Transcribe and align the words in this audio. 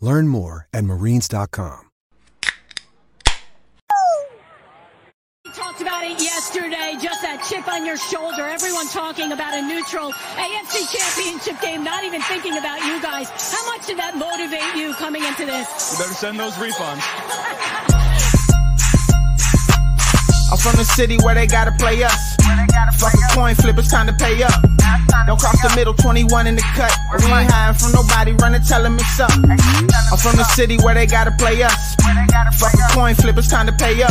Learn 0.00 0.28
more 0.28 0.66
at 0.72 0.84
marines.com. 0.84 1.86
We 5.44 5.52
talked 5.52 5.80
about 5.80 6.04
it 6.04 6.20
yesterday, 6.20 6.94
just 7.00 7.22
that 7.22 7.44
chip 7.48 7.66
on 7.66 7.84
your 7.86 7.96
shoulder. 7.96 8.42
Everyone 8.42 8.86
talking 8.88 9.32
about 9.32 9.54
a 9.54 9.62
neutral 9.62 10.12
AFC 10.12 10.86
championship 10.92 11.60
game, 11.60 11.82
not 11.82 12.04
even 12.04 12.20
thinking 12.22 12.58
about 12.58 12.84
you 12.84 13.00
guys. 13.02 13.30
How 13.50 13.66
much 13.72 13.86
did 13.86 13.98
that 13.98 14.16
motivate 14.16 14.76
you 14.76 14.94
coming 14.94 15.24
into 15.24 15.46
this? 15.46 15.92
You 15.92 16.04
better 16.04 16.14
send 16.14 16.38
those 16.38 16.54
refunds. 16.54 17.94
I'm 20.58 20.74
from 20.74 20.76
the 20.76 20.84
city 20.84 21.16
where 21.22 21.36
they 21.36 21.46
gotta 21.46 21.70
play 21.70 22.02
us. 22.02 22.34
Fuck 22.98 23.14
a 23.14 23.32
coin 23.32 23.54
flip, 23.54 23.78
it's 23.78 23.88
time 23.88 24.08
to 24.08 24.12
pay 24.12 24.42
up. 24.42 24.60
Don't 25.24 25.38
cross 25.38 25.62
the 25.62 25.72
middle, 25.76 25.94
21 25.94 26.48
in 26.48 26.56
the 26.56 26.62
cut. 26.74 26.90
We 27.14 27.30
ain't 27.30 27.48
hiding 27.48 27.78
from 27.78 27.92
nobody, 27.92 28.32
run 28.32 28.56
and 28.56 28.66
tell 28.66 28.82
them 28.82 28.96
it's 28.96 29.20
up. 29.20 29.30
I'm 29.30 30.18
from 30.18 30.34
the 30.34 30.42
city 30.56 30.76
where 30.82 30.94
they 30.94 31.06
gotta 31.06 31.30
play 31.30 31.62
us. 31.62 31.94
Fuck 32.58 32.74
a 32.74 32.92
coin 32.92 33.14
flip, 33.14 33.38
it's 33.38 33.46
time 33.46 33.66
to 33.66 33.72
pay 33.72 34.02
up. 34.02 34.10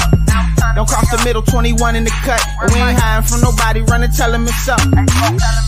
Don't 0.76 0.88
cross 0.88 1.09
the 1.09 1.22
middle, 1.26 1.42
21 1.42 1.95
in 1.95 2.04
the 2.04 2.12
cut. 2.23 2.39
We 2.72 2.80
ain't 2.80 3.00
hiding 3.00 3.28
from 3.28 3.42
nobody, 3.42 3.82
run 3.82 4.04
and 4.04 4.14
tell 4.14 4.32
them 4.32 4.48
up. 4.48 4.80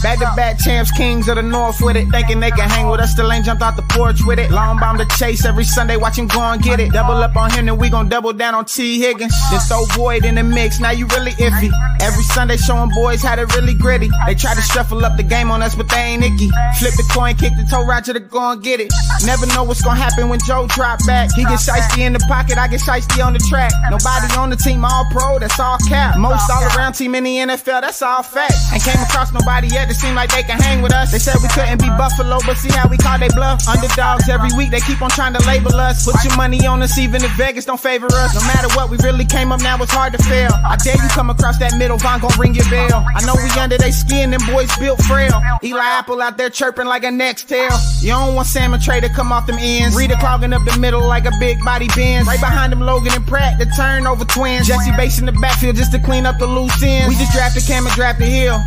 Back 0.04 0.20
to 0.20 0.32
back 0.36 0.60
champs, 0.60 0.92
kings 0.92 1.28
of 1.28 1.36
the 1.36 1.42
north 1.42 1.82
with 1.82 1.98
it. 1.98 2.10
Thinking 2.10 2.40
they 2.40 2.52
can 2.52 2.70
hang 2.70 2.88
with 2.88 3.00
us, 3.02 3.12
still 3.12 3.32
ain't 3.32 3.44
jumped 3.44 3.64
out 3.64 3.76
the 3.76 3.82
porch 3.90 4.22
with 4.24 4.40
it. 4.40 4.52
Long 4.52 4.78
bomb 4.80 4.98
to 4.98 5.06
chase 5.18 5.46
every 5.46 5.64
Sunday, 5.64 5.98
watch 5.98 6.18
him 6.18 6.28
go 6.28 6.40
and 6.42 6.62
get 6.62 6.80
it. 6.80 6.92
Double 6.92 7.16
up 7.16 7.36
on 7.36 7.50
him, 7.50 7.66
then 7.66 7.78
we 7.78 7.90
gon' 7.90 8.08
double 8.08 8.34
down 8.34 8.54
on 8.54 8.66
T. 8.66 9.00
Higgins. 9.00 9.34
Then 9.50 9.60
throw 9.62 9.86
Boyd 9.98 10.26
in 10.26 10.36
the 10.36 10.44
mix, 10.44 10.69
now 10.78 10.92
you 10.92 11.08
really 11.08 11.32
iffy. 11.40 11.72
Every 12.02 12.24
Sunday 12.24 12.58
showing 12.58 12.92
boys 12.94 13.24
how 13.24 13.36
to 13.36 13.46
really 13.58 13.74
gritty. 13.74 14.10
They 14.28 14.36
try 14.36 14.54
to 14.54 14.62
shuffle 14.62 15.06
up 15.06 15.18
the 15.18 15.24
game 15.24 15.50
on 15.50 15.62
us, 15.64 15.74
but 15.74 15.90
they 15.90 16.14
ain't 16.14 16.24
icky. 16.24 16.50
Flip 16.80 16.94
the 16.94 17.08
coin, 17.12 17.36
kick 17.36 17.54
the 17.56 17.66
toe 17.70 17.86
Roger 17.86 18.14
to 18.14 18.20
go 18.20 18.52
and 18.52 18.62
get 18.62 18.80
it. 18.80 18.92
Never 19.26 19.46
know 19.48 19.64
what's 19.64 19.82
gonna 19.82 20.00
happen 20.00 20.30
when 20.30 20.40
Joe 20.46 20.68
drop 20.68 21.00
back. 21.08 21.32
He 21.34 21.44
gets 21.46 21.68
shiesty 21.68 22.06
in 22.06 22.14
the 22.14 22.20
pocket, 22.28 22.58
I 22.58 22.68
get 22.68 22.82
shiesty 22.82 23.24
on 23.26 23.34
the 23.34 23.40
track. 23.40 23.72
Nobody 23.90 24.28
on 24.38 24.50
the 24.50 24.58
team, 24.58 24.84
all 24.84 25.06
pro, 25.12 25.40
that's 25.40 25.60
all 25.60 25.78
cap. 25.88 26.18
Most 26.18 26.50
all 26.52 26.64
around 26.76 26.94
team 26.94 27.16
in 27.16 27.24
the 27.24 27.38
NFL, 27.38 27.82
that's 27.82 28.02
all 28.02 28.22
fact. 28.24 28.54
Ain't 28.74 28.84
came 28.84 29.00
across 29.02 29.32
nobody 29.32 29.68
yet 29.68 29.88
that 29.88 29.96
seem 29.96 30.16
like 30.16 30.32
they 30.32 30.44
can 30.44 30.60
hang 30.60 30.82
with 30.82 30.94
us. 30.94 31.12
They 31.12 31.20
said 31.20 31.36
we 31.42 31.48
couldn't 31.50 31.80
be 31.80 31.88
Buffalo, 31.96 32.40
but 32.46 32.58
see 32.58 32.70
how 32.70 32.88
we 32.88 32.98
call 32.98 33.18
they 33.18 33.30
bluff. 33.30 33.68
Underdogs 33.68 34.28
every 34.28 34.50
week, 34.58 34.72
they 34.72 34.82
keep 34.82 35.02
on 35.02 35.10
trying 35.10 35.34
to 35.34 35.42
label 35.48 35.74
us. 35.76 36.06
Put 36.06 36.24
your 36.24 36.36
money 36.36 36.66
on 36.66 36.82
us, 36.82 36.98
even 36.98 37.24
if 37.24 37.32
Vegas 37.38 37.66
don't 37.66 37.80
favor 37.80 38.08
us. 38.12 38.36
No 38.36 38.42
matter 38.42 38.68
what, 38.76 38.90
we 38.90 38.98
really 38.98 39.26
came 39.26 39.52
up 39.52 39.62
now, 39.62 39.82
it's 39.82 39.92
hard 39.94 40.14
to 40.14 40.22
fail. 40.24 40.52
I 40.66 40.76
dare 40.78 40.96
you 40.96 41.10
come 41.10 41.30
across 41.30 41.58
that 41.60 41.78
middle, 41.78 41.98
Vonn 41.98 42.22
gon' 42.22 42.32
ring 42.40 42.54
your 42.54 42.70
bell. 42.70 43.06
I 43.16 43.26
know 43.26 43.36
we 43.36 43.50
under 43.60 43.78
they 43.78 43.92
skin, 43.92 44.32
them 44.32 44.42
boys 44.48 44.76
built 44.78 45.02
frail. 45.04 45.42
Eli 45.64 45.84
Apple 45.84 46.22
out 46.22 46.38
there 46.38 46.50
chirping 46.50 46.86
like 46.86 47.04
a 47.04 47.12
next 47.12 47.50
tail. 47.50 47.72
You 48.02 48.10
don't 48.10 48.36
want 48.36 48.48
Salmon 48.48 48.80
Trey 48.80 49.00
to 49.02 49.10
come 49.10 49.32
off 49.32 49.48
them 49.48 49.58
ends. 49.60 49.96
Reader 49.96 50.16
clogging 50.16 50.54
up 50.54 50.64
the 50.66 50.78
middle 50.80 51.06
like 51.06 51.26
a 51.26 51.32
big 51.40 51.64
body 51.64 51.88
Benz. 51.96 52.28
Right 52.28 52.40
behind 52.40 52.72
them 52.72 52.82
Logan 52.82 53.14
and 53.14 53.26
Pratt, 53.26 53.60
the 53.60 53.66
turnover 53.78 54.26
twins. 54.26 54.68
Jessie 54.68 54.92
Bates 54.96 55.20
in 55.20 55.26
the 55.26 55.32
backfield 55.34 55.76
just 55.76 55.92
to 55.94 56.00
clean 56.00 56.26
up 56.26 56.38
the 56.40 56.48
loose 56.48 56.82
ends. 56.84 57.08
We 57.08 57.16
just 57.16 57.34
drafted 57.34 57.64
Cam 57.66 57.86
and 57.86 57.96
drafted 57.96 58.28
Hill. 58.28 58.60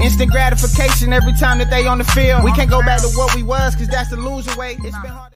Instant 0.00 0.30
gratification 0.30 1.12
every 1.12 1.32
time 1.32 1.58
that 1.58 1.70
they 1.70 1.86
on 1.86 1.98
the 1.98 2.04
field. 2.04 2.44
We 2.44 2.52
can't 2.52 2.70
go 2.70 2.80
back 2.80 3.00
to 3.00 3.08
what 3.08 3.34
we 3.34 3.42
was, 3.42 3.74
cause 3.74 3.88
that's 3.88 4.10
the 4.10 4.16
loser 4.16 4.56
way. 4.56 4.76
It's 4.80 4.96
been 5.02 5.10
hard. 5.10 5.27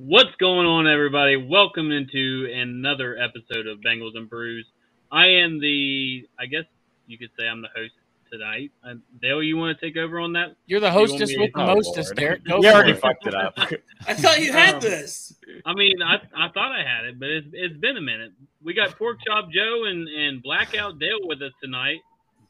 What's 0.00 0.34
going 0.38 0.64
on, 0.64 0.86
everybody? 0.86 1.34
Welcome 1.36 1.90
into 1.90 2.48
another 2.54 3.18
episode 3.18 3.66
of 3.66 3.78
Bengals 3.80 4.14
and 4.16 4.30
Brews. 4.30 4.64
I 5.10 5.26
am 5.26 5.58
the, 5.60 6.24
I 6.38 6.46
guess 6.46 6.62
you 7.08 7.18
could 7.18 7.30
say 7.36 7.48
I'm 7.48 7.62
the 7.62 7.68
host 7.74 7.94
tonight. 8.30 8.70
Uh, 8.86 8.94
Dale, 9.20 9.42
you 9.42 9.56
want 9.56 9.76
to 9.76 9.84
take 9.84 9.96
over 9.96 10.20
on 10.20 10.34
that? 10.34 10.54
You're 10.66 10.78
the 10.78 10.90
hostess 10.92 11.30
me 11.30 11.38
with 11.38 11.52
the 11.52 11.66
mostest, 11.66 12.10
Lord. 12.10 12.16
Derek. 12.16 12.44
Go 12.44 12.58
You 12.62 12.68
already 12.70 12.92
it. 12.92 13.00
fucked 13.00 13.26
it 13.26 13.34
up. 13.34 13.54
I 14.06 14.14
thought 14.14 14.40
you 14.40 14.52
had 14.52 14.76
Um, 14.76 14.80
this. 14.82 15.34
I 15.66 15.74
mean, 15.74 16.00
I 16.00 16.14
I 16.36 16.48
thought 16.50 16.70
I 16.70 16.84
had 16.84 17.06
it, 17.06 17.18
but 17.18 17.28
it's 17.30 17.48
it's 17.52 17.76
been 17.78 17.96
a 17.96 18.00
minute. 18.00 18.30
We 18.62 18.74
got 18.74 18.96
Pork 18.96 19.16
Chop 19.26 19.50
Joe 19.50 19.84
and 19.86 20.06
and 20.08 20.40
Blackout 20.44 21.00
Dale 21.00 21.18
with 21.26 21.42
us 21.42 21.52
tonight, 21.60 21.98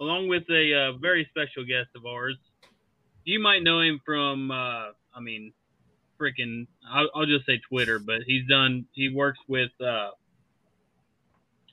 along 0.00 0.28
with 0.28 0.42
a 0.50 0.74
uh, 0.74 0.98
very 0.98 1.26
special 1.30 1.64
guest 1.64 1.88
of 1.96 2.04
ours. 2.04 2.36
You 3.24 3.40
might 3.40 3.62
know 3.62 3.80
him 3.80 4.00
from, 4.04 4.50
uh, 4.50 4.88
I 5.14 5.20
mean, 5.22 5.52
freaking. 6.20 6.66
I'll, 6.90 7.08
I'll 7.14 7.26
just 7.26 7.46
say 7.46 7.58
Twitter, 7.68 7.98
but 7.98 8.22
he's 8.26 8.46
done. 8.46 8.86
He 8.92 9.08
works 9.08 9.38
with. 9.48 9.70
Uh, 9.80 10.10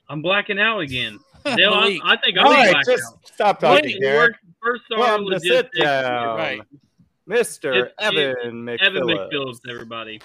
I'm 0.08 0.22
blacking 0.22 0.58
out 0.58 0.80
again. 0.80 1.18
Dale, 1.44 1.72
I, 1.74 1.98
I 2.04 2.16
think 2.16 2.38
I'm 2.38 2.46
All 2.46 2.52
right, 2.52 2.72
blacked 2.72 2.86
just 2.88 3.04
out. 3.04 3.18
stop 3.26 3.60
talking, 3.60 4.00
Derek. 4.00 4.32
works 4.32 4.38
First 4.62 4.84
Star 4.86 4.98
Welcome 4.98 5.30
to 5.30 5.40
sit 5.40 5.50
Logistics. 5.50 5.78
down, 5.84 6.36
Right. 6.36 6.62
Mr. 7.28 7.76
It's- 7.76 7.92
Evan 7.98 8.68
it's 8.68 8.82
McPhillips. 8.82 8.86
Evan 8.86 9.02
McPhillips, 9.08 9.58
everybody. 9.70 10.20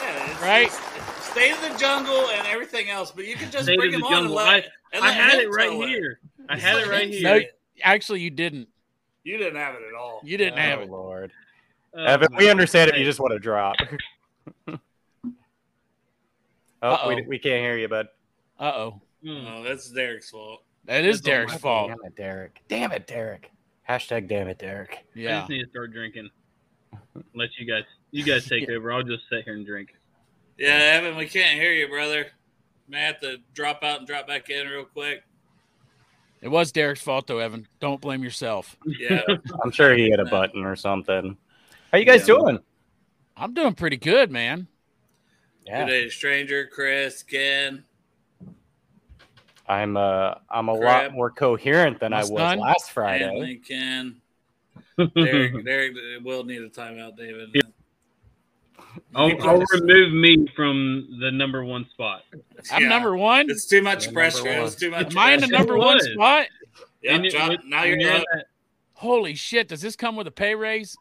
Yeah, 0.00 0.30
it's, 0.32 0.40
Right. 0.42 0.66
it's 0.66 1.24
State 1.30 1.52
of 1.52 1.60
the 1.62 1.78
jungle 1.78 2.28
and 2.30 2.46
everything 2.48 2.88
else, 2.90 3.12
but 3.12 3.24
you 3.24 3.36
can 3.36 3.50
just 3.52 3.64
State 3.64 3.78
bring 3.78 3.92
him 3.92 4.00
the 4.00 4.06
on 4.06 4.12
and 4.14 4.22
jungle. 4.28 4.36
let, 4.36 4.68
and 4.92 5.04
I 5.04 5.08
let 5.08 5.16
had 5.16 5.38
it 5.40 5.48
right 5.50 5.70
tell 5.70 5.82
here. 5.86 6.18
I 6.48 6.58
had 6.58 6.78
it 6.78 6.88
right 6.88 7.08
here. 7.08 7.22
No, 7.22 7.40
actually, 7.84 8.20
you 8.20 8.30
didn't. 8.30 8.68
You 9.22 9.36
didn't 9.38 9.56
have 9.60 9.74
it 9.76 9.82
at 9.86 9.94
all. 9.94 10.20
You 10.24 10.36
didn't 10.38 10.58
have 10.58 10.80
Oh, 10.80 10.82
it. 10.82 10.90
Lord. 10.90 11.32
Oh, 11.94 12.04
Evan, 12.04 12.28
we 12.36 12.48
understand 12.50 12.90
if 12.90 12.96
you 12.98 13.04
just 13.04 13.18
want 13.20 13.32
to 13.32 13.38
drop. 13.38 13.76
oh, 14.68 14.78
Uh-oh. 16.82 17.08
we, 17.08 17.22
we 17.26 17.38
can't 17.38 17.62
hear 17.62 17.76
you, 17.76 17.88
bud. 17.88 18.08
Uh 18.58 18.72
oh. 18.74 19.00
No, 19.22 19.62
that's 19.64 19.90
Derek's 19.90 20.30
fault. 20.30 20.62
That 20.86 21.04
is 21.04 21.18
That's 21.20 21.26
Derek's 21.26 21.56
fault. 21.56 21.88
Damn 21.88 21.98
it, 22.06 22.16
Derek. 22.16 22.62
Damn 22.68 22.92
it, 22.92 23.06
Derek. 23.06 23.50
Hashtag 23.88 24.28
damn 24.28 24.48
it, 24.48 24.58
Derek. 24.58 24.94
I 24.94 25.18
Yeah. 25.18 25.38
just 25.40 25.50
need 25.50 25.64
to 25.64 25.70
start 25.70 25.92
drinking. 25.92 26.30
Let 27.34 27.50
you 27.58 27.66
guys 27.66 27.84
you 28.12 28.24
guys 28.24 28.46
take 28.46 28.68
over. 28.70 28.92
I'll 28.92 29.02
just 29.02 29.24
sit 29.30 29.44
here 29.44 29.54
and 29.54 29.66
drink. 29.66 29.90
Yeah, 30.58 30.74
Evan, 30.74 31.16
we 31.16 31.26
can't 31.26 31.58
hear 31.60 31.72
you, 31.72 31.88
brother. 31.88 32.26
May 32.88 33.00
have 33.02 33.20
to 33.20 33.38
drop 33.54 33.82
out 33.82 33.98
and 33.98 34.06
drop 34.06 34.26
back 34.26 34.50
in 34.50 34.66
real 34.66 34.84
quick. 34.84 35.22
It 36.42 36.48
was 36.48 36.72
Derek's 36.72 37.00
fault, 37.02 37.26
though, 37.26 37.38
Evan. 37.38 37.66
Don't 37.80 38.00
blame 38.00 38.22
yourself. 38.22 38.76
Yeah, 38.86 39.22
I'm 39.62 39.70
sure 39.70 39.94
he 39.94 40.10
hit 40.10 40.18
a 40.20 40.24
button 40.24 40.64
or 40.64 40.74
something. 40.76 41.36
How 41.92 41.98
you 41.98 42.04
guys 42.04 42.20
Yeah. 42.28 42.34
doing? 42.36 42.58
I'm 43.36 43.54
doing 43.54 43.74
pretty 43.74 43.96
good, 43.96 44.30
man. 44.30 44.66
Yeah. 45.66 45.84
good 45.84 45.90
day, 45.90 46.08
stranger, 46.08 46.66
Chris, 46.66 47.22
Ken. 47.22 47.84
I'm 49.68 49.96
uh 49.96 50.34
I'm 50.50 50.68
a 50.68 50.76
Crab. 50.78 51.12
lot 51.12 51.12
more 51.14 51.30
coherent 51.30 52.00
than 52.00 52.10
My 52.10 52.18
I 52.18 52.20
was 52.20 52.28
son? 52.28 52.58
last 52.58 52.90
Friday. 52.90 53.24
Anthony, 53.24 53.56
Ken. 53.56 54.20
Derek, 55.14 55.64
Derek 55.64 55.96
will 56.24 56.44
need 56.44 56.62
a 56.62 56.68
timeout, 56.68 57.16
David. 57.16 57.50
Yeah. 57.54 57.60
I'll, 59.14 59.40
I'll 59.48 59.64
remove 59.72 60.12
me 60.12 60.46
from 60.56 61.18
the 61.20 61.30
number 61.30 61.64
one 61.64 61.88
spot. 61.90 62.22
I'm 62.72 62.82
Yeah. 62.82 62.88
number 62.88 63.16
one. 63.16 63.48
It's 63.48 63.66
too 63.66 63.82
much 63.82 64.06
You're 64.06 64.12
pressure. 64.14 64.48
It's 64.48 64.74
too 64.74 64.90
much. 64.90 65.12
Am 65.12 65.18
I 65.18 65.32
in 65.32 65.40
the 65.40 65.46
number 65.46 65.76
one 65.78 65.96
was. 65.96 66.08
spot? 66.12 66.46
Yep, 67.02 67.14
And 67.14 67.26
it- 67.26 67.30
John, 67.32 67.58
now 67.66 67.84
you're 67.84 67.96
and 67.98 68.06
up. 68.20 68.24
Holy 68.94 69.34
shit! 69.34 69.68
Does 69.68 69.80
this 69.80 69.96
come 69.96 70.14
with 70.16 70.26
a 70.26 70.30
pay 70.30 70.54
raise? 70.54 70.94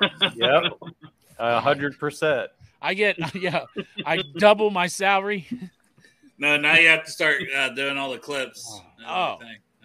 Yep. 0.00 0.64
A 1.38 1.60
hundred 1.60 1.98
percent. 1.98 2.50
I 2.82 2.94
get 2.94 3.34
yeah. 3.34 3.64
I 4.04 4.22
double 4.36 4.70
my 4.70 4.86
salary. 4.86 5.48
No, 6.38 6.56
now 6.56 6.76
you 6.76 6.88
have 6.88 7.04
to 7.04 7.10
start 7.10 7.42
uh, 7.56 7.70
doing 7.70 7.96
all 7.96 8.10
the 8.10 8.18
clips. 8.18 8.80
Oh. 9.06 9.38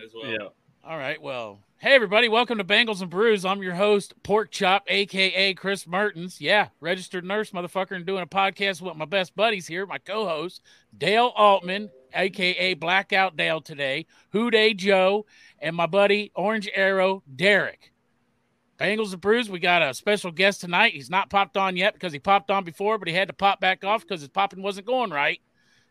as 0.04 0.12
well. 0.14 0.32
Yeah. 0.32 0.48
All 0.84 0.98
right. 0.98 1.22
Well, 1.22 1.60
Hey, 1.86 1.94
everybody, 1.94 2.30
welcome 2.30 2.58
to 2.58 2.64
Bengals 2.64 3.02
and 3.02 3.12
Brews. 3.12 3.46
I'm 3.46 3.62
your 3.62 3.76
host, 3.76 4.16
Pork 4.24 4.50
Chop, 4.50 4.86
aka 4.88 5.54
Chris 5.54 5.86
Mertens. 5.86 6.42
Yeah, 6.42 6.70
registered 6.80 7.24
nurse, 7.24 7.52
motherfucker, 7.52 7.92
and 7.92 8.06
doing 8.06 8.24
a 8.24 8.26
podcast 8.26 8.82
with 8.82 8.96
my 8.96 9.06
best 9.06 9.36
buddies 9.36 9.68
here, 9.68 9.86
my 9.86 10.00
co 10.00 10.26
host, 10.26 10.62
Dale 10.98 11.32
Altman, 11.36 11.92
aka 12.14 12.74
Blackout 12.74 13.38
Dale 13.38 13.62
today, 13.62 14.08
Houday 14.34 14.76
Joe, 14.76 15.28
and 15.60 15.76
my 15.76 15.86
buddy, 15.86 16.32
Orange 16.34 16.68
Arrow, 16.74 17.22
Derek. 17.36 17.92
Bengals 18.80 19.14
and 19.14 19.22
Brews, 19.22 19.50
we 19.50 19.60
got 19.60 19.82
a 19.82 19.94
special 19.94 20.32
guest 20.32 20.60
tonight. 20.62 20.94
He's 20.94 21.10
not 21.10 21.30
popped 21.30 21.56
on 21.56 21.78
yet 21.78 21.94
because 21.94 22.12
he 22.12 22.20
popped 22.20 22.52
on 22.52 22.64
before, 22.66 22.98
but 22.98 23.08
he 23.08 23.14
had 23.14 23.28
to 23.30 23.34
pop 23.34 23.62
back 23.62 23.86
off 23.86 24.02
because 24.02 24.20
his 24.22 24.30
popping 24.30 24.62
wasn't 24.62 24.86
going 24.86 25.12
right. 25.12 25.40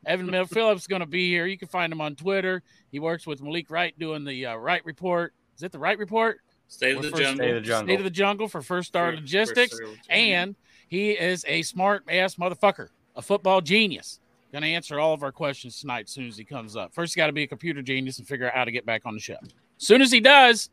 Evan 0.07 0.27
Mill 0.27 0.45
Phillips 0.47 0.83
is 0.83 0.87
going 0.87 1.01
to 1.01 1.07
be 1.07 1.29
here. 1.31 1.47
You 1.47 1.57
can 1.57 1.69
find 1.69 1.91
him 1.93 2.01
on 2.03 2.15
Twitter. 2.15 2.63
He 2.93 2.99
works 2.99 3.27
with 3.27 3.41
Malik 3.43 3.71
Wright 3.71 3.99
doing 3.99 4.25
the 4.25 4.47
uh, 4.47 4.57
Wright 4.57 4.85
Report. 4.85 5.33
Is 5.57 5.63
it 5.63 5.73
the 5.73 5.79
Right 5.79 5.99
Report? 5.99 6.41
State 6.69 6.97
of 6.97 7.03
the 7.03 7.11
First- 7.11 7.23
jungle. 7.23 7.45
State 7.45 7.57
of 7.57 7.63
the 7.63 7.69
jungle. 7.69 7.87
State 7.87 7.99
of 8.01 8.05
the 8.05 8.11
Jungle 8.11 8.49
for 8.49 8.61
First 8.63 8.89
Star 8.89 9.11
First- 9.13 9.23
Logistics. 9.23 9.79
First 9.79 9.99
and 10.11 10.55
he 10.89 11.13
is 11.13 11.45
a 11.49 11.63
smart 11.63 12.05
ass 12.11 12.35
motherfucker, 12.35 12.89
a 13.17 13.23
football 13.23 13.61
genius. 13.63 14.21
Going 14.53 14.63
to 14.63 14.69
answer 14.69 15.01
all 15.01 15.15
of 15.15 15.23
our 15.23 15.33
questions 15.33 15.81
tonight 15.81 16.05
as 16.05 16.11
soon 16.11 16.29
as 16.29 16.37
he 16.37 16.45
comes 16.45 16.77
up. 16.77 16.95
First, 16.95 17.17
you 17.17 17.21
got 17.21 17.27
to 17.27 17.33
be 17.33 17.43
a 17.43 17.47
computer 17.47 17.83
genius 17.83 18.19
and 18.19 18.29
figure 18.29 18.47
out 18.47 18.55
how 18.55 18.65
to 18.65 18.71
get 18.71 18.87
back 18.87 19.03
on 19.05 19.15
the 19.15 19.21
show. 19.21 19.37
As 19.43 19.49
soon 19.79 20.01
as 20.03 20.13
he 20.13 20.21
does, 20.21 20.69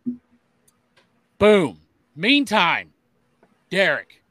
boom. 1.40 1.80
Meantime, 2.16 2.92
Derek, 3.70 4.22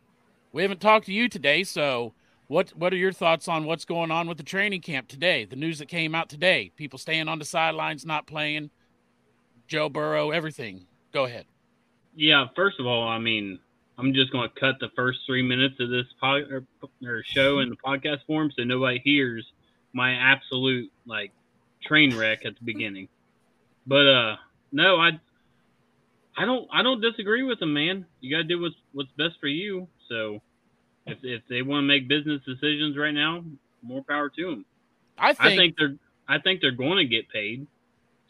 we 0.53 0.63
haven't 0.63 0.81
talked 0.81 1.07
to 1.07 1.13
you 1.13 1.29
today, 1.29 1.65
so 1.65 2.13
what 2.47 2.71
what 2.71 2.93
are 2.93 2.97
your 2.97 3.13
thoughts 3.13 3.49
on 3.49 3.65
what's 3.65 3.87
going 3.87 4.11
on 4.11 4.29
with 4.29 4.37
the 4.37 4.45
training 4.45 4.83
camp 4.83 5.09
today? 5.09 5.47
The 5.47 5.57
news 5.57 5.79
that 5.79 5.87
came 5.87 6.15
out 6.15 6.29
today, 6.29 6.73
people 6.77 6.99
staying 6.99 7.29
on 7.29 7.39
the 7.39 7.45
sidelines, 7.45 8.05
not 8.05 8.27
playing, 8.27 8.71
Joe 9.67 9.89
Burrow, 9.89 10.31
everything. 10.31 10.85
Go 11.13 11.25
ahead. 11.25 11.47
Yeah, 12.15 12.49
first 12.55 12.79
of 12.81 12.87
all, 12.87 13.09
I 13.09 13.19
mean, 13.19 13.59
I'm 13.97 14.13
just 14.13 14.31
going 14.33 14.49
to 14.49 14.61
cut 14.61 14.77
the 14.81 14.91
first 14.95 15.21
three 15.27 15.43
minutes 15.43 15.77
of 15.81 15.89
this 15.89 16.07
or, 16.23 16.65
or 17.03 17.23
show 17.25 17.61
in 17.61 17.71
the 17.71 17.77
podcast 17.77 18.27
form 18.27 18.51
so 18.51 18.65
nobody 18.65 19.01
hears 19.05 19.47
my 19.93 20.13
absolute 20.13 20.91
like 21.07 21.33
train 21.83 22.15
wreck 22.17 22.45
at 22.45 22.59
the 22.59 22.65
beginning. 22.65 23.09
But 23.87 24.07
uh, 24.07 24.37
no, 24.73 24.97
I, 24.97 25.21
I 26.41 26.45
don't, 26.47 26.69
I 26.73 26.83
don't 26.83 27.01
disagree 27.01 27.43
with 27.43 27.61
them, 27.61 27.75
man. 27.75 28.07
You 28.21 28.35
got 28.35 28.43
to 28.43 28.45
do 28.45 28.61
what's 28.61 28.75
what's 28.93 29.11
best 29.19 29.39
for 29.41 29.49
you. 29.49 29.89
So, 30.09 30.41
if 31.07 31.19
if 31.23 31.43
they 31.49 31.63
want 31.63 31.85
to 31.85 31.87
make 31.87 32.09
business 32.09 32.41
decisions 32.47 32.97
right 32.97 33.13
now, 33.13 33.45
more 33.83 34.03
power 34.03 34.31
to 34.31 34.51
them. 34.51 34.65
I 35.19 35.35
think, 35.35 35.41
I 35.41 35.57
think 35.57 35.77
they're, 35.77 35.97
I 36.29 36.39
think 36.39 36.61
they're 36.61 36.71
going 36.71 36.97
to 36.97 37.05
get 37.05 37.29
paid. 37.29 37.67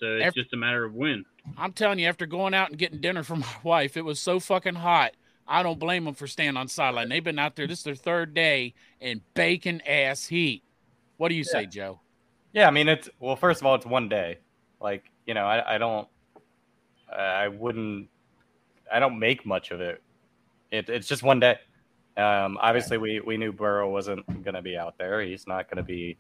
So 0.01 0.07
it's 0.07 0.27
Ev- 0.29 0.35
just 0.35 0.53
a 0.53 0.57
matter 0.57 0.85
of 0.85 0.95
when. 0.95 1.25
I'm 1.57 1.73
telling 1.73 1.99
you, 1.99 2.09
after 2.09 2.27
going 2.27 2.55
out 2.55 2.71
and 2.71 2.79
getting 2.79 3.01
dinner 3.01 3.23
for 3.23 3.37
my 3.37 3.57
wife, 3.63 3.97
it 3.97 4.05
was 4.05 4.19
so 4.19 4.41
fucking 4.41 4.77
hot. 4.77 5.13
I 5.47 5.63
don't 5.63 5.79
blame 5.79 6.05
them 6.05 6.15
for 6.15 6.27
staying 6.27 6.57
on 6.57 6.69
sideline. 6.69 7.09
They've 7.09 7.25
been 7.25 7.39
out 7.39 7.57
there. 7.57 7.67
This 7.67 7.81
is 7.81 7.85
their 7.85 7.95
third 7.95 8.35
day 8.35 8.75
in 9.01 9.21
bacon 9.35 9.83
ass 9.87 10.27
heat. 10.27 10.63
What 11.17 11.29
do 11.29 11.35
you 11.35 11.45
say, 11.45 11.67
Joe? 11.67 12.01
Yeah, 12.53 12.67
I 12.67 12.71
mean 12.71 12.89
it's 12.89 13.09
well. 13.19 13.37
First 13.37 13.61
of 13.61 13.67
all, 13.67 13.75
it's 13.75 13.87
one 13.87 14.09
day. 14.09 14.39
Like 14.81 15.05
you 15.27 15.35
know, 15.35 15.45
I, 15.45 15.75
I 15.75 15.79
don't, 15.79 16.09
I 17.17 17.49
wouldn't, 17.49 18.09
I 18.93 18.99
don't 18.99 19.19
make 19.19 19.45
much 19.45 19.71
of 19.71 19.81
it. 19.81 20.03
it 20.71 20.89
it's 20.89 21.09
just 21.09 21.23
one 21.23 21.41
day. 21.41 21.57
Um, 22.17 22.59
obviously, 22.61 22.99
we 22.99 23.21
we 23.21 23.37
knew 23.37 23.53
Burrow 23.53 23.91
wasn't 23.91 24.27
going 24.45 24.55
to 24.55 24.63
be 24.63 24.77
out 24.77 24.99
there. 24.99 25.23
He's 25.23 25.47
not 25.47 25.69
going 25.69 25.79
to 25.79 25.83
be 25.83 26.17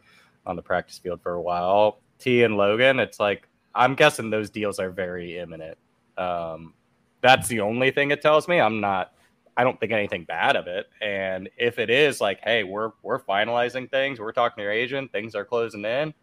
on 0.46 0.56
the 0.56 0.62
practice 0.62 0.98
field 0.98 1.20
for 1.22 1.32
a 1.32 1.42
while. 1.42 2.00
T 2.18 2.44
and 2.44 2.56
Logan, 2.56 3.00
it's 3.00 3.20
like 3.20 3.48
I'm 3.74 3.94
guessing 3.94 4.30
those 4.30 4.50
deals 4.50 4.78
are 4.78 4.90
very 4.90 5.38
imminent. 5.38 5.78
Um, 6.16 6.74
that's 7.20 7.48
the 7.48 7.60
only 7.60 7.90
thing 7.90 8.10
it 8.10 8.22
tells 8.22 8.48
me. 8.48 8.60
I'm 8.60 8.80
not. 8.80 9.12
I 9.56 9.64
don't 9.64 9.78
think 9.78 9.92
anything 9.92 10.24
bad 10.24 10.56
of 10.56 10.66
it. 10.68 10.86
And 11.02 11.50
if 11.56 11.78
it 11.78 11.90
is 11.90 12.20
like, 12.20 12.40
hey, 12.42 12.64
we're 12.64 12.92
we're 13.02 13.20
finalizing 13.20 13.90
things, 13.90 14.20
we're 14.20 14.32
talking 14.32 14.56
to 14.58 14.62
your 14.62 14.72
agent, 14.72 15.12
things 15.12 15.34
are 15.34 15.44
closing 15.44 15.84
in, 15.84 16.14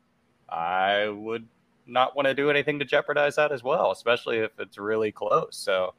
I 0.50 1.08
would 1.10 1.48
not 1.88 2.16
want 2.16 2.28
to 2.28 2.34
do 2.34 2.50
anything 2.50 2.80
to 2.80 2.86
jeopardize 2.86 3.36
that 3.36 3.51
as 3.51 3.63
well, 3.63 3.92
especially 3.92 4.38
if 4.38 4.51
it's 4.60 4.78
really 4.78 5.12
close. 5.12 5.57
So, 5.57 5.94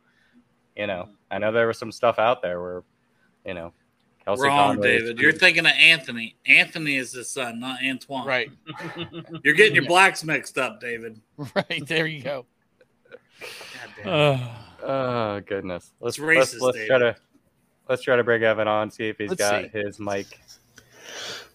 you 0.77 0.87
know, 0.87 1.09
I 1.31 1.39
know 1.39 1.53
there 1.53 1.67
was 1.67 1.79
some 1.79 1.93
stuff 1.93 2.19
out 2.19 2.43
there 2.43 2.61
where, 2.61 2.83
you 3.45 3.55
know, 3.55 3.73
Kelsey 4.25 4.43
Wrong, 4.45 4.75
Conway 4.77 4.97
is 4.97 5.03
David. 5.03 5.19
You're 5.21 5.33
thinking 5.33 5.65
of 5.67 5.73
Anthony. 5.73 6.37
Anthony 6.47 6.97
is 6.97 7.13
his 7.13 7.31
son, 7.31 7.59
not 7.61 7.81
Antoine. 7.83 8.27
Right, 8.27 8.51
You're 9.43 9.55
getting 9.55 9.75
your 9.75 9.85
Yeah. 9.85 9.89
blacks 9.89 10.23
mixed 10.23 10.59
up, 10.59 10.81
David. 10.81 11.21
right. 11.57 11.87
There 11.87 12.07
you 12.07 12.23
go. 12.23 12.47
God 13.41 13.95
damn. 13.97 14.09
Uh, 14.09 14.49
Oh 14.81 15.41
goodness. 15.41 15.93
Let's 16.01 16.19
It's 16.19 16.25
let's, 16.53 16.61
let's 16.61 16.87
try 16.87 16.99
to 16.99 17.17
let's 17.89 18.03
try 18.03 18.15
to 18.15 18.23
bring 18.23 18.45
Evan 18.45 18.69
on, 18.69 18.91
see 18.93 19.09
if 19.09 19.19
he's 19.19 19.31
Let's 19.31 19.41
got 19.41 19.65
see. 19.65 19.71
his 19.79 19.99
mic. 19.99 20.39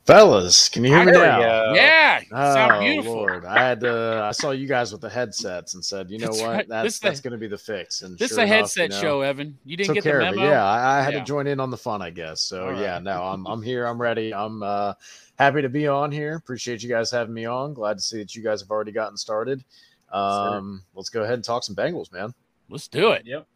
Fellas, 0.06 0.68
can 0.68 0.84
you 0.84 0.90
hear 0.94 1.06
me 1.06 1.14
now? 1.14 1.40
go. 1.40 1.74
yeah, 1.76 2.20
Oh 2.34 2.54
sound 2.54 2.82
beautiful. 2.84 3.14
Lord! 3.16 3.46
I 3.46 3.64
had 3.64 3.80
to. 3.82 4.22
I 4.26 4.32
saw 4.34 4.52
you 4.52 4.68
guys 4.68 4.92
with 4.92 5.00
the 5.00 5.10
headsets 5.10 5.76
and 5.76 5.86
said, 5.86 6.12
"You 6.12 6.18
know 6.20 6.28
That's 6.28 6.42
what? 6.42 6.50
right. 6.50 6.68
That's 6.68 6.86
This 6.86 7.00
that's 7.00 7.20
the- 7.22 7.30
going 7.30 7.40
to 7.40 7.42
be 7.42 7.48
the 7.48 7.58
fix." 7.58 8.02
And 8.02 8.18
This 8.20 8.32
is 8.32 8.36
sure 8.36 8.44
a 8.44 8.48
enough, 8.48 8.58
headset 8.58 8.90
you 8.90 8.96
know, 8.98 9.02
show, 9.02 9.22
Evan. 9.22 9.58
You 9.64 9.78
didn't 9.78 9.94
get 9.94 10.04
the 10.04 10.10
care 10.10 10.20
of 10.20 10.34
it. 10.34 10.36
memo. 10.36 10.50
Yeah, 10.50 10.62
I, 10.66 11.00
I 11.00 11.02
had 11.02 11.14
Yeah. 11.14 11.20
to 11.20 11.26
join 11.26 11.48
in 11.48 11.62
on 11.62 11.70
the 11.72 11.78
fun, 11.78 12.02
I 12.02 12.10
guess. 12.10 12.42
So 12.42 12.68
All 12.68 12.82
yeah, 12.82 12.96
right. 12.96 13.04
no, 13.04 13.24
I'm 13.24 13.48
I'm 13.48 13.62
here. 13.62 13.86
I'm 13.86 14.02
ready. 14.02 14.34
I'm 14.34 14.62
uh, 14.62 14.94
happy 15.40 15.62
to 15.62 15.70
be 15.70 15.88
on 15.88 16.12
here. 16.12 16.36
Appreciate 16.36 16.84
you 16.84 16.90
guys 16.90 17.10
having 17.10 17.34
me 17.34 17.46
on. 17.46 17.74
Glad 17.74 17.94
to 17.98 18.04
see 18.04 18.18
that 18.18 18.36
you 18.36 18.44
guys 18.44 18.60
have 18.60 18.72
already 18.72 18.92
gotten 18.92 19.16
started. 19.16 19.64
Um, 20.12 20.84
let's 20.96 21.10
go 21.10 21.24
ahead 21.24 21.36
and 21.36 21.44
talk 21.46 21.64
some 21.64 21.78
Bengals, 21.78 22.12
man. 22.12 22.34
Let's 22.70 22.90
do 22.90 23.12
it. 23.12 23.22
Yep. 23.26 23.48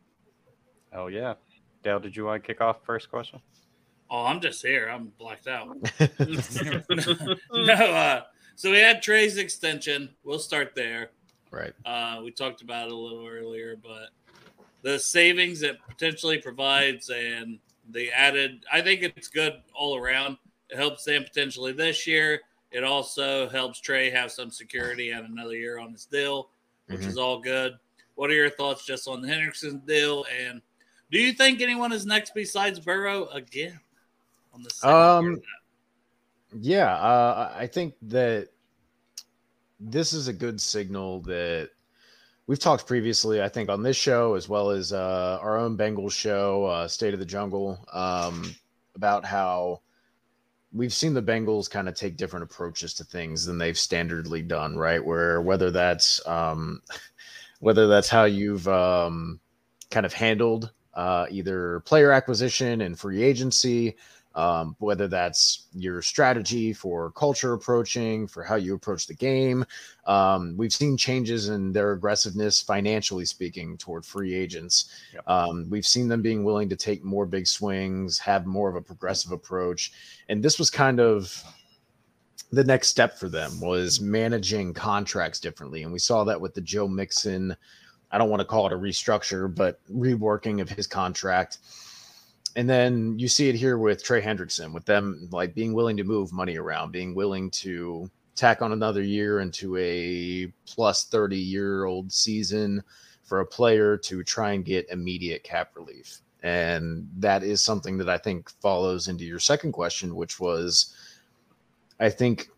Oh 0.93 1.07
yeah. 1.07 1.33
Dale, 1.83 1.99
did 1.99 2.15
you 2.15 2.23
want 2.23 2.41
to 2.41 2.47
kick 2.47 2.61
off 2.61 2.77
first 2.85 3.09
question? 3.11 3.41
Oh, 4.09 4.25
I'm 4.25 4.39
just 4.39 4.65
here. 4.65 4.87
I'm 4.89 5.11
blacked 5.19 5.47
out. 5.47 5.67
no, 7.51 7.73
uh, 7.73 8.21
so 8.55 8.71
we 8.71 8.77
had 8.79 9.01
Trey's 9.01 9.37
extension. 9.37 10.09
We'll 10.23 10.39
start 10.39 10.73
there. 10.75 11.09
right. 11.51 11.73
Uh, 11.85 12.21
we 12.23 12.31
talked 12.31 12.61
about 12.61 12.87
it 12.87 12.93
a 12.93 12.95
little 12.95 13.25
earlier, 13.27 13.75
but 13.81 14.09
the 14.81 14.97
savings 14.99 15.61
it 15.61 15.77
potentially 15.87 16.37
provides 16.39 17.09
and 17.09 17.59
the 17.91 18.11
added, 18.11 18.63
I 18.71 18.81
think 18.81 19.01
it's 19.03 19.27
good 19.27 19.53
all 19.73 19.97
around. 19.97 20.37
It 20.69 20.77
helps 20.77 21.03
them 21.03 21.23
potentially 21.23 21.71
this 21.73 22.05
year. 22.07 22.41
It 22.71 22.83
also 22.83 23.47
helps 23.49 23.79
Trey 23.79 24.09
have 24.09 24.31
some 24.31 24.51
security 24.51 25.11
and 25.11 25.25
another 25.25 25.55
year 25.55 25.79
on 25.79 25.91
his 25.93 26.05
deal, 26.05 26.49
which 26.87 27.01
Mhm. 27.01 27.07
is 27.07 27.17
all 27.17 27.39
good. 27.39 27.77
What 28.15 28.29
are 28.29 28.33
your 28.35 28.49
thoughts 28.49 28.85
just 28.85 29.07
on 29.07 29.21
the 29.21 29.27
Hendrickson 29.27 29.85
deal? 29.85 30.25
And 30.25 30.61
do 31.11 31.19
you 31.19 31.31
think 31.31 31.61
anyone 31.61 31.93
is 31.93 32.05
next 32.05 32.33
besides 32.35 32.79
Burrow 32.79 33.27
again 33.29 33.79
on 34.83 35.19
Um. 35.23 35.41
Yeah, 36.59 36.93
uh, 36.95 37.53
I 37.55 37.67
think 37.67 37.95
that 38.03 38.49
this 39.79 40.13
is 40.13 40.27
a 40.27 40.33
good 40.33 40.59
signal 40.59 41.21
that 41.21 41.69
we've 42.47 42.59
talked 42.59 42.87
previously. 42.87 43.41
I 43.41 43.49
think 43.49 43.69
on 43.69 43.83
this 43.83 43.97
show 43.97 44.35
as 44.35 44.47
well 44.49 44.71
as 44.71 44.93
uh, 44.93 45.39
our 45.41 45.57
own 45.57 45.77
Bengals 45.77 46.13
show, 46.13 46.65
uh, 46.65 46.87
State 46.87 47.13
of 47.13 47.19
the 47.19 47.25
Jungle, 47.25 47.85
um, 47.91 48.55
about 48.95 49.25
how 49.25 49.81
we've 50.73 50.93
seen 50.93 51.13
the 51.13 51.21
Bengals 51.21 51.69
kind 51.69 51.87
of 51.87 51.95
take 51.95 52.17
different 52.17 52.43
approaches 52.43 52.93
to 52.95 53.03
things 53.03 53.45
than 53.45 53.57
they've 53.57 53.75
standardly 53.75 54.47
done, 54.47 54.77
right? 54.77 55.03
Where 55.03 55.41
whether 55.41 55.69
that's 55.69 56.25
um, 56.27 56.81
whether 57.59 57.87
that's 57.87 58.09
how 58.09 58.23
you've 58.23 58.67
um, 58.67 59.39
kind 59.91 60.05
of 60.05 60.13
handled 60.13 60.71
uh, 60.93 61.27
either 61.29 61.81
player 61.81 62.11
acquisition 62.11 62.81
and 62.81 62.97
free 62.97 63.21
agency 63.21 63.95
um, 64.37 64.75
whether 64.77 65.07
that's 65.07 65.65
your 65.73 65.99
strategy 66.03 66.71
for 66.71 67.11
culture 67.11 67.53
approaching, 67.53 68.27
for 68.27 68.43
how 68.43 68.53
you 68.53 68.75
approach 68.75 69.07
the 69.07 69.15
game. 69.15 69.65
Um, 70.05 70.55
we've 70.55 70.71
seen 70.71 70.95
changes 70.95 71.49
in 71.49 71.73
their 71.73 71.93
aggressiveness, 71.93 72.61
financially 72.61 73.25
speaking, 73.25 73.77
toward 73.77 74.05
free 74.05 74.35
agents. 74.35 74.91
Yep. 75.15 75.27
Um, 75.27 75.65
we've 75.71 75.87
seen 75.87 76.07
them 76.07 76.21
being 76.21 76.43
willing 76.43 76.69
to 76.69 76.75
take 76.75 77.03
more 77.03 77.25
big 77.25 77.47
swings, 77.47 78.19
have 78.19 78.45
more 78.45 78.69
of 78.69 78.75
a 78.75 78.81
progressive 78.81 79.31
approach, 79.31 79.91
and 80.29 80.43
this 80.43 80.59
was 80.59 80.69
kind 80.69 80.99
of 80.99 81.43
the 82.51 82.63
next 82.63 82.89
step 82.89 83.17
for 83.17 83.27
them 83.27 83.59
was 83.59 83.99
managing 83.99 84.71
contracts 84.71 85.39
differently, 85.39 85.81
and 85.81 85.91
we 85.91 85.99
saw 85.99 86.23
that 86.23 86.39
with 86.39 86.53
the 86.53 86.61
Joe 86.61 86.87
Mixon. 86.87 87.57
I 88.11 88.17
don't 88.17 88.29
want 88.29 88.39
to 88.39 88.45
call 88.45 88.67
it 88.67 88.71
a 88.71 88.77
restructure, 88.77 89.53
but 89.53 89.81
reworking 89.91 90.61
of 90.61 90.69
his 90.69 90.87
contract 90.87 91.57
and 92.55 92.69
then 92.69 93.17
you 93.19 93.27
see 93.27 93.49
it 93.49 93.55
here 93.55 93.77
with 93.77 94.03
Trey 94.03 94.21
Hendrickson, 94.21 94.73
with 94.73 94.85
them 94.85 95.27
like 95.31 95.53
being 95.53 95.73
willing 95.73 95.97
to 95.97 96.03
move 96.03 96.31
money 96.31 96.57
around, 96.57 96.91
being 96.91 97.13
willing 97.13 97.51
to 97.51 98.09
tack 98.35 98.61
on 98.61 98.71
another 98.71 99.01
year 99.01 99.39
into 99.39 99.75
a 99.77 100.51
plus 100.65 101.05
30 101.05 101.37
year 101.37 101.85
old 101.85 102.11
season 102.11 102.83
for 103.23 103.41
a 103.41 103.45
player 103.45 103.97
to 103.97 104.23
try 104.23 104.53
and 104.53 104.63
get 104.63 104.89
immediate 104.89 105.43
cap 105.43 105.71
relief. 105.75 106.21
And 106.43 107.09
that 107.17 107.43
is 107.43 107.61
something 107.61 107.97
that 107.97 108.07
I 108.07 108.17
think 108.17 108.49
follows 108.61 109.07
into 109.07 109.25
your 109.25 109.39
second 109.39 109.71
question, 109.73 110.15
which 110.15 110.39
was 110.39 110.95
I 111.99 112.09
think 112.09 112.49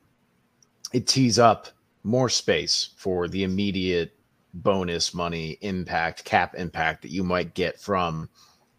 it 0.94 1.08
tees 1.08 1.40
up 1.40 1.68
more 2.04 2.30
space 2.30 2.90
for 2.98 3.28
the 3.28 3.44
immediate 3.44 4.16
bonus 4.54 5.14
money 5.14 5.58
impact, 5.62 6.26
cap 6.26 6.56
impact 6.56 7.02
that 7.04 7.12
you 7.12 7.24
might 7.24 7.54
get 7.54 7.80
from 7.80 8.30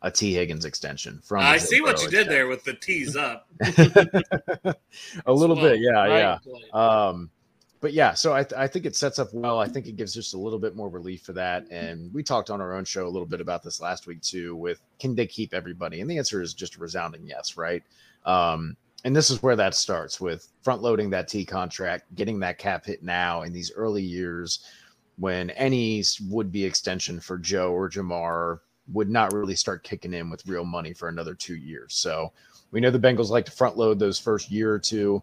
a 0.03 0.11
T 0.11 0.33
Higgins 0.35 0.65
extension. 0.65 1.21
From 1.23 1.41
I 1.41 1.59
see 1.59 1.81
what 1.81 2.03
you 2.03 2.09
did 2.09 2.29
there 2.29 2.47
with 2.47 2.65
the 2.65 2.75
tees 2.75 3.17
up. 3.17 3.49
a 3.63 5.33
little 5.33 5.57
Well, 5.57 5.71
bit, 5.71 5.81
yeah, 5.81 5.91
right 5.91 6.39
yeah. 6.45 6.71
Um, 6.73 7.31
but 7.81 7.95
yeah, 7.95 8.13
so 8.13 8.35
I, 8.35 8.43
th- 8.43 8.59
I 8.59 8.67
think 8.67 8.85
it 8.85 8.95
sets 8.95 9.19
up 9.19 9.33
well. 9.33 9.59
I 9.59 9.67
think 9.67 9.87
it 9.87 9.97
gives 9.97 10.13
just 10.13 10.35
a 10.35 10.39
little 10.39 10.59
bit 10.59 10.77
more 10.77 10.91
relief 10.91 11.23
for 11.23 11.33
that. 11.33 11.67
And 11.71 12.13
we 12.13 12.23
talked 12.23 12.51
on 12.51 12.61
our 12.61 12.75
own 12.75 12.85
show 12.85 13.07
a 13.07 13.09
little 13.09 13.27
bit 13.27 13.41
about 13.41 13.63
this 13.63 13.81
last 13.81 14.07
week 14.07 14.21
too. 14.21 14.55
With 14.55 14.83
can 14.99 15.15
they 15.15 15.27
keep 15.27 15.55
everybody? 15.55 16.01
And 16.01 16.11
the 16.11 16.19
answer 16.19 16.43
is 16.43 16.53
just 16.53 16.77
a 16.77 16.79
resounding 16.79 17.27
yes, 17.27 17.57
right? 17.57 17.83
Um, 18.27 18.77
and 19.05 19.17
this 19.17 19.31
is 19.31 19.43
where 19.43 19.57
that 19.57 19.75
starts 19.75 20.21
with 20.21 20.49
front 20.63 20.83
loading 20.83 21.09
that 21.11 21.27
T 21.29 21.45
contract, 21.47 22.15
getting 22.15 22.39
that 22.41 22.59
cap 22.59 22.85
hit 22.85 23.03
now 23.03 23.43
in 23.43 23.53
these 23.53 23.73
early 23.73 24.03
years 24.03 24.61
when 25.17 25.51
any 25.51 26.03
would 26.29 26.53
be 26.53 26.65
extension 26.65 27.19
for 27.19 27.39
Joe 27.39 27.73
or 27.73 27.89
Ja'Marr 27.89 28.61
would 28.93 29.11
not 29.11 29.33
really 29.33 29.57
start 29.57 29.85
kicking 29.85 30.15
in 30.15 30.31
with 30.31 30.47
real 30.47 30.65
money 30.65 30.93
for 30.93 31.09
another 31.09 31.35
two 31.35 31.57
years. 31.57 31.95
So 31.95 32.33
we 32.71 32.81
know 32.81 32.91
the 32.91 32.99
Bengals 32.99 33.31
like 33.31 33.45
to 33.47 33.53
front 33.53 33.77
load 33.77 33.99
those 33.99 34.19
first 34.19 34.51
year 34.51 34.73
or 34.73 34.79
two. 34.79 35.23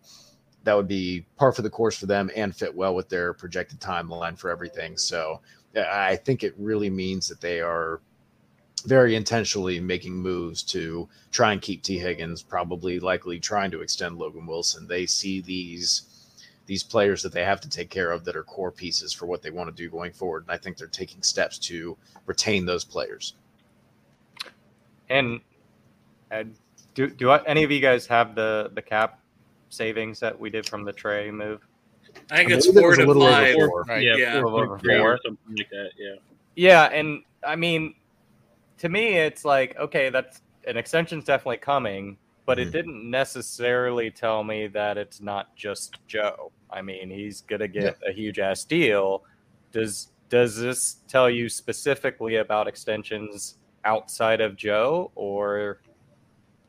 That 0.64 0.76
would 0.76 0.88
be 0.88 1.26
par 1.38 1.52
for 1.52 1.62
the 1.62 1.70
course 1.70 1.98
for 1.98 2.08
them 2.08 2.30
and 2.36 2.56
fit 2.56 2.76
well 2.76 2.94
with 2.94 3.10
their 3.10 3.34
projected 3.34 3.80
timeline 3.80 4.38
for 4.38 4.50
everything. 4.50 4.98
So 4.98 5.42
I 5.76 6.16
think 6.18 6.44
it 6.44 6.56
really 6.58 6.90
means 6.90 7.28
that 7.28 7.42
they 7.42 7.62
are 7.62 8.02
very 8.86 9.16
intentionally 9.16 9.80
making 9.80 10.16
moves 10.16 10.64
to 10.64 11.10
try 11.32 11.52
and 11.52 11.62
keep 11.62 11.84
T. 11.84 11.98
Higgins, 11.98 12.42
probably 12.42 13.00
likely 13.00 13.40
trying 13.40 13.72
to 13.72 13.82
extend 13.82 14.18
Logan 14.18 14.46
Wilson. 14.46 14.88
They 14.88 15.06
see 15.06 15.42
these 15.42 16.04
these 16.68 16.84
players 16.84 17.24
that 17.24 17.32
they 17.32 17.46
have 17.46 17.62
to 17.62 17.70
take 17.70 17.90
care 17.90 18.12
of 18.12 18.26
that 18.26 18.36
are 18.36 18.44
core 18.44 18.72
pieces 18.72 19.14
for 19.14 19.26
what 19.26 19.42
they 19.42 19.50
want 19.50 19.70
to 19.70 19.84
do 19.84 19.90
going 19.90 20.12
forward. 20.12 20.44
And 20.44 20.52
I 20.52 20.58
think 20.58 20.76
they're 20.76 20.88
taking 20.88 21.24
steps 21.24 21.58
to 21.60 21.98
retain 22.26 22.66
those 22.66 22.84
players. 22.84 23.36
And 25.10 25.40
uh, 26.32 26.44
do 26.94 27.08
do 27.10 27.30
I, 27.32 27.44
any 27.46 27.64
of 27.64 27.72
you 27.72 27.80
guys 27.80 28.06
have 28.08 28.36
the 28.36 28.72
the 28.74 28.82
cap 28.82 29.20
savings 29.70 30.20
that 30.20 30.38
we 30.38 30.50
did 30.50 30.68
from 30.68 30.84
the 30.84 30.94
Trey 30.94 31.32
move? 31.32 31.66
I 32.32 32.38
think 32.38 32.52
I 32.52 32.56
it's 32.56 32.68
believe 32.68 32.78
it 32.78 32.82
four 32.82 32.96
to 32.96 33.06
little 33.06 33.24
over 33.24 33.32
five. 33.34 33.56
four. 33.56 33.84
Right. 33.88 34.04
Yeah, 34.04 34.16
Yeah. 34.16 34.36
Little 34.36 34.56
over 34.58 34.78
4.3 34.80 35.00
four. 35.00 35.14
or 35.14 35.20
something 35.26 35.56
like 35.56 35.70
that. 35.70 35.92
Yeah. 35.98 36.16
Yeah, 36.56 36.84
and 36.86 37.22
I 37.46 37.56
mean, 37.56 37.94
to 38.80 38.90
me, 38.90 39.16
it's 39.18 39.46
like 39.46 39.78
okay, 39.78 40.10
that's 40.10 40.42
an 40.66 40.76
extension's 40.78 41.24
definitely 41.24 41.58
coming, 41.58 42.18
but 42.46 42.60
it 42.60 42.70
Mhm. 42.70 42.72
didn't 42.72 43.10
necessarily 43.10 44.12
tell 44.12 44.44
me 44.44 44.68
that 44.68 44.98
it's 44.98 45.22
not 45.22 45.56
just 45.56 46.00
Joe. 46.08 46.52
I 46.70 46.82
mean, 46.82 47.10
he's 47.10 47.42
gonna 47.42 47.68
get 47.68 47.98
a 48.08 48.12
huge 48.12 48.40
ass 48.40 48.64
deal. 48.66 49.24
Does 49.72 50.10
does 50.30 50.58
this 50.58 50.98
tell 51.08 51.30
you 51.30 51.48
specifically 51.48 52.38
about 52.38 52.68
extensions 52.68 53.58
outside 53.88 54.42
of 54.42 54.56
Joe, 54.56 55.12
or 55.16 55.80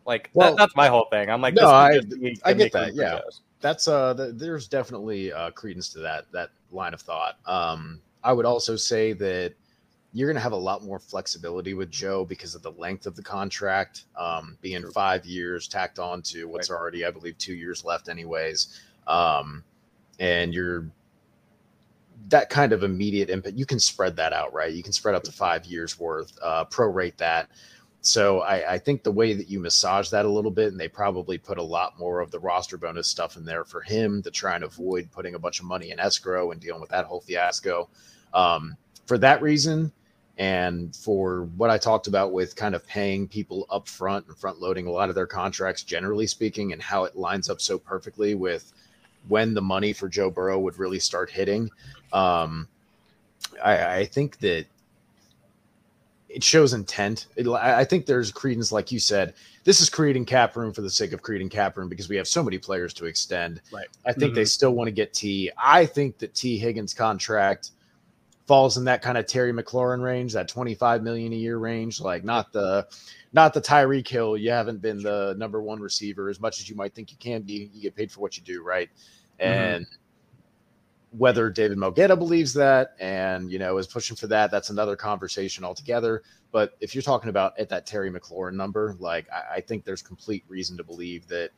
like 0.07 0.31
Well, 0.33 0.53
that, 0.53 0.57
that's 0.57 0.77
my 0.77 0.89
whole 0.89 1.07
thing? 1.11 1.29
I'm 1.29 1.43
like, 1.43 1.53
no, 1.55 1.69
I- 1.69 2.01
I 2.45 2.53
get 2.55 2.73
that, 2.73 2.95
yeah. 2.95 3.19
Joe's. 3.19 3.41
that's 3.61 3.89
uh 3.89 4.15
th- 4.15 4.31
there's 4.37 4.69
definitely 4.69 5.33
uh 5.33 5.51
credence 5.51 5.89
to 5.91 5.99
that 5.99 6.31
that 6.33 6.51
line 6.71 6.95
of 6.95 7.01
thought 7.01 7.39
um 7.47 8.01
i 8.23 8.33
would 8.33 8.47
also 8.47 8.77
say 8.77 9.13
that 9.13 9.53
you're 10.13 10.29
going 10.29 10.37
to 10.37 10.41
have 10.41 10.53
a 10.53 10.57
lot 10.57 10.85
more 10.85 11.01
flexibility 11.01 11.75
with 11.75 11.91
joe 11.91 12.25
because 12.25 12.55
of 12.55 12.63
the 12.63 12.71
length 12.73 13.05
of 13.07 13.17
the 13.17 13.23
contract 13.23 14.05
um 14.17 14.57
being 14.63 14.89
five 14.93 15.27
years 15.27 15.67
tacked 15.67 15.99
on 15.99 16.23
to 16.23 16.45
what's 16.47 16.71
already 16.71 17.05
i 17.05 17.11
believe 17.11 17.37
two 17.39 17.55
years 17.55 17.85
left 17.85 18.09
anyways 18.09 18.81
um 19.09 19.65
and 20.21 20.55
you're 20.55 20.87
that 22.29 22.51
kind 22.51 22.73
of 22.73 22.83
immediate 22.83 23.31
impact, 23.31 23.57
you 23.57 23.67
can 23.67 23.79
spread 23.79 24.17
that 24.17 24.33
out 24.33 24.53
right 24.53 24.75
you 24.75 24.83
can 24.83 24.93
spread 24.93 25.15
up 25.15 25.23
to 25.25 25.33
five 25.33 25.65
years 25.67 25.99
worth 25.99 26.39
uh 26.43 26.65
prorate 26.67 27.17
that 27.17 27.49
so 28.01 28.41
I, 28.41 28.75
I 28.75 28.79
think 28.79 29.03
the 29.03 29.11
way 29.13 29.35
that 29.35 29.49
you 29.51 29.59
massage 29.59 30.11
that 30.11 30.25
a 30.25 30.31
little 30.31 30.51
bit, 30.51 30.69
and 30.69 30.81
they 30.81 30.89
probably 30.89 31.37
put 31.37 31.59
a 31.59 31.63
lot 31.63 31.99
more 31.99 32.21
of 32.21 32.31
the 32.31 32.39
roster 32.39 32.79
bonus 32.79 33.09
stuff 33.09 33.37
in 33.37 33.45
there 33.45 33.65
for 33.65 33.81
him 33.81 34.23
to 34.23 34.31
try 34.31 34.55
and 34.55 34.65
avoid 34.65 35.11
putting 35.11 35.35
a 35.35 35.39
bunch 35.39 35.59
of 35.59 35.67
money 35.67 35.91
in 35.91 35.99
escrow 35.99 36.53
and 36.53 36.61
dealing 36.61 36.81
with 36.81 36.91
that 36.91 37.07
whole 37.07 37.21
fiasco. 37.21 37.89
Um, 38.33 38.77
for 39.07 39.19
that 39.19 39.43
reason, 39.43 39.93
and 40.37 40.95
for 40.95 41.49
what 41.57 41.71
I 41.71 41.79
talked 41.79 42.07
about 42.07 42.33
with 42.33 42.55
kind 42.55 42.77
of 42.77 42.87
paying 42.87 43.27
people 43.27 43.67
up 43.69 43.89
front 43.89 44.29
and 44.29 44.39
front 44.39 44.61
loading 44.61 44.87
a 44.87 44.91
lot 44.93 45.09
of 45.09 45.17
their 45.17 45.27
contracts, 45.27 45.83
generally 45.83 46.29
speaking, 46.29 46.73
and 46.73 46.81
how 46.81 47.03
it 47.05 47.17
lines 47.17 47.51
up 47.51 47.61
so 47.61 47.79
perfectly 47.79 48.37
with 48.37 48.73
when 49.27 49.53
the 49.53 49.63
money 49.63 49.93
for 49.93 50.09
Joe 50.09 50.31
Burrow 50.31 50.61
would 50.61 50.79
really 50.79 51.01
start 51.01 51.31
hitting. 51.31 51.69
Um, 52.13 52.69
I, 53.65 53.99
I 54.01 54.05
think 54.05 54.39
that 54.41 54.67
it 56.29 56.45
shows 56.45 56.75
intent. 56.75 57.27
It, 57.37 57.49
I 57.49 57.81
I 57.81 57.85
think 57.85 58.07
there's 58.07 58.31
credence, 58.31 58.71
like 58.71 58.93
you 58.93 58.99
said. 58.99 59.35
This 59.65 59.81
is 59.81 59.91
creating 59.91 60.25
cap 60.25 60.57
room 60.57 60.73
for 60.73 60.83
the 60.83 60.91
sake 60.91 61.13
of 61.13 61.23
creating 61.23 61.49
cap 61.49 61.77
room 61.77 61.89
because 61.89 62.09
we 62.09 62.17
have 62.17 62.29
so 62.29 62.43
many 62.43 62.59
players 62.59 62.93
to 62.95 63.07
extend. 63.07 63.61
Right. 63.73 63.87
I 64.07 64.13
think 64.13 64.31
Mm-hmm. 64.31 64.35
they 64.37 64.45
still 64.45 64.73
want 64.73 64.89
to 64.89 64.93
get 64.93 65.13
T. 65.15 65.51
I 65.63 65.87
think 65.87 66.19
that 66.19 66.35
T 66.35 66.59
Higgins 66.59 66.95
contract 66.95 67.71
falls 68.47 68.79
in 68.79 68.85
that 68.85 69.03
kind 69.03 69.19
of 69.19 69.27
Terry 69.27 69.53
McLaurin 69.53 70.03
range, 70.03 70.33
that 70.33 70.49
25 70.49 71.03
million 71.03 71.33
a 71.35 71.37
year 71.37 71.59
range, 71.59 72.01
like 72.01 72.25
not 72.25 72.53
the 72.53 72.87
not 73.35 73.53
the 73.53 73.61
Tyreek 73.61 74.09
Hill. 74.09 74.37
You 74.39 74.51
haven't 74.51 74.81
been 74.81 75.03
the 75.03 75.35
number 75.39 75.63
one 75.63 75.81
receiver 75.81 76.29
as 76.31 76.41
much 76.41 76.61
as 76.61 76.69
you 76.69 76.75
might 76.77 76.95
think 76.95 77.11
you 77.11 77.19
can 77.19 77.43
be. 77.43 77.71
You 77.75 77.83
get 77.83 77.95
paid 77.97 78.11
for 78.11 78.21
what 78.21 78.37
you 78.39 78.43
do, 78.43 78.63
right? 78.63 78.89
Mm-hmm. 79.41 79.83
Whether 81.11 81.49
David 81.49 81.79
Mulugheta 81.79 82.19
believes 82.19 82.53
that 82.55 82.95
and 83.01 83.51
you 83.51 83.59
know 83.59 83.79
is 83.79 83.87
pushing 83.87 84.17
for 84.17 84.27
that, 84.27 84.51
that's 84.51 84.71
another 84.71 84.97
conversation 84.97 85.65
altogether. 85.65 86.23
But 86.53 86.77
if 86.81 86.95
you're 86.95 87.03
talking 87.03 87.31
about 87.31 87.59
at 87.59 87.69
that 87.71 87.87
Terry 87.87 88.11
McLaurin 88.11 88.55
number, 88.55 88.95
like 88.99 89.27
I, 89.33 89.57
I 89.57 89.61
think 89.61 89.85
there's 89.85 90.03
complete 90.03 90.45
reason 90.49 90.77
to 90.77 90.85
believe 90.85 91.27
that 91.29 91.51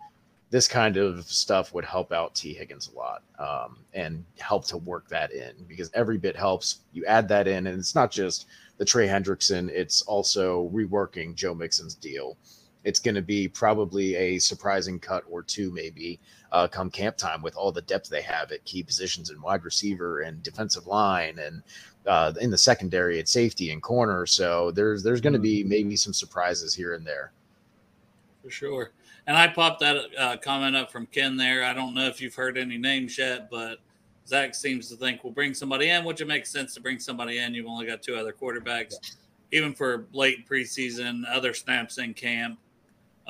this 0.51 0.67
kind 0.67 0.97
of 0.97 1.25
stuff 1.27 1.73
would 1.73 1.85
help 1.85 2.13
out 2.13 2.35
T 2.35 2.53
Higgins 2.53 2.91
a 2.93 2.99
lot 2.99 3.23
um, 3.39 3.79
and 3.95 4.25
help 4.39 4.67
to 4.67 4.77
work 4.77 5.09
that 5.09 5.33
in 5.33 5.53
because 5.69 5.91
every 5.95 6.19
bit 6.19 6.37
helps. 6.37 6.81
You 6.93 7.05
add 7.07 7.29
that 7.29 7.47
in, 7.47 7.69
and 7.69 7.79
it's 7.79 7.95
not 7.95 8.11
just 8.11 8.47
the 8.77 8.85
Trey 8.85 9.07
Hendrickson; 9.07 9.69
it's 9.69 10.03
also 10.03 10.69
reworking 10.75 11.35
Joe 11.37 11.55
Mixon's 11.55 11.95
deal. 11.95 12.37
It's 12.83 12.99
going 12.99 13.15
to 13.15 13.23
be 13.23 13.47
probably 13.47 14.17
a 14.17 14.39
surprising 14.39 14.99
cut 14.99 15.23
or 15.31 15.43
two, 15.43 15.71
maybe 15.71 16.19
uh, 16.53 16.67
come 16.69 16.91
camp 16.91 17.17
time 17.17 17.43
with 17.43 17.57
all 17.57 17.73
the 17.73 17.83
depth 17.83 18.09
they 18.09 18.23
have 18.23 18.53
at 18.53 18.65
key 18.65 18.83
positions 18.83 19.31
in 19.31 19.41
wide 19.41 19.65
receiver 19.65 20.21
and 20.21 20.43
defensive 20.43 20.87
line 20.87 21.39
and 21.39 21.63
uh, 22.07 22.33
in 22.41 22.51
the 22.51 22.59
secondary 22.59 23.19
at 23.19 23.29
safety 23.29 23.71
and 23.71 23.83
corner. 23.83 24.27
So 24.27 24.71
there's 24.71 25.03
there's 25.03 25.21
going 25.21 25.33
to 25.35 25.39
be 25.39 25.63
maybe 25.65 25.97
some 25.97 26.13
surprises 26.13 26.75
here 26.75 26.95
and 26.95 27.07
there. 27.07 27.33
for 28.43 28.51
sure. 28.51 28.93
And 29.27 29.37
I 29.37 29.49
popped 29.49 29.81
that 29.81 30.07
uh, 30.19 30.37
comment 30.39 30.75
up 30.75 30.91
from 30.91 31.07
Ken 31.07 31.37
there. 31.37 31.63
I 31.65 31.73
don't 31.73 31.95
know 31.95 32.07
if 32.07 32.21
you've 32.21 32.35
heard 32.35 32.59
any 32.59 32.79
names 32.79 33.17
yet, 33.19 33.51
but 33.51 33.79
Zach 34.27 34.55
seems 34.55 34.89
to 34.89 34.97
think 34.97 35.23
we'll 35.23 35.33
bring 35.33 35.55
somebody 35.55 35.91
in, 35.91 36.05
which 36.05 36.21
it 36.21 36.27
makes 36.27 36.51
sense 36.51 36.75
to 36.75 36.81
bring 36.81 36.99
somebody 36.99 37.39
in. 37.39 37.55
You've 37.55 37.67
only 37.67 37.87
got 37.87 38.03
two 38.03 38.17
other 38.17 38.33
quarterbacks, 38.33 38.95
even 39.53 39.75
for 39.75 40.07
late 40.13 40.49
preseason, 40.49 41.23
other 41.31 41.53
snaps 41.53 41.99
in 41.99 42.15
camp. 42.15 42.59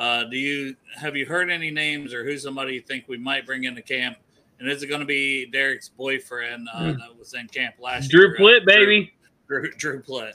Uh, 0.01 0.25
do 0.25 0.39
you 0.39 0.75
have 0.97 1.15
you 1.15 1.27
heard 1.27 1.51
any 1.51 1.71
names 1.71 2.15
or 2.15 2.25
who's 2.25 2.43
somebody 2.43 2.73
you 2.73 2.81
think 2.81 3.05
we 3.07 3.19
might 3.19 3.45
bring 3.45 3.65
into 3.65 3.83
camp? 3.83 4.17
And 4.59 4.67
is 4.67 4.83
it 4.83 4.87
going 4.87 5.01
to 5.01 5.07
be 5.07 5.45
Derek's 5.45 5.91
boyfriend 5.91 6.69
uh, 6.73 6.93
that 6.93 7.19
was 7.19 7.35
in 7.35 7.47
camp 7.49 7.75
last 7.79 8.11
Drew 8.11 8.29
year? 8.29 8.37
Plitt, 8.39 8.65
baby. 8.65 9.13
Drew, 9.47 9.71
Drew 9.73 10.03
Plitt. 10.03 10.33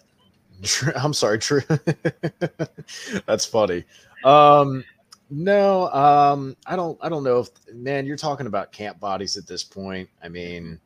I'm 0.96 1.14
sorry, 1.14 1.40
true. 1.40 1.64
That's 3.26 3.46
funny. 3.46 3.84
Um, 4.24 4.84
no, 5.32 5.92
um, 5.92 6.56
I 6.68 6.76
don't. 6.76 7.00
I 7.02 7.10
don't 7.10 7.24
know 7.24 7.40
if 7.40 7.50
man, 7.74 8.06
you're 8.06 8.18
talking 8.18 8.46
about 8.46 8.72
camp 8.72 9.00
bodies 9.00 9.36
at 9.36 9.48
this 9.48 9.64
point. 9.64 10.08
I 10.22 10.30
mean, 10.30 10.80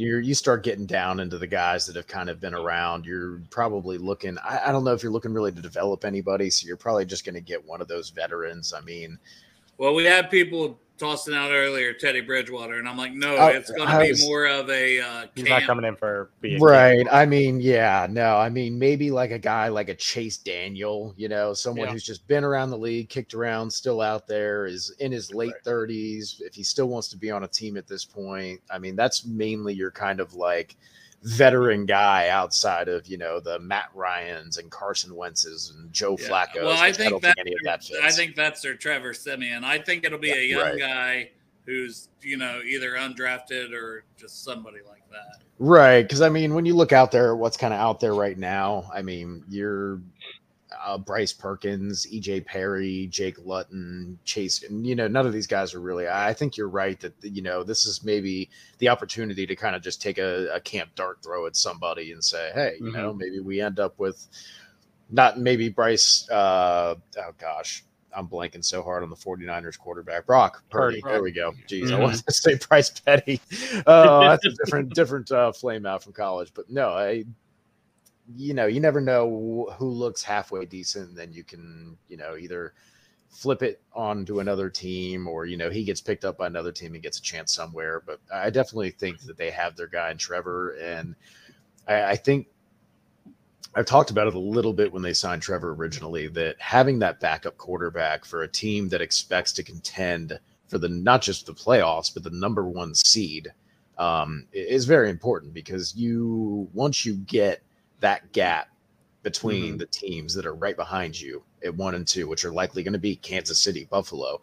you're 0.00 0.20
you 0.20 0.34
start 0.34 0.64
getting 0.64 0.86
down 0.86 1.20
into 1.20 1.36
the 1.36 1.46
guys 1.46 1.86
that 1.86 1.96
have 1.96 2.06
kind 2.06 2.30
of 2.30 2.40
been 2.40 2.54
around. 2.54 3.04
You're 3.04 3.42
probably 3.50 3.98
looking. 3.98 4.38
I, 4.38 4.68
I 4.68 4.72
don't 4.72 4.82
know 4.82 4.94
if 4.94 5.02
you're 5.02 5.12
looking 5.12 5.34
really 5.34 5.52
to 5.52 5.60
develop 5.60 6.04
anybody, 6.04 6.48
so 6.48 6.66
you're 6.66 6.78
probably 6.78 7.04
just 7.04 7.24
going 7.24 7.34
to 7.34 7.40
get 7.40 7.64
one 7.66 7.82
of 7.82 7.88
those 7.88 8.08
veterans. 8.08 8.72
I 8.72 8.80
mean, 8.80 9.18
Well, 9.76 9.94
we 9.94 10.04
had 10.04 10.30
people 10.30 10.80
tossing 11.00 11.34
out 11.34 11.50
earlier 11.50 11.92
Teddy 11.94 12.20
Bridgewater, 12.20 12.78
and 12.78 12.88
I'm 12.88 12.96
like, 12.96 13.12
no, 13.12 13.34
I- 13.36 13.52
it's 13.52 13.70
going 13.70 13.88
to 13.88 13.98
be 13.98 14.10
was- 14.10 14.22
more 14.22 14.46
of 14.46 14.68
a 14.70 15.00
uh, 15.00 15.26
He's 15.34 15.48
not 15.48 15.62
coming 15.62 15.84
in 15.86 15.96
for 15.96 16.30
being 16.40 16.60
right. 16.60 17.06
I 17.10 17.24
mean, 17.26 17.60
yeah, 17.60 18.06
no, 18.08 18.36
I 18.36 18.50
mean, 18.50 18.78
maybe 18.78 19.10
like 19.10 19.30
a 19.30 19.38
guy 19.38 19.68
like 19.68 19.88
a 19.88 19.94
Chase 19.94 20.36
Daniel, 20.36 21.14
you 21.16 21.28
know, 21.28 21.54
someone 21.54 21.86
Yeah. 21.88 21.92
who's 21.94 22.04
just 22.04 22.28
been 22.28 22.44
around 22.44 22.70
the 22.70 22.78
league, 22.78 23.08
kicked 23.08 23.34
around, 23.34 23.70
still 23.70 24.00
out 24.00 24.26
there, 24.28 24.66
is 24.66 24.90
in 25.00 25.10
his 25.10 25.32
late 25.34 25.54
30s. 25.64 26.40
If 26.42 26.54
he 26.54 26.62
still 26.62 26.88
wants 26.88 27.08
to 27.08 27.16
be 27.16 27.30
on 27.30 27.44
a 27.44 27.48
team 27.48 27.76
at 27.76 27.88
this 27.88 28.04
point, 28.04 28.60
I 28.70 28.78
mean, 28.78 28.94
that's 28.94 29.24
mainly 29.24 29.74
your 29.74 29.90
kind 29.90 30.20
of 30.20 30.34
like 30.34 30.76
veteran 31.22 31.84
guy 31.86 32.28
outside 32.28 32.88
of, 32.88 33.06
you 33.06 33.18
know, 33.18 33.40
the 33.40 33.58
Matt 33.58 33.90
Ryans 33.94 34.58
and 34.58 34.70
Carson 34.70 35.14
Wentz's 35.14 35.70
and 35.76 35.92
Joe 35.92 36.16
Yeah. 36.18 36.28
Flacco. 36.28 36.62
Well, 36.62 36.78
I 36.78 36.92
think 36.92 37.10
don't 37.10 37.22
that 37.22 37.36
think 37.36 37.46
any 37.46 37.52
of 37.54 37.60
that 37.64 37.84
fits. 37.84 38.00
I 38.02 38.10
think 38.10 38.34
that's 38.34 38.62
their 38.62 38.74
Trevor 38.74 39.12
Siemian. 39.12 39.64
I 39.64 39.78
think 39.78 40.04
it'll 40.04 40.18
be 40.18 40.30
a 40.30 40.42
young 40.42 40.60
Right. 40.62 40.78
guy 40.78 41.30
who's 41.66 42.08
you 42.22 42.36
know 42.36 42.60
either 42.64 42.92
undrafted 42.92 43.72
or 43.72 44.04
just 44.16 44.44
somebody 44.44 44.78
like 44.88 45.02
that. 45.10 45.42
Right, 45.58 46.02
because 46.02 46.22
I 46.22 46.30
mean, 46.30 46.54
when 46.54 46.64
you 46.64 46.74
look 46.74 46.92
out 46.92 47.10
there, 47.10 47.36
what's 47.36 47.58
kind 47.58 47.74
of 47.74 47.80
out 47.80 48.00
there 48.00 48.14
right 48.14 48.38
now? 48.38 48.90
I 48.94 49.02
mean, 49.02 49.44
you're 49.50 50.00
uh, 50.84 50.98
Bryce 50.98 51.32
Perkins, 51.32 52.06
EJ 52.06 52.46
Perry, 52.46 53.06
Jake 53.10 53.38
Luton, 53.44 54.18
Chase, 54.24 54.62
and 54.62 54.86
you 54.86 54.94
know, 54.94 55.08
none 55.08 55.26
of 55.26 55.32
these 55.32 55.46
guys 55.46 55.74
are 55.74 55.80
really. 55.80 56.08
I 56.08 56.32
think 56.32 56.56
you're 56.56 56.68
right 56.68 56.98
that 57.00 57.14
you 57.22 57.42
know 57.42 57.62
this 57.62 57.86
is 57.86 58.04
maybe 58.04 58.48
the 58.78 58.88
opportunity 58.88 59.46
to 59.46 59.56
kind 59.56 59.76
of 59.76 59.82
just 59.82 60.00
take 60.00 60.18
a, 60.18 60.54
a 60.54 60.60
camp 60.60 60.90
dart 60.94 61.18
throw 61.22 61.46
at 61.46 61.56
somebody 61.56 62.12
and 62.12 62.22
say, 62.24 62.50
hey, 62.54 62.76
you 62.80 62.92
know, 62.92 63.12
maybe 63.12 63.40
we 63.40 63.60
end 63.60 63.78
up 63.80 63.98
with 63.98 64.26
not 65.10 65.38
maybe 65.38 65.68
Bryce. 65.68 66.28
Uh, 66.30 66.94
oh 67.18 67.30
gosh, 67.38 67.84
I'm 68.16 68.26
blanking 68.28 68.64
so 68.64 68.82
hard 68.82 69.02
on 69.02 69.10
the 69.10 69.16
49ers 69.16 69.78
quarterback, 69.78 70.26
Brock 70.26 70.62
Purdy. 70.70 71.00
Purdy. 71.00 71.12
There 71.14 71.22
we 71.22 71.32
go. 71.32 71.52
Jeez, 71.68 71.92
I 71.92 71.96
Mhm. 71.96 72.02
wanted 72.02 72.26
to 72.26 72.32
say 72.32 72.58
Bryce 72.68 72.90
Petty. 72.90 73.40
Oh, 73.86 74.20
that's 74.28 74.44
a 74.46 74.50
different 74.50 74.94
different 74.94 75.30
uh, 75.30 75.52
flame 75.52 75.86
out 75.86 76.02
from 76.02 76.12
college. 76.12 76.52
But 76.54 76.70
no, 76.70 76.88
I, 76.90 77.24
you 78.36 78.54
know, 78.54 78.66
you 78.66 78.80
never 78.80 79.00
know 79.00 79.74
who 79.78 79.88
looks 79.88 80.22
halfway 80.22 80.64
decent. 80.64 81.14
Then 81.14 81.32
you 81.32 81.44
can, 81.44 81.96
you 82.08 82.16
know, 82.16 82.36
either 82.36 82.74
flip 83.30 83.62
it 83.62 83.80
onto 83.92 84.40
another 84.40 84.68
team 84.68 85.28
or 85.28 85.46
you 85.46 85.56
know 85.56 85.70
he 85.70 85.84
gets 85.84 86.00
picked 86.00 86.24
up 86.24 86.36
by 86.36 86.48
another 86.48 86.72
team 86.72 86.94
and 86.94 87.02
gets 87.02 87.18
a 87.18 87.22
chance 87.22 87.52
somewhere. 87.52 88.02
But 88.04 88.20
I 88.32 88.50
definitely 88.50 88.90
think 88.90 89.20
that 89.20 89.36
they 89.36 89.50
have 89.50 89.76
their 89.76 89.86
guy 89.86 90.10
in 90.10 90.18
Trevor, 90.18 90.72
and 90.80 91.14
I, 91.86 92.02
I 92.02 92.16
think 92.16 92.48
I've 93.74 93.86
talked 93.86 94.10
about 94.10 94.26
it 94.26 94.34
a 94.34 94.38
little 94.38 94.72
bit 94.72 94.92
when 94.92 95.02
they 95.02 95.12
signed 95.12 95.42
Trevor 95.42 95.74
originally 95.74 96.26
that 96.28 96.56
having 96.60 96.98
that 97.00 97.20
backup 97.20 97.56
quarterback 97.56 98.24
for 98.24 98.42
a 98.42 98.48
team 98.48 98.88
that 98.88 99.00
expects 99.00 99.52
to 99.54 99.62
contend 99.62 100.38
for 100.68 100.78
the 100.78 100.88
not 100.88 101.22
just 101.22 101.46
the 101.46 101.52
playoffs 101.52 102.12
but 102.12 102.22
the 102.22 102.30
number 102.30 102.64
one 102.64 102.94
seed 102.94 103.52
um, 103.98 104.46
is 104.52 104.86
very 104.86 105.10
important 105.10 105.52
because 105.52 105.94
you 105.94 106.68
once 106.72 107.04
you 107.04 107.16
get 107.16 107.62
that 108.00 108.32
gap 108.32 108.68
between 109.22 109.70
mm-hmm. 109.72 109.76
the 109.78 109.86
teams 109.86 110.34
that 110.34 110.46
are 110.46 110.54
right 110.54 110.76
behind 110.76 111.18
you 111.18 111.42
at 111.64 111.74
one 111.74 111.94
and 111.94 112.06
two, 112.06 112.26
which 112.26 112.44
are 112.44 112.52
likely 112.52 112.82
going 112.82 112.92
to 112.92 112.98
be 112.98 113.16
Kansas 113.16 113.60
City, 113.60 113.86
Buffalo, 113.90 114.40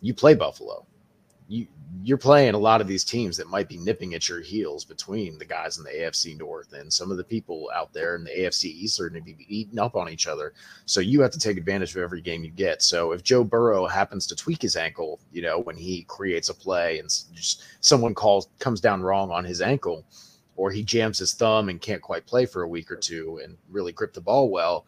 you 0.00 0.14
play 0.14 0.34
Buffalo. 0.34 0.86
You 1.48 1.66
you're 2.02 2.18
playing 2.18 2.54
a 2.54 2.58
lot 2.58 2.80
of 2.80 2.86
these 2.86 3.04
teams 3.04 3.36
that 3.36 3.48
might 3.48 3.68
be 3.68 3.76
nipping 3.76 4.14
at 4.14 4.28
your 4.28 4.40
heels 4.40 4.84
between 4.84 5.38
the 5.38 5.44
guys 5.44 5.78
in 5.78 5.84
the 5.84 5.90
AFC 5.90 6.36
North 6.36 6.72
and 6.72 6.92
some 6.92 7.10
of 7.10 7.16
the 7.16 7.24
people 7.24 7.70
out 7.74 7.92
there 7.92 8.16
in 8.16 8.24
the 8.24 8.30
AFC 8.30 8.64
East 8.64 9.00
are 9.00 9.08
going 9.08 9.24
to 9.24 9.34
be 9.34 9.46
eating 9.48 9.78
up 9.78 9.94
on 9.94 10.08
each 10.08 10.26
other. 10.26 10.52
So 10.86 11.00
you 11.00 11.20
have 11.20 11.30
to 11.30 11.38
take 11.38 11.56
advantage 11.56 11.94
of 11.94 12.02
every 12.02 12.20
game 12.20 12.44
you 12.44 12.50
get. 12.50 12.82
So 12.82 13.12
if 13.12 13.22
Joe 13.22 13.44
Burrow 13.44 13.86
happens 13.86 14.26
to 14.26 14.36
tweak 14.36 14.62
his 14.62 14.76
ankle, 14.76 15.20
you 15.32 15.42
know, 15.42 15.60
when 15.60 15.76
he 15.76 16.02
creates 16.08 16.48
a 16.48 16.54
play 16.54 16.98
and 16.98 17.08
just 17.08 17.62
someone 17.80 18.14
calls 18.14 18.48
comes 18.58 18.80
down 18.80 19.02
wrong 19.02 19.30
on 19.30 19.44
his 19.44 19.60
ankle, 19.60 20.04
or 20.56 20.70
he 20.70 20.82
jams 20.82 21.18
his 21.18 21.34
thumb 21.34 21.68
and 21.68 21.80
can't 21.80 22.02
quite 22.02 22.26
play 22.26 22.46
for 22.46 22.62
a 22.62 22.68
week 22.68 22.90
or 22.90 22.96
two 22.96 23.40
and 23.42 23.56
really 23.70 23.92
grip 23.92 24.12
the 24.12 24.20
ball 24.20 24.50
well, 24.50 24.86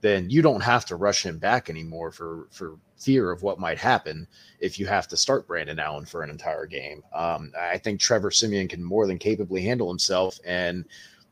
then 0.00 0.30
you 0.30 0.42
don't 0.42 0.62
have 0.62 0.84
to 0.86 0.96
rush 0.96 1.24
him 1.24 1.38
back 1.38 1.68
anymore 1.68 2.12
for 2.12 2.46
for 2.50 2.78
fear 2.98 3.30
of 3.30 3.42
what 3.42 3.60
might 3.60 3.78
happen 3.78 4.26
if 4.58 4.78
you 4.78 4.86
have 4.86 5.06
to 5.08 5.16
start 5.16 5.46
Brandon 5.46 5.78
Allen 5.78 6.04
for 6.04 6.22
an 6.22 6.30
entire 6.30 6.66
game. 6.66 7.02
Um, 7.14 7.52
I 7.58 7.78
think 7.78 8.00
Trevor 8.00 8.30
Siemian 8.30 8.68
can 8.68 8.82
more 8.82 9.06
than 9.06 9.18
capably 9.18 9.62
handle 9.62 9.88
himself, 9.88 10.38
and 10.44 10.84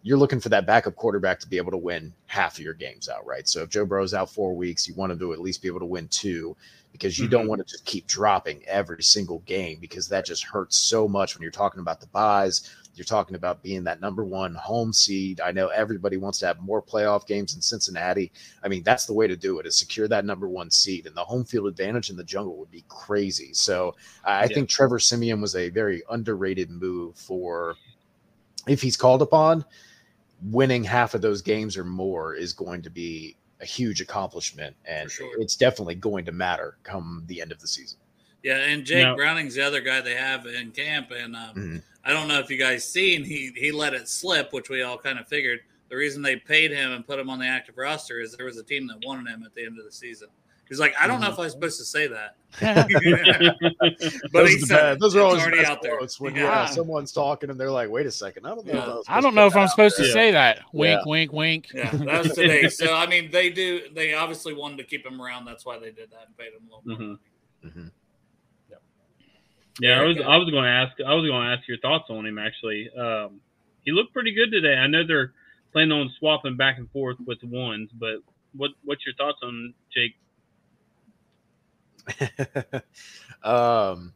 you're 0.02 0.18
looking 0.18 0.38
for 0.38 0.50
that 0.50 0.66
backup 0.66 0.94
quarterback 0.94 1.40
to 1.40 1.48
be 1.48 1.56
able 1.56 1.72
to 1.72 1.76
win 1.76 2.12
half 2.26 2.58
of 2.58 2.64
your 2.64 2.74
games 2.74 3.08
outright. 3.08 3.48
So 3.48 3.62
if 3.62 3.70
Joe 3.70 3.84
Burrow's 3.84 4.14
out 4.14 4.30
four 4.30 4.54
weeks, 4.54 4.86
you 4.86 4.94
want 4.94 5.10
him 5.10 5.18
to 5.18 5.32
at 5.32 5.40
least 5.40 5.62
be 5.62 5.68
able 5.68 5.80
to 5.80 5.86
win 5.86 6.06
two 6.08 6.56
because 6.92 7.18
you 7.18 7.28
don't 7.28 7.48
want 7.48 7.58
to 7.58 7.70
just 7.70 7.84
keep 7.84 8.06
dropping 8.06 8.64
every 8.66 9.02
single 9.02 9.40
game 9.40 9.78
because 9.80 10.08
that 10.08 10.24
just 10.24 10.44
hurts 10.44 10.76
so 10.76 11.08
much 11.08 11.34
when 11.34 11.42
you're 11.42 11.50
talking 11.50 11.80
about 11.80 12.00
the 12.00 12.06
buys. 12.06 12.72
You're 12.96 13.04
talking 13.04 13.36
about 13.36 13.62
being 13.62 13.84
that 13.84 14.00
number 14.00 14.24
one 14.24 14.54
home 14.54 14.92
seed. 14.92 15.40
I 15.40 15.52
know 15.52 15.68
everybody 15.68 16.16
wants 16.16 16.38
to 16.38 16.46
have 16.46 16.60
more 16.60 16.80
playoff 16.80 17.26
games 17.26 17.54
in 17.54 17.60
Cincinnati. 17.60 18.32
I 18.62 18.68
mean, 18.68 18.82
that's 18.82 19.04
the 19.04 19.12
way 19.12 19.26
to 19.26 19.36
do 19.36 19.58
it 19.58 19.66
is 19.66 19.76
secure 19.76 20.08
that 20.08 20.24
number 20.24 20.48
one 20.48 20.70
seed, 20.70 21.06
and 21.06 21.14
the 21.14 21.24
home 21.24 21.44
field 21.44 21.66
advantage 21.66 22.08
in 22.08 22.16
the 22.16 22.24
jungle 22.24 22.56
would 22.56 22.70
be 22.70 22.84
crazy. 22.88 23.52
So 23.52 23.94
I 24.24 24.44
Yeah. 24.44 24.54
think 24.54 24.68
Trevor 24.70 24.98
Siemian 24.98 25.42
was 25.42 25.54
a 25.54 25.68
very 25.68 26.02
underrated 26.08 26.70
move 26.70 27.16
for 27.16 27.76
if 28.66 28.80
he's 28.80 28.96
called 28.96 29.20
upon, 29.20 29.64
winning 30.42 30.82
half 30.82 31.14
of 31.14 31.20
those 31.20 31.42
games 31.42 31.76
or 31.76 31.84
more 31.84 32.34
is 32.34 32.52
going 32.52 32.82
to 32.82 32.90
be 32.90 33.36
a 33.60 33.64
huge 33.64 34.00
accomplishment, 34.00 34.74
and 34.86 35.10
sure. 35.10 35.40
it's 35.40 35.56
definitely 35.56 35.94
going 35.94 36.24
to 36.24 36.32
matter 36.32 36.78
come 36.82 37.24
the 37.26 37.40
end 37.40 37.52
of 37.52 37.58
the 37.60 37.68
season. 37.68 37.98
Yeah, 38.46 38.58
and 38.58 38.84
Jake 38.84 39.02
Now- 39.02 39.16
Browning's 39.16 39.56
the 39.56 39.62
other 39.62 39.80
guy 39.80 40.00
they 40.00 40.14
have 40.14 40.46
in 40.46 40.70
camp, 40.70 41.10
and 41.10 41.34
um, 41.34 41.54
Mhm. 41.56 41.82
I 42.04 42.12
don't 42.12 42.28
know 42.28 42.38
if 42.38 42.48
you 42.48 42.56
guys 42.56 42.84
seen 42.88 43.24
he 43.24 43.50
he 43.56 43.72
let 43.72 43.92
it 43.92 44.08
slip, 44.08 44.52
which 44.52 44.68
we 44.70 44.82
all 44.82 44.96
kind 44.98 45.18
of 45.18 45.26
figured. 45.26 45.60
The 45.88 45.96
reason 45.96 46.22
they 46.22 46.36
paid 46.36 46.70
him 46.70 46.92
and 46.92 47.04
put 47.06 47.18
him 47.18 47.28
on 47.28 47.38
the 47.40 47.46
active 47.46 47.76
roster 47.76 48.20
is 48.20 48.36
there 48.36 48.46
was 48.46 48.56
a 48.58 48.62
team 48.62 48.86
that 48.86 48.98
wanted 49.04 49.28
him 49.28 49.42
at 49.44 49.52
the 49.54 49.64
end 49.64 49.78
of 49.80 49.84
the 49.84 49.90
season. 49.90 50.28
He's 50.68 50.78
like, 50.80 50.94
I 51.00 51.06
don't 51.06 51.20
know 51.20 51.28
if 51.30 51.38
I 51.38 51.42
was 51.42 51.52
supposed 51.52 51.78
to 51.78 51.84
say 51.84 52.08
that, 52.08 52.36
but 52.60 54.32
those, 54.32 54.50
he 54.50 54.56
are 54.62 54.66
said 54.66 54.68
best- 54.68 55.00
those 55.00 55.16
are 55.16 55.22
always 55.22 55.42
already 55.42 55.64
out 55.64 55.82
there. 55.82 55.98
when 56.18 56.34
Yeah. 56.36 56.50
uh, 56.50 56.66
someone's 56.66 57.10
talking 57.12 57.50
and 57.50 57.58
they're 57.58 57.70
like, 57.70 57.88
"Wait 57.90 58.06
a 58.06 58.10
second, 58.12 58.46
I 58.46 58.50
don't 58.50 58.64
know." 58.66 58.72
Yeah. 58.72 58.78
if 58.82 58.84
I, 58.84 58.94
was 58.94 59.04
I 59.08 59.20
don't 59.20 59.34
know 59.34 59.46
if 59.46 59.54
I'm 59.56 59.62
that 59.62 59.70
supposed 59.70 59.94
out 59.94 59.98
to 59.98 60.02
there." 60.04 60.12
say 60.12 60.30
that. 60.32 60.60
Wink, 60.72 61.00
Yeah. 61.04 61.10
wink, 61.10 61.32
wink. 61.32 61.66
Yeah, 61.74 61.90
that 61.90 62.22
was 62.24 62.32
today. 62.34 62.68
So 62.68 62.94
I 62.94 63.06
mean, 63.06 63.30
they 63.32 63.50
do. 63.50 63.82
They 63.92 64.14
obviously 64.14 64.54
wanted 64.54 64.78
to 64.78 64.84
keep 64.84 65.04
him 65.04 65.20
around. 65.20 65.44
That's 65.46 65.64
why 65.66 65.78
they 65.78 65.90
did 65.90 66.10
that 66.12 66.26
and 66.28 66.36
paid 66.38 66.52
him 66.52 66.68
a 66.70 66.88
little 66.90 67.06
more. 67.08 67.18
Mhm. 67.64 67.72
Mhm. 67.72 67.90
Yeah, 69.80 70.00
I 70.00 70.04
was 70.04 70.16
I 70.18 70.36
was 70.36 70.50
going 70.50 70.64
to 70.64 70.70
ask 70.70 70.92
I 71.06 71.14
was 71.14 71.28
going 71.28 71.42
to 71.42 71.54
ask 71.56 71.68
your 71.68 71.78
thoughts 71.78 72.06
on 72.08 72.26
him 72.26 72.38
actually. 72.38 72.90
Um, 72.98 73.40
he 73.84 73.92
looked 73.92 74.12
pretty 74.12 74.34
good 74.34 74.50
today. 74.50 74.74
I 74.74 74.86
know 74.86 75.06
they're 75.06 75.32
planning 75.72 75.92
on 75.92 76.12
swapping 76.18 76.56
back 76.56 76.78
and 76.78 76.90
forth 76.90 77.16
with 77.26 77.40
the 77.40 77.46
ones, 77.46 77.90
but 77.92 78.16
what 78.54 78.70
what's 78.84 79.04
your 79.04 79.14
thoughts 79.16 79.38
on 79.42 79.74
Jake? 79.92 80.14
um, 83.42 84.14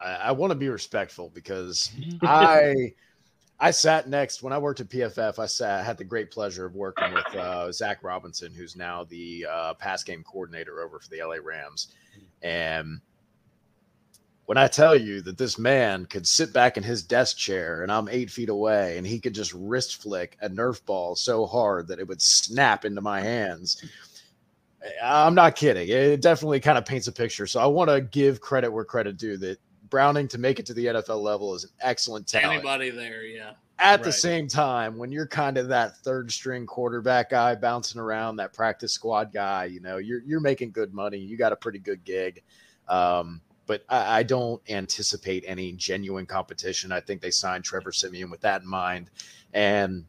I, 0.00 0.14
I 0.14 0.32
want 0.32 0.50
to 0.50 0.56
be 0.56 0.68
respectful 0.68 1.30
because 1.34 1.92
I 2.22 2.92
I 3.60 3.70
sat 3.70 4.08
next 4.08 4.42
when 4.42 4.52
I 4.52 4.58
worked 4.58 4.80
at 4.80 4.88
PFF. 4.88 5.38
I 5.38 5.46
sat 5.46 5.86
had 5.86 5.96
the 5.96 6.04
great 6.04 6.30
pleasure 6.30 6.66
of 6.66 6.74
working 6.74 7.14
with 7.14 7.34
uh, 7.36 7.72
Zac 7.72 8.02
Robinson, 8.02 8.52
who's 8.52 8.76
now 8.76 9.04
the 9.04 9.46
uh, 9.50 9.74
pass 9.74 10.02
game 10.02 10.22
coordinator 10.24 10.82
over 10.82 10.98
for 10.98 11.08
the 11.08 11.22
LA 11.22 11.36
Rams, 11.42 11.94
and 12.42 13.00
when 14.46 14.58
I 14.58 14.68
tell 14.68 14.94
you 14.94 15.22
that 15.22 15.38
this 15.38 15.58
man 15.58 16.06
could 16.06 16.26
sit 16.26 16.52
back 16.52 16.76
in 16.76 16.82
his 16.82 17.02
desk 17.02 17.36
chair 17.36 17.82
and 17.82 17.90
I'm 17.90 18.08
eight 18.08 18.30
feet 18.30 18.50
away 18.50 18.98
and 18.98 19.06
he 19.06 19.18
could 19.18 19.34
just 19.34 19.54
wrist 19.54 20.02
flick 20.02 20.36
a 20.42 20.48
Nerf 20.48 20.84
ball 20.84 21.16
so 21.16 21.46
hard 21.46 21.88
that 21.88 21.98
it 21.98 22.06
would 22.06 22.20
snap 22.20 22.84
into 22.84 23.00
my 23.00 23.20
hands. 23.20 23.82
I'm 25.02 25.34
not 25.34 25.56
kidding. 25.56 25.88
It 25.88 26.20
definitely 26.20 26.60
kind 26.60 26.76
of 26.76 26.84
paints 26.84 27.06
a 27.06 27.12
picture. 27.12 27.46
So 27.46 27.60
I 27.60 27.66
want 27.66 27.88
to 27.88 28.02
give 28.02 28.40
credit 28.40 28.70
where 28.70 28.84
credit 28.84 29.16
due 29.16 29.38
that 29.38 29.58
Browning 29.88 30.28
to 30.28 30.38
make 30.38 30.58
it 30.58 30.66
to 30.66 30.74
the 30.74 30.86
NFL 30.86 31.22
level 31.22 31.54
is 31.54 31.64
an 31.64 31.70
excellent 31.80 32.26
talent. 32.26 32.54
Anybody 32.54 32.90
there? 32.90 33.22
Yeah. 33.24 33.52
At 33.78 34.02
the 34.02 34.12
same 34.12 34.48
time, 34.48 34.98
when 34.98 35.10
you're 35.10 35.26
kind 35.26 35.56
of 35.56 35.68
that 35.68 35.96
third 35.98 36.32
string 36.32 36.66
quarterback 36.66 37.30
guy 37.30 37.54
bouncing 37.54 38.00
around, 38.00 38.36
that 38.36 38.52
practice 38.52 38.92
squad 38.92 39.32
guy, 39.32 39.64
you 39.66 39.80
know, 39.80 39.98
you're 39.98 40.20
you're 40.20 40.40
making 40.40 40.70
good 40.70 40.94
money. 40.94 41.18
You 41.18 41.36
got 41.36 41.52
a 41.52 41.56
pretty 41.56 41.78
good 41.80 42.04
gig. 42.04 42.42
Um, 42.88 43.40
but 43.66 43.84
I, 43.88 44.20
I 44.20 44.22
don't 44.22 44.60
anticipate 44.68 45.44
any 45.46 45.72
genuine 45.72 46.26
competition. 46.26 46.92
I 46.92 47.00
think 47.00 47.20
they 47.20 47.30
signed 47.30 47.64
Trevor 47.64 47.92
Siemian 47.92 48.30
with 48.30 48.40
that 48.42 48.62
in 48.62 48.68
mind. 48.68 49.10
And 49.52 50.04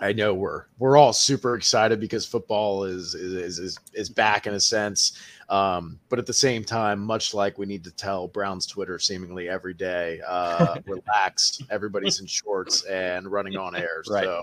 I 0.00 0.12
know 0.12 0.34
we're 0.34 0.64
we're 0.78 0.96
all 0.96 1.12
super 1.12 1.54
excited 1.54 2.00
because 2.00 2.26
football 2.26 2.84
is 2.84 3.14
is 3.14 3.58
is 3.58 3.78
is 3.92 4.08
back 4.08 4.46
in 4.46 4.54
a 4.54 4.60
sense. 4.60 5.18
Um, 5.48 6.00
but 6.08 6.18
at 6.18 6.26
the 6.26 6.34
same 6.34 6.64
time, 6.64 7.00
much 7.00 7.32
like 7.32 7.58
we 7.58 7.66
need 7.66 7.84
to 7.84 7.92
tell 7.92 8.26
Brown's 8.26 8.66
Twitter 8.66 8.98
seemingly 8.98 9.48
every 9.48 9.74
day, 9.74 10.20
uh, 10.26 10.76
relax. 10.86 11.60
Everybody's 11.70 12.20
in 12.20 12.26
shorts 12.26 12.82
and 12.84 13.30
running 13.30 13.56
on 13.56 13.76
air. 13.76 14.02
Right. 14.08 14.24
So 14.24 14.42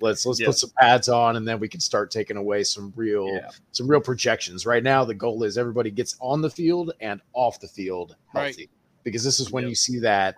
let's 0.00 0.24
let's 0.26 0.42
put 0.42 0.56
some 0.56 0.70
pads 0.78 1.08
on, 1.08 1.36
and 1.36 1.46
then 1.46 1.58
we 1.58 1.68
can 1.68 1.80
start 1.80 2.10
taking 2.10 2.36
away 2.36 2.64
some 2.64 2.92
real 2.96 3.28
Yeah. 3.34 3.50
some 3.72 3.88
real 3.88 4.00
projections. 4.00 4.66
Right 4.66 4.82
now, 4.82 5.04
the 5.04 5.14
goal 5.14 5.42
is 5.44 5.58
everybody 5.58 5.90
gets 5.90 6.16
on 6.20 6.40
the 6.40 6.50
field 6.50 6.92
and 7.00 7.20
off 7.32 7.60
the 7.60 7.68
field 7.68 8.16
Right. 8.34 8.56
because 9.04 9.24
this 9.24 9.40
is 9.40 9.50
when 9.50 9.64
Yep. 9.64 9.68
you 9.70 9.74
see 9.74 9.98
that 10.00 10.36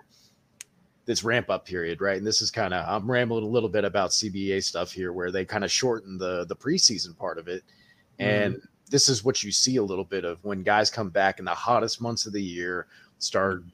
this 1.07 1.25
ramp 1.25 1.51
up 1.51 1.67
period, 1.67 2.01
right? 2.01 2.19
And 2.19 2.27
this 2.27 2.41
is 2.41 2.51
kind 2.51 2.73
of 2.73 2.89
I'm 2.89 3.11
rambling 3.11 3.45
a 3.45 3.49
little 3.49 3.69
bit 3.69 3.85
about 3.85 4.11
CBA 4.13 4.63
stuff 4.63 4.93
here, 4.93 5.13
where 5.13 5.31
they 5.33 5.45
kind 5.45 5.65
of 5.65 5.71
shorten 5.71 6.19
the 6.19 6.45
the 6.47 6.57
preseason 6.57 7.17
part 7.17 7.39
of 7.39 7.49
it, 7.49 7.65
and 8.19 8.55
mm-hmm. 8.55 8.67
this 8.91 9.09
is 9.09 9.25
what 9.25 9.43
you 9.43 9.51
see 9.51 9.77
a 9.77 9.83
little 9.83 10.05
bit 10.05 10.25
of 10.25 10.43
when 10.45 10.63
guys 10.63 10.91
come 10.91 11.11
back 11.11 11.39
in 11.39 11.45
the 11.45 11.55
hottest 11.55 12.01
months 12.01 12.27
of 12.27 12.33
the 12.33 12.43
year, 12.43 12.87
start 13.19 13.65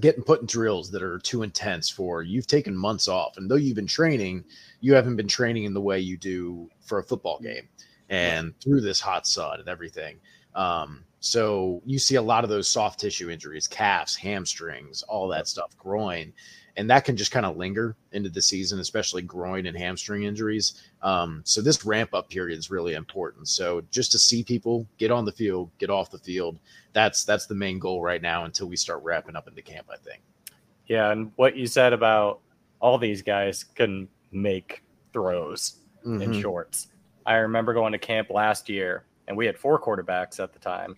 getting 0.00 0.22
put 0.22 0.40
in 0.40 0.46
drills 0.46 0.90
that 0.90 1.02
are 1.02 1.18
too 1.18 1.42
intense 1.42 1.90
for 1.90 2.22
you've 2.22 2.46
taken 2.46 2.74
months 2.74 3.08
off, 3.08 3.36
and 3.36 3.50
though 3.50 3.56
you've 3.56 3.76
been 3.76 3.86
training, 3.86 4.42
you 4.82 4.92
haven't 4.92 5.16
been 5.16 5.28
training 5.28 5.64
in 5.64 5.72
the 5.72 5.80
way 5.80 5.98
you 5.98 6.18
do 6.18 6.68
for 6.80 6.98
a 6.98 7.02
football 7.02 7.38
game, 7.38 7.68
and 8.10 8.52
through 8.60 8.82
this 8.82 9.00
hot 9.00 9.26
sun 9.26 9.60
and 9.60 9.68
everything. 9.68 10.18
Um, 10.54 11.04
so 11.20 11.80
you 11.86 11.98
see 11.98 12.16
a 12.16 12.22
lot 12.22 12.44
of 12.44 12.50
those 12.50 12.68
soft 12.68 13.00
tissue 13.00 13.30
injuries, 13.30 13.66
calves, 13.66 14.16
hamstrings, 14.16 15.02
all 15.04 15.28
that 15.28 15.46
stuff, 15.46 15.74
groin, 15.78 16.32
and 16.76 16.90
that 16.90 17.04
can 17.04 17.16
just 17.16 17.30
kind 17.30 17.46
of 17.46 17.56
linger 17.56 17.96
into 18.10 18.28
the 18.28 18.42
season, 18.42 18.80
especially 18.80 19.22
groin 19.22 19.66
and 19.66 19.78
hamstring 19.78 20.24
injuries. 20.24 20.82
Um, 21.00 21.42
so 21.44 21.62
this 21.62 21.84
ramp 21.84 22.12
up 22.12 22.28
period 22.28 22.58
is 22.58 22.70
really 22.70 22.94
important. 22.94 23.48
So 23.48 23.82
just 23.92 24.10
to 24.12 24.18
see 24.18 24.42
people 24.42 24.86
get 24.98 25.12
on 25.12 25.24
the 25.24 25.32
field, 25.32 25.70
get 25.78 25.90
off 25.90 26.10
the 26.10 26.18
field, 26.18 26.58
that's 26.92 27.24
that's 27.24 27.46
the 27.46 27.54
main 27.54 27.78
goal 27.78 28.02
right 28.02 28.20
now 28.20 28.44
until 28.44 28.66
we 28.66 28.76
start 28.76 29.02
wrapping 29.04 29.36
up 29.36 29.46
into 29.46 29.62
camp. 29.62 29.86
I 29.92 29.96
think. 29.96 30.22
Yeah, 30.88 31.12
and 31.12 31.30
what 31.36 31.56
you 31.56 31.68
said 31.68 31.92
about 31.92 32.40
all 32.80 32.98
these 32.98 33.22
guys 33.22 33.62
can 33.62 34.08
make 34.32 34.82
throws 35.12 35.76
in 36.04 36.18
Mhm. 36.18 36.40
shorts. 36.40 36.88
I 37.26 37.36
remember 37.36 37.72
going 37.74 37.92
to 37.92 37.98
camp 37.98 38.30
last 38.30 38.68
year, 38.68 39.04
and 39.28 39.36
we 39.36 39.46
had 39.46 39.56
four 39.58 39.80
quarterbacks 39.80 40.42
at 40.42 40.52
the 40.52 40.58
time, 40.58 40.96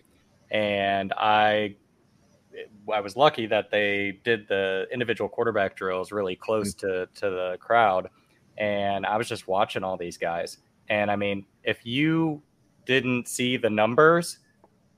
and 0.51 1.13
I 1.17 1.75
I 2.91 3.01
was 3.01 3.17
lucky 3.17 3.47
that 3.47 3.69
they 3.69 4.19
did 4.23 4.47
the 4.47 4.87
individual 4.91 5.27
quarterback 5.29 5.75
drills 5.75 6.11
really 6.11 6.35
close 6.35 6.73
to 6.75 7.07
to 7.15 7.29
the 7.29 7.57
crowd, 7.59 8.09
and 8.57 9.05
I 9.05 9.17
was 9.17 9.27
just 9.27 9.47
watching 9.47 9.83
all 9.83 9.97
these 9.97 10.17
guys. 10.17 10.59
And 10.87 11.11
I 11.11 11.15
mean, 11.17 11.45
if 11.63 11.85
you 11.85 12.41
didn't 12.85 13.27
see 13.27 13.57
the 13.57 13.69
numbers, 13.69 14.39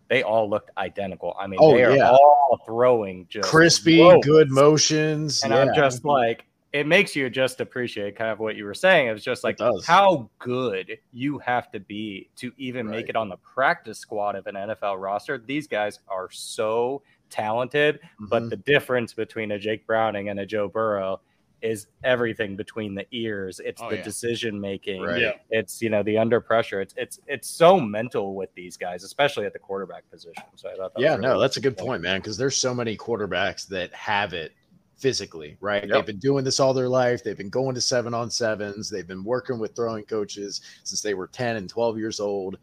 they 0.09 0.21
all 0.21 0.49
looked 0.49 0.69
identical. 0.77 1.35
I 1.39 1.47
mean, 1.47 1.59
Oh, 1.61 1.73
they 1.73 1.83
are 1.83 1.95
yeah. 1.95 2.11
all 2.11 2.59
throwing 2.65 3.25
just 3.29 3.49
Crispy, 3.49 3.99
whoa. 4.01 4.19
good 4.21 4.51
motions, 4.51 5.41
And 5.43 5.53
yeah. 5.53 5.61
I'm 5.61 5.73
just 5.73 6.05
like, 6.05 6.45
it 6.73 6.85
makes 6.85 7.15
you 7.15 7.29
just 7.29 7.61
appreciate 7.61 8.15
kind 8.15 8.29
of 8.31 8.39
what 8.39 8.55
you 8.55 8.65
were 8.65 8.73
saying. 8.73 9.07
It's 9.07 9.23
just 9.23 9.43
like 9.43 9.57
does. 9.57 9.85
how 9.85 10.29
good 10.39 10.97
you 11.13 11.37
have 11.39 11.71
to 11.71 11.79
be 11.79 12.29
to 12.37 12.51
even 12.57 12.87
make 12.89 13.09
it 13.09 13.15
on 13.15 13.29
the 13.29 13.37
practice 13.37 13.99
squad 13.99 14.35
of 14.35 14.47
an 14.47 14.55
NFL 14.55 14.99
roster. 15.01 15.37
These 15.37 15.67
guys 15.67 15.99
are 16.09 16.29
so 16.29 17.01
talented, 17.29 17.99
but 18.19 18.43
Mhm. 18.43 18.49
the 18.49 18.55
difference 18.57 19.13
between 19.13 19.51
a 19.51 19.59
Jake 19.59 19.85
Browning 19.87 20.29
and 20.29 20.39
a 20.39 20.45
Joe 20.45 20.67
Burrow 20.67 21.21
is 21.61 21.87
everything 22.03 22.55
between 22.55 22.93
the 22.93 23.05
ears. 23.11 23.59
It's 23.59 23.81
Oh, 23.81 23.89
the 23.89 23.97
yeah. 23.97 24.03
decision 24.03 24.61
making. 24.61 25.01
Right. 25.01 25.21
Yeah. 25.21 25.33
It's 25.49 25.81
you 25.81 25.89
know 25.89 26.03
the 26.03 26.17
under 26.17 26.39
pressure. 26.39 26.81
It's 26.81 26.93
it's 26.97 27.19
it's 27.27 27.49
so 27.49 27.79
mental 27.79 28.35
with 28.35 28.53
these 28.53 28.77
guys, 28.77 29.03
especially 29.03 29.45
at 29.47 29.53
the 29.53 29.59
quarterback 29.59 30.07
position. 30.11 30.43
So 30.55 30.69
I 30.69 30.75
thought 30.75 30.93
that 30.93 31.01
yeah, 31.01 31.15
was 31.15 31.21
no, 31.21 31.39
that's 31.39 31.57
a 31.57 31.61
good 31.61 31.75
point, 31.77 32.03
man. 32.03 32.19
Because 32.19 32.37
there's 32.37 32.55
so 32.57 32.73
many 32.75 32.95
quarterbacks 32.95 33.67
that 33.69 33.91
have 33.93 34.33
it 34.33 34.53
physically, 34.97 35.57
right? 35.61 35.83
Yep. 35.83 35.91
They've 35.91 36.05
been 36.05 36.19
doing 36.19 36.43
this 36.43 36.59
all 36.59 36.73
their 36.73 36.89
life. 36.89 37.23
They've 37.23 37.37
been 37.37 37.49
going 37.49 37.75
to 37.75 37.81
seven 37.81 38.13
on 38.13 38.29
sevens. 38.29 38.89
They've 38.89 39.07
been 39.07 39.23
working 39.23 39.59
with 39.59 39.75
throwing 39.75 40.03
coaches 40.05 40.61
since 40.83 41.01
they 41.01 41.13
were 41.13 41.27
10 41.27 41.55
and 41.55 41.69
12 41.69 41.97
years 41.97 42.19
old. 42.19 42.57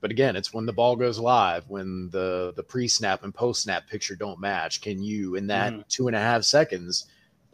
But 0.00 0.10
again, 0.10 0.36
it's 0.36 0.52
when 0.52 0.66
the 0.66 0.72
ball 0.72 0.96
goes 0.96 1.18
live, 1.18 1.64
when 1.70 2.10
the 2.10 2.52
the 2.56 2.62
pre 2.62 2.86
snap 2.86 3.24
and 3.24 3.34
post 3.34 3.62
snap 3.62 3.88
picture 3.88 4.14
don't 4.14 4.38
match. 4.38 4.82
Can 4.82 5.02
you, 5.02 5.34
in 5.36 5.46
that 5.46 5.72
Mhm. 5.72 5.88
two 5.88 6.06
and 6.08 6.14
a 6.14 6.20
half 6.20 6.44
seconds, 6.44 7.06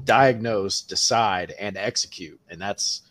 diagnose, 0.02 0.80
decide, 0.82 1.52
and 1.60 1.76
execute? 1.76 2.40
And 2.50 2.60
that's 2.60 3.02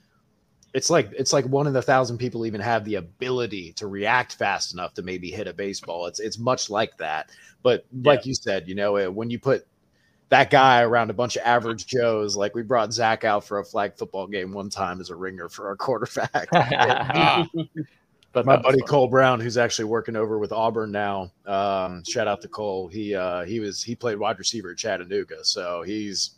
it's 0.73 0.89
like 0.89 1.11
it's 1.17 1.31
like 1.31 1.45
one 1.45 1.67
in 1.67 1.75
a 1.77 1.81
thousand 1.81 2.17
people 2.17 2.45
even 2.45 2.59
have 2.59 2.83
the 2.83 2.95
ability 2.95 3.71
to 3.73 3.87
react 3.87 4.35
fast 4.35 4.73
enough 4.73 4.93
to 4.95 5.01
maybe 5.01 5.31
hit 5.31 5.47
a 5.47 5.53
baseball. 5.53 6.05
It's 6.07 6.19
it's 6.19 6.37
much 6.37 6.69
like 6.69 6.97
that. 6.97 7.29
But 7.63 7.85
like 8.03 8.25
you 8.25 8.33
said, 8.33 8.67
you 8.67 8.75
know, 8.75 9.09
when 9.09 9.29
you 9.29 9.39
put 9.39 9.65
that 10.29 10.49
guy 10.49 10.81
around 10.81 11.09
a 11.09 11.13
bunch 11.13 11.35
of 11.35 11.43
average 11.43 11.87
Joes, 11.87 12.35
like 12.35 12.55
we 12.55 12.61
brought 12.61 12.93
Zach 12.93 13.23
out 13.23 13.43
for 13.43 13.59
a 13.59 13.65
flag 13.65 13.95
football 13.97 14.27
game 14.27 14.53
one 14.53 14.69
time 14.69 15.01
as 15.01 15.09
a 15.09 15.15
ringer 15.15 15.49
for 15.49 15.67
our 15.67 15.75
quarterback. 15.75 16.47
Ah, 16.53 17.47
but 18.31 18.45
My 18.45 18.57
buddy 18.57 18.79
fun. 18.79 18.87
Cole 18.87 19.07
Brown, 19.07 19.39
who's 19.39 19.57
actually 19.57 19.85
working 19.85 20.15
over 20.15 20.37
with 20.37 20.51
Auburn 20.51 20.91
now. 20.91 21.31
Um, 21.47 22.03
shout 22.07 22.27
out 22.27 22.41
to 22.41 22.47
Cole. 22.47 22.87
He 22.87 23.15
uh, 23.15 23.43
he 23.43 23.59
was 23.59 23.81
he 23.81 23.95
played 23.95 24.19
wide 24.19 24.37
receiver 24.37 24.71
at 24.71 24.77
Chattanooga, 24.77 25.43
so 25.43 25.81
he's 25.81 26.35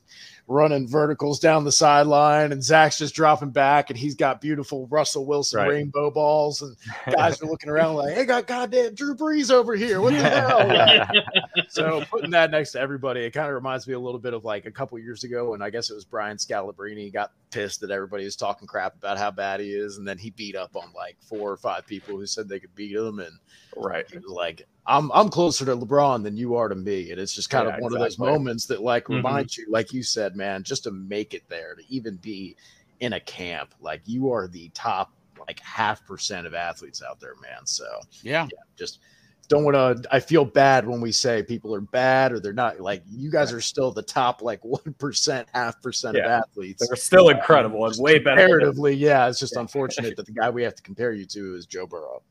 running 0.51 0.87
verticals 0.87 1.39
down 1.39 1.63
the 1.63 1.71
sideline, 1.71 2.51
and 2.51 2.63
Zach's 2.63 2.97
just 2.97 3.15
dropping 3.15 3.51
back, 3.51 3.89
and 3.89 3.97
he's 3.97 4.15
got 4.15 4.41
beautiful 4.41 4.87
Russell 4.87 5.25
Wilson 5.25 5.59
Right. 5.59 5.69
rainbow 5.69 6.11
balls, 6.11 6.61
and 6.61 6.75
guys 7.15 7.41
are 7.41 7.45
looking 7.45 7.69
around 7.69 7.95
like, 7.95 8.13
"Hey, 8.13 8.25
got 8.25 8.47
goddamn 8.47 8.93
Drew 8.93 9.15
Brees 9.15 9.51
over 9.51 9.75
here! 9.75 10.01
What 10.01 10.13
the 10.13 10.29
hell?" 10.29 11.07
So 11.69 12.03
putting 12.09 12.31
that 12.31 12.51
next 12.51 12.73
to 12.73 12.81
everybody, 12.81 13.21
it 13.21 13.31
kind 13.31 13.47
of 13.47 13.53
reminds 13.53 13.87
me 13.87 13.93
a 13.93 13.99
little 13.99 14.19
bit 14.19 14.33
of 14.33 14.43
like 14.43 14.65
a 14.65 14.71
couple 14.71 14.99
years 14.99 15.23
ago 15.23 15.51
when 15.51 15.61
I 15.61 15.69
guess 15.69 15.89
it 15.89 15.93
was 15.93 16.03
Brian 16.03 16.35
Scalabrine 16.35 17.13
got 17.13 17.31
pissed 17.49 17.79
that 17.81 17.91
everybody 17.91 18.25
was 18.25 18.35
talking 18.35 18.67
crap 18.67 18.95
about 18.95 19.17
how 19.17 19.31
bad 19.31 19.61
he 19.61 19.71
is, 19.71 19.97
and 19.97 20.07
then 20.07 20.17
he 20.17 20.31
beat 20.31 20.55
up 20.55 20.75
on 20.75 20.91
like 20.93 21.17
four 21.21 21.49
or 21.49 21.57
five 21.57 21.87
people 21.87 22.17
who 22.17 22.25
said 22.25 22.49
they 22.49 22.59
could 22.59 22.75
beat 22.75 22.95
him, 22.95 23.19
and 23.19 23.33
right. 23.77 24.05
he 24.11 24.17
was 24.17 24.27
like, 24.27 24.67
"I'm 24.85 25.11
I'm 25.11 25.29
closer 25.29 25.65
to 25.65 25.75
LeBron 25.75 26.23
than 26.23 26.37
you 26.37 26.55
are 26.55 26.67
to 26.69 26.75
me," 26.75 27.11
and 27.11 27.19
it's 27.19 27.33
just 27.33 27.49
kind 27.49 27.67
Yeah, 27.67 27.75
of 27.75 27.81
one 27.81 27.93
of 27.93 27.99
those 27.99 28.17
moments 28.19 28.65
that 28.67 28.81
like 28.81 29.05
Mhm. 29.05 29.15
reminds 29.15 29.57
you, 29.57 29.65
like 29.69 29.93
you 29.93 30.03
said, 30.03 30.35
man, 30.35 30.63
just 30.63 30.83
to 30.85 30.91
make 30.91 31.33
it 31.33 31.43
there, 31.49 31.75
to 31.75 31.83
even 31.89 32.17
be 32.17 32.55
in 32.99 33.13
a 33.13 33.19
camp, 33.19 33.73
like 33.79 34.01
you 34.05 34.31
are 34.31 34.47
the 34.47 34.69
top 34.73 35.11
like 35.47 35.59
half 35.61 36.05
percent 36.05 36.45
of 36.47 36.53
athletes 36.53 37.01
out 37.01 37.19
there, 37.19 37.35
man. 37.41 37.65
So 37.65 37.85
yeah. 38.21 38.47
just 38.77 38.99
don't 39.47 39.65
want 39.65 39.75
to 40.03 40.15
i 40.15 40.19
feel 40.19 40.45
bad 40.45 40.87
when 40.87 41.01
we 41.01 41.11
say 41.11 41.43
people 41.43 41.75
are 41.75 41.81
bad 41.81 42.31
or 42.31 42.39
they're 42.39 42.53
not 42.53 42.79
like 42.79 43.03
you 43.05 43.29
guys 43.29 43.51
are 43.51 43.59
still 43.59 43.91
the 43.91 44.01
top 44.01 44.41
like 44.41 44.61
1% 44.63 45.45
half 45.53 45.81
percent 45.81 46.15
of 46.17 46.23
athletes 46.25 46.87
They're 46.87 46.95
still 46.95 47.27
incredible 47.29 47.85
and 47.85 47.97
way 48.01 48.17
better. 48.19 48.41
comparatively 48.41 48.93
yeah 48.93 49.27
it's 49.27 49.39
just 49.39 49.55
unfortunate 49.57 50.15
that 50.15 50.25
the 50.25 50.31
guy 50.31 50.49
we 50.49 50.63
have 50.63 50.75
to 50.75 50.81
compare 50.83 51.11
you 51.11 51.25
to 51.25 51.55
is 51.55 51.65
joe 51.65 51.85
burrow 51.85 52.21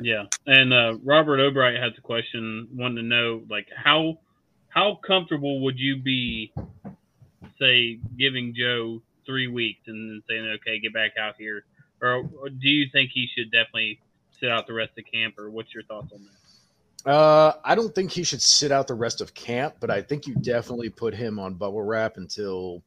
Yeah, 0.00 0.24
and 0.46 0.72
uh, 0.72 0.98
Robert 1.02 1.40
Obright 1.40 1.76
has 1.80 1.92
a 1.96 2.00
question, 2.00 2.68
wanting 2.74 2.96
to 2.96 3.02
know 3.02 3.42
like 3.48 3.66
how 3.74 4.18
how 4.68 4.98
comfortable 5.06 5.60
would 5.64 5.78
you 5.78 5.96
be, 5.96 6.52
say, 7.58 7.98
giving 8.18 8.54
Joe 8.56 9.02
three 9.26 9.48
weeks 9.48 9.80
and 9.86 10.10
then 10.10 10.22
saying, 10.28 10.58
okay, 10.60 10.78
get 10.78 10.92
back 10.92 11.12
out 11.20 11.34
here, 11.38 11.64
or, 12.02 12.28
or 12.40 12.48
do 12.48 12.68
you 12.68 12.86
think 12.92 13.10
he 13.12 13.26
should 13.34 13.50
definitely 13.50 14.00
sit 14.40 14.50
out 14.50 14.66
the 14.66 14.74
rest 14.74 14.92
of 14.98 15.04
camp, 15.12 15.38
or 15.38 15.50
what's 15.50 15.72
your 15.74 15.82
thoughts 15.84 16.12
on 16.12 16.20
that? 16.24 17.10
uh 17.10 17.52
i 17.64 17.76
don't 17.76 17.94
think 17.94 18.10
he 18.10 18.24
should 18.24 18.42
sit 18.42 18.72
out 18.72 18.88
the 18.88 18.94
rest 18.94 19.20
of 19.20 19.32
camp 19.32 19.76
but 19.78 19.88
i 19.88 20.02
think 20.02 20.26
you 20.26 20.34
definitely 20.34 20.90
put 20.90 21.14
him 21.14 21.38
on 21.38 21.54
bubble 21.54 21.80
wrap 21.80 22.16
until 22.16 22.82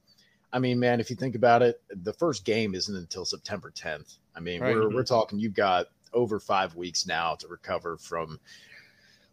i 0.52 0.60
mean 0.60 0.78
man 0.78 1.00
if 1.00 1.10
you 1.10 1.16
think 1.16 1.34
about 1.34 1.62
it 1.62 1.82
the 2.04 2.12
first 2.14 2.44
game 2.44 2.76
isn't 2.76 2.98
until 2.98 3.24
september 3.24 3.72
10th 3.72 4.18
i 4.36 4.42
mean 4.42 4.60
Right. 4.60 4.76
we're, 4.76 4.90
we're 4.90 5.04
talking 5.06 5.40
you've 5.40 5.54
got 5.54 5.88
over 6.14 6.40
five 6.40 6.76
weeks 6.76 7.06
now 7.06 7.36
to 7.36 7.48
recover 7.48 7.98
from 7.98 8.40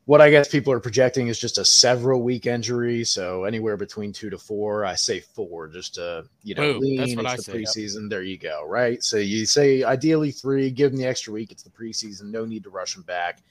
what 0.09 0.23
I 0.23 0.31
guess 0.31 0.49
people 0.49 0.73
are 0.73 0.81
projecting 0.81 1.29
is 1.29 1.39
just 1.39 1.59
a 1.59 1.65
several 1.67 2.23
week 2.23 2.47
injury. 2.47 3.05
So 3.05 3.45
anywhere 3.45 3.77
between 3.77 4.11
two 4.11 4.31
to 4.31 4.39
four. 4.39 4.87
I 4.87 4.95
say 4.95 5.21
four 5.21 5.69
just 5.69 5.97
to, 5.97 6.25
you 6.43 6.55
know, 6.55 6.73
Boom. 6.73 6.81
lean. 6.81 6.97
That's 6.97 7.15
what 7.15 7.25
it's 7.27 7.33
I 7.35 7.37
the 7.37 7.43
say, 7.43 7.59
yep. 7.59 7.69
preseason. 7.69 8.09
There 8.09 8.23
you 8.23 8.39
go. 8.39 8.65
Right. 8.67 9.05
So 9.05 9.19
you 9.19 9.45
say 9.45 9.83
ideally 9.83 10.31
three, 10.31 10.71
give 10.71 10.93
him 10.93 10.99
the 10.99 11.05
extra 11.05 11.35
week. 11.35 11.53
It's 11.53 11.63
the 11.63 11.69
preseason. 11.69 12.31
No 12.31 12.47
need 12.47 12.63
to 12.63 12.71
rush 12.71 12.97
him 12.97 13.03
back. 13.03 13.43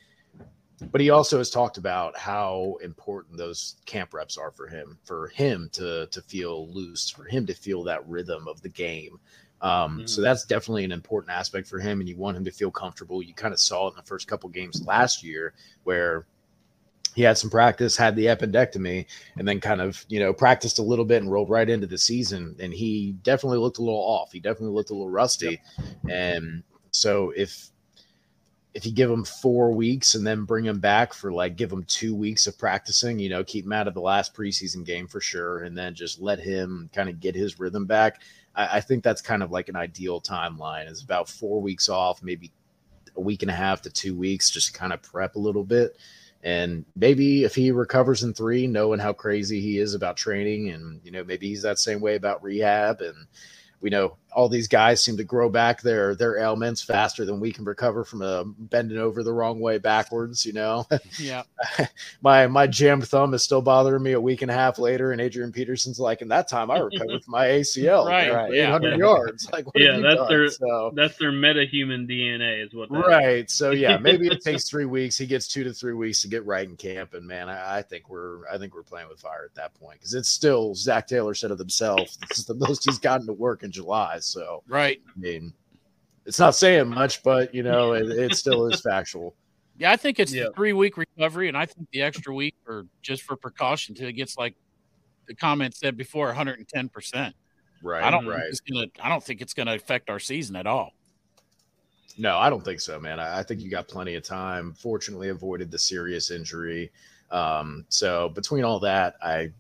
But 0.92 1.00
he 1.00 1.12
also 1.12 1.38
has 1.38 1.52
talked 1.52 1.78
about 1.78 2.18
how 2.18 2.78
important 2.84 3.38
those 3.38 3.76
camp 3.86 4.16
reps 4.16 4.36
are 4.36 4.52
for 4.52 4.66
him, 4.66 4.98
for 5.04 5.28
him 5.28 5.70
to 5.74 6.08
to 6.08 6.22
feel 6.24 6.72
loose, 6.72 7.08
for 7.08 7.26
him 7.26 7.46
to 7.46 7.54
feel 7.54 7.84
that 7.84 8.08
rhythm 8.08 8.48
of 8.48 8.64
the 8.64 8.70
game. 8.70 9.20
Um, 9.62 10.04
So 10.06 10.22
Mhm. 10.22 10.26
that's 10.26 10.46
definitely 10.46 10.84
an 10.86 10.92
important 10.92 11.32
aspect 11.32 11.68
for 11.68 11.80
him, 11.80 12.00
and 12.00 12.10
you 12.10 12.18
want 12.18 12.38
him 12.38 12.46
to 12.46 12.52
feel 12.52 12.72
comfortable. 12.72 13.22
You 13.24 13.34
kind 13.34 13.54
of 13.54 13.60
saw 13.60 13.88
it 13.88 13.92
in 13.92 13.96
the 13.98 14.04
first 14.04 14.28
couple 14.28 14.50
games 14.50 14.86
last 14.86 15.24
year, 15.24 15.54
where 15.84 16.28
he 17.16 17.24
had 17.24 17.38
some 17.38 17.50
practice, 17.50 17.98
had 17.98 18.16
the 18.16 18.28
appendectomy, 18.28 19.06
and 19.38 19.48
then 19.48 19.60
kind 19.60 19.82
of 19.82 20.06
you 20.10 20.20
know 20.20 20.34
practiced 20.34 20.80
a 20.80 20.84
little 20.84 21.06
bit 21.06 21.22
and 21.22 21.32
rolled 21.32 21.50
right 21.50 21.70
into 21.70 21.88
the 21.88 21.98
season. 21.98 22.56
And 22.60 22.74
he 22.74 23.14
definitely 23.24 23.58
looked 23.60 23.80
a 23.80 23.84
little 23.84 24.00
off. 24.00 24.32
He 24.32 24.40
definitely 24.40 24.76
looked 24.76 24.92
a 24.92 24.94
little 24.94 25.10
rusty. 25.10 25.62
And 26.08 26.64
so 26.92 27.32
if 27.36 27.72
if 28.78 28.86
you 28.86 28.92
give 28.92 29.10
him 29.10 29.26
four 29.26 29.72
weeks 29.72 30.14
and 30.14 30.26
then 30.26 30.46
bring 30.46 30.64
him 30.64 30.80
back 30.80 31.12
for 31.12 31.32
like 31.32 31.56
give 31.56 31.72
him 31.72 31.84
two 31.86 32.14
weeks 32.14 32.46
of 32.46 32.60
practicing, 32.60 33.18
you 33.18 33.28
know, 33.28 33.44
keep 33.44 33.66
him 33.66 33.74
out 33.74 33.88
of 33.88 33.96
the 33.96 34.00
last 34.00 34.36
preseason 34.36 34.86
game 34.86 35.08
for 35.08 35.20
sure, 35.20 35.64
and 35.64 35.76
then 35.76 35.96
just 35.96 36.22
let 36.22 36.38
him 36.40 36.88
kind 36.94 37.10
of 37.10 37.20
get 37.20 37.34
his 37.34 37.60
rhythm 37.60 37.88
back. 37.88 38.22
I, 38.54 38.78
I 38.78 38.82
think 38.82 39.04
that's 39.04 39.20
kind 39.20 39.42
of 39.42 39.50
like 39.50 39.68
an 39.68 39.76
ideal 39.76 40.22
timeline. 40.22 40.92
Is 40.92 41.02
about 41.02 41.28
four 41.28 41.60
weeks 41.60 41.90
off, 41.90 42.22
maybe 42.22 42.52
a 43.16 43.20
week 43.20 43.42
and 43.42 43.50
a 43.50 43.56
half 43.56 43.82
to 43.82 43.90
two 43.90 44.16
weeks, 44.16 44.52
just 44.52 44.76
kind 44.76 44.94
of 44.94 45.02
prep 45.02 45.38
a 45.38 45.40
little 45.40 45.64
bit. 45.64 45.98
And 46.44 46.86
maybe 46.96 47.46
if 47.46 47.56
he 47.56 47.72
recovers 47.72 48.22
in 48.22 48.36
three, 48.36 48.68
knowing 48.68 49.00
how 49.00 49.12
crazy 49.12 49.60
he 49.60 49.80
is 49.80 49.96
about 49.96 50.18
training, 50.18 50.70
and 50.70 51.02
you 51.04 51.10
know, 51.10 51.24
maybe 51.24 51.48
he's 51.48 51.64
that 51.64 51.80
same 51.80 52.00
way 52.00 52.14
about 52.14 52.44
rehab. 52.44 53.02
And 53.02 53.26
we 53.82 53.90
know 53.90 54.18
all 54.34 54.50
these 54.50 54.68
guys 54.68 55.04
seem 55.04 55.18
to 55.18 55.24
grow 55.24 55.50
back 55.50 55.82
their 55.82 56.14
their 56.14 56.38
ailments 56.38 56.84
faster 56.84 57.26
than 57.26 57.40
we 57.40 57.52
can 57.52 57.66
recover 57.66 58.04
from 58.04 58.22
a 58.22 58.44
bending 58.46 58.98
over 59.00 59.24
the 59.24 59.34
wrong 59.34 59.60
way 59.60 59.78
backwards. 59.80 60.46
You 60.46 60.54
know, 60.54 60.86
Yeah. 61.20 61.44
my 62.22 62.48
my 62.48 62.68
jammed 62.68 63.08
thumb 63.08 63.34
is 63.34 63.44
still 63.44 63.62
bothering 63.62 64.04
me 64.04 64.12
a 64.12 64.22
week 64.22 64.42
and 64.42 64.52
a 64.52 64.54
half 64.54 64.78
later, 64.80 65.12
and 65.12 65.20
Adrian 65.22 65.52
Peterson's 65.52 66.00
like, 66.00 66.22
in 66.22 66.28
that 66.28 66.48
time 66.48 66.70
I 66.70 66.78
recovered 66.80 67.24
from 67.24 67.32
my 67.32 67.46
ACL, 67.48 68.06
Right, 68.10 68.32
right? 68.32 68.54
yeah. 68.54 68.68
800 68.68 68.98
yards. 69.00 69.50
Like, 69.52 69.66
what 69.66 69.76
Yeah, 69.78 69.94
have 69.94 69.98
you 69.98 70.04
that's 70.04 70.16
done? 70.18 70.28
their- 70.30 70.50
so. 70.50 70.92
That's 70.96 71.18
their 71.18 71.32
metahuman 71.32 72.08
DNA, 72.10 72.66
is 72.66 72.74
what. 72.74 72.90
That 72.90 72.98
is. 73.00 73.06
Right. 73.08 73.50
So 73.52 73.72
yeah, 73.72 73.98
maybe 73.98 74.28
it 74.28 74.42
takes 74.44 74.70
three 74.70 74.86
weeks. 74.86 75.18
He 75.18 75.26
gets 75.26 75.48
two 75.48 75.64
to 75.64 75.74
three 75.74 75.94
weeks 75.94 76.22
to 76.22 76.28
get 76.28 76.46
right 76.46 76.68
in 76.68 76.76
camp, 76.78 77.14
and 77.14 77.26
man, 77.28 77.50
I, 77.50 77.78
I 77.78 77.82
think 77.82 78.10
we're 78.10 78.48
I 78.48 78.58
think 78.58 78.76
we're 78.76 78.84
playing 78.84 79.08
with 79.10 79.20
fire 79.20 79.46
at 79.46 79.56
that 79.56 79.74
point 79.76 80.00
because 80.00 80.14
it's 80.14 80.30
still 80.30 80.76
Zac 80.76 81.08
Taylor 81.08 81.34
said 81.34 81.52
of 81.52 81.58
himself, 81.60 82.02
this 82.30 82.40
is 82.40 82.46
the 82.46 82.54
most 82.56 82.86
he's 82.86 83.00
gotten 83.00 83.26
to 83.28 83.34
work 83.34 83.64
in 83.68 83.72
July. 83.72 84.18
So 84.20 84.64
Right. 84.68 85.00
I 85.08 85.20
mean, 85.20 85.54
it's 86.26 86.40
not 86.40 86.56
saying 86.56 86.88
much, 86.90 87.22
but 87.22 87.54
you 87.54 87.62
know, 87.64 87.94
it, 87.94 88.10
it 88.10 88.36
still 88.36 88.66
is 88.68 88.82
factual. 88.82 89.36
Yeah, 89.80 89.92
I 89.92 89.96
think 89.96 90.20
it's 90.20 90.34
Yeah. 90.34 90.46
the 90.46 90.54
three 90.54 90.74
week 90.74 90.98
recovery, 90.98 91.50
and 91.50 91.56
I 91.56 91.68
think 91.68 91.88
the 91.92 92.02
extra 92.02 92.34
week 92.34 92.56
or 92.68 92.88
just 93.04 93.22
for 93.22 93.36
precaution 93.36 93.94
till 93.94 94.08
it 94.08 94.14
gets 94.14 94.36
like 94.36 94.56
the 95.28 95.36
comment 95.36 95.76
said 95.76 95.96
before, 95.96 96.26
110 96.26 96.90
percent. 96.90 97.36
Right. 97.84 98.04
I 98.04 98.10
don't 98.10 98.26
right. 98.26 98.40
think 98.40 98.50
it's 98.50 98.60
gonna. 98.62 98.88
I 99.04 99.08
don't 99.08 99.24
think 99.24 99.40
it's 99.40 99.54
gonna 99.54 99.76
affect 99.76 100.10
our 100.10 100.18
season 100.18 100.56
at 100.56 100.66
all. 100.66 100.94
No, 102.18 102.40
I 102.40 102.50
don't 102.50 102.66
think 102.66 102.82
so, 102.82 103.00
man. 103.00 103.20
I, 103.20 103.38
I 103.40 103.44
think 103.44 103.62
you 103.62 103.70
got 103.70 103.88
plenty 103.88 104.16
of 104.16 104.24
time. 104.24 104.74
Fortunately, 104.74 105.30
avoided 105.30 105.70
the 105.70 105.78
serious 105.78 106.32
injury. 106.32 106.92
Um, 107.30 107.86
so 107.90 108.30
between 108.30 108.64
all 108.64 108.80
that, 108.80 109.14
I 109.22 109.52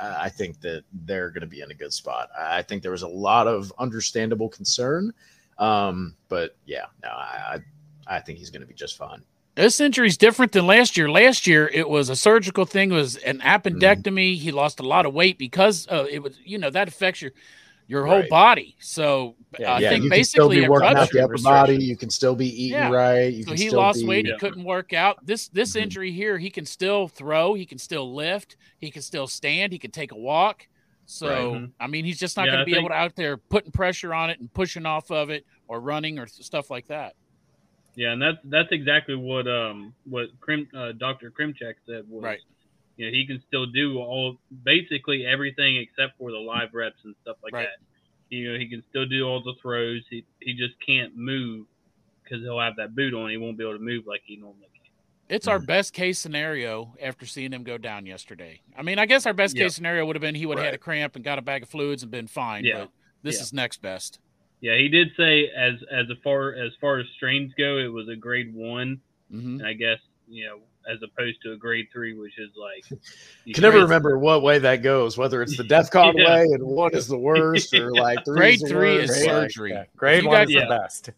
I 0.00 0.24
I 0.24 0.28
think 0.28 0.60
that 0.60 0.84
they're 0.92 1.30
going 1.30 1.42
to 1.42 1.46
be 1.48 1.60
in 1.60 1.70
a 1.70 1.74
good 1.74 1.92
spot. 1.92 2.30
I 2.38 2.62
think 2.62 2.82
there 2.82 2.92
was 2.92 3.02
a 3.02 3.08
lot 3.08 3.46
of 3.46 3.72
understandable 3.78 4.48
concern, 4.48 5.12
um, 5.58 6.14
but 6.28 6.56
yeah, 6.66 6.86
no, 7.02 7.08
I 7.10 7.60
I, 8.06 8.20
think 8.20 8.38
he's 8.38 8.50
going 8.50 8.62
to 8.62 8.66
be 8.66 8.74
just 8.74 8.96
fine. 8.96 9.22
This 9.54 9.80
injury 9.80 10.06
is 10.06 10.16
different 10.16 10.52
than 10.52 10.66
last 10.66 10.96
year. 10.96 11.10
Last 11.10 11.46
year, 11.46 11.68
it 11.72 11.88
was 11.88 12.08
a 12.10 12.16
surgical 12.16 12.64
thing. 12.64 12.92
It 12.92 12.94
was 12.94 13.16
an 13.16 13.40
Mm-hmm. 13.40 13.48
appendectomy. 13.76 14.36
He 14.36 14.52
lost 14.52 14.80
a 14.80 14.84
lot 14.84 15.04
of 15.06 15.14
weight 15.14 15.38
because 15.38 15.86
uh, 15.88 16.06
it 16.10 16.20
was, 16.22 16.38
you 16.44 16.58
know, 16.58 16.70
that 16.70 16.88
affects 16.88 17.22
your 17.22 17.32
your 17.88 18.04
whole 18.06 18.20
Right. 18.20 18.28
body. 18.30 18.76
So 18.80 19.34
Yeah, 19.58 19.72
I 19.72 19.78
yeah, 19.80 19.88
think 19.88 20.04
you 20.04 20.10
can 20.10 20.24
still 20.24 20.48
basically 20.48 20.60
be 20.60 20.64
a 20.66 20.70
working 20.70 20.88
out 20.96 21.10
the 21.10 21.24
upper 21.24 21.38
body. 21.38 21.82
You 21.82 21.96
can 21.96 22.10
still 22.10 22.36
be 22.36 22.46
eating 22.46 22.78
Yeah. 22.78 22.90
right. 22.90 23.32
You 23.32 23.42
So 23.44 23.48
can 23.52 23.56
he 23.56 23.68
still 23.68 23.80
lost 23.80 24.00
be, 24.00 24.06
weight. 24.06 24.26
He 24.26 24.36
couldn't 24.36 24.62
work 24.64 24.92
out. 24.92 25.24
This 25.26 25.48
this 25.48 25.72
Mhm. 25.74 25.80
injury 25.82 26.12
here, 26.12 26.38
he 26.38 26.50
can 26.50 26.66
still 26.66 27.08
throw. 27.08 27.54
He 27.54 27.64
can 27.64 27.78
still 27.78 28.14
lift. 28.14 28.56
He 28.78 28.90
can 28.90 29.00
still 29.02 29.26
stand. 29.26 29.72
He 29.72 29.78
can 29.78 29.90
take 29.90 30.12
a 30.12 30.16
walk. 30.18 30.68
So 31.06 31.26
Right. 31.28 31.62
Mhm. 31.62 31.70
I 31.80 31.86
mean, 31.86 32.04
he's 32.04 32.18
just 32.20 32.36
not 32.36 32.44
Yeah, 32.44 32.52
going 32.52 32.58
to 32.60 32.64
be 32.66 32.72
think- 32.72 32.80
able 32.82 32.90
to 32.90 32.94
out 32.94 33.16
there 33.16 33.38
putting 33.38 33.72
pressure 33.72 34.12
on 34.12 34.28
it 34.28 34.38
and 34.38 34.52
pushing 34.52 34.84
off 34.84 35.10
of 35.10 35.30
it 35.30 35.46
or 35.66 35.80
running 35.80 36.18
or 36.18 36.26
stuff 36.26 36.70
like 36.70 36.86
that. 36.88 37.14
Yeah, 37.96 38.12
and 38.12 38.20
that's 38.22 38.38
that's 38.44 38.70
exactly 38.70 39.16
what 39.16 39.48
um 39.48 39.94
what 40.04 40.28
Krim, 40.40 40.68
uh, 40.76 40.92
Dr. 40.92 41.30
Krimchek 41.32 41.74
said 41.86 42.04
was 42.08 42.22
Right. 42.22 42.40
You 42.98 43.06
know 43.06 43.12
he 43.12 43.26
can 43.26 43.42
still 43.46 43.64
do 43.66 43.98
all 43.98 44.36
basically 44.64 45.24
everything 45.24 45.76
except 45.78 46.18
for 46.18 46.30
the 46.30 46.36
live 46.38 46.74
reps 46.74 46.98
and 47.04 47.14
stuff 47.22 47.36
like 47.42 47.54
Right. 47.54 47.62
that. 47.64 48.36
You 48.36 48.52
know 48.52 48.58
he 48.58 48.68
can 48.68 48.82
still 48.90 49.06
do 49.06 49.24
all 49.24 49.42
the 49.42 49.54
throws. 49.62 50.04
He 50.10 50.26
he 50.40 50.52
just 50.52 50.74
can't 50.86 51.16
move 51.16 51.66
because 52.22 52.42
he'll 52.42 52.60
have 52.60 52.76
that 52.76 52.94
boot 52.94 53.14
on. 53.14 53.30
He 53.30 53.38
won't 53.38 53.56
be 53.56 53.64
able 53.64 53.78
to 53.78 53.82
move 53.84 54.04
like 54.06 54.20
he 54.26 54.36
normally 54.36 54.68
can. 54.74 55.34
It's 55.36 55.46
Mm-hmm. 55.46 55.52
our 55.52 55.58
best 55.60 55.92
case 55.94 56.18
scenario 56.18 56.94
after 57.00 57.24
seeing 57.24 57.52
him 57.52 57.62
go 57.62 57.78
down 57.78 58.04
yesterday. 58.04 58.60
I 58.76 58.82
mean, 58.82 58.98
I 58.98 59.06
guess 59.06 59.26
our 59.26 59.32
best 59.34 59.56
Yeah. 59.56 59.64
case 59.64 59.76
scenario 59.76 60.04
would 60.04 60.16
have 60.16 60.20
been 60.20 60.34
he 60.34 60.46
would 60.46 60.58
have 60.58 60.64
had 60.64 60.74
a 60.74 60.78
cramp 60.78 61.16
and 61.16 61.24
got 61.24 61.38
a 61.38 61.42
bag 61.42 61.62
of 61.62 61.68
fluids 61.68 62.02
and 62.02 62.10
been 62.12 62.26
fine. 62.26 62.64
Yeah. 62.64 62.80
But 62.80 62.90
this 63.22 63.36
Yeah. 63.36 63.42
is 63.42 63.52
next 63.52 63.80
best. 63.80 64.18
Yeah, 64.60 64.76
he 64.76 64.88
did 64.88 65.08
say 65.16 65.48
as 65.56 65.74
as 65.92 66.06
far 66.24 66.54
as 66.54 66.72
far 66.80 66.98
as 66.98 67.06
strains 67.16 67.52
go, 67.56 67.78
it 67.78 67.92
was 67.92 68.08
a 68.08 68.16
grade 68.16 68.52
one, 68.54 69.00
hmm 69.30 69.60
and 69.60 69.66
I 69.66 69.74
guess 69.74 69.98
you 70.26 70.46
know 70.46 70.58
as 70.88 70.98
opposed 71.02 71.42
to 71.42 71.52
a 71.52 71.56
grade 71.56 71.86
three, 71.92 72.14
which 72.18 72.38
is 72.38 72.50
like 72.56 72.88
you 72.90 72.98
You 73.44 73.54
can 73.54 73.62
never 73.62 73.72
straight- 73.74 73.82
remember 73.84 74.18
what 74.18 74.42
way 74.42 74.58
that 74.58 74.76
goes, 74.82 75.16
whether 75.18 75.42
it's 75.42 75.56
the 75.56 75.62
DEFCON 75.74 76.14
Yeah. 76.16 76.26
way 76.34 76.42
and 76.52 76.62
one 76.64 76.94
is 76.94 77.06
the 77.06 77.18
worst, 77.18 77.74
or 77.74 77.92
like 77.94 78.24
three 78.24 78.36
Grade 78.36 78.62
is 78.62 78.68
three 78.70 78.96
worst. 78.98 79.10
is 79.12 79.16
Like, 79.26 79.26
surgery. 79.50 79.70
Yeah. 79.72 79.84
Grade 79.96 80.22
You 80.22 80.28
one 80.28 80.38
guys- 80.38 80.48
is 80.48 80.54
Yeah. 80.54 80.60
the 80.64 80.78
best. 80.78 81.10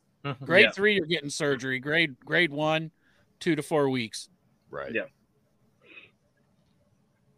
Grade 0.44 0.64
Yeah. 0.66 0.70
three, 0.72 0.94
you're 0.96 1.06
getting 1.06 1.30
surgery. 1.30 1.78
Grade 1.78 2.16
grade 2.24 2.50
one, 2.50 2.90
two 3.38 3.54
to 3.56 3.62
four 3.62 3.88
weeks. 3.88 4.28
Right. 4.70 4.92
Yeah. 4.92 5.04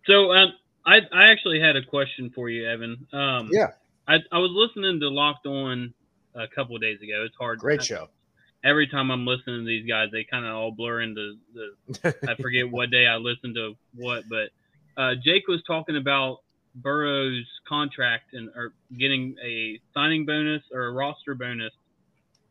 So 0.07 0.33
um, 0.33 0.53
I 0.85 1.01
I 1.13 1.31
actually 1.31 1.61
had 1.61 1.77
a 1.77 1.83
question 1.85 2.31
for 2.31 2.49
you, 2.49 2.69
Evan. 2.69 3.07
Um, 3.13 3.49
Yeah. 3.53 3.69
I 4.09 4.17
I 4.33 4.39
was 4.39 4.51
listening 4.53 4.99
to 5.01 5.09
Locked 5.09 5.47
On 5.47 5.95
a 6.35 6.49
couple 6.49 6.75
of 6.75 6.83
days 6.83 7.01
ago. 7.01 7.23
It's 7.25 7.37
hard. 7.37 7.59
Great 7.61 7.85
show. 7.85 8.09
Every 8.65 8.87
time 8.87 9.11
I'm 9.11 9.27
listening 9.27 9.61
to 9.61 9.67
these 9.67 9.89
guys, 9.89 10.09
they 10.13 10.25
kind 10.25 10.45
of 10.47 10.55
all 10.55 10.71
blur 10.71 11.03
into 11.03 11.37
the. 11.55 12.15
I 12.29 12.37
forget 12.41 12.71
what 12.71 12.91
day 12.91 13.07
I 13.07 13.17
listened 13.17 13.57
to 13.57 13.75
what, 13.95 14.25
but 14.29 14.51
uh, 14.97 15.15
Jake 15.25 15.49
was 15.49 15.63
talking 15.67 15.97
about 15.97 16.39
Burrow's 16.77 17.47
contract 17.69 18.35
and 18.35 18.49
or 18.57 18.73
getting 18.99 19.35
a 19.45 19.81
signing 19.93 20.25
bonus 20.25 20.63
or 20.73 20.87
a 20.87 20.93
roster 20.93 21.35
bonus 21.35 21.73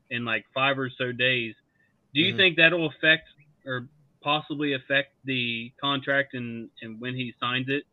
in 0.09 0.25
like 0.25 0.45
five 0.53 0.77
or 0.77 0.89
so 0.89 1.11
days. 1.11 1.55
Do 2.13 2.19
you 2.21 2.33
Mhm. 2.33 2.37
think 2.37 2.57
that'll 2.57 2.87
affect 2.87 3.29
or 3.65 3.87
possibly 4.21 4.73
affect 4.73 5.13
the 5.23 5.71
contract 5.79 6.33
and 6.33 6.69
and 6.81 6.99
when 6.99 7.15
he 7.15 7.33
signs 7.39 7.69
it? 7.69 7.85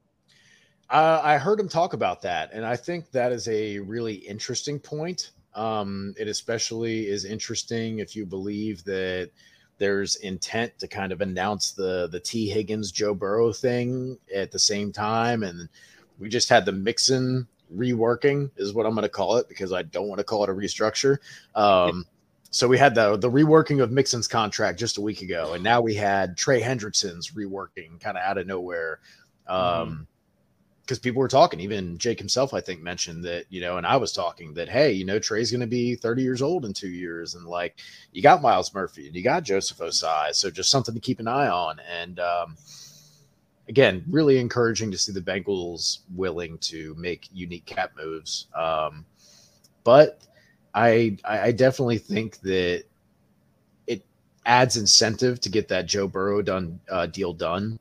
Uh, 0.90 1.20
I 1.22 1.36
heard 1.38 1.60
him 1.60 1.68
talk 1.68 1.92
about 1.92 2.22
that, 2.22 2.50
and 2.52 2.64
I 2.64 2.74
think 2.74 3.10
that 3.10 3.30
is 3.30 3.46
a 3.48 3.78
really 3.78 4.14
interesting 4.14 4.78
point. 4.80 5.32
Um, 5.54 6.14
it 6.18 6.28
especially 6.28 7.08
is 7.08 7.24
interesting 7.24 7.98
if 7.98 8.14
you 8.14 8.26
believe 8.26 8.84
that 8.84 9.30
there's 9.78 10.16
intent 10.16 10.78
to 10.80 10.88
kind 10.88 11.12
of 11.12 11.20
announce 11.20 11.72
the 11.72 12.08
the 12.10 12.20
T 12.20 12.48
Higgins 12.48 12.92
Joe 12.92 13.14
Burrow 13.14 13.52
thing 13.52 14.18
at 14.34 14.50
the 14.50 14.58
same 14.58 14.92
time, 14.92 15.42
and 15.42 15.68
we 16.18 16.28
just 16.28 16.48
had 16.48 16.64
the 16.64 16.72
Mixon 16.72 17.46
reworking 17.74 18.50
is 18.56 18.72
what 18.72 18.86
I'm 18.86 18.94
going 18.94 19.02
to 19.02 19.08
call 19.08 19.36
it 19.36 19.48
because 19.48 19.72
I 19.72 19.82
don't 19.82 20.08
want 20.08 20.18
to 20.18 20.24
call 20.24 20.42
it 20.44 20.50
a 20.50 20.54
restructure. 20.54 21.18
Um, 21.54 22.06
so 22.50 22.66
we 22.66 22.78
had 22.78 22.94
the 22.94 23.16
the 23.16 23.30
reworking 23.30 23.82
of 23.82 23.90
Mixon's 23.90 24.28
contract 24.28 24.78
just 24.78 24.98
a 24.98 25.00
week 25.00 25.22
ago, 25.22 25.52
and 25.54 25.62
now 25.62 25.80
we 25.80 25.94
had 25.94 26.36
Trey 26.36 26.60
Hendrickson's 26.60 27.32
reworking 27.32 28.00
kind 28.00 28.16
of 28.16 28.22
out 28.22 28.38
of 28.38 28.46
nowhere. 28.46 29.00
Um, 29.46 30.06
because 30.88 30.98
people 30.98 31.20
were 31.20 31.28
talking, 31.28 31.60
even 31.60 31.98
Jake 31.98 32.18
himself, 32.18 32.54
I 32.54 32.62
think, 32.62 32.80
mentioned 32.80 33.22
that, 33.24 33.44
you 33.50 33.60
know, 33.60 33.76
and 33.76 33.86
I 33.86 33.98
was 33.98 34.10
talking 34.10 34.54
that, 34.54 34.70
hey, 34.70 34.90
you 34.90 35.04
know, 35.04 35.18
Trey's 35.18 35.50
going 35.50 35.60
to 35.60 35.66
be 35.66 35.94
30 35.94 36.22
years 36.22 36.40
old 36.40 36.64
in 36.64 36.72
two 36.72 36.88
years. 36.88 37.34
And 37.34 37.44
like, 37.44 37.80
you 38.12 38.22
got 38.22 38.40
Myles 38.40 38.72
Murphy 38.72 39.06
and 39.06 39.14
you 39.14 39.22
got 39.22 39.42
Joseph 39.42 39.76
Ossai. 39.76 40.34
So 40.34 40.50
just 40.50 40.70
something 40.70 40.94
to 40.94 41.00
keep 41.00 41.20
an 41.20 41.28
eye 41.28 41.48
on. 41.48 41.78
And 41.80 42.18
um, 42.20 42.56
again, 43.68 44.02
really 44.08 44.38
encouraging 44.38 44.90
to 44.92 44.96
see 44.96 45.12
the 45.12 45.20
Bengals 45.20 45.98
willing 46.14 46.56
to 46.58 46.94
make 46.94 47.28
unique 47.34 47.66
cap 47.66 47.92
moves. 47.94 48.46
Um, 48.54 49.04
but 49.84 50.22
I, 50.74 51.18
I 51.22 51.52
definitely 51.52 51.98
think 51.98 52.40
that 52.40 52.84
it 53.86 54.06
adds 54.46 54.78
incentive 54.78 55.38
to 55.40 55.50
get 55.50 55.68
that 55.68 55.84
Joe 55.84 56.08
Burrow 56.08 56.40
done 56.40 56.80
uh, 56.90 57.04
deal 57.04 57.34
done 57.34 57.78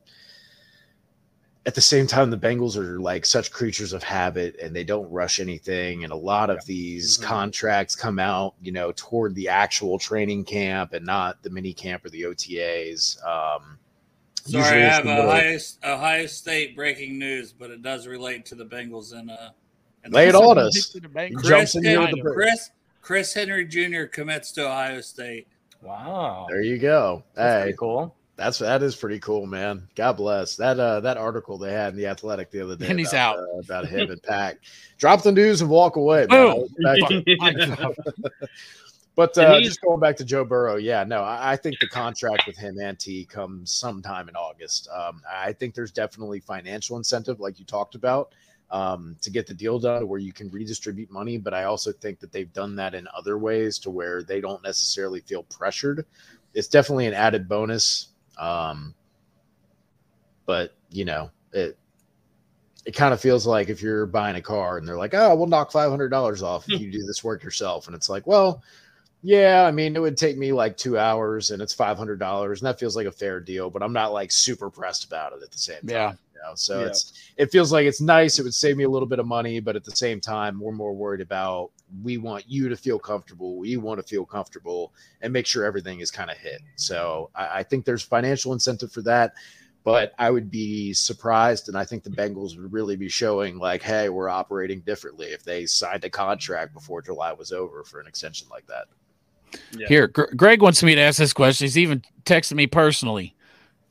at 1.68 1.76
the 1.76 1.82
same 1.82 2.08
time, 2.08 2.30
the 2.32 2.38
Bengals 2.38 2.78
are 2.78 2.98
like 2.98 3.26
such 3.26 3.52
creatures 3.52 3.92
of 3.92 4.02
habit 4.02 4.58
and 4.64 4.74
they 4.74 4.86
don't 4.86 5.12
rush 5.12 5.42
anything. 5.42 6.06
And 6.06 6.14
a 6.14 6.16
lot 6.16 6.50
of 6.50 6.66
these 6.66 7.18
Mhm. 7.18 7.24
contracts 7.24 7.94
come 7.94 8.20
out, 8.20 8.56
you 8.62 8.72
know, 8.72 8.94
toward 8.96 9.36
the 9.36 9.50
actual 9.50 10.00
training 10.00 10.46
camp 10.46 10.94
and 10.94 11.06
not 11.06 11.44
the 11.44 11.50
mini 11.50 11.74
camp 11.74 12.06
or 12.06 12.10
the 12.10 12.26
OTAs. 12.26 13.18
Um, 13.22 13.78
Sorry, 14.46 14.82
I 14.82 14.88
have 14.94 15.04
a 15.04 15.08
middle- 15.10 15.30
Ohio, 15.30 15.60
Ohio 15.84 16.26
State 16.28 16.74
breaking 16.74 17.20
news, 17.20 17.52
but 17.52 17.70
it 17.70 17.82
does 17.82 18.08
relate 18.08 18.46
to 18.46 18.56
the 18.56 18.66
Bengals 18.66 19.12
and 19.12 19.30
uh. 19.30 19.50
And 20.06 20.14
Lay 20.14 20.30
it 20.30 20.36
on 20.36 20.58
us. 20.58 20.90
To 20.92 21.02
the 21.02 21.10
bank. 21.10 21.32
He 21.32 21.36
Chris, 21.36 21.76
in 21.76 21.84
Henry, 21.84 22.14
the. 22.14 22.32
Chris 22.32 22.70
Chris 23.02 23.34
Henry 23.34 23.66
Jr. 23.66 24.04
commits 24.06 24.54
to 24.54 24.66
Ohio 24.66 25.02
State. 25.02 25.48
Wow. 25.82 26.46
There 26.50 26.62
you 26.62 26.78
go. 26.78 27.24
That's 27.34 27.66
hey, 27.66 27.74
cool. 27.78 28.16
That's 28.38 28.60
that 28.60 28.84
is 28.84 28.96
pretty 28.96 29.20
cool, 29.20 29.46
man. 29.46 29.88
God 29.96 30.14
bless 30.14 30.56
that. 30.58 30.80
Uh, 30.80 31.00
that 31.02 31.18
article 31.18 31.58
they 31.58 31.74
had 31.74 31.94
in 31.94 31.98
the 31.98 32.08
Athletic 32.08 32.52
the 32.52 32.62
other 32.62 32.76
day, 32.76 32.88
And 32.88 33.00
he's 33.00 33.10
about, 33.12 33.40
out. 33.40 33.44
uh, 33.44 33.60
about 33.60 33.88
him 33.88 34.12
and 34.12 34.22
Pack. 34.24 34.60
Drop 34.98 35.24
the 35.24 35.32
news 35.32 35.62
and 35.62 35.70
walk 35.70 35.96
away. 35.96 36.26
Man. 36.30 36.68
Boom. 36.80 37.28
Back- 37.40 37.96
But 39.16 39.36
uh, 39.36 39.60
just 39.62 39.82
going 39.82 40.00
back 40.00 40.16
to 40.18 40.24
Joe 40.24 40.46
Burrow, 40.46 40.76
yeah, 40.76 41.04
no, 41.04 41.24
I, 41.24 41.54
I 41.54 41.56
think 41.56 41.80
the 41.80 41.88
contract 41.88 42.44
with 42.46 42.56
him 42.56 42.78
and 42.80 43.00
T 43.00 43.26
comes 43.26 43.72
sometime 43.72 44.30
in 44.30 44.36
August. 44.36 44.88
Um, 44.96 45.24
I 45.28 45.54
think 45.54 45.74
there's 45.74 45.92
definitely 45.92 46.40
financial 46.40 46.98
incentive, 46.98 47.40
like 47.40 47.58
you 47.58 47.66
talked 47.66 47.96
about, 47.96 48.34
um, 48.70 49.16
to 49.22 49.32
get 49.32 49.48
the 49.48 49.56
deal 49.56 49.80
done 49.80 50.08
where 50.08 50.20
you 50.20 50.32
can 50.32 50.52
redistribute 50.52 51.10
money. 51.10 51.40
But 51.40 51.56
I 51.56 51.64
also 51.64 51.92
think 51.92 52.20
that 52.20 52.32
they've 52.32 52.54
done 52.54 52.76
that 52.76 52.94
in 52.94 53.08
other 53.18 53.40
ways 53.40 53.80
to 53.80 53.90
where 53.90 54.22
they 54.22 54.40
don't 54.40 54.62
necessarily 54.62 55.22
feel 55.22 55.42
pressured. 55.42 56.06
It's 56.54 56.68
definitely 56.68 57.08
an 57.08 57.16
added 57.16 57.50
bonus. 57.50 58.10
Um, 58.40 58.94
but 60.46 60.76
you 60.90 61.06
know, 61.06 61.32
it 61.54 61.78
it 62.86 62.96
kind 62.96 63.14
of 63.14 63.20
feels 63.20 63.46
like 63.46 63.70
if 63.70 63.82
you're 63.82 64.06
buying 64.06 64.38
a 64.38 64.42
car 64.42 64.78
and 64.78 64.88
they're 64.88 64.98
like, 64.98 65.14
oh, 65.14 65.36
we'll 65.36 65.48
knock 65.48 65.72
five 65.72 65.90
hundred 65.90 66.10
dollars 66.10 66.42
off 66.42 66.66
if 66.70 66.80
you 66.80 66.92
do 66.92 67.04
this 67.04 67.24
work 67.24 67.44
yourself, 67.44 67.88
and 67.88 67.96
it's 67.96 68.10
like, 68.10 68.26
well, 68.26 68.64
yeah, 69.24 69.66
I 69.66 69.72
mean, 69.72 69.96
it 69.96 70.00
would 70.00 70.16
take 70.16 70.38
me 70.38 70.54
like 70.54 70.78
two 70.78 70.98
hours, 70.98 71.52
and 71.52 71.62
it's 71.62 71.74
five 71.74 71.98
hundred 71.98 72.20
dollars, 72.20 72.62
and 72.62 72.68
that 72.68 72.80
feels 72.80 72.96
like 72.96 73.08
a 73.08 73.12
fair 73.12 73.40
deal, 73.40 73.70
but 73.70 73.84
I'm 73.84 73.94
not 73.94 74.14
like 74.14 74.32
super 74.32 74.70
pressed 74.70 75.04
about 75.04 75.34
it 75.34 75.44
at 75.44 75.52
the 75.52 75.58
same 75.58 75.82
time. 75.82 75.90
Yeah. 75.90 76.14
You 76.38 76.48
know? 76.50 76.56
So 76.56 76.82
Yeah. 76.82 76.88
it's 76.88 77.14
it 77.38 77.52
feels 77.52 77.72
like 77.72 77.86
it's 77.86 78.02
nice. 78.02 78.40
It 78.40 78.44
would 78.44 78.54
save 78.54 78.78
me 78.78 78.84
a 78.84 78.90
little 78.90 79.08
bit 79.08 79.20
of 79.20 79.26
money, 79.26 79.60
but 79.60 79.76
at 79.76 79.84
the 79.84 79.96
same 79.96 80.20
time, 80.20 80.60
we're 80.60 80.72
more 80.72 80.94
worried 80.94 81.22
about 81.22 81.72
we 82.04 82.18
want 82.18 82.44
you 82.48 82.68
to 82.70 82.76
feel 82.76 83.00
comfortable. 83.00 83.58
We 83.58 83.78
want 83.78 84.00
to 84.00 84.06
feel 84.06 84.26
comfortable 84.26 84.94
and 85.22 85.32
make 85.32 85.46
sure 85.46 85.64
everything 85.66 86.00
is 86.02 86.12
kind 86.12 86.30
of 86.30 86.38
hit. 86.38 86.62
So 86.76 87.30
I, 87.34 87.60
I 87.60 87.64
think 87.64 87.86
there's 87.86 88.02
financial 88.04 88.54
incentive 88.54 88.92
for 88.92 89.02
that. 89.04 89.34
But 89.84 90.14
I 90.20 90.32
would 90.32 90.52
be 90.52 90.92
surprised, 90.92 91.70
and 91.70 91.78
I 91.78 91.86
think 91.86 92.04
the 92.04 92.10
Bengals 92.10 92.58
would 92.60 92.74
really 92.74 92.98
be 92.98 93.08
showing 93.08 93.58
like, 93.58 93.82
"Hey, 93.82 94.10
we're 94.10 94.28
operating 94.28 94.82
differently." 94.82 95.28
If 95.28 95.44
they 95.46 95.66
signed 95.66 96.04
a 96.04 96.10
contract 96.10 96.74
before 96.74 97.02
July 97.02 97.32
was 97.32 97.54
over 97.54 97.86
for 97.86 98.02
an 98.02 98.08
extension 98.08 98.50
like 98.52 98.68
that, 98.68 98.88
Yeah. 99.78 99.88
Here, 99.88 100.08
Gr- 100.10 100.36
Greg 100.36 100.62
wants 100.62 100.84
me 100.84 100.94
to 100.96 101.00
ask 101.00 101.20
this 101.20 101.32
question. 101.32 101.64
He's 101.66 101.78
even 101.78 102.04
texted 102.26 102.56
me 102.56 102.68
personally 102.68 103.34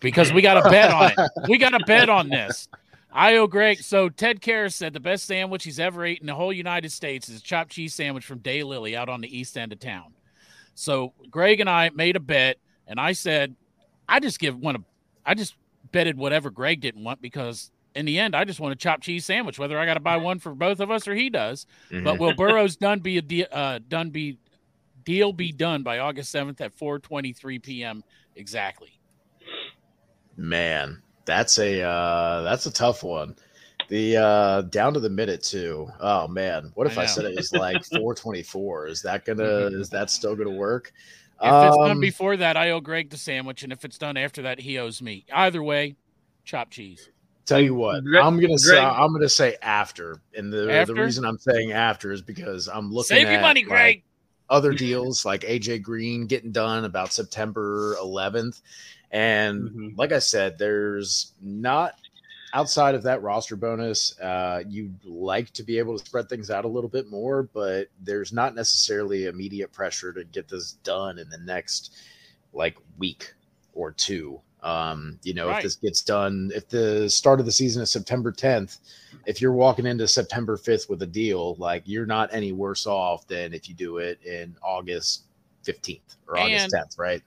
because 0.00 0.32
we 0.32 0.42
got 0.42 0.64
a 0.64 0.70
bet 0.70 0.90
on 0.90 1.12
it. 1.16 1.48
We 1.48 1.58
got 1.58 1.74
a 1.74 1.84
bet 1.84 2.08
on 2.08 2.28
this. 2.28 2.68
I 3.12 3.36
owe 3.36 3.46
Greg. 3.46 3.78
So 3.78 4.08
Ted 4.08 4.40
Karras 4.40 4.74
said 4.74 4.92
the 4.92 5.00
best 5.00 5.24
sandwich 5.24 5.64
he's 5.64 5.80
ever 5.80 6.04
eaten 6.04 6.24
in 6.24 6.26
the 6.26 6.34
whole 6.34 6.52
United 6.52 6.92
States 6.92 7.28
is 7.28 7.40
a 7.40 7.42
chopped 7.42 7.70
cheese 7.70 7.94
sandwich 7.94 8.26
from 8.26 8.38
Day 8.40 8.62
Lily 8.62 8.94
out 8.94 9.08
on 9.08 9.22
the 9.22 9.38
east 9.38 9.56
end 9.56 9.72
of 9.72 9.80
town. 9.80 10.12
So 10.74 11.14
Greg 11.30 11.60
and 11.60 11.70
I 11.70 11.90
made 11.90 12.16
a 12.16 12.20
bet, 12.20 12.58
and 12.86 13.00
I 13.00 13.12
said, 13.12 13.56
I 14.06 14.20
just 14.20 14.38
give 14.38 14.58
one. 14.58 14.76
Of, 14.76 14.84
I 15.24 15.34
just 15.34 15.54
betted 15.92 16.18
whatever 16.18 16.50
Greg 16.50 16.80
didn't 16.82 17.02
want 17.04 17.22
because 17.22 17.70
in 17.94 18.04
the 18.04 18.18
end, 18.18 18.36
I 18.36 18.44
just 18.44 18.60
want 18.60 18.72
a 18.72 18.76
chopped 18.76 19.02
cheese 19.02 19.24
sandwich, 19.24 19.58
whether 19.58 19.78
I 19.78 19.86
got 19.86 19.94
to 19.94 20.00
buy 20.00 20.18
one 20.18 20.38
for 20.38 20.54
both 20.54 20.80
of 20.80 20.90
us 20.90 21.08
or 21.08 21.14
he 21.14 21.30
does. 21.30 21.66
But 22.04 22.18
will 22.18 22.34
Burrow's 22.34 22.76
done 22.76 23.00
be 23.00 23.16
a 23.16 23.22
de- 23.22 23.46
uh, 23.46 23.80
done 23.88 24.10
be 24.10 24.38
deal 25.04 25.32
be 25.32 25.52
done 25.52 25.82
by 25.82 26.00
August 26.00 26.30
seventh 26.30 26.60
at 26.60 26.74
four 26.74 26.98
twenty 26.98 27.32
three 27.32 27.58
p.m. 27.58 28.04
exactly? 28.34 28.95
Man, 30.36 31.00
that's 31.24 31.58
a 31.58 31.82
uh, 31.82 32.42
that's 32.42 32.66
a 32.66 32.72
tough 32.72 33.02
one. 33.02 33.36
The 33.88 34.16
uh, 34.16 34.62
down 34.62 34.94
to 34.94 35.00
the 35.00 35.10
minute 35.10 35.42
too. 35.42 35.88
Oh 36.00 36.26
man, 36.28 36.72
what 36.74 36.86
if 36.86 36.98
I 36.98 37.02
I, 37.02 37.06
said 37.06 37.24
it 37.24 37.36
was 37.36 37.52
like 37.52 37.84
424? 37.92 38.86
Is 38.88 39.02
that 39.02 39.24
gonna 39.24 39.42
is 39.72 39.90
that 39.90 40.10
still 40.10 40.34
gonna 40.34 40.50
work? 40.50 40.92
If 41.40 41.52
it's 41.64 41.76
done 41.76 41.92
Um, 41.92 42.00
before 42.00 42.36
that, 42.38 42.56
I 42.56 42.70
owe 42.70 42.80
Greg 42.80 43.10
the 43.10 43.16
sandwich, 43.16 43.62
and 43.62 43.72
if 43.72 43.84
it's 43.84 43.98
done 43.98 44.16
after 44.16 44.42
that, 44.42 44.58
he 44.60 44.78
owes 44.78 45.02
me. 45.02 45.24
Either 45.32 45.62
way, 45.62 45.96
chopped 46.44 46.72
cheese. 46.72 47.08
Tell 47.44 47.60
you 47.60 47.74
what, 47.74 48.02
Greg- 48.04 48.24
I'm 48.24 48.40
gonna 48.40 48.58
say 48.58 48.80
I'm 48.80 49.12
gonna 49.12 49.28
say 49.28 49.56
after, 49.62 50.20
and 50.34 50.52
the 50.52 50.68
After? 50.70 50.94
the 50.94 51.00
reason 51.02 51.24
I'm 51.24 51.38
saying 51.38 51.70
after 51.72 52.10
is 52.10 52.22
because 52.22 52.68
I'm 52.68 52.90
looking 52.92 53.18
Save 53.18 53.28
at 53.28 53.32
your 53.34 53.40
money, 53.40 53.60
like, 53.60 53.68
Greg. 53.70 54.02
other 54.50 54.72
deals 54.74 55.24
like 55.24 55.42
AJ 55.42 55.82
Green 55.82 56.26
getting 56.26 56.50
done 56.50 56.84
about 56.84 57.12
September 57.12 57.94
11th, 58.02 58.62
and 59.10 59.70
Mhm. 59.70 59.96
like 59.98 60.12
I 60.12 60.18
said, 60.18 60.58
there's 60.58 61.32
not 61.40 61.94
outside 62.52 62.94
of 62.94 63.02
that 63.02 63.22
roster 63.22 63.56
bonus. 63.56 64.18
Uh, 64.20 64.62
you'd 64.68 65.04
like 65.04 65.50
to 65.52 65.62
be 65.62 65.78
able 65.78 65.98
to 65.98 66.04
spread 66.04 66.28
things 66.28 66.50
out 66.50 66.64
a 66.64 66.68
little 66.68 66.88
bit 66.88 67.08
more, 67.10 67.42
but 67.42 67.88
there's 68.00 68.32
not 68.32 68.54
necessarily 68.54 69.26
immediate 69.26 69.72
pressure 69.72 70.12
to 70.12 70.24
get 70.24 70.48
this 70.48 70.72
done 70.84 71.18
in 71.18 71.28
the 71.28 71.38
next 71.38 71.92
like 72.52 72.76
week 72.98 73.34
or 73.74 73.92
two. 73.92 74.40
Um, 74.62 75.18
you 75.22 75.34
know, 75.34 75.48
Right. 75.48 75.58
if 75.58 75.62
this 75.64 75.76
gets 75.76 76.02
done, 76.02 76.50
if 76.54 76.68
the 76.68 77.10
start 77.10 77.40
of 77.40 77.46
the 77.46 77.52
season 77.52 77.82
is 77.82 77.90
September 77.90 78.32
10th, 78.32 78.78
if 79.26 79.40
you're 79.40 79.52
walking 79.52 79.86
into 79.86 80.08
September 80.08 80.56
5th 80.56 80.88
with 80.88 81.02
a 81.02 81.06
deal, 81.06 81.56
like 81.56 81.82
you're 81.84 82.06
not 82.06 82.32
any 82.32 82.52
worse 82.52 82.86
off 82.86 83.26
than 83.26 83.52
if 83.52 83.68
you 83.68 83.74
do 83.74 83.98
it 83.98 84.22
in 84.22 84.56
August 84.62 85.24
15th 85.64 86.16
or 86.26 86.38
August 86.38 86.70
10th, 86.70 86.98
right? 86.98 87.22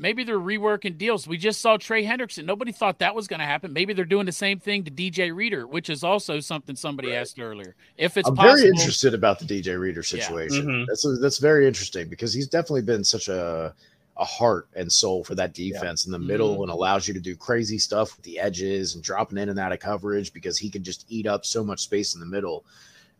Maybe 0.00 0.24
they're 0.24 0.38
reworking 0.38 0.96
deals. 0.96 1.28
We 1.28 1.36
just 1.36 1.60
saw 1.60 1.76
Trey 1.76 2.02
Hendrickson. 2.04 2.46
Nobody 2.46 2.72
thought 2.72 2.98
that 3.00 3.14
was 3.14 3.28
going 3.28 3.40
to 3.40 3.44
happen. 3.46 3.74
Maybe 3.74 3.92
they're 3.92 4.06
doing 4.06 4.24
the 4.24 4.32
same 4.32 4.58
thing 4.58 4.82
to 4.84 4.90
DJ 4.90 5.34
Reader, 5.34 5.66
which 5.66 5.90
is 5.90 6.02
also 6.02 6.40
something 6.40 6.74
somebody 6.74 7.14
asked 7.14 7.38
earlier. 7.38 7.74
If 7.98 8.16
it's 8.16 8.26
I'm 8.26 8.34
possible, 8.34 8.56
very 8.56 8.68
interested 8.70 9.12
about 9.12 9.38
the 9.38 9.44
DJ 9.44 9.78
Reader 9.78 10.00
Yeah. 10.00 10.02
situation. 10.24 10.66
Mhm. 10.66 10.86
That's 10.88 11.06
that's 11.20 11.36
very 11.38 11.66
interesting 11.66 12.08
because 12.08 12.32
he's 12.32 12.48
definitely 12.48 12.82
been 12.82 13.04
such 13.04 13.28
a 13.28 13.74
a 14.16 14.24
heart 14.24 14.68
and 14.74 14.90
soul 14.92 15.22
for 15.24 15.34
that 15.34 15.54
defense 15.54 16.04
in 16.04 16.12
the 16.12 16.18
middle 16.18 16.52
Mm-hmm. 16.54 16.62
and 16.64 16.70
allows 16.72 17.06
you 17.08 17.14
to 17.14 17.20
do 17.20 17.34
crazy 17.36 17.78
stuff 17.78 18.16
with 18.16 18.24
the 18.24 18.38
edges 18.38 18.94
and 18.94 19.02
dropping 19.04 19.38
in 19.38 19.48
and 19.50 19.58
out 19.58 19.72
of 19.72 19.80
coverage 19.80 20.32
because 20.34 20.58
he 20.58 20.68
can 20.68 20.82
just 20.82 21.06
eat 21.08 21.26
up 21.26 21.46
so 21.46 21.62
much 21.64 21.80
space 21.80 22.12
in 22.14 22.20
the 22.20 22.26
middle. 22.26 22.64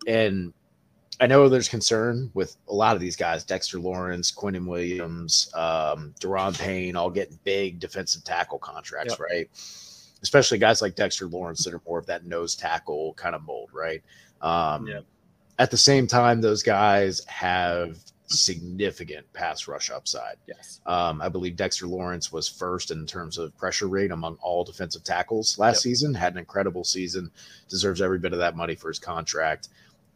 And 0.07 0.53
I 1.21 1.27
know 1.27 1.49
there's 1.49 1.69
concern 1.69 2.31
with 2.33 2.57
a 2.69 2.75
lot 2.75 2.95
of 2.95 3.01
these 3.01 3.17
guys, 3.17 3.45
Dexter 3.45 3.79
Lawrence, 3.79 4.33
Quinnen 4.33 4.67
Williams, 4.67 5.51
um, 5.55 6.15
Daron 6.19 6.59
Payne, 6.59 6.97
all 6.97 7.11
getting 7.11 7.39
big 7.45 7.79
defensive 7.79 8.25
tackle 8.25 8.59
contracts, 8.59 9.13
Yep. 9.13 9.21
right? 9.21 9.51
Especially 10.23 10.57
guys 10.59 10.81
like 10.81 10.95
Dexter 10.95 11.27
Lawrence 11.27 11.65
that 11.65 11.75
are 11.75 11.83
more 11.87 11.99
of 11.99 12.07
that 12.07 12.25
nose 12.25 12.55
tackle 12.55 13.13
kind 13.15 13.35
of 13.35 13.43
mold, 13.43 13.69
right? 13.73 14.03
Um, 14.41 14.87
Yep. 14.87 15.05
At 15.59 15.71
the 15.71 15.77
same 15.77 16.07
time, 16.07 16.41
those 16.41 16.63
guys 16.63 17.23
have 17.27 17.99
significant 18.27 19.31
pass 19.35 19.67
rush 19.69 19.91
upside. 19.91 20.37
Yes. 20.47 20.81
Um, 20.87 21.21
I 21.21 21.29
believe 21.29 21.57
Dexter 21.57 21.87
Lawrence 21.87 22.33
was 22.33 22.49
first 22.49 22.91
in 22.93 23.05
terms 23.05 23.37
of 23.37 23.55
pressure 23.59 23.89
rate 23.89 24.11
among 24.13 24.37
all 24.41 24.65
defensive 24.65 25.05
tackles 25.05 25.59
last 25.59 25.77
Yep. 25.79 25.83
season, 25.83 26.15
had 26.15 26.33
an 26.33 26.39
incredible 26.39 26.85
season, 26.85 27.31
deserves 27.69 28.01
every 28.01 28.19
bit 28.19 28.33
of 28.33 28.39
that 28.39 28.57
money 28.57 28.75
for 28.75 28.89
his 28.89 28.99
contract. 29.01 29.69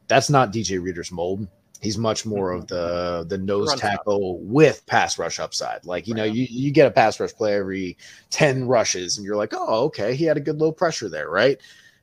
That's 0.08 0.30
not 0.30 0.52
DJ 0.52 0.82
Reader's 0.82 1.12
mold. 1.12 1.46
He's 1.80 1.98
much 1.98 2.24
more 2.24 2.52
of 2.52 2.66
the 2.66 3.26
the 3.28 3.36
nose 3.36 3.68
Run 3.68 3.78
tackle 3.78 4.38
with 4.40 4.86
pass 4.86 5.18
rush 5.18 5.38
upside. 5.38 5.84
Like, 5.84 6.06
you 6.06 6.14
know, 6.14 6.24
you, 6.24 6.46
you 6.48 6.70
get 6.70 6.86
a 6.86 6.90
pass 6.90 7.20
rush 7.20 7.34
play 7.34 7.54
every 7.54 7.98
10 8.30 8.66
rushes, 8.66 9.18
and 9.18 9.26
you're 9.26 9.36
like, 9.36 9.52
oh, 9.52 9.84
okay, 9.84 10.14
he 10.14 10.24
had 10.24 10.38
a 10.38 10.40
good 10.40 10.58
low 10.58 10.72
pressure 10.72 11.10
there, 11.10 11.28
right? 11.28 11.60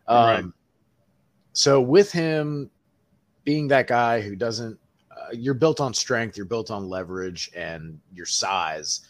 Um, 0.07 0.25
Right. 0.25 0.45
So 1.53 1.81
with 1.81 2.11
him 2.11 2.69
being 3.43 3.67
that 3.69 3.87
guy 3.87 4.21
who 4.21 4.35
doesn't 4.35 4.79
uh, 5.11 5.31
you're 5.33 5.53
built 5.53 5.81
on 5.81 5.93
strength, 5.93 6.37
you're 6.37 6.45
built 6.45 6.71
on 6.71 6.87
leverage 6.87 7.51
and 7.55 7.99
your 8.13 8.25
size. 8.25 9.01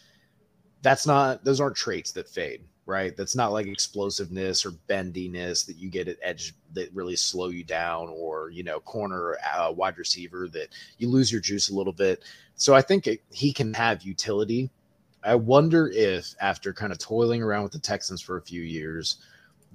That's 0.82 1.06
not 1.06 1.44
those 1.44 1.60
aren't 1.60 1.76
traits 1.76 2.12
that 2.12 2.28
fade, 2.28 2.62
right? 2.86 3.16
That's 3.16 3.36
not 3.36 3.52
like 3.52 3.66
explosiveness 3.66 4.66
or 4.66 4.72
bendiness 4.88 5.66
that 5.66 5.76
you 5.76 5.88
get 5.90 6.08
at 6.08 6.16
edge 6.22 6.54
that 6.74 6.92
really 6.94 7.16
slow 7.16 7.48
you 7.48 7.64
down, 7.64 8.08
or 8.08 8.50
you 8.50 8.62
know, 8.62 8.80
corner 8.80 9.36
uh, 9.54 9.72
wide 9.72 9.98
receiver 9.98 10.48
that 10.48 10.68
you 10.98 11.08
lose 11.08 11.30
your 11.30 11.40
juice 11.40 11.70
a 11.70 11.74
little 11.74 11.92
bit. 11.92 12.22
So 12.54 12.74
I 12.74 12.82
think 12.82 13.06
it, 13.06 13.22
he 13.30 13.52
can 13.52 13.74
have 13.74 14.02
utility. 14.02 14.70
I 15.24 15.34
wonder 15.36 15.88
if 15.88 16.34
after 16.40 16.72
kind 16.72 16.92
of 16.92 16.98
toiling 16.98 17.42
around 17.42 17.62
with 17.62 17.72
the 17.72 17.78
Texans 17.78 18.20
for 18.20 18.36
a 18.36 18.42
few 18.42 18.62
years, 18.62 19.18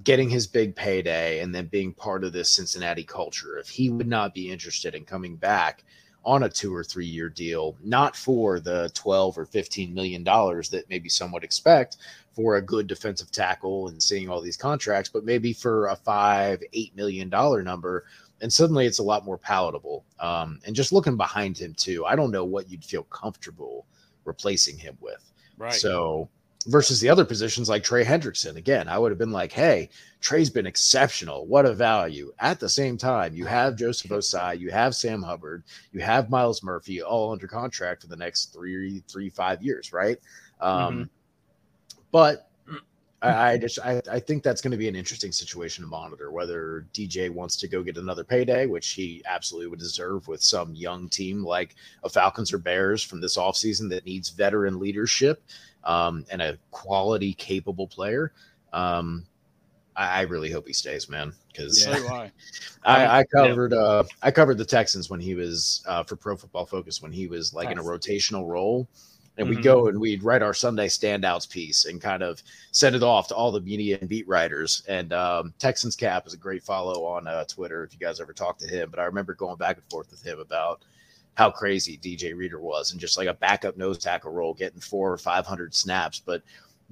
getting 0.04 0.28
his 0.28 0.46
big 0.46 0.76
payday 0.76 1.40
and 1.40 1.54
then 1.54 1.66
being 1.66 1.92
part 1.92 2.22
of 2.24 2.32
this 2.32 2.50
Cincinnati 2.50 3.04
culture, 3.04 3.58
if 3.58 3.68
he 3.68 3.90
would 3.90 4.06
not 4.06 4.34
be 4.34 4.50
interested 4.50 4.94
in 4.94 5.04
coming 5.04 5.36
back 5.36 5.84
on 6.28 6.42
a 6.42 6.48
two 6.48 6.74
or 6.74 6.84
three 6.84 7.06
year 7.06 7.30
deal, 7.30 7.74
not 7.82 8.14
for 8.14 8.60
the 8.60 8.90
12 8.92 9.38
or 9.38 9.46
15 9.46 9.94
million 9.94 10.22
dollars 10.22 10.68
that 10.68 10.86
maybe 10.90 11.08
some 11.08 11.32
would 11.32 11.42
expect 11.42 11.96
for 12.34 12.56
a 12.56 12.62
good 12.62 12.86
defensive 12.86 13.30
tackle 13.30 13.88
and 13.88 14.02
seeing 14.02 14.28
all 14.28 14.42
these 14.42 14.56
contracts, 14.58 15.08
but 15.08 15.24
maybe 15.24 15.54
for 15.54 15.86
a 15.86 15.96
five, 15.96 16.62
eight 16.74 16.94
million 16.94 17.30
dollar 17.30 17.62
number. 17.62 18.04
And 18.42 18.52
suddenly 18.52 18.84
it's 18.84 18.98
a 18.98 19.02
lot 19.02 19.24
more 19.24 19.38
palatable. 19.38 20.04
Um, 20.20 20.60
and 20.66 20.76
just 20.76 20.92
looking 20.92 21.16
behind 21.16 21.56
him 21.56 21.72
too, 21.72 22.04
I 22.04 22.14
don't 22.14 22.30
know 22.30 22.44
what 22.44 22.70
you'd 22.70 22.84
feel 22.84 23.04
comfortable 23.04 23.86
replacing 24.26 24.76
him 24.76 24.98
with. 25.00 25.32
right? 25.56 25.72
So 25.72 26.28
versus 26.66 27.00
the 27.00 27.08
other 27.08 27.24
positions 27.24 27.68
like 27.68 27.82
Trey 27.82 28.04
Hendrickson, 28.04 28.56
again, 28.56 28.88
I 28.88 28.98
would 28.98 29.10
have 29.10 29.18
been 29.18 29.32
like, 29.32 29.52
hey, 29.52 29.88
Trey's 30.20 30.50
been 30.50 30.66
exceptional. 30.66 31.46
What 31.46 31.66
a 31.66 31.72
value. 31.72 32.32
At 32.40 32.60
the 32.60 32.68
same 32.68 32.96
time, 32.96 33.34
you 33.34 33.46
have 33.46 33.76
Joseph 33.76 34.10
Ossai, 34.10 34.58
you 34.58 34.70
have 34.70 34.94
Sam 34.94 35.22
Hubbard, 35.22 35.62
you 35.92 36.00
have 36.00 36.30
Myles 36.30 36.62
Murphy 36.62 37.02
all 37.02 37.32
under 37.32 37.46
contract 37.46 38.02
for 38.02 38.08
the 38.08 38.16
next 38.16 38.52
three, 38.52 39.02
three, 39.08 39.30
five 39.30 39.62
years, 39.62 39.92
right? 39.92 40.18
Um, 40.60 41.08
but 42.10 42.48
I, 43.20 43.52
I 43.52 43.58
just 43.58 43.78
I, 43.80 44.00
I 44.10 44.20
think 44.20 44.42
that's 44.42 44.60
going 44.60 44.70
to 44.70 44.76
be 44.76 44.88
an 44.88 44.94
interesting 44.94 45.32
situation 45.32 45.82
to 45.82 45.90
monitor 45.90 46.30
whether 46.30 46.86
DJ 46.94 47.30
wants 47.30 47.56
to 47.56 47.68
go 47.68 47.82
get 47.82 47.96
another 47.96 48.24
payday, 48.24 48.66
which 48.66 48.90
he 48.90 49.22
absolutely 49.26 49.68
would 49.68 49.78
deserve 49.78 50.28
with 50.28 50.42
some 50.42 50.74
young 50.74 51.08
team 51.08 51.44
like 51.44 51.74
a 52.04 52.08
Falcons 52.08 52.52
or 52.52 52.58
Bears 52.58 53.02
from 53.02 53.20
this 53.20 53.36
offseason 53.36 53.88
that 53.90 54.06
needs 54.06 54.30
veteran 54.30 54.78
leadership 54.78 55.42
um, 55.84 56.24
and 56.30 56.42
a 56.42 56.58
quality, 56.70 57.32
capable 57.34 57.86
player. 57.86 58.32
Um, 58.72 59.26
I, 59.96 60.20
I 60.20 60.20
really 60.22 60.50
hope 60.50 60.66
he 60.66 60.72
stays, 60.72 61.08
man, 61.08 61.32
because 61.48 61.82
So 61.82 61.92
I. 62.14 62.30
I, 62.84 63.18
I 63.18 63.24
covered 63.24 63.72
uh, 63.72 64.04
I 64.22 64.30
covered 64.30 64.56
the 64.58 64.64
Texans 64.64 65.10
when 65.10 65.20
he 65.20 65.34
was 65.34 65.84
uh, 65.86 66.04
for 66.04 66.16
Pro 66.16 66.36
Football 66.36 66.66
Focus 66.66 67.02
when 67.02 67.12
he 67.12 67.26
was 67.26 67.52
like 67.52 67.70
in 67.70 67.78
a 67.78 67.82
rotational 67.82 68.46
role, 68.46 68.88
And 69.36 69.48
we'd 69.48 69.62
go 69.62 69.88
and 69.88 70.00
we'd 70.00 70.22
write 70.22 70.42
our 70.42 70.54
Sunday 70.54 70.88
standouts 70.88 71.48
piece 71.48 71.84
and 71.84 72.00
kind 72.00 72.22
of 72.22 72.42
send 72.72 72.96
it 72.96 73.02
off 73.02 73.28
to 73.28 73.34
all 73.34 73.52
the 73.52 73.60
media 73.60 73.98
and 74.00 74.08
beat 74.08 74.26
writers. 74.26 74.82
And 74.88 75.12
um, 75.12 75.52
Texans 75.58 75.96
Cap 75.96 76.26
is 76.26 76.34
a 76.34 76.38
great 76.38 76.62
follow 76.62 77.04
on 77.04 77.26
uh, 77.26 77.44
Twitter 77.44 77.84
if 77.84 77.92
you 77.92 77.98
guys 77.98 78.20
ever 78.20 78.32
talk 78.32 78.58
to 78.58 78.68
him. 78.68 78.90
But 78.90 79.00
I 79.00 79.04
remember 79.04 79.34
going 79.34 79.56
back 79.56 79.76
and 79.76 79.90
forth 79.90 80.10
with 80.10 80.22
him 80.22 80.38
about 80.38 80.82
how 81.38 81.48
crazy 81.48 81.96
DJ 82.02 82.36
Reader 82.36 82.58
was 82.58 82.90
and 82.90 83.00
just 83.00 83.16
like 83.16 83.28
a 83.28 83.32
backup 83.34 83.76
nose 83.76 83.96
tackle 83.96 84.32
role, 84.32 84.52
getting 84.52 84.80
four 84.80 85.12
or 85.12 85.16
500 85.16 85.72
snaps. 85.72 86.18
But 86.18 86.42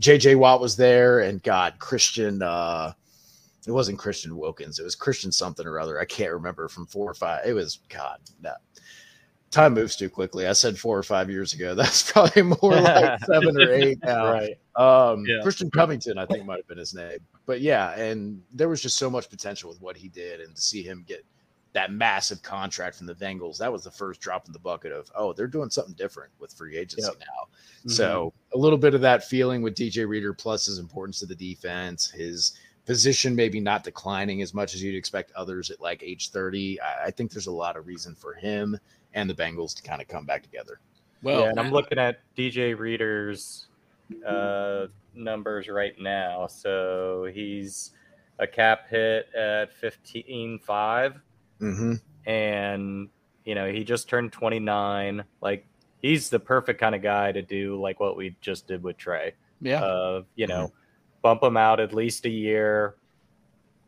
JJ 0.00 0.36
Watt 0.36 0.60
was 0.60 0.76
there, 0.76 1.18
and 1.18 1.42
God, 1.42 1.74
Christian, 1.80 2.40
uh, 2.42 2.92
it 3.66 3.72
wasn't 3.72 3.98
Christian 3.98 4.36
Wilkins, 4.36 4.78
it 4.78 4.84
was 4.84 4.94
Christian 4.94 5.32
something 5.32 5.66
or 5.66 5.80
other. 5.80 5.98
I 5.98 6.04
can't 6.04 6.30
remember 6.30 6.68
from 6.68 6.86
four 6.86 7.10
or 7.10 7.14
five. 7.14 7.44
It 7.44 7.54
was 7.54 7.80
God, 7.88 8.20
no. 8.40 8.52
Time 9.50 9.74
moves 9.74 9.96
too 9.96 10.08
quickly. 10.08 10.46
I 10.46 10.52
said 10.52 10.78
four 10.78 10.96
or 10.96 11.02
five 11.02 11.28
years 11.28 11.52
ago. 11.52 11.74
That's 11.74 12.12
probably 12.12 12.42
more 12.42 12.76
like 12.80 13.18
seven 13.24 13.60
or 13.60 13.72
eight 13.72 13.98
now. 14.04 14.32
Right. 14.32 14.56
Um, 14.76 15.24
Yeah. 15.26 15.42
Christian 15.42 15.72
Covington, 15.72 16.18
I 16.18 16.26
think, 16.26 16.46
might 16.46 16.58
have 16.58 16.68
been 16.68 16.78
his 16.78 16.94
name. 16.94 17.18
But 17.46 17.62
yeah, 17.62 17.98
and 17.98 18.40
there 18.52 18.68
was 18.68 18.80
just 18.80 18.96
so 18.96 19.10
much 19.10 19.28
potential 19.28 19.68
with 19.68 19.80
what 19.80 19.96
he 19.96 20.08
did, 20.08 20.40
and 20.40 20.54
to 20.54 20.62
see 20.62 20.84
him 20.84 21.04
get 21.08 21.24
that 21.76 21.92
massive 21.92 22.42
contract 22.42 22.96
from 22.96 23.06
the 23.06 23.14
Bengals, 23.14 23.58
that 23.58 23.70
was 23.70 23.84
the 23.84 23.90
first 23.90 24.18
drop 24.18 24.46
in 24.46 24.52
the 24.54 24.58
bucket 24.58 24.92
of, 24.92 25.10
oh, 25.14 25.34
they're 25.34 25.46
doing 25.46 25.68
something 25.68 25.92
different 25.92 26.32
with 26.38 26.50
free 26.50 26.74
agency 26.74 27.06
Yep. 27.06 27.18
now. 27.20 27.48
So 27.86 28.32
a 28.54 28.58
little 28.58 28.78
bit 28.78 28.94
of 28.94 29.02
that 29.02 29.24
feeling 29.24 29.60
with 29.60 29.74
DJ 29.74 30.08
Reader, 30.08 30.32
plus 30.32 30.64
his 30.64 30.78
importance 30.78 31.18
to 31.18 31.26
the 31.26 31.34
defense, 31.34 32.10
his 32.10 32.58
position 32.86 33.36
maybe 33.36 33.60
not 33.60 33.84
declining 33.84 34.40
as 34.40 34.54
much 34.54 34.74
as 34.74 34.82
you'd 34.82 34.94
expect 34.94 35.32
others 35.32 35.70
at 35.70 35.78
like 35.78 36.02
age 36.02 36.30
30. 36.30 36.80
I, 36.80 37.04
I 37.04 37.10
think 37.10 37.30
there's 37.30 37.46
a 37.46 37.52
lot 37.52 37.76
of 37.76 37.86
reason 37.86 38.14
for 38.14 38.32
him 38.32 38.78
and 39.12 39.28
the 39.28 39.34
Bengals 39.34 39.74
to 39.76 39.82
kind 39.82 40.00
of 40.00 40.08
come 40.08 40.24
back 40.24 40.42
together. 40.42 40.80
Well, 41.22 41.42
yeah, 41.42 41.50
and 41.50 41.60
I'm 41.60 41.70
looking 41.72 41.98
at 41.98 42.20
DJ 42.38 42.76
Reader's 42.78 43.66
uh, 44.26 44.86
numbers 45.14 45.68
right 45.68 46.00
now. 46.00 46.46
So 46.46 47.28
he's 47.30 47.90
a 48.38 48.46
cap 48.46 48.88
hit 48.88 49.28
at 49.34 49.70
15.5, 49.80 51.20
Mm-hmm. 51.60 51.94
and 52.30 53.08
you 53.44 53.54
know 53.54 53.70
he 53.70 53.84
just 53.84 54.08
turned 54.08 54.32
29. 54.32 55.24
Like 55.40 55.66
he's 56.02 56.28
the 56.30 56.38
perfect 56.40 56.80
kind 56.80 56.94
of 56.94 57.02
guy 57.02 57.32
to 57.32 57.42
do 57.42 57.80
like 57.80 57.98
what 58.00 58.16
we 58.16 58.36
just 58.40 58.66
did 58.66 58.82
with 58.82 58.96
Trey. 58.96 59.34
yeah. 59.60 59.82
Uh, 59.82 60.22
you 60.34 60.46
know, 60.46 60.72
bump 61.22 61.42
him 61.42 61.56
out 61.56 61.80
at 61.80 61.94
least 61.94 62.24
a 62.26 62.30
year, 62.30 62.96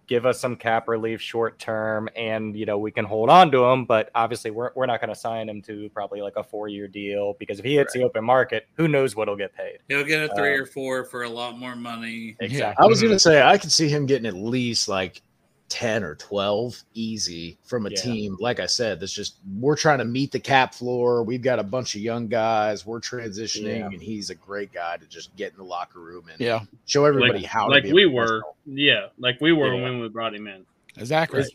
give 0.06 0.24
us 0.24 0.40
some 0.40 0.56
cap 0.56 0.88
relief 0.88 1.20
short 1.20 1.58
term, 1.58 2.08
and 2.16 2.56
you 2.56 2.64
know 2.64 2.78
we 2.78 2.90
can 2.90 3.04
hold 3.04 3.28
on 3.28 3.50
to 3.50 3.64
him. 3.66 3.84
But 3.84 4.10
obviously, 4.14 4.50
we're 4.50 4.70
we're 4.74 4.86
not 4.86 5.00
going 5.00 5.10
to 5.12 5.18
sign 5.18 5.48
him 5.48 5.60
to 5.62 5.90
probably 5.90 6.22
like 6.22 6.36
a 6.36 6.42
four 6.42 6.68
year 6.68 6.88
deal 6.88 7.34
because 7.38 7.58
if 7.58 7.64
he 7.64 7.74
hits 7.76 7.92
the 7.92 8.02
open 8.02 8.24
market, 8.24 8.66
who 8.74 8.88
knows 8.88 9.14
what'll 9.14 9.36
get 9.36 9.54
paid? 9.54 9.78
He'll 9.88 10.04
get 10.04 10.30
a 10.30 10.34
three 10.34 10.56
Uh, 10.58 10.62
or 10.62 10.66
four 10.66 11.04
for 11.04 11.24
a 11.24 11.28
lot 11.28 11.58
more 11.58 11.76
money. 11.76 12.36
Exactly. 12.40 12.82
I 12.82 12.88
was 12.88 13.02
going 13.02 13.12
to 13.12 13.20
say, 13.20 13.42
I 13.42 13.58
could 13.58 13.70
see 13.72 13.88
him 13.88 14.06
getting 14.06 14.26
at 14.26 14.34
least 14.34 14.88
like 14.88 15.20
10 15.68 16.02
or 16.02 16.14
12 16.14 16.82
easy 16.94 17.58
from 17.64 17.86
a 17.86 17.90
Yeah. 17.90 17.96
team. 17.96 18.36
Like 18.40 18.60
I 18.60 18.66
said, 18.66 19.00
that's 19.00 19.12
just, 19.12 19.36
we're 19.58 19.76
trying 19.76 19.98
to 19.98 20.04
meet 20.04 20.32
the 20.32 20.40
cap 20.40 20.74
floor. 20.74 21.22
We've 21.22 21.42
got 21.42 21.58
a 21.58 21.62
bunch 21.62 21.94
of 21.94 22.00
young 22.00 22.26
guys. 22.28 22.86
We're 22.86 23.00
transitioning, 23.00 23.80
Yeah. 23.80 23.86
and 23.86 24.02
he's 24.02 24.30
a 24.30 24.34
great 24.34 24.72
guy 24.72 24.96
to 24.96 25.06
just 25.06 25.34
get 25.36 25.52
in 25.52 25.58
the 25.58 25.64
locker 25.64 26.00
room 26.00 26.24
and 26.30 26.40
yeah. 26.40 26.60
show 26.86 27.04
everybody 27.04 27.40
like, 27.40 27.44
how 27.44 27.66
to 27.66 27.70
like 27.70 27.84
be 27.84 27.92
we 27.92 28.06
were, 28.06 28.42
yeah, 28.66 29.08
like 29.18 29.40
we 29.40 29.52
were 29.52 29.74
Yeah. 29.74 29.82
when 29.82 30.00
we 30.00 30.08
brought 30.08 30.34
him 30.34 30.46
in. 30.46 30.64
Exactly. 30.96 31.40
His, 31.40 31.52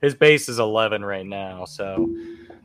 his 0.00 0.14
base 0.14 0.48
is 0.48 0.58
11 0.58 1.04
right 1.04 1.26
now, 1.26 1.64
so 1.64 2.08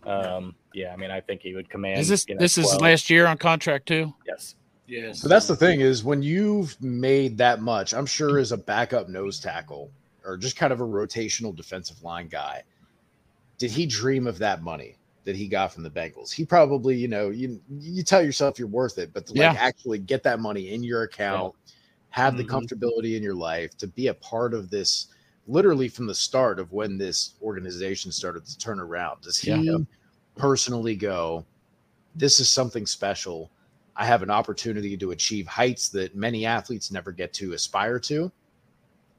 um, 0.06 0.56
yeah, 0.74 0.94
I 0.94 0.98
mean, 0.98 1.12
I 1.12 1.22
think 1.22 1.42
he 1.42 1.56
would 1.56 1.70
command. 1.70 2.00
Is 2.00 2.08
this 2.10 2.26
you 2.28 2.36
know, 2.36 2.40
this 2.40 2.58
is 2.58 2.66
12. 2.66 2.82
last 2.82 3.10
year 3.10 3.26
on 3.26 3.38
contract 3.38 3.88
too? 3.88 4.14
Yes. 4.28 4.56
Yes. 4.88 5.22
So 5.22 5.30
that's 5.30 5.48
the 5.48 5.56
thing 5.56 5.80
is 5.80 6.04
when 6.04 6.22
you've 6.22 6.80
made 6.82 7.38
that 7.38 7.62
much, 7.62 7.94
I'm 7.94 8.06
sure 8.06 8.38
as 8.40 8.52
a 8.52 8.58
backup 8.58 9.08
nose 9.08 9.40
tackle 9.40 9.90
or 10.26 10.38
just 10.38 10.56
kind 10.56 10.74
of 10.74 10.82
a 10.82 10.86
rotational 10.86 11.56
defensive 11.56 12.02
line 12.04 12.28
guy, 12.28 12.64
did 13.58 13.72
he 13.72 13.86
dream 13.86 14.28
of 14.28 14.38
that 14.40 14.64
money 14.64 14.98
that 15.24 15.36
he 15.36 15.48
got 15.48 15.74
from 15.74 15.84
the 15.84 15.90
Bengals? 15.90 16.32
He 16.32 16.46
probably, 16.46 16.96
you 16.96 17.08
know, 17.08 17.30
you 17.30 17.62
you 17.70 18.04
tell 18.04 18.24
yourself 18.24 18.58
you're 18.60 18.68
worth 18.68 18.98
it, 18.98 19.14
but 19.14 19.28
to 19.28 19.34
like 19.34 19.54
actually 19.56 20.00
get 20.00 20.24
that 20.24 20.40
money 20.40 20.74
in 20.74 20.84
your 20.84 21.04
account, 21.04 21.56
have 22.10 22.38
the 22.38 22.44
Mhm. 22.44 22.50
comfortability 22.50 23.16
in 23.16 23.24
your 23.24 23.36
life, 23.36 23.78
to 23.78 23.88
be 23.88 24.08
a 24.08 24.14
part 24.16 24.54
of 24.54 24.70
this 24.70 25.08
literally 25.48 25.88
from 25.90 26.08
the 26.08 26.16
start 26.16 26.60
of 26.60 26.72
when 26.72 26.98
this 26.98 27.36
organization 27.42 28.12
started 28.12 28.46
to 28.46 28.58
turn 28.58 28.80
around. 28.80 29.22
Does 29.22 29.38
he 29.40 29.52
Yeah. 29.52 29.78
personally 30.36 30.96
go, 30.96 31.46
this 32.16 32.40
is 32.40 32.50
something 32.50 32.86
special? 32.86 33.52
I 33.96 34.06
have 34.06 34.24
an 34.24 34.30
opportunity 34.32 34.98
to 34.98 35.12
achieve 35.12 35.48
heights 35.48 35.90
that 35.90 36.16
many 36.16 36.46
athletes 36.46 36.92
never 36.92 37.12
get 37.12 37.34
to 37.34 37.54
aspire 37.54 38.00
to, 38.02 38.32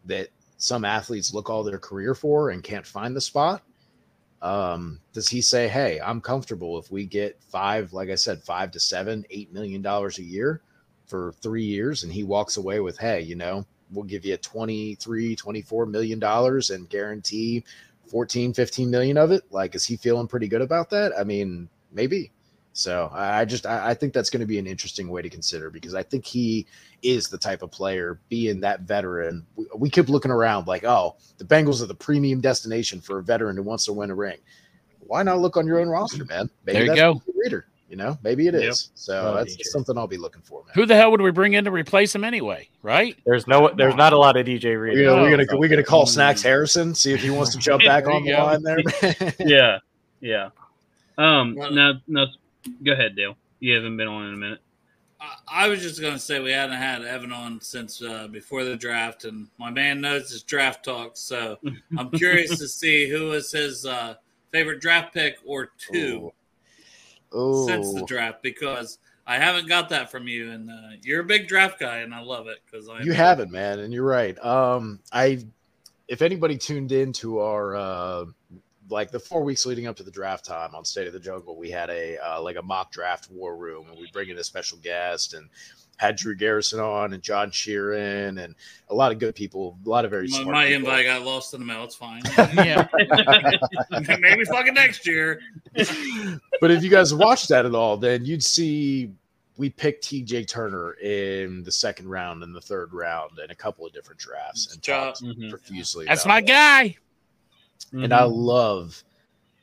that 0.07 0.29
some 0.63 0.85
athletes 0.85 1.35
look 1.35 1.51
all 1.51 1.65
their 1.65 1.77
career 1.77 2.15
for 2.15 2.51
and 2.51 2.63
can't 2.63 2.87
find 2.87 3.17
the 3.17 3.21
spot. 3.21 3.63
Um, 4.43 5.01
does 5.13 5.29
he 5.29 5.43
say, 5.43 5.67
Hey, 5.67 6.01
I'm 6.01 6.21
comfortable 6.21 6.79
if 6.79 6.89
we 6.89 7.05
get 7.05 7.43
five, 7.43 7.93
like 7.93 8.11
I 8.11 8.15
said, 8.15 8.45
five 8.45 8.71
to 8.71 8.79
seven, 8.79 9.25
eight 9.31 9.53
million 9.53 9.83
dollars 9.83 10.21
a 10.21 10.23
year 10.23 10.61
for 11.09 11.35
three 11.43 11.65
years? 11.65 12.05
And 12.05 12.13
he 12.13 12.23
walks 12.23 12.59
away 12.59 12.79
with, 12.79 12.97
Hey, 12.97 13.23
you 13.23 13.35
know, 13.35 13.67
we'll 13.91 14.05
give 14.05 14.25
you 14.25 14.37
23, 14.37 15.35
24 15.35 15.87
million 15.87 16.21
dollars 16.21 16.71
and 16.71 16.89
guarantee 16.89 17.65
14, 18.07 18.55
15 18.55 18.89
million 18.89 19.19
of 19.19 19.33
it. 19.33 19.43
Like, 19.51 19.75
is 19.75 19.85
he 19.85 19.97
feeling 19.97 20.29
pretty 20.29 20.47
good 20.47 20.63
about 20.63 20.91
that? 20.91 21.11
I 21.19 21.25
mean, 21.25 21.69
maybe. 21.91 22.31
So 22.75 23.11
I 23.13 23.41
I 23.41 23.45
just 23.45 23.67
I 23.67 23.91
I 23.91 23.95
think 23.95 24.13
that's 24.15 24.31
going 24.31 24.41
to 24.41 24.47
be 24.47 24.59
an 24.59 24.67
interesting 24.67 25.09
way 25.09 25.21
to 25.23 25.29
consider 25.29 25.69
because 25.71 25.95
I 25.95 26.03
think 26.03 26.25
he 26.25 26.67
is 27.03 27.29
the 27.29 27.37
type 27.39 27.63
of 27.63 27.71
player, 27.71 28.19
being 28.29 28.61
that 28.61 28.81
veteran. 28.83 29.45
We, 29.57 29.67
we 29.77 29.91
keep 29.91 30.09
looking 30.09 30.31
around 30.31 30.67
like, 30.67 30.85
oh, 30.85 31.17
the 31.39 31.45
Bengals 31.45 31.83
are 31.83 31.87
the 31.87 31.95
premium 31.95 32.41
destination 32.41 33.01
for 33.01 33.19
a 33.19 33.23
veteran 33.23 33.57
who 33.57 33.63
wants 33.63 33.85
to 33.87 33.93
win 33.93 34.11
a 34.11 34.15
ring. 34.15 34.39
Why 35.01 35.23
not 35.23 35.41
look 35.41 35.57
on 35.57 35.67
your 35.67 35.81
own 35.81 35.89
roster, 35.89 36.25
man? 36.25 36.49
Maybe 36.65 36.75
There 36.79 36.83
you 36.85 36.89
that's 36.91 37.01
go. 37.01 37.13
what 37.15 37.37
Reader, 37.37 37.67
you 37.91 37.97
know, 37.97 38.17
maybe 38.23 38.47
it 38.47 38.55
is. 38.55 38.63
Yep. 38.65 38.75
So 38.95 39.21
Oh, 39.33 39.35
that's 39.37 39.55
DJ. 39.57 39.65
something 39.65 39.99
I'll 39.99 40.07
be 40.07 40.17
looking 40.17 40.41
for, 40.43 40.63
man. 40.65 40.73
Who 40.75 40.87
the 40.87 40.95
hell 40.97 41.11
would 41.11 41.21
we 41.21 41.31
bring 41.33 41.53
in 41.55 41.65
to 41.65 41.71
replace 41.71 42.15
him 42.15 42.25
anyway? 42.25 42.69
Right? 42.83 43.19
There's 43.27 43.47
no, 43.47 43.69
there's 43.77 43.97
not 43.97 44.13
a 44.15 44.19
lot 44.19 44.37
of 44.39 44.47
DJ 44.47 44.81
Reader. 44.81 44.99
You 45.01 45.05
know, 45.07 45.17
we're 45.21 45.37
gonna 45.37 45.59
we're 45.59 45.69
gonna 45.69 45.83
call 45.83 46.05
Mm. 46.07 46.09
Snacks 46.09 46.41
Harrison, 46.43 46.95
see 46.95 47.13
if 47.13 47.21
he 47.21 47.29
wants 47.29 47.51
to 47.53 47.59
jump 47.59 47.83
back 47.85 48.07
on 48.07 48.23
the 48.25 48.31
go. 48.31 48.45
line 48.45 48.63
there. 48.63 49.35
Yeah, 49.41 49.79
yeah. 50.21 50.49
Um, 51.19 51.57
Well- 51.57 51.73
now, 51.73 51.93
now, 52.07 52.27
go 52.85 52.93
ahead, 52.93 53.17
Dale. 53.17 53.37
You 53.61 53.75
haven't 53.75 53.97
been 53.97 54.09
on 54.09 54.29
in 54.29 54.35
a 54.35 54.37
minute. 54.37 54.61
I- 55.21 55.65
I 55.65 55.69
was 55.69 55.81
just 55.83 56.01
going 56.01 56.15
to 56.15 56.19
say 56.19 56.41
we 56.41 56.51
hadn't 56.51 56.77
had 56.77 57.03
Evan 57.05 57.33
on 57.33 57.61
since 57.61 58.03
uh, 58.03 58.27
before 58.29 58.65
the 58.65 58.77
draft, 58.77 59.25
and 59.25 59.49
my 59.59 59.71
man 59.71 60.01
knows 60.01 60.31
his 60.31 60.43
draft 60.43 60.85
talk. 60.85 61.13
So 61.17 61.59
I'm 61.99 62.11
curious 62.11 62.59
to 62.59 62.67
see 62.67 63.09
who 63.09 63.27
was 63.27 63.53
his 63.53 63.87
uh, 63.87 64.15
favorite 64.51 64.81
draft 64.81 65.15
pick 65.15 65.37
or 65.45 65.71
two 65.79 66.33
Oh, 67.35 67.67
since 67.67 67.95
the 67.95 68.05
draft, 68.05 68.43
because 68.43 68.99
I 69.27 69.39
haven't 69.39 69.67
got 69.69 69.89
that 69.91 70.11
from 70.11 70.29
you, 70.29 70.51
and 70.51 70.71
uh, 70.71 70.97
you're 71.03 71.21
a 71.21 71.25
big 71.25 71.49
draft 71.49 71.79
guy, 71.79 71.99
and 71.99 72.13
I 72.15 72.21
love 72.21 72.47
it 72.49 72.59
because 72.67 72.89
I 72.89 73.01
You 73.03 73.13
haven't, 73.13 73.51
man, 73.51 73.79
and 73.79 73.95
you're 73.95 74.05
right. 74.05 74.39
Um, 74.45 75.01
I, 75.13 75.39
if 76.09 76.21
anybody 76.21 76.59
tuned 76.59 76.93
in 76.93 77.13
to 77.15 77.39
our 77.39 77.75
uh, 77.77 78.25
like 78.93 79.11
the 79.11 79.19
four 79.19 79.43
weeks 79.43 79.67
leading 79.67 79.87
up 79.87 79.97
to 79.97 80.03
the 80.03 80.11
draft 80.11 80.45
time 80.45 80.75
on 80.75 80.85
State 80.85 81.07
of 81.07 81.13
the 81.13 81.19
Jungle, 81.21 81.57
we 81.57 81.71
had 81.71 81.91
a 81.91 82.19
uh, 82.19 82.41
like 82.41 82.57
a 82.57 82.63
mock 82.63 82.93
draft 82.93 83.31
war 83.31 83.57
room, 83.57 83.87
and 83.91 83.99
we 83.99 84.09
bring 84.13 84.29
in 84.29 84.39
a 84.39 84.45
special 84.45 84.79
guest 84.79 85.35
and 85.35 85.49
had 85.99 86.17
Drew 86.17 86.35
Garrison 86.35 86.81
on 86.81 87.13
and 87.13 87.23
John 87.23 87.51
Sheeran 87.51 88.43
and 88.43 88.55
a 88.89 88.95
lot 88.95 89.13
of 89.13 89.19
good 89.21 89.35
people, 89.37 89.79
a 89.85 89.89
lot 89.89 90.05
of 90.05 90.11
very 90.11 90.27
My, 90.29 90.37
smart 90.39 90.55
my 90.55 90.67
people. 90.67 90.79
invite 90.81 91.05
got 91.07 91.23
lost 91.23 91.55
in 91.55 91.61
the 91.61 91.67
mail. 91.67 91.85
It's 91.85 91.95
fine. 91.95 92.23
Yeah. 92.55 92.87
Maybe 94.19 94.45
fucking 94.45 94.75
next 94.75 95.07
year. 95.07 95.41
but 96.61 96.71
if 96.71 96.83
you 96.83 96.91
guys 96.91 97.15
watched 97.15 97.49
that 97.51 97.67
at 97.67 97.75
all, 97.75 97.97
then 97.97 98.25
you'd 98.25 98.43
see 98.43 99.11
we 99.59 99.71
picked 99.71 100.05
DJ 100.05 100.47
Turner 100.49 100.95
in 100.95 101.63
the 101.63 101.71
second 101.71 102.09
round 102.09 102.43
and 102.43 102.55
the 102.55 102.61
third 102.61 102.93
round 102.93 103.39
and 103.39 103.51
a 103.53 103.55
couple 103.55 103.87
of 103.87 103.93
different 103.93 104.21
drafts 104.21 104.73
and 104.73 104.83
Job. 104.83 105.15
talked 105.15 105.23
Mhm. 105.25 105.51
profusely. 105.51 106.07
That's 106.07 106.27
my 106.27 106.41
that. 106.41 106.47
guy. 106.49 106.97
And 107.93 108.13
I 108.13 108.25
love 108.25 109.03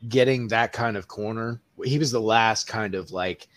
getting 0.07 0.47
that 0.49 0.71
kind 0.71 0.97
of 0.97 1.07
corner. 1.07 1.61
He 1.83 1.97
was 1.97 2.11
the 2.11 2.21
last 2.21 2.67
kind 2.67 2.95
of 2.95 3.11
like 3.11 3.47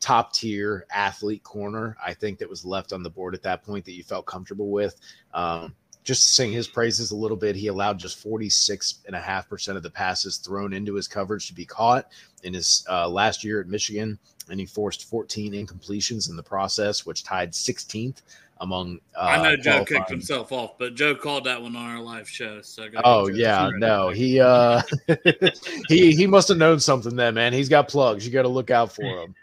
top 0.00 0.32
tier 0.34 0.86
athlete 0.90 1.42
corner 1.42 1.96
I 2.04 2.12
think 2.12 2.38
that 2.38 2.50
was 2.50 2.64
left 2.64 2.92
on 2.92 3.02
the 3.02 3.08
board 3.08 3.34
at 3.34 3.42
that 3.42 3.62
point 3.62 3.84
that 3.86 3.94
you 3.94 4.02
felt 4.02 4.26
comfortable 4.26 4.70
with. 4.70 5.00
Um, 5.32 5.74
just 6.02 6.22
to 6.24 6.28
sing 6.34 6.52
his 6.52 6.68
praises 6.68 7.10
a 7.10 7.16
little 7.16 7.36
bit, 7.36 7.56
he 7.56 7.68
allowed 7.68 7.98
just 7.98 8.22
46.5% 8.22 9.76
of 9.76 9.82
the 9.82 9.90
passes 9.90 10.36
thrown 10.36 10.74
into 10.74 10.94
his 10.94 11.08
coverage 11.08 11.46
to 11.46 11.54
be 11.54 11.64
caught 11.64 12.08
in 12.42 12.52
his 12.52 12.84
uh, 12.90 13.08
last 13.08 13.42
year 13.42 13.60
at 13.60 13.68
Michigan. 13.68 14.18
And 14.50 14.60
he 14.60 14.66
forced 14.66 15.08
14 15.08 15.54
incompletions 15.54 16.28
in 16.28 16.36
the 16.36 16.42
process, 16.42 17.06
which 17.06 17.24
tied 17.24 17.52
16th 17.52 18.20
among. 18.60 19.00
Uh, 19.16 19.20
I 19.20 19.42
know 19.42 19.56
Joe 19.56 19.84
kicked 19.84 20.10
himself 20.10 20.52
off, 20.52 20.78
but 20.78 20.94
Joe 20.94 21.14
called 21.14 21.44
that 21.44 21.60
one 21.60 21.74
on 21.76 21.90
our 21.90 22.00
live 22.00 22.28
show. 22.28 22.60
So 22.62 22.86
Oh 23.04 23.28
yeah, 23.28 23.70
no, 23.76 24.10
he 24.10 24.40
uh 24.40 24.82
he 25.88 26.14
he 26.14 26.26
must 26.26 26.48
have 26.48 26.58
known 26.58 26.80
something 26.80 27.16
then, 27.16 27.34
man. 27.34 27.52
He's 27.52 27.68
got 27.68 27.88
plugs. 27.88 28.26
You 28.26 28.32
got 28.32 28.42
to 28.42 28.48
look 28.48 28.70
out 28.70 28.92
for 28.92 29.02
him. 29.02 29.34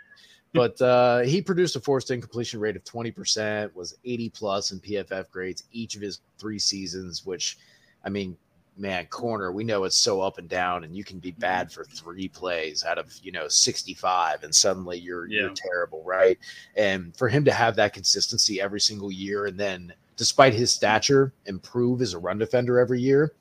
but 0.53 0.81
uh, 0.81 1.19
he 1.19 1.41
produced 1.41 1.75
a 1.75 1.79
forced 1.79 2.11
incompletion 2.11 2.59
rate 2.59 2.75
of 2.75 2.83
20%, 2.83 3.73
was 3.73 3.97
80 4.03 4.29
plus 4.29 4.71
in 4.71 4.79
PFF 4.81 5.29
grades 5.31 5.63
each 5.71 5.95
of 5.95 6.01
his 6.01 6.19
three 6.37 6.59
seasons, 6.59 7.25
which, 7.25 7.57
I 8.03 8.09
mean, 8.09 8.35
man, 8.77 9.05
corner, 9.07 9.51
we 9.51 9.63
know 9.63 9.83
it's 9.83 9.97
so 9.97 10.21
up 10.21 10.37
and 10.37 10.49
down, 10.49 10.83
and 10.83 10.95
you 10.95 11.03
can 11.03 11.19
be 11.19 11.31
mm-hmm. 11.31 11.41
bad 11.41 11.71
for 11.71 11.83
three 11.83 12.27
plays 12.27 12.83
out 12.83 12.97
of, 12.97 13.13
you 13.21 13.31
know, 13.31 13.47
65, 13.47 14.43
and 14.43 14.53
suddenly 14.53 14.97
you're, 14.97 15.27
Yeah. 15.27 15.41
you're 15.41 15.53
terrible, 15.53 16.03
right? 16.03 16.39
And 16.75 17.15
for 17.15 17.29
him 17.29 17.45
to 17.45 17.51
have 17.51 17.75
that 17.75 17.93
consistency 17.93 18.61
every 18.61 18.79
single 18.79 19.11
year, 19.11 19.45
and 19.45 19.59
then 19.59 19.93
despite 20.21 20.53
his 20.53 20.71
stature, 20.71 21.33
improve 21.47 22.01
as 22.01 22.13
a 22.13 22.19
run 22.19 22.37
defender 22.37 22.79
every 22.79 23.01
year. 23.01 23.33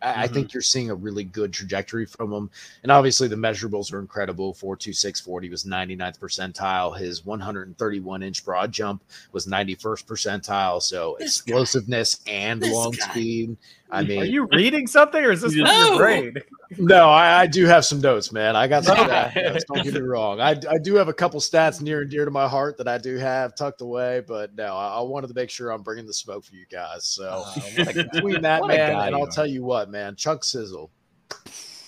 I, 0.00 0.10
I 0.10 0.24
mm-hmm. 0.24 0.34
think 0.34 0.54
you're 0.54 0.62
seeing 0.62 0.90
a 0.90 0.94
really 0.94 1.24
good 1.24 1.52
trajectory 1.52 2.06
from 2.06 2.32
him. 2.32 2.50
And 2.82 2.92
obviously 2.92 3.28
the 3.28 3.36
measurables 3.36 3.92
are 3.92 3.98
incredible. 3.98 4.52
42640 4.54 5.50
was 5.50 5.64
99th 5.64 6.18
percentile. 6.18 6.96
His 6.96 7.24
131 7.24 8.22
inch 8.22 8.44
broad 8.44 8.72
jump 8.72 9.02
was 9.32 9.46
91st 9.46 10.06
percentile. 10.06 10.82
So 10.82 11.16
This 11.18 11.40
guy. 11.40 11.52
explosiveness 11.52 12.20
and 12.26 12.62
This 12.62 12.72
long 12.72 12.92
guy. 12.92 13.10
speed. 13.10 13.56
I 13.92 14.00
Are 14.00 14.24
you 14.24 14.48
reading 14.52 14.86
something, 14.86 15.22
or 15.22 15.30
is 15.32 15.42
this 15.42 15.52
from 15.56 15.64
No. 15.64 15.88
your 15.90 15.96
brain? 15.98 16.34
no, 16.78 17.10
I, 17.10 17.42
I 17.42 17.46
do 17.46 17.66
have 17.66 17.84
some 17.84 18.00
notes, 18.00 18.32
man. 18.32 18.56
I 18.56 18.66
got 18.66 18.84
some 18.84 18.98
Okay. 18.98 19.28
stat 19.30 19.52
notes. 19.52 19.64
Don't 19.72 19.84
get 19.84 19.92
me 19.94 20.00
wrong. 20.00 20.40
I, 20.40 20.52
I 20.70 20.78
do 20.78 20.94
have 20.94 21.08
a 21.08 21.12
couple 21.12 21.38
stats 21.40 21.82
near 21.82 22.00
and 22.00 22.10
dear 22.10 22.24
to 22.24 22.30
my 22.30 22.48
heart 22.48 22.78
that 22.78 22.88
I 22.88 22.96
do 22.96 23.18
have 23.18 23.54
tucked 23.54 23.82
away, 23.82 24.22
but 24.26 24.54
no, 24.56 24.74
I, 24.74 24.94
I 24.96 25.00
wanted 25.02 25.26
to 25.28 25.34
make 25.34 25.50
sure 25.50 25.70
I'm 25.70 25.82
bringing 25.82 26.06
the 26.06 26.14
smoke 26.14 26.44
for 26.44 26.54
you 26.54 26.64
guys. 26.72 27.04
So 27.04 27.44
between 27.76 28.40
that 28.40 28.66
man, 28.66 28.92
and 28.98 29.14
I'll 29.14 29.24
are. 29.24 29.30
tell 29.30 29.46
you 29.46 29.62
what, 29.62 29.90
man, 29.90 30.16
Chuck 30.16 30.42
Sizzle. 30.42 30.90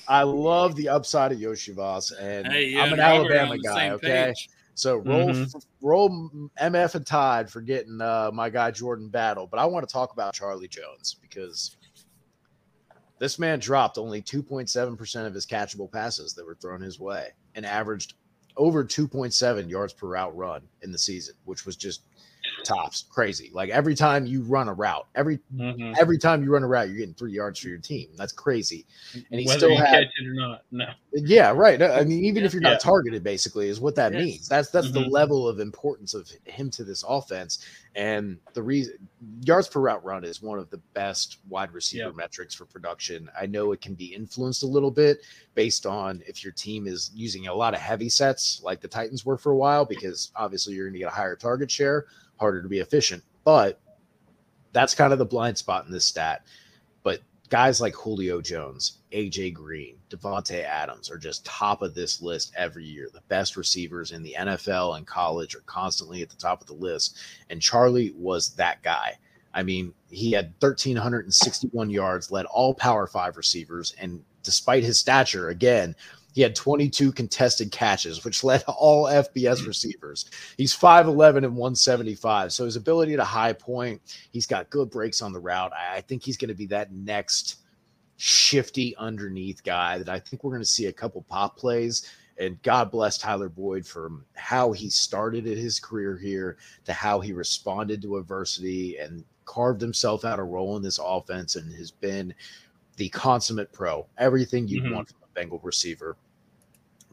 I 0.07 0.22
love 0.24 0.76
the 0.76 0.90
upside 0.90 1.32
of 1.32 1.38
Iosivas, 1.38 2.12
and 2.20 2.46
Hey, 2.46 2.66
you 2.66 2.80
I'm 2.80 2.92
an 2.92 3.00
Alabama 3.00 3.57
guy. 3.57 3.88
Okay, 3.90 4.26
page. 4.36 4.50
so 4.74 4.96
roll 4.96 5.30
Mhm. 5.30 5.55
f- 5.57 5.62
roll 5.80 6.28
MF 6.61 6.94
and 6.96 7.07
Tide 7.07 7.48
for 7.48 7.62
getting 7.62 8.02
uh, 8.02 8.30
my 8.30 8.50
guy 8.50 8.70
Jordan 8.70 9.09
Battle, 9.09 9.46
but 9.46 9.59
I 9.59 9.64
want 9.64 9.88
to 9.88 9.90
talk 9.90 10.12
about 10.12 10.34
Charlie 10.34 10.68
Jones 10.68 11.16
because 11.22 11.76
this 13.25 13.39
man 13.39 13.59
dropped 13.59 13.97
only 13.97 14.20
2.7% 14.20 15.27
of 15.27 15.33
his 15.33 15.47
catchable 15.47 15.91
passes 15.91 16.35
that 16.35 16.45
were 16.45 16.57
thrown 16.57 16.83
his 16.83 17.01
way 17.01 17.31
and 17.55 17.64
averaged 17.64 18.12
over 18.59 18.85
2.7 18.85 19.70
yards 19.70 19.95
per 19.95 20.09
route 20.09 20.37
run 20.37 20.61
in 20.83 20.93
the 20.93 20.99
season, 20.99 21.35
which 21.47 21.64
was 21.64 21.75
just 21.75 22.03
tops 22.62 23.05
crazy. 23.11 23.50
Like 23.52 23.70
every 23.70 23.94
time 23.94 24.26
you 24.26 24.42
run 24.42 24.68
a 24.68 24.72
route, 24.74 25.07
every 25.14 25.40
Mhm. 25.55 25.94
every 25.98 26.18
time 26.18 26.42
you 26.42 26.50
run 26.50 26.62
a 26.62 26.68
route, 26.68 26.88
you're 26.88 26.98
getting 26.98 27.14
three 27.14 27.32
yards 27.32 27.59
for 27.59 27.68
your 27.68 27.78
team. 27.78 28.11
That's 28.16 28.32
crazy. 28.32 28.86
And 29.14 29.40
he 29.40 29.46
Whether 29.46 29.59
still 29.59 29.76
had 29.76 30.02
it 30.02 30.26
or 30.26 30.34
not, 30.34 30.64
no. 30.70 30.86
yeah, 31.12 31.50
right. 31.52 31.80
I 31.80 32.02
mean, 32.05 32.24
even 32.24 32.44
if 32.44 32.52
you're 32.52 32.62
not 32.62 32.72
Yeah. 32.72 32.78
targeted, 32.78 33.22
basically, 33.22 33.68
is 33.68 33.80
what 33.80 33.94
that 33.96 34.12
Yes. 34.12 34.18
means. 34.24 34.48
That's 34.48 34.70
that's 34.70 34.90
the 34.90 35.00
Mhm. 35.00 35.11
level 35.12 35.46
of 35.48 35.61
importance 35.61 36.14
of 36.14 36.28
him 36.44 36.70
to 36.70 36.84
this 36.84 37.05
offense. 37.07 37.64
And 37.94 38.40
the 38.52 38.62
reason 38.62 39.09
yards 39.44 39.68
per 39.68 39.80
route 39.80 40.05
run 40.05 40.24
is 40.24 40.42
one 40.42 40.59
of 40.59 40.68
the 40.70 40.82
best 40.94 41.38
wide 41.48 41.72
receiver 41.72 42.07
Yep. 42.07 42.16
metrics 42.16 42.55
for 42.55 42.66
production. 42.66 43.30
I 43.38 43.46
know 43.46 43.70
it 43.72 43.80
can 43.80 43.94
be 43.94 44.14
influenced 44.14 44.64
a 44.64 44.66
little 44.66 44.90
bit 44.90 45.18
based 45.55 45.86
on 45.86 46.22
if 46.26 46.42
your 46.42 46.52
team 46.52 46.86
is 46.88 47.11
using 47.14 47.46
a 47.46 47.55
lot 47.55 47.74
of 47.74 47.80
heavy 47.80 48.09
sets, 48.09 48.61
like 48.64 48.80
the 48.80 48.88
Titans 48.88 49.24
were 49.24 49.38
for 49.38 49.52
a 49.52 49.57
while, 49.57 49.84
because 49.84 50.32
obviously 50.34 50.74
you're 50.74 50.86
going 50.86 50.94
to 50.94 50.98
get 50.98 51.09
a 51.09 51.14
higher 51.14 51.36
target 51.36 51.70
share, 51.70 52.07
harder 52.45 52.61
to 52.61 52.68
be 52.68 52.80
efficient. 52.80 53.22
But 53.42 53.80
that's 54.72 54.95
kind 54.95 55.14
of 55.14 55.18
the 55.18 55.24
blind 55.24 55.57
spot 55.57 55.86
in 55.86 55.92
this 55.92 56.05
stat. 56.05 56.45
But 57.03 57.20
guys 57.49 57.80
like 57.80 57.95
Julio 57.95 58.42
Jones, 58.42 58.99
AJ 59.12 59.55
Green, 59.55 59.97
Davante 60.11 60.62
Adams 60.62 61.11
are 61.11 61.16
just 61.16 61.47
top 61.47 61.80
of 61.80 61.95
this 61.95 62.20
list 62.20 62.53
every 62.55 62.84
year. 62.84 63.09
The 63.11 63.22
best 63.28 63.57
receivers 63.57 64.12
in 64.12 64.22
the 64.22 64.36
NFL 64.38 64.99
and 64.99 65.07
college 65.07 65.55
are 65.55 65.62
constantly 65.64 66.20
at 66.20 66.28
the 66.28 66.36
top 66.36 66.61
of 66.61 66.66
the 66.66 66.74
list. 66.74 67.16
And 67.49 67.62
Charlie 67.62 68.12
was 68.14 68.51
that 68.57 68.82
guy. 68.82 69.16
I 69.55 69.62
mean, 69.62 69.95
he 70.11 70.32
had 70.32 70.53
1,361 70.59 71.88
yards, 71.88 72.30
led 72.30 72.45
all 72.45 72.74
Power 72.74 73.07
Five 73.07 73.38
receivers. 73.38 73.95
And 73.99 74.22
despite 74.42 74.82
his 74.82 74.99
stature, 74.99 75.49
again, 75.49 75.97
he 76.35 76.43
had 76.43 76.55
22 76.57 77.12
contested 77.12 77.70
catches, 77.70 78.24
which 78.24 78.43
led 78.43 78.64
all 78.66 79.05
FBS 79.05 79.66
receivers. 79.66 80.26
He's 80.59 80.76
5'11 80.76 81.39
and 81.45 81.57
175. 81.57 82.53
So 82.53 82.64
his 82.64 82.76
ability 82.76 83.16
to 83.16 83.24
high 83.24 83.53
point, 83.53 84.03
he's 84.32 84.47
got 84.47 84.68
good 84.68 84.91
breaks 84.91 85.22
on 85.22 85.32
the 85.32 85.41
route. 85.41 85.72
I 85.72 86.01
think 86.01 86.24
he's 86.24 86.37
going 86.37 86.49
to 86.49 86.55
be 86.55 86.66
that 86.66 86.93
next 86.93 87.59
shifty 88.16 88.97
underneath 88.97 89.62
guy 89.62 89.99
that 89.99 90.09
I 90.09 90.18
think 90.18 90.43
we're 90.45 90.51
going 90.51 90.62
to 90.62 90.66
see 90.66 90.87
a 90.87 90.93
couple 90.93 91.22
pop 91.22 91.57
plays. 91.57 92.11
And 92.37 92.61
God 92.62 92.91
bless 92.91 93.16
Tyler 93.16 93.49
Boyd 93.49 93.87
from 93.87 94.24
how 94.35 94.72
he 94.72 94.91
started 94.91 95.45
his 95.45 95.78
career 95.78 96.16
here 96.16 96.57
to 96.85 96.93
how 96.93 97.20
he 97.20 97.32
responded 97.32 98.03
to 98.03 98.16
adversity 98.16 98.99
and 98.99 99.24
carved 99.45 99.80
himself 99.80 100.24
out 100.24 100.41
a 100.41 100.43
role 100.43 100.76
in 100.76 100.82
this 100.82 100.99
offense 101.03 101.55
and 101.55 101.72
has 101.74 101.93
been 101.93 102.35
the 102.97 103.09
consummate 103.11 103.72
pro. 103.72 104.05
Everything 104.18 104.66
you 104.66 104.82
Mhm. 104.82 104.95
want 104.95 105.09
from 105.09 105.18
a 105.22 105.26
Bengal 105.35 105.61
receiver. 105.62 106.16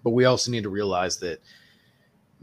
But 0.04 0.12
we 0.12 0.26
also 0.26 0.52
need 0.52 0.64
to 0.64 0.70
realize 0.70 1.18
that 1.18 1.41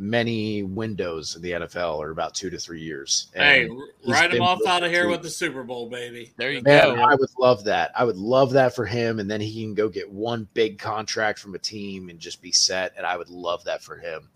many 0.01 0.63
windows 0.63 1.35
in 1.35 1.43
the 1.43 1.51
NFL 1.53 2.01
are 2.01 2.11
about 2.11 2.33
two 2.35 2.51
to 2.51 2.59
three 2.59 2.81
years. 2.81 3.29
Hey, 3.35 3.65
And 3.65 3.73
r- 3.81 3.87
write 4.07 4.33
him 4.33 4.43
off 4.43 4.61
out 4.67 4.85
of 4.85 4.91
here 4.93 5.03
team. 5.03 5.11
with 5.11 5.23
the 5.23 5.31
Super 5.31 5.65
Bowl, 5.65 5.89
baby. 5.91 6.33
There 6.37 6.53
you 6.53 6.63
Man, 6.63 6.95
go. 6.95 7.03
I 7.03 7.17
would 7.17 7.31
love 7.37 7.65
that. 7.65 7.91
I 7.97 8.05
would 8.05 8.17
love 8.17 8.53
that 8.53 8.77
for 8.77 8.87
him. 8.87 9.19
And 9.19 9.29
then 9.29 9.41
he 9.41 9.61
can 9.63 9.75
go 9.75 9.89
get 9.89 10.09
one 10.11 10.47
big 10.55 10.79
contract 10.79 11.41
from 11.41 11.57
a 11.57 11.59
team 11.59 12.11
and 12.11 12.21
just 12.21 12.41
be 12.41 12.53
set. 12.53 12.93
And 12.97 13.05
I 13.05 13.17
would 13.17 13.29
love 13.29 13.65
that 13.65 13.83
for 13.83 13.97
him. 13.97 14.29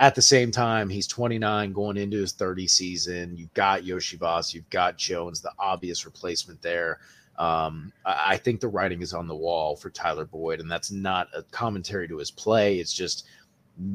At 0.00 0.14
the 0.14 0.22
same 0.22 0.50
time, 0.50 0.88
he's 0.88 1.06
29 1.06 1.72
going 1.72 1.98
into 1.98 2.16
his 2.16 2.32
30 2.32 2.66
season. 2.66 3.36
You've 3.36 3.54
got 3.54 3.82
Iosivas, 3.82 4.54
you've 4.54 4.68
got 4.70 4.96
Jones, 4.96 5.40
the 5.40 5.52
obvious 5.58 6.04
replacement 6.06 6.60
there. 6.62 6.98
Um, 7.38 7.92
I, 8.04 8.32
I 8.32 8.36
think 8.36 8.60
the 8.60 8.68
writing 8.68 9.02
is 9.02 9.12
on 9.12 9.28
the 9.28 9.36
wall 9.36 9.76
for 9.76 9.90
Tyler 9.90 10.24
Boyd, 10.24 10.60
and 10.60 10.70
that's 10.70 10.90
not 10.90 11.28
a 11.34 11.42
commentary 11.42 12.08
to 12.08 12.18
his 12.18 12.30
play. 12.30 12.78
It's 12.78 12.92
just 12.92 13.26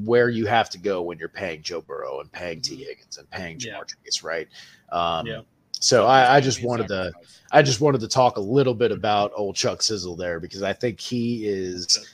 where 0.03 0.29
you 0.29 0.45
have 0.45 0.69
to 0.71 0.77
go 0.77 1.01
when 1.01 1.17
you're 1.17 1.29
paying 1.29 1.61
Joe 1.61 1.81
Burrow 1.81 2.19
and 2.19 2.31
paying 2.31 2.61
Tee 2.61 2.83
Higgins 2.83 3.17
and 3.17 3.29
paying 3.29 3.57
Yeah. 3.59 3.75
Ja'Marr 3.75 3.87
Chase, 4.03 4.23
right? 4.23 4.47
Um, 4.91 5.25
Yeah. 5.25 5.41
So 5.81 6.05
I, 6.05 6.35
I 6.35 6.41
just 6.41 6.61
wanted 6.61 6.89
to. 6.89 7.11
I 7.51 7.61
just 7.61 7.79
wanted 7.81 8.01
to 8.01 8.07
talk 8.09 8.35
a 8.37 8.41
little 8.41 8.73
bit 8.73 8.91
about 8.91 9.31
old 9.33 9.55
Chuck 9.55 9.81
Sizzle 9.81 10.17
there 10.17 10.39
because 10.39 10.61
I 10.61 10.73
think 10.73 10.99
he 10.99 11.47
is. 11.47 12.05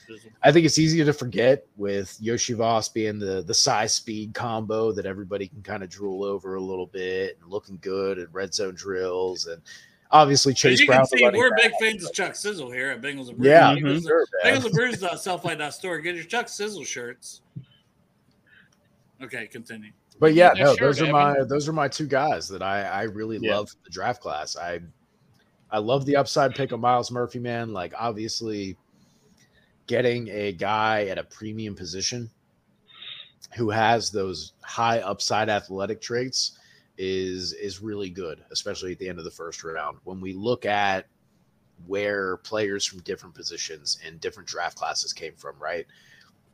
I 0.42 0.52
think 0.52 0.64
it's 0.66 0.78
easier 0.78 1.04
to 1.04 1.12
forget 1.12 1.66
with 1.76 2.16
Iosivas 2.22 2.94
being 2.94 3.18
the 3.18 3.42
the 3.42 3.52
size 3.52 3.92
speed 3.92 4.34
combo 4.34 4.92
that 4.92 5.04
everybody 5.04 5.48
can 5.48 5.62
kind 5.62 5.82
of 5.82 5.90
drool 5.90 6.22
over 6.22 6.54
a 6.54 6.60
little 6.60 6.86
bit 6.86 7.38
and 7.42 7.50
looking 7.50 7.78
good 7.82 8.20
at 8.20 8.32
red 8.32 8.54
zone 8.54 8.74
drills 8.76 9.46
and 9.46 9.60
obviously 10.10 10.52
As 10.52 10.58
Chase 10.58 10.80
you 10.80 10.86
Brown. 10.86 11.06
can 11.06 11.18
see, 11.18 11.28
we're 11.32 11.50
back. 11.50 11.62
big 11.62 11.72
fans 11.80 12.04
of 12.04 12.12
Chuck 12.12 12.34
Sizzle 12.34 12.70
here 12.70 12.90
at 12.90 13.00
Bengals 13.02 13.28
and 13.28 13.36
Brews. 13.38 13.48
Yeah, 13.48 13.74
Bengals, 13.74 14.02
for 14.02 14.08
sure. 14.08 14.26
Bengals 14.44 14.64
and 14.64 14.74
Brews 14.74 15.02
uh, 15.02 15.70
Store. 15.70 15.98
Get 16.00 16.14
your 16.14 16.24
Chuck 16.24 16.48
Sizzle 16.48 16.84
shirts. 16.84 17.42
Okay, 19.22 19.46
continue. 19.46 19.90
But 20.18 20.34
yeah, 20.34 20.52
Yeah, 20.54 20.64
no, 20.64 20.74
sure, 20.76 20.86
those 20.88 21.00
are 21.00 21.04
Evan. 21.04 21.12
my 21.12 21.34
those 21.44 21.68
are 21.68 21.72
my 21.72 21.88
two 21.88 22.06
guys 22.06 22.48
that 22.48 22.62
I 22.62 22.82
I 22.82 23.02
really 23.02 23.38
Yeah. 23.40 23.56
love 23.56 23.70
the 23.84 23.90
draft 23.90 24.20
class. 24.20 24.56
I 24.56 24.80
I 25.70 25.78
love 25.78 26.06
the 26.06 26.16
upside 26.16 26.54
pick 26.54 26.72
of 26.72 26.80
Myles 26.80 27.10
Murphy, 27.10 27.38
man. 27.38 27.72
Like 27.72 27.92
obviously 27.98 28.76
getting 29.86 30.28
a 30.28 30.52
guy 30.52 31.06
at 31.06 31.18
a 31.18 31.24
premium 31.24 31.74
position 31.74 32.30
who 33.56 33.70
has 33.70 34.10
those 34.10 34.52
high 34.62 35.00
upside 35.00 35.48
athletic 35.48 36.00
traits 36.00 36.58
is 36.98 37.52
is 37.52 37.80
really 37.80 38.10
good, 38.10 38.44
especially 38.50 38.92
at 38.92 38.98
the 38.98 39.08
end 39.08 39.18
of 39.18 39.24
the 39.24 39.30
first 39.30 39.62
round. 39.64 39.98
When 40.04 40.20
we 40.20 40.32
look 40.32 40.64
at 40.66 41.06
where 41.86 42.38
players 42.38 42.86
from 42.86 43.00
different 43.00 43.34
positions 43.34 43.98
and 44.04 44.20
different 44.20 44.48
draft 44.48 44.78
classes 44.78 45.12
came 45.12 45.34
from, 45.34 45.58
right? 45.58 45.86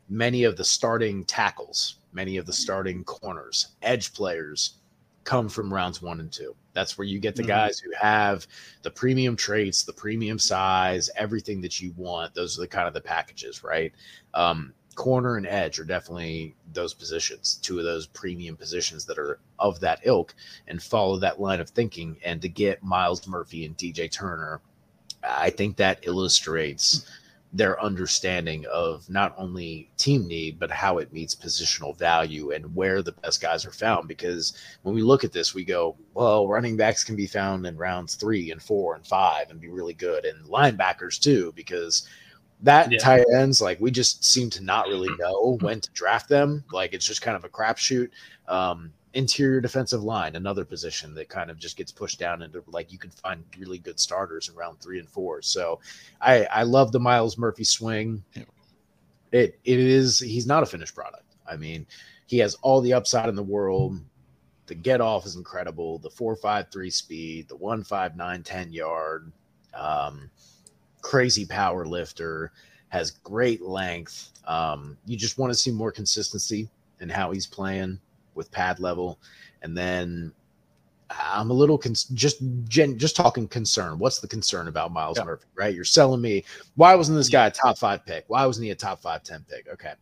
Many 0.09 0.43
of 0.43 0.57
the 0.57 0.65
starting 0.65 1.23
tackles, 1.23 1.99
many 2.11 2.37
of 2.37 2.45
the 2.45 2.53
starting 2.53 3.03
corners, 3.05 3.69
edge 3.81 4.13
players 4.13 4.79
come 5.23 5.47
from 5.47 5.73
rounds 5.73 6.01
one 6.01 6.19
and 6.19 6.31
two. 6.31 6.53
That's 6.73 6.97
where 6.97 7.07
you 7.07 7.19
get 7.19 7.35
the 7.37 7.43
Mhm. 7.43 7.47
guys 7.47 7.79
who 7.79 7.91
have 7.97 8.45
the 8.81 8.91
premium 8.91 9.37
traits, 9.37 9.83
the 9.83 9.93
premium 9.93 10.37
size, 10.37 11.09
everything 11.15 11.61
that 11.61 11.79
you 11.79 11.93
want. 11.93 12.33
Those 12.33 12.57
are 12.57 12.61
the 12.61 12.67
kind 12.67 12.87
of 12.87 12.93
the 12.93 12.99
packages, 13.01 13.63
right? 13.63 13.93
Um, 14.33 14.73
corner 14.95 15.37
and 15.37 15.47
edge 15.47 15.79
are 15.79 15.85
definitely 15.85 16.55
those 16.73 16.93
positions, 16.93 17.59
two 17.61 17.79
of 17.79 17.85
those 17.85 18.07
premium 18.07 18.55
positions 18.55 19.05
that 19.05 19.17
are 19.17 19.39
of 19.59 19.79
that 19.79 19.99
ilk 20.03 20.33
and 20.67 20.81
follow 20.81 21.17
that 21.17 21.39
line 21.39 21.59
of 21.59 21.69
thinking. 21.69 22.17
And 22.23 22.41
to 22.41 22.49
get 22.49 22.83
Myles 22.83 23.27
Murphy 23.27 23.65
and 23.65 23.77
DJ 23.77 24.11
Turner, 24.11 24.61
I 25.23 25.49
think 25.49 25.77
that 25.77 25.99
illustrates 26.03 27.09
their 27.55 27.79
understanding 27.81 28.65
of 28.71 29.07
not 29.09 29.35
only 29.37 29.87
team 29.97 30.27
need, 30.27 30.57
but 30.57 30.71
how 30.71 30.97
it 30.97 31.13
meets 31.13 31.35
positional 31.35 31.95
value 31.95 32.49
and 32.51 32.75
where 32.75 33.03
the 33.03 33.11
best 33.11 33.41
guys 33.41 33.63
are 33.63 33.71
found. 33.71 34.07
Because 34.07 34.53
when 34.81 34.95
we 34.95 35.03
look 35.03 35.23
at 35.23 35.31
this, 35.31 35.53
we 35.53 35.63
go, 35.63 35.95
well, 36.15 36.47
running 36.47 36.75
backs 36.75 37.03
can 37.03 37.15
be 37.15 37.27
found 37.27 37.67
in 37.67 37.77
rounds 37.77 38.15
three 38.15 38.51
and 38.51 38.61
four 38.61 38.95
and 38.95 39.05
five 39.05 39.51
and 39.51 39.61
be 39.61 39.67
really 39.69 39.93
good, 39.93 40.25
and 40.25 40.43
linebackers 40.47 41.19
too, 41.19 41.53
because 41.55 42.07
That 42.61 42.91
Yeah. 42.91 42.99
tight 42.99 43.25
ends, 43.33 43.61
like 43.61 43.79
we 43.81 43.91
just 43.91 44.23
seem 44.23 44.49
to 44.51 44.63
not 44.63 44.87
really 44.87 45.09
know 45.19 45.57
when 45.61 45.81
to 45.81 45.91
draft 45.91 46.29
them. 46.29 46.63
Like 46.71 46.93
it's 46.93 47.05
just 47.05 47.21
kind 47.21 47.35
of 47.35 47.43
a 47.43 47.49
crapshoot. 47.49 48.09
Um, 48.47 48.93
interior 49.13 49.61
defensive 49.61 50.03
line, 50.03 50.35
another 50.35 50.65
position 50.65 51.13
that 51.13 51.29
kind 51.29 51.51
of 51.51 51.57
just 51.59 51.77
gets 51.77 51.91
pushed 51.91 52.19
down 52.19 52.41
into 52.41 52.63
like 52.67 52.91
you 52.91 52.97
can 52.97 53.11
find 53.11 53.43
really 53.59 53.77
good 53.77 53.99
starters 53.99 54.49
in 54.49 54.55
round 54.55 54.79
three 54.79 54.99
and 54.99 55.09
four. 55.09 55.41
So 55.41 55.79
I 56.21 56.45
I 56.45 56.63
love 56.63 56.91
the 56.91 56.99
Myles 56.99 57.37
Murphy 57.37 57.63
swing. 57.63 58.23
It 59.31 59.59
it 59.63 59.79
is 59.79 60.19
he's 60.19 60.47
not 60.47 60.63
a 60.63 60.65
finished 60.65 60.95
product. 60.95 61.35
I 61.47 61.57
mean, 61.57 61.85
he 62.27 62.37
has 62.39 62.55
all 62.61 62.81
the 62.81 62.93
upside 62.93 63.29
in 63.29 63.35
the 63.35 63.43
world. 63.43 63.99
The 64.67 64.75
get 64.75 65.01
off 65.01 65.25
is 65.25 65.35
incredible. 65.35 65.99
The 65.99 66.09
four 66.09 66.35
five 66.35 66.71
three 66.71 66.89
speed, 66.89 67.49
the 67.49 67.55
one 67.55 67.83
five 67.83 68.15
nine 68.15 68.43
ten 68.43 68.71
yard, 68.71 69.31
um, 69.73 70.29
crazy 71.03 71.45
power 71.45 71.85
lifter, 71.85 72.51
has 72.89 73.11
great 73.11 73.61
length. 73.61 74.31
Um, 74.47 74.97
you 75.05 75.15
just 75.15 75.37
want 75.37 75.53
to 75.53 75.57
see 75.57 75.71
more 75.71 75.91
consistency 75.91 76.67
in 76.99 77.09
how 77.09 77.31
he's 77.31 77.45
playing 77.45 77.99
with 78.33 78.51
pad 78.51 78.79
level, 78.79 79.19
and 79.61 79.77
then 79.77 80.33
I'm 81.11 81.51
a 81.51 81.53
little 81.53 81.77
con- 81.77 81.93
just 82.13 82.37
gen- 82.67 82.97
just 82.97 83.15
talking 83.15 83.47
concern. 83.47 83.99
What's 83.99 84.19
the 84.19 84.27
concern 84.27 84.67
about 84.67 84.91
Myles 84.91 85.17
Yeah. 85.17 85.25
Murphy? 85.25 85.45
Right? 85.53 85.75
You're 85.75 85.83
selling 85.83 86.21
me. 86.21 86.43
Why 86.75 86.95
wasn't 86.95 87.17
this 87.17 87.29
guy 87.29 87.47
a 87.47 87.51
top 87.51 87.77
five 87.77 88.05
pick? 88.05 88.25
Why 88.27 88.45
wasn't 88.45 88.65
he 88.65 88.71
a 88.71 88.75
top 88.75 89.01
five 89.01 89.23
ten 89.23 89.45
pick? 89.47 89.67
Okay. 89.71 89.93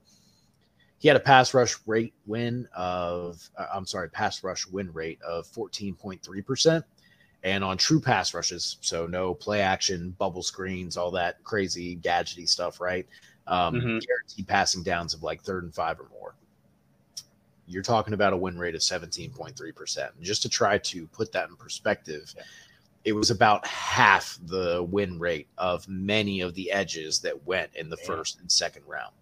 He 1.00 1.08
had 1.08 1.18
a 1.18 1.22
pass 1.22 1.54
rush 1.56 1.76
rate 1.88 2.14
win 2.28 2.68
of, 2.76 3.50
uh, 3.58 3.66
I'm 3.74 3.88
sorry, 3.88 4.10
pass 4.12 4.44
rush 4.44 4.68
win 4.68 4.94
rate 4.94 5.20
of 5.24 5.48
14.3%. 5.48 6.84
And 7.44 7.64
on 7.64 7.78
true 7.78 8.00
pass 8.00 8.34
rushes, 8.34 8.78
so 8.82 9.08
no 9.08 9.34
play 9.34 9.62
action, 9.62 10.12
bubble 10.20 10.44
screens, 10.44 10.96
all 10.96 11.10
that 11.12 11.44
crazy 11.44 11.98
gadgety 11.98 12.48
stuff, 12.48 12.80
right? 12.80 13.08
Um, 13.48 13.76
Mhm. 13.76 14.06
Guaranteed 14.06 14.48
passing 14.48 14.84
downs 14.84 15.14
of 15.14 15.24
like 15.24 15.42
third 15.42 15.64
and 15.64 15.74
five 15.74 16.00
or 16.00 16.08
more. 16.10 16.36
You're 17.66 17.84
talking 17.84 18.14
about 18.14 18.34
a 18.34 18.38
win 18.38 18.60
rate 18.60 18.76
of 18.76 18.82
17.3%. 18.82 20.12
Just 20.22 20.42
to 20.44 20.50
try 20.50 20.78
to 20.80 21.08
put 21.08 21.32
that 21.32 21.50
in 21.50 21.56
perspective, 21.56 22.34
it 23.06 23.14
was 23.14 23.32
about 23.32 23.66
half 23.66 24.38
the 24.46 24.84
win 24.84 25.18
rate 25.18 25.48
of 25.58 25.88
many 25.88 26.42
of 26.42 26.54
the 26.54 26.70
edges 26.72 27.20
that 27.22 27.46
went 27.48 27.74
in 27.76 27.90
the 27.90 27.98
Yeah. 28.00 28.06
first 28.06 28.40
and 28.40 28.52
second 28.52 28.84
round 28.86 29.14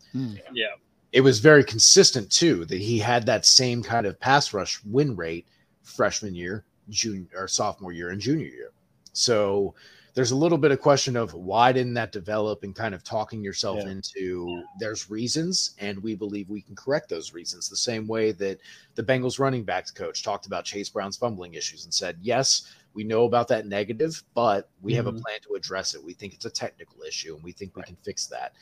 Yeah. 0.51 0.75
it 1.11 1.21
was 1.21 1.39
very 1.39 1.63
consistent 1.63 2.29
too 2.31 2.65
that 2.65 2.81
he 2.81 2.99
had 2.99 3.25
that 3.25 3.45
same 3.45 3.81
kind 3.81 4.05
of 4.05 4.19
pass 4.19 4.53
rush 4.53 4.83
win 4.83 5.15
rate 5.15 5.47
freshman 5.83 6.35
year, 6.35 6.65
junior 6.89 7.27
or 7.35 7.47
sophomore 7.47 7.91
year, 7.91 8.09
and 8.09 8.21
junior 8.21 8.47
year. 8.47 8.71
So 9.13 9.75
there's 10.15 10.31
a 10.31 10.35
little 10.35 10.57
bit 10.57 10.71
of 10.71 10.81
question 10.81 11.15
of 11.15 11.33
why 11.33 11.71
didn't 11.71 11.93
that 11.93 12.11
develop 12.11 12.63
and 12.63 12.75
kind 12.75 12.93
of 12.93 13.03
talking 13.03 13.43
yourself 13.43 13.77
Yeah. 13.77 13.91
into 13.91 14.63
there's 14.79 15.09
reasons 15.09 15.75
and 15.77 16.01
we 16.01 16.15
believe 16.15 16.49
we 16.49 16.61
can 16.61 16.75
correct 16.75 17.09
those 17.09 17.31
reasons 17.31 17.69
the 17.69 17.77
same 17.77 18.07
way 18.07 18.31
that 18.33 18.59
the 18.95 19.03
Bengals 19.03 19.39
running 19.39 19.63
backs 19.63 19.91
coach 19.91 20.23
talked 20.23 20.45
about 20.45 20.65
Chase 20.65 20.89
Brown's 20.89 21.15
fumbling 21.15 21.53
issues 21.53 21.85
and 21.85 21.93
said 21.93 22.17
yes 22.21 22.73
we 22.93 23.03
know 23.03 23.25
about 23.25 23.47
that 23.49 23.67
negative 23.67 24.21
but 24.33 24.67
we 24.81 24.93
have 24.95 25.07
a 25.07 25.13
Mhm. 25.13 25.21
plan 25.21 25.39
to 25.43 25.53
address 25.53 25.93
it 25.93 26.03
we 26.03 26.13
think 26.13 26.33
it's 26.33 26.45
a 26.45 26.49
technical 26.49 27.01
issue 27.03 27.35
and 27.35 27.43
we 27.43 27.51
think 27.53 27.75
we 27.75 27.83
can 27.83 27.95
fix 28.03 28.25
that 28.25 28.53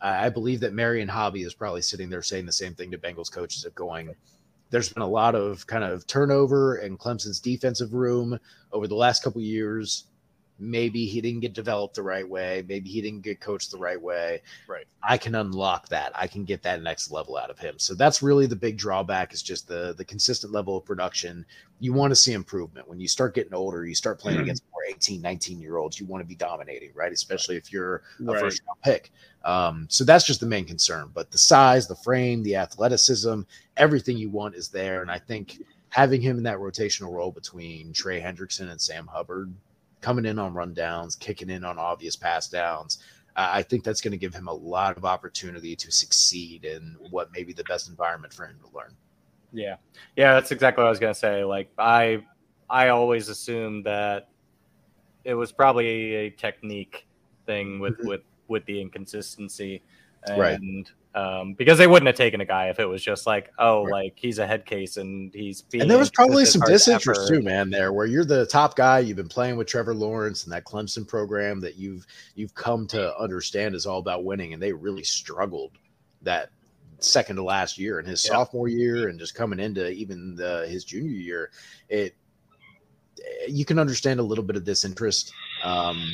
I 0.00 0.26
I 0.26 0.28
believe 0.28 0.60
that 0.60 0.74
Marion 0.74 1.08
Hobby 1.08 1.44
is 1.44 1.54
probably 1.54 1.82
sitting 1.82 2.10
there 2.10 2.20
saying 2.22 2.44
the 2.46 2.52
same 2.52 2.74
thing 2.74 2.90
to 2.90 2.98
Bengals 2.98 3.32
coaches 3.32 3.64
of 3.64 3.74
going, 3.74 4.14
there's 4.70 4.92
been 4.92 5.02
a 5.02 5.08
lot 5.08 5.34
of 5.34 5.66
kind 5.66 5.84
of 5.84 6.06
turnover 6.06 6.76
in 6.76 6.96
Clemson's 6.96 7.40
defensive 7.40 7.94
room 7.94 8.38
over 8.72 8.86
the 8.86 8.94
last 8.94 9.22
couple 9.22 9.40
years. 9.40 10.04
Maybe 10.58 11.06
he 11.06 11.20
didn't 11.20 11.40
get 11.40 11.52
developed 11.52 11.94
the 11.94 12.02
right 12.02 12.28
way. 12.28 12.64
Maybe 12.68 12.88
he 12.88 13.02
didn't 13.02 13.22
get 13.22 13.40
coached 13.40 13.70
the 13.70 13.78
right 13.78 14.00
way. 14.00 14.42
Right. 14.66 14.86
I 15.02 15.18
can 15.18 15.34
unlock 15.34 15.88
that. 15.88 16.12
I 16.14 16.26
can 16.26 16.44
get 16.44 16.62
that 16.62 16.82
next 16.82 17.10
level 17.10 17.36
out 17.36 17.50
of 17.50 17.58
him. 17.58 17.78
So 17.78 17.94
that's 17.94 18.22
really 18.22 18.46
the 18.46 18.56
big 18.56 18.76
drawback 18.76 19.32
is 19.32 19.42
just 19.42 19.68
the 19.68 19.94
the 19.96 20.04
consistent 20.04 20.52
level 20.52 20.76
of 20.76 20.84
production. 20.84 21.44
You 21.78 21.92
want 21.92 22.10
to 22.10 22.16
see 22.16 22.32
improvement. 22.32 22.88
When 22.88 22.98
you 22.98 23.08
start 23.08 23.34
getting 23.34 23.54
older, 23.54 23.86
you 23.86 23.94
start 23.94 24.18
playing 24.18 24.40
against 24.40 24.64
more 24.72 24.82
18, 24.88 25.20
19 25.20 25.60
year 25.60 25.76
olds, 25.76 26.00
you 26.00 26.06
want 26.06 26.22
to 26.22 26.26
be 26.26 26.34
dominating, 26.34 26.90
right? 26.94 27.12
Especially 27.12 27.56
if 27.56 27.72
you're 27.72 27.96
a 27.96 28.24
Right. 28.24 28.40
first 28.40 28.62
round 28.66 28.80
pick. 28.82 29.12
Um, 29.44 29.86
so 29.88 30.04
that's 30.04 30.26
just 30.26 30.40
the 30.40 30.46
main 30.46 30.64
concern. 30.64 31.10
But 31.12 31.30
the 31.30 31.38
size, 31.38 31.86
the 31.86 31.96
frame, 31.96 32.42
the 32.42 32.56
athleticism, 32.56 33.42
everything 33.76 34.16
you 34.16 34.30
want 34.30 34.54
is 34.54 34.68
there. 34.68 35.02
And 35.02 35.10
I 35.10 35.18
think 35.18 35.60
having 35.90 36.20
him 36.20 36.36
in 36.38 36.42
that 36.44 36.58
rotational 36.58 37.12
role 37.12 37.30
between 37.30 37.92
Trey 37.92 38.20
Hendrickson 38.20 38.70
and 38.70 38.80
Sam 38.80 39.06
Hubbard, 39.06 39.52
coming 40.00 40.24
in 40.24 40.38
on 40.38 40.54
rundowns, 40.54 41.18
kicking 41.18 41.50
in 41.50 41.64
on 41.64 41.78
obvious 41.78 42.16
pass 42.16 42.48
downs, 42.48 43.02
uh, 43.36 43.50
I 43.52 43.62
think 43.62 43.84
that's 43.84 44.00
going 44.00 44.12
to 44.12 44.18
give 44.18 44.34
him 44.34 44.48
a 44.48 44.52
lot 44.52 44.96
of 44.96 45.04
opportunity 45.04 45.76
to 45.76 45.92
succeed 45.92 46.64
in 46.64 46.96
what 47.10 47.32
may 47.32 47.42
be 47.42 47.52
the 47.52 47.64
best 47.64 47.88
environment 47.88 48.32
for 48.32 48.46
him 48.46 48.58
to 48.60 48.76
learn. 48.76 48.96
Yeah, 49.52 49.76
yeah, 50.16 50.34
that's 50.34 50.50
exactly 50.50 50.82
what 50.82 50.88
I 50.88 50.90
was 50.90 50.98
gonna 50.98 51.14
say. 51.14 51.44
Like 51.44 51.70
I, 51.78 52.24
I 52.68 52.88
always 52.88 53.28
assumed 53.28 53.86
that 53.86 54.28
it 55.24 55.34
was 55.34 55.52
probably 55.52 55.86
a 56.14 56.30
technique 56.30 57.06
thing 57.46 57.78
with 57.78 57.96
Mhm. 57.98 58.06
with 58.06 58.20
with 58.48 58.64
the 58.66 58.80
inconsistency, 58.80 59.82
and 60.24 60.38
Right. 60.38 60.60
Um, 61.16 61.54
because 61.54 61.78
they 61.78 61.86
wouldn't 61.86 62.06
have 62.06 62.14
taken 62.16 62.40
a 62.40 62.44
guy 62.44 62.68
if 62.68 62.78
it 62.78 62.84
was 62.84 63.02
just 63.02 63.26
like, 63.26 63.50
oh, 63.58 63.84
Right. 63.84 64.04
like 64.04 64.12
he's 64.16 64.38
a 64.38 64.46
head 64.46 64.66
case 64.66 64.96
and 64.98 65.32
he's 65.34 65.62
being 65.62 65.82
And 65.82 65.90
there 65.90 65.98
was 65.98 66.10
probably 66.10 66.44
some 66.44 66.60
disinterest 66.66 67.22
effort. 67.22 67.34
too, 67.34 67.42
man. 67.42 67.70
There, 67.70 67.92
where 67.92 68.06
you're 68.06 68.24
the 68.24 68.44
top 68.46 68.76
guy, 68.76 68.98
you've 69.00 69.16
been 69.16 69.26
playing 69.28 69.56
with 69.56 69.66
Trevor 69.66 69.94
Lawrence 69.94 70.44
and 70.44 70.52
that 70.52 70.64
Clemson 70.64 71.08
program 71.08 71.58
that 71.60 71.76
you've 71.76 72.06
you've 72.34 72.54
come 72.54 72.86
to 72.88 73.16
understand 73.18 73.74
is 73.74 73.86
all 73.86 73.98
about 73.98 74.24
winning, 74.24 74.52
and 74.52 74.62
they 74.62 74.72
really 74.72 75.02
struggled 75.04 75.72
that 76.22 76.50
second 76.98 77.36
to 77.36 77.42
last 77.42 77.78
year 77.78 77.98
and 77.98 78.06
his 78.06 78.24
Yeah. 78.24 78.32
sophomore 78.32 78.68
year 78.68 79.08
and 79.08 79.18
just 79.18 79.34
coming 79.34 79.58
into 79.60 79.90
even 79.90 80.34
the, 80.34 80.66
his 80.68 80.84
junior 80.84 81.10
year. 81.10 81.50
It 81.88 82.14
you 83.48 83.64
can 83.64 83.78
understand 83.78 84.20
a 84.20 84.22
little 84.22 84.44
bit 84.44 84.56
of 84.56 84.64
disinterest. 84.64 85.32
Um, 85.64 86.12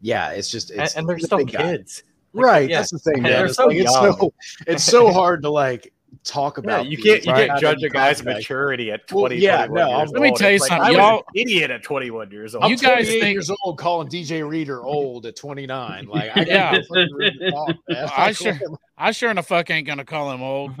yeah, 0.00 0.30
it's 0.30 0.50
just 0.50 0.70
and, 0.70 0.82
it's 0.82 0.94
and 0.96 1.08
they're 1.08 1.18
still 1.18 1.44
kids. 1.44 2.02
guy. 2.02 2.08
Kids. 2.36 2.44
Like, 2.44 2.52
right? 2.52 2.70
yeah. 2.70 2.78
That's 2.78 2.90
the 2.90 2.98
thing, 2.98 3.16
And 3.26 3.26
It's, 3.46 3.56
so 3.56 3.66
like, 3.66 3.76
it's 3.78 3.92
so 3.92 4.34
it's 4.66 4.84
so 4.84 5.12
hard 5.12 5.42
to 5.42 5.50
like 5.50 5.92
talk 6.24 6.56
Yeah, 6.58 6.62
about. 6.64 6.86
you 6.86 6.96
can't 6.96 7.24
you 7.24 7.32
right 7.32 7.48
can't 7.48 7.60
judge 7.60 7.82
a 7.82 7.88
guy's 7.88 8.16
contract. 8.18 8.38
maturity 8.38 8.90
at 8.90 9.00
Well, 9.12 9.22
20, 9.28 9.36
yeah, 9.36 9.66
no, 9.66 9.74
years 9.86 9.88
I'm- 9.98 10.08
Let 10.08 10.22
me 10.22 10.28
old. 10.30 10.38
tell 10.38 10.50
you 10.50 10.56
It's 10.56 10.66
something, 10.68 10.84
I 10.84 10.88
was 10.90 10.96
y'all- 10.96 11.18
an 11.18 11.24
idiot 11.34 11.70
at 11.70 11.82
21 11.82 12.30
years 12.30 12.54
old. 12.54 12.64
I'm 12.64 12.70
You 12.70 12.76
guys 12.78 13.06
28 13.06 13.20
think- 13.20 13.32
years 13.34 13.50
old 13.64 13.78
calling 13.78 14.08
DJ 14.08 14.48
Reader 14.48 14.82
old 14.84 15.26
at 15.26 15.36
29. 15.36 16.06
Like, 16.12 16.36
I 16.36 16.40
Yeah. 16.42 16.72
got 16.72 16.74
no 16.74 16.82
fucking 16.82 17.14
room 17.14 17.32
to 17.38 17.50
talk. 17.50 17.76
I 18.18 18.26
Like, 18.26 18.36
sure- 18.36 18.58
I 18.98 19.10
sure 19.12 19.30
in 19.30 19.36
the 19.36 19.42
fuck 19.42 19.70
ain't 19.70 19.86
gonna 19.86 20.04
call 20.04 20.32
him 20.32 20.42
old. 20.42 20.72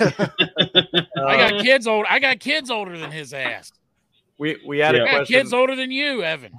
I 0.00 0.04
Uh, 1.16 1.50
got 1.50 1.62
kids 1.62 1.86
old. 1.86 2.06
I 2.08 2.18
got 2.18 2.40
kids 2.40 2.70
older 2.70 2.96
than 2.98 3.10
his 3.12 3.32
ass. 3.34 3.70
we 4.38 4.56
we 4.66 4.78
had 4.78 4.94
Yeah. 4.96 5.02
a 5.02 5.04
I 5.04 5.06
got 5.06 5.16
question. 5.18 5.34
kids 5.40 5.52
older 5.52 5.76
than 5.76 5.90
you, 5.90 6.22
Evan. 6.22 6.52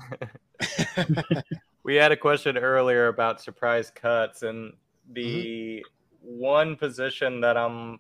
We 1.84 1.96
had 1.96 2.12
a 2.12 2.18
question 2.18 2.58
earlier 2.58 3.08
about 3.08 3.42
surprise 3.42 3.92
cuts 3.94 4.44
and 4.44 4.74
the 5.12 5.84
Mm-hmm. 5.84 6.38
one 6.40 6.76
position 6.76 7.42
that 7.42 7.58
I'm 7.58 8.00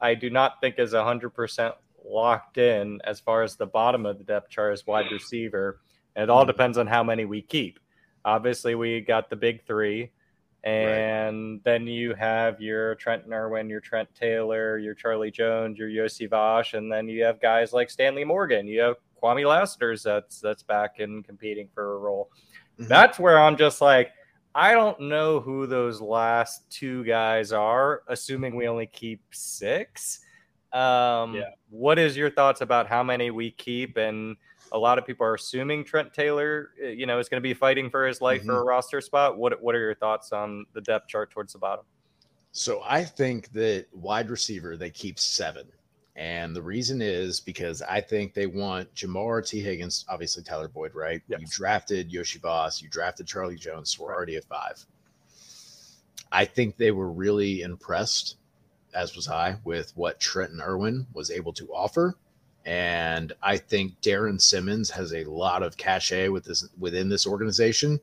I 0.00 0.14
do 0.14 0.28
not 0.28 0.60
think 0.60 0.78
is 0.78 0.92
100% 0.92 1.72
locked 2.04 2.58
in 2.58 3.00
as 3.04 3.20
far 3.20 3.42
as 3.42 3.56
the 3.56 3.64
bottom 3.66 4.04
of 4.04 4.18
the 4.18 4.24
depth 4.24 4.50
chart 4.50 4.74
is 4.74 4.86
wide 4.86 5.10
receiver. 5.10 5.80
And 6.14 6.24
it 6.24 6.30
all 6.30 6.42
Mm-hmm. 6.42 6.48
depends 6.48 6.78
on 6.78 6.86
how 6.86 7.02
many 7.02 7.24
we 7.24 7.40
keep. 7.40 7.78
Obviously, 8.24 8.74
we 8.74 9.00
got 9.00 9.30
the 9.30 9.36
big 9.36 9.64
3 9.66 10.10
and 10.64 11.60
then 11.64 11.86
you 11.86 12.14
have 12.14 12.58
your 12.60 12.94
Trent 12.94 13.24
Irwin, 13.30 13.68
your 13.68 13.80
Trent 13.80 14.08
Taylor, 14.14 14.78
your 14.78 14.94
Charlie 14.94 15.30
Jones, 15.30 15.78
your 15.78 15.88
Iosivas, 15.90 16.72
and 16.72 16.90
then 16.90 17.06
you 17.06 17.22
have 17.22 17.38
guys 17.40 17.74
like 17.74 17.90
Stanley 17.90 18.24
Morgan. 18.24 18.66
You 18.66 18.80
have 18.80 18.96
Kwamie 19.22 19.46
Lassiter 19.46 19.94
that's 19.96 20.40
that's 20.40 20.62
back 20.62 21.00
and 21.00 21.22
competing 21.24 21.68
for 21.74 21.96
a 21.96 21.98
role. 21.98 22.30
Mhm. 22.78 22.88
That's 22.88 23.18
where 23.18 23.38
I'm 23.38 23.56
just 23.56 23.80
like, 23.80 24.10
I 24.54 24.72
don't 24.72 25.00
know 25.00 25.40
who 25.40 25.66
those 25.66 26.00
last 26.00 26.70
two 26.70 27.04
guys 27.04 27.52
are, 27.52 28.02
assuming 28.08 28.54
we 28.54 28.68
only 28.68 28.86
keep 28.86 29.20
six. 29.32 30.20
Um, 30.72 31.34
Yeah. 31.34 31.50
What 31.70 31.98
is 31.98 32.16
your 32.16 32.30
thoughts 32.30 32.60
about 32.60 32.86
how 32.86 33.02
many 33.02 33.30
we 33.30 33.50
keep? 33.50 33.96
And 33.96 34.36
a 34.72 34.78
lot 34.78 34.98
of 34.98 35.06
people 35.06 35.26
are 35.26 35.34
assuming 35.34 35.84
Trent 35.84 36.12
Taylor, 36.12 36.70
uh, 36.82 36.86
you 36.86 37.06
know, 37.06 37.18
is 37.18 37.28
going 37.28 37.40
to 37.40 37.42
be 37.42 37.54
fighting 37.54 37.90
for 37.90 38.06
his 38.06 38.20
life 38.20 38.44
for 38.44 38.58
a 38.60 38.64
roster 38.64 39.00
spot. 39.00 39.36
What 39.36 39.60
What 39.62 39.74
are 39.74 39.80
your 39.80 39.94
thoughts 39.94 40.32
on 40.32 40.66
the 40.72 40.80
depth 40.80 41.08
chart 41.08 41.30
towards 41.30 41.52
the 41.52 41.58
bottom? 41.58 41.84
So 42.52 42.82
I 42.84 43.04
think 43.04 43.50
that 43.52 43.86
wide 43.92 44.30
receiver 44.30 44.76
they 44.76 44.90
keep 44.90 45.18
seven, 45.18 45.66
and 46.16 46.54
the 46.54 46.62
reason 46.62 47.02
is 47.02 47.40
because 47.40 47.82
I 47.82 48.00
think 48.00 48.34
they 48.34 48.46
want 48.46 48.94
Ja'Marr 48.94 49.46
Tee 49.46 49.60
Higgins, 49.60 50.04
obviously 50.08 50.44
Tyler 50.44 50.68
Boyd, 50.68 50.94
right? 50.94 51.22
You 51.26 51.38
drafted 51.50 52.10
Iosivas, 52.10 52.80
you 52.80 52.88
drafted 52.88 53.26
Charlie 53.26 53.56
Jones, 53.56 53.98
we're 53.98 54.14
already 54.14 54.36
at 54.36 54.44
five. 54.44 54.84
I 56.30 56.44
think 56.44 56.76
they 56.76 56.92
were 56.92 57.10
really 57.10 57.62
impressed, 57.62 58.36
as 58.94 59.16
was 59.16 59.28
I, 59.28 59.56
with 59.64 59.92
what 59.96 60.20
Trenton 60.20 60.60
Irwin 60.60 61.06
was 61.12 61.30
able 61.30 61.52
to 61.54 61.68
offer. 61.72 62.16
And 62.64 63.32
I 63.42 63.56
think 63.56 64.00
Darrin 64.00 64.38
Simmons 64.38 64.90
has 64.90 65.12
a 65.12 65.24
lot 65.24 65.62
of 65.62 65.76
cachet 65.76 66.28
with 66.28 66.44
this 66.44 66.68
within 66.78 67.08
this 67.08 67.26
organization. 67.26 68.00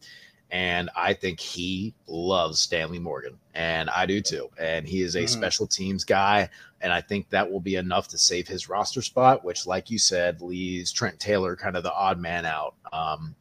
And 0.52 0.90
I 0.98 1.14
think 1.14 1.40
he 1.40 1.94
loves 2.08 2.60
Stanley 2.60 3.00
Morgan, 3.00 3.40
and 3.56 3.90
I 3.90 4.06
do 4.06 4.20
too. 4.20 4.50
And 4.60 4.86
he 4.86 5.02
is 5.02 5.16
a 5.16 5.24
Mhm. 5.24 5.30
special 5.30 5.66
teams 5.66 6.04
guy, 6.04 6.50
and 6.82 6.92
I 6.92 7.00
think 7.00 7.30
that 7.30 7.50
will 7.50 7.62
be 7.62 7.76
enough 7.78 8.10
to 8.10 8.18
save 8.18 8.50
his 8.50 8.68
roster 8.68 9.02
spot, 9.02 9.46
which, 9.46 9.66
like 9.66 9.90
you 9.90 9.98
said, 9.98 10.42
leaves 10.42 10.92
Trent 10.92 11.20
Taylor 11.22 11.56
kind 11.56 11.78
of 11.78 11.84
the 11.84 11.94
odd 11.94 12.20
man 12.20 12.46
out. 12.46 12.76
Um, 12.92 13.34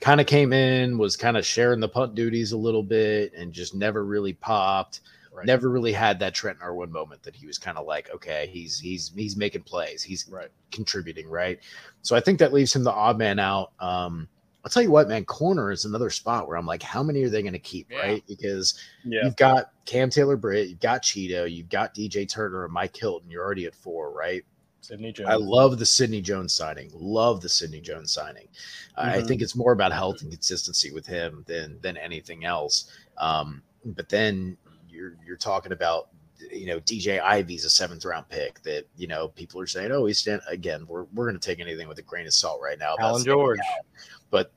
kind 0.00 0.20
of 0.20 0.26
came 0.26 0.52
in, 0.52 0.98
was 0.98 1.16
kind 1.16 1.36
of 1.38 1.46
sharing 1.46 1.80
the 1.80 1.88
punt 1.88 2.14
duties 2.14 2.52
a 2.52 2.58
little 2.58 2.82
bit, 2.82 3.32
and 3.34 3.52
just 3.52 3.74
never 3.74 4.04
really 4.04 4.34
popped. 4.34 5.00
Right. 5.32 5.46
Never 5.46 5.70
really 5.70 5.94
had 5.94 6.18
that 6.18 6.34
Trent 6.34 6.58
Irwin 6.62 6.92
moment 6.92 7.22
that 7.22 7.34
he 7.34 7.46
was 7.46 7.56
kind 7.56 7.78
of 7.78 7.86
like, 7.86 8.10
okay, 8.14 8.50
he's 8.52 8.78
he's 8.78 9.12
he's 9.16 9.34
making 9.34 9.62
plays, 9.62 10.02
he's 10.02 10.28
Right. 10.28 10.50
contributing, 10.72 11.26
right? 11.26 11.58
So 12.02 12.14
I 12.14 12.20
think 12.20 12.38
that 12.40 12.52
leaves 12.52 12.76
him 12.76 12.84
the 12.84 12.92
odd 12.92 13.16
man 13.16 13.38
out. 13.38 13.72
Um, 13.80 14.28
I'll 14.64 14.70
tell 14.70 14.82
you 14.82 14.90
what, 14.92 15.08
man, 15.08 15.24
corner 15.24 15.72
is 15.72 15.84
another 15.84 16.08
spot 16.10 16.46
where 16.46 16.56
I'm 16.56 16.66
like, 16.66 16.82
how 16.82 17.02
many 17.02 17.22
are 17.24 17.28
they 17.28 17.42
going 17.42 17.52
to 17.52 17.58
keep, 17.58 17.90
Yeah. 17.90 17.98
right? 17.98 18.24
Because 18.28 18.78
Yeah. 19.04 19.24
you've 19.24 19.36
got 19.36 19.72
Cam 19.86 20.08
Taylor 20.08 20.36
Britt, 20.36 20.68
you've 20.68 20.80
got 20.80 21.02
Cheeto, 21.02 21.50
you've 21.50 21.68
got 21.68 21.94
DJ 21.94 22.24
Turner 22.28 22.64
and 22.64 22.72
Mike 22.72 22.96
Hilton. 22.96 23.28
You're 23.30 23.44
already 23.44 23.66
at 23.66 23.74
four, 23.74 24.12
right? 24.12 24.44
Sidney 24.80 25.12
Jones. 25.12 25.28
I 25.30 25.34
love 25.34 25.78
the 25.78 25.86
Sidney 25.86 26.20
Jones 26.20 26.52
signing. 26.54 26.90
Love 26.94 27.40
the 27.40 27.48
Sidney 27.48 27.80
Jones 27.80 28.12
signing. 28.12 28.48
I 28.96 29.18
Mhm. 29.18 29.28
think 29.28 29.42
it's 29.42 29.54
more 29.56 29.72
about 29.72 29.92
health 29.92 30.22
and 30.22 30.30
consistency 30.30 30.90
with 30.90 31.06
him 31.06 31.44
than 31.46 31.78
than 31.82 31.96
anything 31.96 32.44
else. 32.44 32.90
Um, 33.16 33.62
but 33.84 34.08
then 34.08 34.56
you're 34.88 35.16
you're 35.24 35.36
talking 35.36 35.70
about 35.72 36.08
you 36.50 36.66
know 36.66 36.80
DJ 36.80 37.20
Ivey's 37.20 37.64
a 37.64 37.70
seventh 37.70 38.04
round 38.04 38.28
pick 38.28 38.60
that 38.64 38.84
you 38.96 39.06
know 39.06 39.28
people 39.28 39.60
are 39.60 39.66
saying 39.68 39.92
oh 39.92 40.06
he's 40.06 40.18
stand 40.18 40.42
again 40.48 40.84
we're 40.88 41.04
we're 41.14 41.26
going 41.30 41.38
to 41.38 41.46
take 41.46 41.60
anything 41.60 41.86
with 41.86 41.98
a 41.98 42.02
grain 42.02 42.26
of 42.26 42.34
salt 42.34 42.60
right 42.60 42.78
now. 42.78 42.94
about 42.94 43.06
Allan 43.10 43.24
George. 43.24 43.60
out. 43.60 43.86
But 44.32 44.50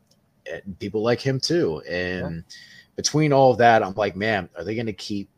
uh, 0.51 0.57
people 0.79 1.03
like 1.03 1.21
him 1.21 1.39
too. 1.39 1.83
And 1.87 2.43
between 2.95 3.31
all 3.31 3.51
of 3.51 3.59
that, 3.59 3.83
I'm 3.83 3.93
like, 3.93 4.15
man, 4.15 4.49
are 4.57 4.63
they 4.63 4.73
going 4.73 4.87
to 4.87 4.93
keep 4.93 5.29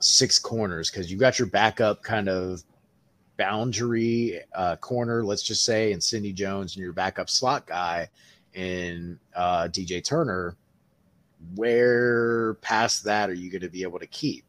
six 0.00 0.40
corners? 0.40 0.90
Because 0.90 1.12
you 1.12 1.16
got 1.16 1.38
your 1.38 1.46
backup 1.46 2.02
kind 2.02 2.28
of 2.28 2.64
boundary 3.36 4.40
uh, 4.54 4.76
corner, 4.76 5.24
let's 5.24 5.42
just 5.42 5.64
say, 5.64 5.92
and 5.92 6.02
Sidney 6.02 6.32
Jones, 6.32 6.74
and 6.74 6.82
your 6.82 6.92
backup 6.92 7.30
slot 7.30 7.66
guy 7.66 8.08
in 8.54 9.18
uh, 9.36 9.68
DJ 9.68 10.02
Turner. 10.02 10.56
Where 11.54 12.54
past 12.54 13.04
that 13.04 13.28
are 13.28 13.34
you 13.34 13.50
going 13.50 13.62
to 13.62 13.68
be 13.68 13.82
able 13.82 13.98
to 13.98 14.06
keep? 14.06 14.44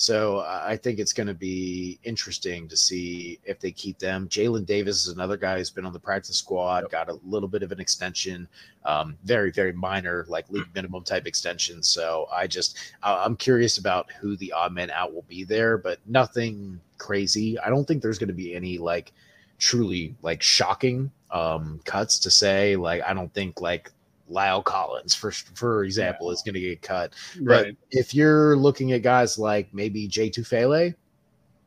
So 0.00 0.46
I 0.46 0.76
think 0.76 1.00
it's 1.00 1.12
going 1.12 1.26
to 1.26 1.34
be 1.34 1.98
interesting 2.04 2.68
to 2.68 2.76
see 2.76 3.40
if 3.42 3.58
they 3.58 3.72
keep 3.72 3.98
them. 3.98 4.28
Jalen 4.28 4.64
Davis 4.64 5.04
is 5.04 5.12
another 5.12 5.36
guy 5.36 5.58
who's 5.58 5.70
been 5.70 5.84
on 5.84 5.92
the 5.92 5.98
practice 5.98 6.36
squad, 6.36 6.88
got 6.88 7.08
a 7.08 7.18
little 7.26 7.48
bit 7.48 7.64
of 7.64 7.72
an 7.72 7.80
extension, 7.80 8.46
um, 8.84 9.18
very 9.24 9.50
very 9.50 9.72
minor, 9.72 10.24
like 10.28 10.48
league 10.50 10.68
minimum 10.74 11.02
type 11.02 11.26
extension. 11.26 11.82
So 11.82 12.28
I 12.32 12.46
just 12.46 12.78
I'm 13.02 13.34
curious 13.34 13.78
about 13.78 14.08
who 14.12 14.36
the 14.36 14.52
odd 14.52 14.72
man 14.72 14.90
out 14.90 15.12
will 15.12 15.26
be 15.28 15.42
there, 15.42 15.76
but 15.76 15.98
nothing 16.06 16.80
crazy. 16.98 17.58
I 17.58 17.68
don't 17.68 17.84
think 17.84 18.00
there's 18.00 18.20
going 18.20 18.28
to 18.28 18.34
be 18.34 18.54
any 18.54 18.78
like 18.78 19.12
truly 19.58 20.14
like 20.22 20.42
shocking 20.42 21.10
um 21.32 21.80
cuts 21.84 22.20
to 22.20 22.30
say. 22.30 22.76
Like 22.76 23.02
I 23.04 23.14
don't 23.14 23.34
think 23.34 23.60
like 23.60 23.90
La'el 24.30 24.64
Collins, 24.64 25.14
for 25.14 25.30
for 25.30 25.84
example, 25.84 26.30
is 26.30 26.42
going 26.42 26.54
to 26.54 26.60
get 26.60 26.82
cut. 26.82 27.14
But 27.40 27.68
if 27.90 28.14
you're 28.14 28.56
looking 28.56 28.92
at 28.92 29.02
guys 29.02 29.38
like 29.38 29.72
maybe 29.72 30.06
Jay 30.06 30.30
Tufele, 30.30 30.94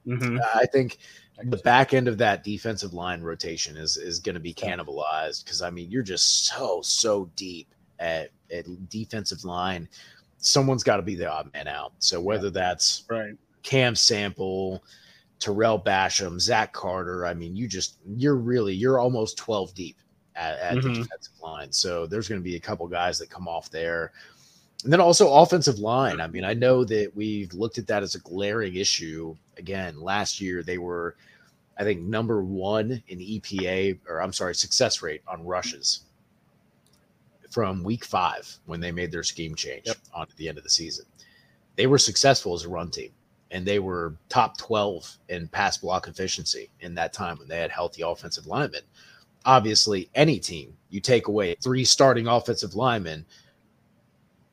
Mhm. 0.07 0.39
I 0.55 0.65
think 0.65 0.97
the 1.43 1.57
back 1.57 1.93
end 1.93 2.07
of 2.07 2.17
that 2.17 2.43
defensive 2.43 2.93
line 2.93 3.21
rotation 3.21 3.77
is 3.77 3.97
is 3.97 4.19
going 4.19 4.35
to 4.35 4.39
be 4.41 4.53
cannibalized 4.53 5.43
because 5.43 5.61
I 5.61 5.69
mean 5.69 5.89
you're 5.91 6.03
just 6.03 6.45
so 6.45 6.81
so 6.83 7.29
deep 7.35 7.67
at 7.99 8.29
at 8.51 8.65
defensive 8.89 9.43
line. 9.45 9.87
Someone's 10.37 10.83
got 10.83 10.97
to 10.97 11.03
be 11.03 11.15
the 11.15 11.31
odd 11.31 11.51
man 11.53 11.67
out. 11.67 11.93
So 11.99 12.19
whether 12.19 12.49
that's 12.49 13.03
Right. 13.09 13.35
Cam 13.63 13.95
Sample, 13.95 14.83
Terrell 15.39 15.79
Basham, 15.79 16.39
Zach 16.39 16.73
Carter, 16.73 17.25
I 17.25 17.33
mean 17.33 17.55
you 17.55 17.67
just 17.67 17.97
you're 18.15 18.35
really 18.37 18.73
you're 18.73 18.99
almost 18.99 19.37
twelve 19.37 19.73
deep 19.75 19.97
at, 20.41 20.59
at 20.59 20.81
the 20.81 20.89
Mhm. 20.89 20.95
defensive 21.03 21.33
line. 21.41 21.71
So 21.71 22.07
there's 22.07 22.27
going 22.27 22.41
to 22.41 22.43
be 22.43 22.55
a 22.55 22.59
couple 22.59 22.87
guys 22.87 23.19
that 23.19 23.29
come 23.29 23.47
off 23.47 23.69
there. 23.69 24.11
And 24.83 24.91
then 24.91 24.99
also 24.99 25.31
offensive 25.31 25.77
line. 25.77 26.19
I 26.19 26.27
mean, 26.27 26.43
I 26.43 26.53
know 26.53 26.83
that 26.85 27.15
we've 27.15 27.53
looked 27.53 27.77
at 27.77 27.85
that 27.87 28.01
as 28.01 28.15
a 28.15 28.19
glaring 28.19 28.75
issue. 28.75 29.35
Again, 29.57 30.01
last 30.01 30.41
year 30.41 30.63
they 30.63 30.79
were, 30.79 31.15
I 31.77 31.83
think, 31.83 32.01
number 32.01 32.43
one 32.43 33.03
in 33.07 33.19
EPA, 33.19 33.99
or 34.07 34.21
I'm 34.21 34.33
sorry, 34.33 34.55
success 34.55 35.03
rate 35.03 35.21
on 35.27 35.45
rushes 35.45 36.01
from 37.51 37.83
week 37.83 38.05
five 38.05 38.57
when 38.65 38.79
they 38.79 38.91
made 38.91 39.11
their 39.11 39.23
scheme 39.23 39.53
change 39.55 39.87
on 40.13 40.23
at 40.23 40.35
the 40.37 40.49
end 40.49 40.57
of 40.57 40.63
the 40.63 40.69
season. 40.69 41.05
They 41.75 41.85
were 41.85 41.97
successful 41.99 42.53
as 42.55 42.63
a 42.63 42.69
run 42.69 42.89
team, 42.89 43.11
and 43.51 43.65
they 43.65 43.77
were 43.79 44.15
top 44.29 44.57
12 44.57 45.17
in 45.29 45.47
pass 45.49 45.77
block 45.77 46.07
efficiency 46.07 46.69
in 46.79 46.95
that 46.95 47.13
time 47.13 47.37
when 47.37 47.47
they 47.47 47.59
had 47.59 47.69
healthy 47.69 48.01
offensive 48.01 48.47
linemen. 48.47 48.81
Obviously, 49.45 50.09
any 50.15 50.39
team 50.39 50.75
you 50.89 50.99
take 50.99 51.27
away 51.27 51.55
three 51.61 51.83
starting 51.85 52.27
offensive 52.27 52.75
linemen, 52.75 53.25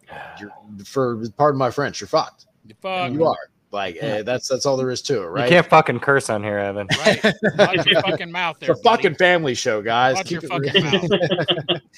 you're 0.40 0.50
for 0.84 1.28
pardon 1.36 1.58
my 1.58 1.70
French, 1.70 2.00
you're 2.00 2.08
fucked. 2.08 2.46
Fuck. 2.82 3.12
You 3.12 3.24
are 3.24 3.36
like 3.70 3.96
eh, 4.00 4.22
that's 4.22 4.48
that's 4.48 4.66
all 4.66 4.76
there 4.76 4.90
is 4.90 5.02
to 5.02 5.22
it, 5.22 5.26
right? 5.26 5.44
You 5.44 5.50
can't 5.50 5.66
fucking 5.66 6.00
curse 6.00 6.30
on 6.30 6.42
here, 6.42 6.58
Evan. 6.58 6.86
Right. 6.98 7.24
Watch 7.58 7.86
your 7.86 8.02
fucking 8.06 8.30
mouth 8.30 8.56
It's 8.60 8.66
there. 8.66 8.76
a 8.76 8.78
fucking 8.78 9.14
family 9.16 9.54
show, 9.54 9.82
guys. 9.82 10.16
Watch 10.16 10.28
Keep 10.28 10.42
your 10.42 10.50
fucking 10.50 10.84
real. 10.84 11.80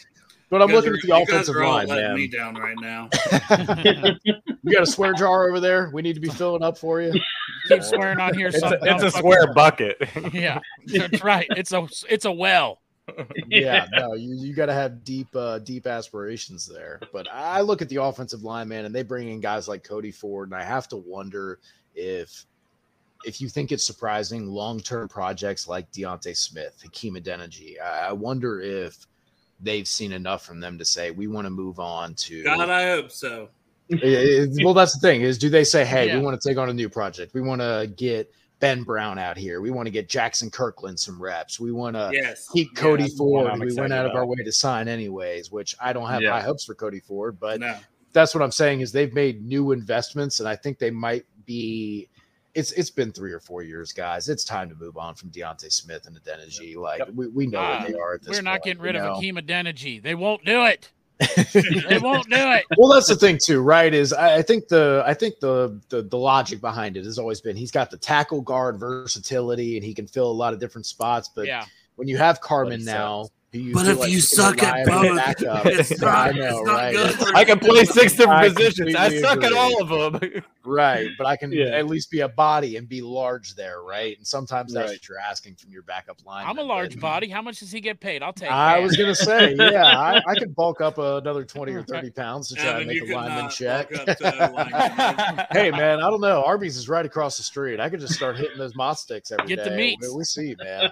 but 0.50 0.60
I'm 0.62 0.68
looking 0.68 0.90
are- 0.92 0.94
at 0.96 1.00
the 1.02 1.06
you 1.08 1.14
guys 1.14 1.28
offensive 1.28 1.56
are 1.56 1.62
all 1.64 1.72
line, 1.74 1.88
letting 1.88 2.04
man. 2.04 2.14
me 2.16 2.28
down 2.28 2.54
right 2.54 2.76
now. 2.80 3.08
You 4.62 4.74
got 4.74 4.82
a 4.82 4.86
swear 4.86 5.14
jar 5.14 5.48
over 5.48 5.58
there? 5.58 5.90
We 5.92 6.02
need 6.02 6.12
to 6.14 6.20
be 6.20 6.28
filling 6.28 6.62
up 6.62 6.76
for 6.76 7.00
you. 7.00 7.14
Keep 7.68 7.82
swearing 7.82 8.20
on 8.20 8.34
here. 8.34 8.48
It's 8.48 8.58
a, 8.58 8.60
some 8.60 8.72
it's 8.82 9.02
a 9.02 9.10
fucking- 9.10 9.20
swear 9.20 9.54
bucket. 9.54 9.96
Yeah, 10.34 10.60
that's 10.86 11.24
right. 11.24 11.46
It's 11.56 11.72
a 11.72 11.88
it's 12.08 12.26
a 12.26 12.30
well. 12.32 12.78
yeah, 13.48 13.86
no, 13.92 14.14
you, 14.14 14.36
you 14.36 14.54
got 14.54 14.66
to 14.66 14.72
have 14.74 15.02
deep, 15.02 15.26
uh, 15.34 15.58
deep 15.60 15.86
aspirations 15.88 16.66
there. 16.66 17.00
But 17.12 17.26
I 17.32 17.60
look 17.62 17.82
at 17.82 17.88
the 17.88 17.96
offensive 17.96 18.44
line, 18.44 18.68
man, 18.68 18.84
and 18.84 18.94
they 18.94 19.02
bring 19.02 19.28
in 19.30 19.40
guys 19.40 19.66
like 19.66 19.82
Cody 19.82 20.12
Ford, 20.12 20.48
and 20.48 20.54
I 20.54 20.62
have 20.62 20.86
to 20.88 20.96
wonder 20.98 21.58
if, 21.96 22.44
if 23.24 23.40
you 23.40 23.48
think 23.48 23.72
it's 23.72 23.84
surprising, 23.84 24.46
long-term 24.46 25.08
projects 25.08 25.66
like 25.66 25.90
D'Ante 25.90 26.34
Smith, 26.34 26.78
Hakeem 26.84 27.16
Adeniji, 27.16 27.80
I, 27.82 28.10
I 28.10 28.12
wonder 28.12 28.60
if 28.60 29.06
they've 29.62 29.86
seen 29.88 30.12
enough 30.12 30.44
from 30.44 30.60
them 30.60 30.78
to 30.78 30.84
say 30.84 31.10
we 31.10 31.26
want 31.26 31.46
to 31.46 31.50
move 31.50 31.78
on 31.80 32.14
to. 32.14 32.42
God, 32.44 32.70
I 32.70 32.86
hope 32.88 33.10
so. 33.10 33.48
It- 33.90 34.02
it- 34.04 34.64
well, 34.64 34.72
that's 34.74 34.94
the 34.94 35.00
thing 35.00 35.22
is, 35.22 35.36
do 35.36 35.48
they 35.50 35.64
say, 35.64 35.84
hey, 35.84 36.06
Yeah. 36.06 36.16
we 36.18 36.22
want 36.22 36.40
to 36.40 36.48
take 36.48 36.56
on 36.58 36.70
a 36.70 36.72
new 36.72 36.88
project? 36.88 37.34
We 37.34 37.40
want 37.40 37.60
to 37.60 37.92
get 37.96 38.32
Ben 38.60 38.82
Brown 38.84 39.18
out 39.18 39.36
here. 39.36 39.60
We 39.60 39.70
want 39.72 39.86
to 39.86 39.90
get 39.90 40.08
Jaxson 40.08 40.52
Kirkland 40.52 41.00
some 41.00 41.20
reps. 41.20 41.58
We 41.58 41.72
want 41.72 41.96
to 41.96 42.10
Yes. 42.12 42.46
keep 42.52 42.76
Cody 42.76 43.04
Yes. 43.04 43.14
Ford, 43.14 43.44
One 43.44 43.52
I'm 43.52 43.60
who 43.60 43.66
we 43.66 43.74
went 43.74 43.92
out 43.92 44.06
of 44.06 44.14
our 44.14 44.24
way 44.26 44.36
to 44.44 44.52
sign 44.52 44.86
anyways, 44.86 45.50
which 45.50 45.74
I 45.80 45.92
don't 45.92 46.08
have 46.08 46.22
Yeah. 46.22 46.30
high 46.32 46.42
hopes 46.42 46.64
for 46.64 46.74
Cody 46.74 47.00
Ford, 47.00 47.40
but 47.40 47.58
No. 47.58 47.74
that's 48.12 48.32
what 48.34 48.42
I'm 48.44 48.52
saying 48.52 48.80
is 48.82 48.92
they've 48.92 49.12
made 49.14 49.44
new 49.44 49.72
investments, 49.72 50.38
and 50.40 50.48
I 50.48 50.54
think 50.56 50.78
they 50.78 50.90
might 50.90 51.24
be. 51.44 52.08
It's 52.54 52.72
it's 52.72 52.90
been 52.90 53.12
three 53.12 53.32
or 53.32 53.40
four 53.40 53.62
years, 53.62 53.92
guys. 53.92 54.28
It's 54.28 54.44
time 54.44 54.68
to 54.70 54.74
move 54.74 54.96
on 54.96 55.14
from 55.14 55.28
D'Ante 55.30 55.68
Smith 55.70 56.06
and 56.06 56.16
Adeniji. 56.20 56.76
Like 56.76 57.02
we, 57.14 57.28
we 57.28 57.46
know 57.46 57.58
Ah, 57.60 57.78
what 57.78 57.88
they 57.88 57.94
are 57.94 58.14
at 58.14 58.22
this 58.22 58.36
We're 58.36 58.42
not 58.42 58.52
point, 58.54 58.64
getting 58.64 58.78
you 58.80 58.84
rid 58.86 58.94
know? 58.96 59.10
of 59.12 59.16
Hakeem 59.16 59.36
Adeniji. 59.36 60.02
They 60.02 60.14
won't 60.14 60.44
do 60.44 60.64
it. 60.64 60.90
they 61.20 61.98
won't 61.98 62.28
do 62.30 62.36
it. 62.36 62.64
well 62.78 62.88
that's 62.88 63.06
the 63.08 63.14
thing 63.14 63.36
too 63.44 63.60
right 63.60 63.92
is 63.92 64.10
I, 64.14 64.36
I 64.38 64.42
think 64.42 64.68
the 64.68 65.02
i 65.06 65.12
think 65.12 65.38
the, 65.38 65.78
the 65.90 66.00
the 66.00 66.16
logic 66.16 66.62
behind 66.62 66.96
it 66.96 67.04
has 67.04 67.18
always 67.18 67.42
been 67.42 67.56
he's 67.58 67.70
got 67.70 67.90
the 67.90 67.98
tackle 67.98 68.40
guard 68.40 68.78
versatility 68.80 69.76
and 69.76 69.84
he 69.84 69.92
can 69.92 70.06
fill 70.06 70.30
a 70.30 70.32
lot 70.32 70.54
of 70.54 70.60
different 70.60 70.86
spots 70.86 71.28
but 71.36 71.44
Yeah. 71.46 71.66
when 71.96 72.08
you 72.08 72.16
have 72.16 72.40
Carman 72.40 72.82
now 72.86 73.24
you 73.24 73.28
But 73.52 73.88
if 73.88 73.98
like 73.98 74.10
you 74.10 74.20
suck 74.20 74.62
at 74.62 74.88
on 74.88 75.18
as 75.18 75.42
a 75.42 75.44
both, 75.44 75.66
it's 75.66 76.00
not, 76.00 76.28
I 76.28 76.38
know, 76.38 76.58
it's 76.60 76.66
not 76.66 76.72
right? 76.76 76.94
good. 76.94 77.14
For 77.14 77.36
I 77.36 77.44
can 77.44 77.58
play 77.58 77.84
six 77.84 78.12
different 78.12 78.30
I 78.38 78.48
positions. 78.48 78.94
I 78.94 79.08
completely 79.08 79.22
suck 79.28 79.42
at 79.42 79.52
all 79.52 79.82
of 79.82 80.20
them. 80.22 80.42
right 80.62 81.08
but 81.16 81.26
i 81.26 81.36
can 81.36 81.50
Yeah. 81.50 81.68
at 81.68 81.86
least 81.86 82.10
be 82.10 82.20
a 82.20 82.28
body 82.28 82.76
and 82.76 82.86
be 82.86 83.00
large 83.00 83.54
there 83.54 83.80
right 83.82 84.14
and 84.18 84.26
sometimes 84.26 84.74
that's 84.74 84.90
Right. 84.90 84.94
what 84.96 85.08
you're 85.08 85.18
asking 85.18 85.54
from 85.56 85.72
your 85.72 85.80
backup 85.82 86.18
line 86.26 86.44
I'm 86.46 86.58
a 86.58 86.62
large 86.62 87.00
body. 87.00 87.28
How 87.30 87.40
much 87.40 87.60
does 87.60 87.72
he 87.72 87.80
get 87.80 87.98
paid? 87.98 88.22
I'll 88.22 88.34
take. 88.34 88.50
It. 88.50 88.52
I 88.52 88.74
that. 88.76 88.82
was 88.82 88.94
gonna 88.96 89.14
say, 89.14 89.54
yeah, 89.58 89.86
I, 89.86 90.20
I 90.28 90.34
could 90.38 90.54
bulk 90.54 90.80
up 90.82 90.98
another 90.98 91.44
twenty 91.44 91.72
or 91.72 91.82
thirty 91.82 92.10
pounds 92.10 92.48
to 92.50 92.54
try 92.56 92.66
Evan, 92.66 92.80
to 92.82 92.86
make 92.88 92.96
you 92.96 93.04
a 93.04 93.06
could 93.06 93.14
lineman 93.16 93.50
check. 93.50 93.90
walk 93.90 94.08
up 94.08 94.18
to 94.18 94.52
linemen. 94.54 95.46
hey 95.52 95.70
man, 95.70 95.98
I 96.00 96.10
don't 96.10 96.20
know. 96.20 96.42
Arby's 96.44 96.76
is 96.76 96.88
right 96.90 97.06
across 97.06 97.36
the 97.38 97.42
street. 97.42 97.80
I 97.80 97.88
could 97.88 98.00
just 98.00 98.14
start 98.14 98.36
hitting 98.36 98.58
those 98.58 98.76
mod 98.76 98.98
sticks 98.98 99.32
every 99.32 99.46
day. 99.46 99.56
Get 99.56 99.64
the 99.64 99.70
meats. 99.76 100.06
We, 100.08 100.14
we 100.18 100.24
see, 100.24 100.54
man. 100.62 100.90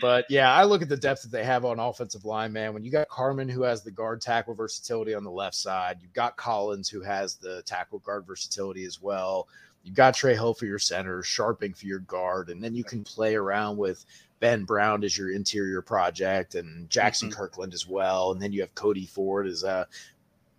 But 0.00 0.26
yeah, 0.28 0.52
I 0.52 0.64
look 0.64 0.82
at 0.82 0.88
the 0.88 0.96
depth 0.96 1.22
that 1.22 1.32
they 1.32 1.44
have 1.44 1.64
on 1.64 1.80
offensive 1.80 2.24
line, 2.24 2.52
man. 2.52 2.72
When 2.72 2.84
you 2.84 2.90
got 2.90 3.08
Carman 3.08 3.48
who 3.48 3.62
has 3.62 3.82
the 3.82 3.90
guard 3.90 4.20
tackle 4.20 4.54
versatility 4.54 5.14
on 5.14 5.24
the 5.24 5.30
left 5.30 5.56
side, 5.56 5.98
you've 6.00 6.12
got 6.12 6.36
Collins 6.36 6.88
who 6.88 7.00
has 7.00 7.34
the 7.34 7.62
tackle 7.62 7.98
guard 7.98 8.24
versatility 8.26 8.84
as 8.84 9.02
well. 9.02 9.48
You've 9.82 9.96
got 9.96 10.14
Trey 10.14 10.34
Hill 10.34 10.54
for 10.54 10.66
your 10.66 10.78
center, 10.78 11.22
Scharping 11.22 11.76
for 11.76 11.86
your 11.86 11.98
guard, 12.00 12.50
and 12.50 12.62
then 12.62 12.74
you 12.74 12.84
can 12.84 13.02
play 13.02 13.34
around 13.34 13.76
with 13.76 14.06
Ben 14.38 14.64
Brown 14.64 15.02
as 15.02 15.18
your 15.18 15.32
interior 15.32 15.82
project 15.82 16.54
and 16.54 16.88
Jaxson 16.88 17.32
Kirkland 17.32 17.74
as 17.74 17.88
well. 17.88 18.32
And 18.32 18.40
then 18.40 18.52
you 18.52 18.60
have 18.60 18.74
Cody 18.76 19.06
Ford 19.06 19.48
as 19.48 19.64
a 19.64 19.88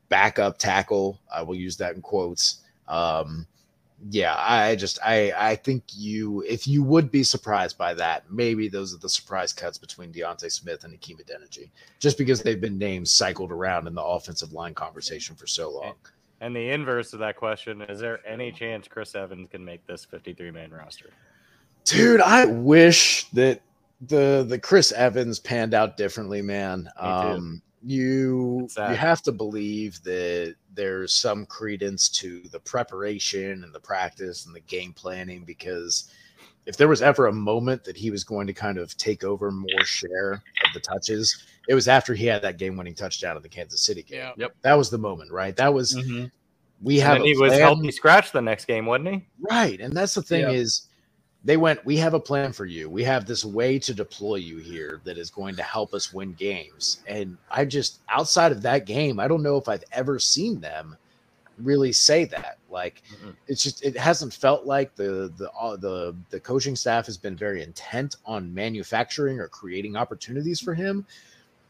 backup 0.09 0.57
tackle. 0.57 1.19
I 1.33 1.41
will 1.41 1.55
use 1.55 1.77
that 1.77 1.95
in 1.95 2.01
quotes. 2.01 2.59
Um, 2.89 3.47
yeah, 4.09 4.35
I 4.37 4.75
just 4.75 4.99
I 5.03 5.31
I 5.37 5.55
think 5.55 5.83
you 5.95 6.43
if 6.47 6.67
you 6.67 6.83
would 6.83 7.11
be 7.11 7.23
surprised 7.23 7.77
by 7.77 7.93
that, 7.95 8.23
maybe 8.29 8.67
those 8.67 8.93
are 8.93 8.97
the 8.97 9.09
surprise 9.09 9.53
cuts 9.53 9.77
between 9.77 10.11
D'Ante 10.11 10.49
Smith 10.49 10.83
and 10.83 10.93
Hakeem 10.93 11.17
Adeniji, 11.17 11.69
just 11.99 12.17
because 12.17 12.41
they've 12.41 12.59
been 12.59 12.77
names 12.77 13.11
cycled 13.11 13.51
around 13.51 13.87
in 13.87 13.95
the 13.95 14.03
offensive 14.03 14.51
line 14.51 14.73
conversation 14.73 15.35
for 15.35 15.47
so 15.47 15.71
long. 15.71 15.93
And 16.41 16.55
the 16.55 16.71
inverse 16.71 17.13
of 17.13 17.19
that 17.19 17.37
question 17.37 17.81
is 17.83 17.99
there 17.99 18.19
any 18.27 18.51
chance 18.51 18.87
Chris 18.87 19.15
Evans 19.15 19.47
can 19.49 19.63
make 19.63 19.85
this 19.87 20.05
53 20.05 20.51
man 20.51 20.71
roster? 20.71 21.09
Dude, 21.85 22.21
I 22.21 22.45
wish 22.45 23.29
that 23.29 23.61
the 24.01 24.45
the 24.47 24.59
Chris 24.59 24.91
Evans 24.91 25.39
panned 25.39 25.73
out 25.73 25.95
differently, 25.95 26.41
man. 26.41 26.89
Um 26.97 27.61
you 27.85 28.67
you 28.77 28.83
have 28.95 29.21
to 29.23 29.31
believe 29.31 30.01
that 30.03 30.55
there's 30.73 31.13
some 31.13 31.45
credence 31.45 32.09
to 32.09 32.41
the 32.51 32.59
preparation 32.59 33.63
and 33.63 33.73
the 33.73 33.79
practice 33.79 34.45
and 34.45 34.55
the 34.55 34.59
game 34.61 34.93
planning 34.93 35.43
because 35.43 36.09
if 36.65 36.77
there 36.77 36.87
was 36.87 37.01
ever 37.01 37.27
a 37.27 37.33
moment 37.33 37.83
that 37.83 37.97
he 37.97 38.09
was 38.09 38.23
going 38.23 38.47
to 38.47 38.53
kind 38.53 38.77
of 38.77 38.95
take 38.97 39.23
over 39.25 39.51
more 39.51 39.83
share 39.83 40.33
of 40.33 40.73
the 40.73 40.79
touches, 40.79 41.45
it 41.67 41.73
was 41.75 41.89
after 41.89 42.13
he 42.13 42.25
had 42.25 42.41
that 42.41 42.57
game 42.57 42.77
winning 42.77 42.95
touchdown 42.95 43.35
in 43.35 43.43
the 43.43 43.49
Kansas 43.49 43.81
City 43.81 44.01
game. 44.03 44.19
Yeah. 44.19 44.31
Yep. 44.37 44.55
That 44.61 44.73
was 44.75 44.89
the 44.89 44.97
moment, 44.97 45.31
right? 45.31 45.55
That 45.57 45.73
was 45.73 45.93
Mm-hmm. 45.93 46.25
we 46.81 46.99
And 46.99 47.03
have 47.03 47.13
then 47.15 47.21
a 47.23 47.25
he 47.25 47.37
was 47.37 47.49
plan. 47.49 47.61
healthy 47.61 47.91
scratch 47.91 48.31
the 48.31 48.41
next 48.41 48.65
game, 48.65 48.85
wasn't 48.85 49.09
he? 49.09 49.27
Right. 49.41 49.79
And 49.81 49.93
that's 49.95 50.13
the 50.13 50.21
thing 50.21 50.41
Yeah. 50.41 50.51
is 50.51 50.87
they 51.43 51.57
went, 51.57 51.83
we 51.85 51.97
have 51.97 52.13
a 52.13 52.19
plan 52.19 52.53
for 52.53 52.65
you. 52.65 52.89
We 52.89 53.03
have 53.03 53.25
this 53.25 53.43
way 53.43 53.77
to 53.79 53.93
deploy 53.93 54.35
you 54.35 54.57
here 54.57 55.01
that 55.03 55.17
is 55.17 55.29
going 55.29 55.55
to 55.57 55.63
help 55.63 55.93
us 55.93 56.13
win 56.13 56.33
games. 56.33 57.03
And 57.07 57.37
I 57.51 57.65
just 57.65 57.99
outside 58.09 58.51
of 58.51 58.61
that 58.61 58.85
game, 58.85 59.19
I 59.19 59.27
don't 59.27 59.43
know 59.43 59.57
if 59.57 59.67
I've 59.67 59.83
ever 59.91 60.19
seen 60.19 60.61
them 60.61 60.95
really 61.57 61.91
say 61.91 62.25
that. 62.25 62.57
Like 62.69 63.01
Mm-mm. 63.11 63.35
it's 63.47 63.61
just 63.61 63.83
it 63.83 63.97
hasn't 63.97 64.33
felt 64.33 64.65
like 64.65 64.95
the 64.95 65.31
the 65.37 65.51
uh, 65.51 65.75
the 65.75 66.15
the 66.29 66.39
coaching 66.39 66.75
staff 66.75 67.05
has 67.07 67.17
been 67.17 67.35
very 67.35 67.61
intent 67.61 68.15
on 68.25 68.53
manufacturing 68.53 69.39
or 69.39 69.47
creating 69.49 69.97
opportunities 69.97 70.61
for 70.61 70.73
him. 70.73 71.05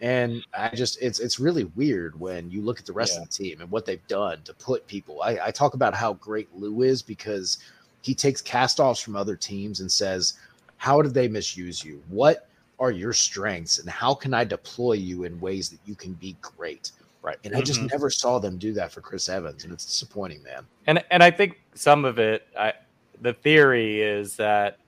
And 0.01 0.45
I 0.57 0.69
just 0.69 1.01
it's 1.01 1.19
it's 1.19 1.39
really 1.39 1.63
weird 1.75 2.19
when 2.19 2.51
you 2.51 2.61
look 2.61 2.79
at 2.79 2.85
the 2.85 2.93
rest 2.93 3.17
of 3.17 3.23
the 3.23 3.29
team 3.29 3.61
and 3.61 3.71
what 3.71 3.85
they've 3.85 4.05
done 4.07 4.41
to 4.43 4.53
put 4.53 4.85
people. 4.85 5.21
I, 5.23 5.39
I 5.45 5.51
talk 5.51 5.73
about 5.73 5.95
how 5.95 6.13
great 6.13 6.53
Lou 6.53 6.83
is 6.83 7.01
because 7.01 7.57
he 8.03 8.13
takes 8.13 8.41
cast-offs 8.41 9.01
from 9.01 9.15
other 9.15 9.35
teams 9.35 9.79
and 9.79 9.91
says, 9.91 10.33
How 10.77 11.01
did 11.01 11.13
they 11.13 11.27
misuse 11.27 11.83
you? 11.83 12.03
What 12.09 12.49
are 12.79 12.91
your 12.91 13.13
strengths 13.13 13.79
and 13.79 13.89
how 13.89 14.13
can 14.13 14.33
I 14.33 14.43
deploy 14.43 14.93
you 14.93 15.23
in 15.23 15.39
ways 15.39 15.69
that 15.69 15.79
you 15.85 15.95
can 15.95 16.13
be 16.13 16.35
great? 16.41 16.91
Right. 17.21 17.37
And 17.45 17.55
I 17.55 17.61
just 17.61 17.79
Mhm. 17.79 17.91
never 17.91 18.09
saw 18.09 18.37
them 18.37 18.57
do 18.57 18.73
that 18.73 18.91
for 18.91 18.99
Chris 18.99 19.29
Evans, 19.29 19.63
and 19.63 19.71
it's 19.71 19.85
disappointing, 19.85 20.43
man. 20.43 20.67
And 20.87 21.01
and 21.09 21.23
I 21.23 21.31
think 21.31 21.61
some 21.73 22.03
of 22.03 22.19
it, 22.19 22.45
I 22.59 22.73
the 23.21 23.33
theory 23.33 24.01
is 24.01 24.35
that 24.35 24.79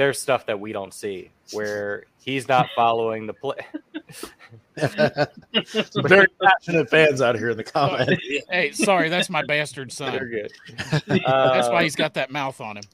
there's 0.00 0.18
stuff 0.18 0.46
that 0.46 0.58
we 0.58 0.72
don't 0.72 0.94
see 0.94 1.28
where 1.52 2.04
he's 2.22 2.48
not 2.48 2.70
following 2.74 3.26
the 3.26 3.34
play. 3.34 3.58
Some 4.78 6.06
very 6.08 6.26
passionate 6.42 6.88
fans 6.88 7.20
out 7.20 7.36
here 7.36 7.50
in 7.50 7.58
the 7.58 7.64
comments. 7.64 8.10
Hey, 8.50 8.72
sorry, 8.72 9.10
that's 9.10 9.28
my 9.28 9.42
bastard 9.44 9.92
son. 9.92 10.12
They're 10.12 10.26
good. 10.26 10.52
That's 11.06 11.26
Uh, 11.26 11.68
why 11.70 11.82
he's 11.82 11.96
got 11.96 12.14
that 12.14 12.30
mouth 12.30 12.62
on 12.62 12.78
him. 12.78 12.84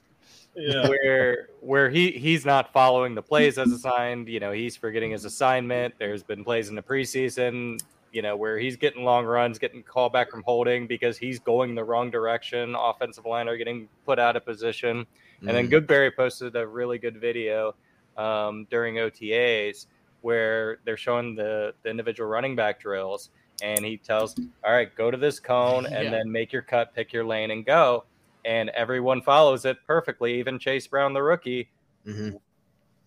Yeah. 0.53 0.89
where 0.89 1.47
where 1.61 1.89
he 1.89 2.11
he's 2.11 2.45
not 2.45 2.73
following 2.73 3.15
the 3.15 3.21
plays 3.21 3.57
as 3.57 3.71
assigned. 3.71 4.27
You 4.27 4.41
know, 4.41 4.51
he's 4.51 4.75
forgetting 4.75 5.11
his 5.11 5.23
assignment. 5.23 5.93
There's 5.99 6.23
been 6.23 6.43
plays 6.43 6.67
in 6.67 6.75
the 6.75 6.81
preseason, 6.81 7.79
you 8.11 8.21
know, 8.21 8.35
where 8.35 8.59
he's 8.59 8.75
getting 8.75 9.05
long 9.05 9.23
runs, 9.25 9.59
getting 9.59 9.81
called 9.81 10.11
back 10.11 10.29
from 10.29 10.43
holding 10.43 10.87
because 10.87 11.17
he's 11.17 11.39
going 11.39 11.73
the 11.73 11.85
wrong 11.85 12.11
direction. 12.11 12.75
Offensive 12.75 13.25
line 13.25 13.47
are 13.47 13.55
getting 13.55 13.87
put 14.05 14.19
out 14.19 14.35
of 14.35 14.43
position. 14.43 15.07
And 15.41 15.49
then 15.49 15.69
Goodberry 15.69 16.15
posted 16.15 16.55
a 16.55 16.65
really 16.65 16.97
good 16.97 17.17
video 17.21 17.75
um, 18.17 18.65
during 18.71 18.95
OTAs 18.95 19.85
where 20.21 20.79
they're 20.85 20.97
showing 20.97 21.35
the, 21.35 21.73
the 21.83 21.89
individual 21.89 22.27
running 22.29 22.55
back 22.55 22.79
drills. 22.79 23.29
And 23.61 23.83
he 23.85 23.97
tells, 23.97 24.35
all 24.65 24.71
right, 24.71 24.93
go 24.95 25.09
to 25.11 25.17
this 25.17 25.39
cone 25.39 25.85
and 25.85 26.05
Yeah. 26.05 26.09
then 26.11 26.31
make 26.31 26.51
your 26.51 26.61
cut, 26.63 26.93
pick 26.93 27.11
your 27.13 27.25
lane, 27.25 27.51
and 27.51 27.65
go. 27.65 28.05
And 28.45 28.69
everyone 28.69 29.21
follows 29.21 29.65
it 29.65 29.77
perfectly, 29.85 30.37
even 30.39 30.57
Chase 30.59 30.87
Brown, 30.87 31.13
the 31.13 31.21
rookie. 31.23 31.69
Mhm. 32.05 32.39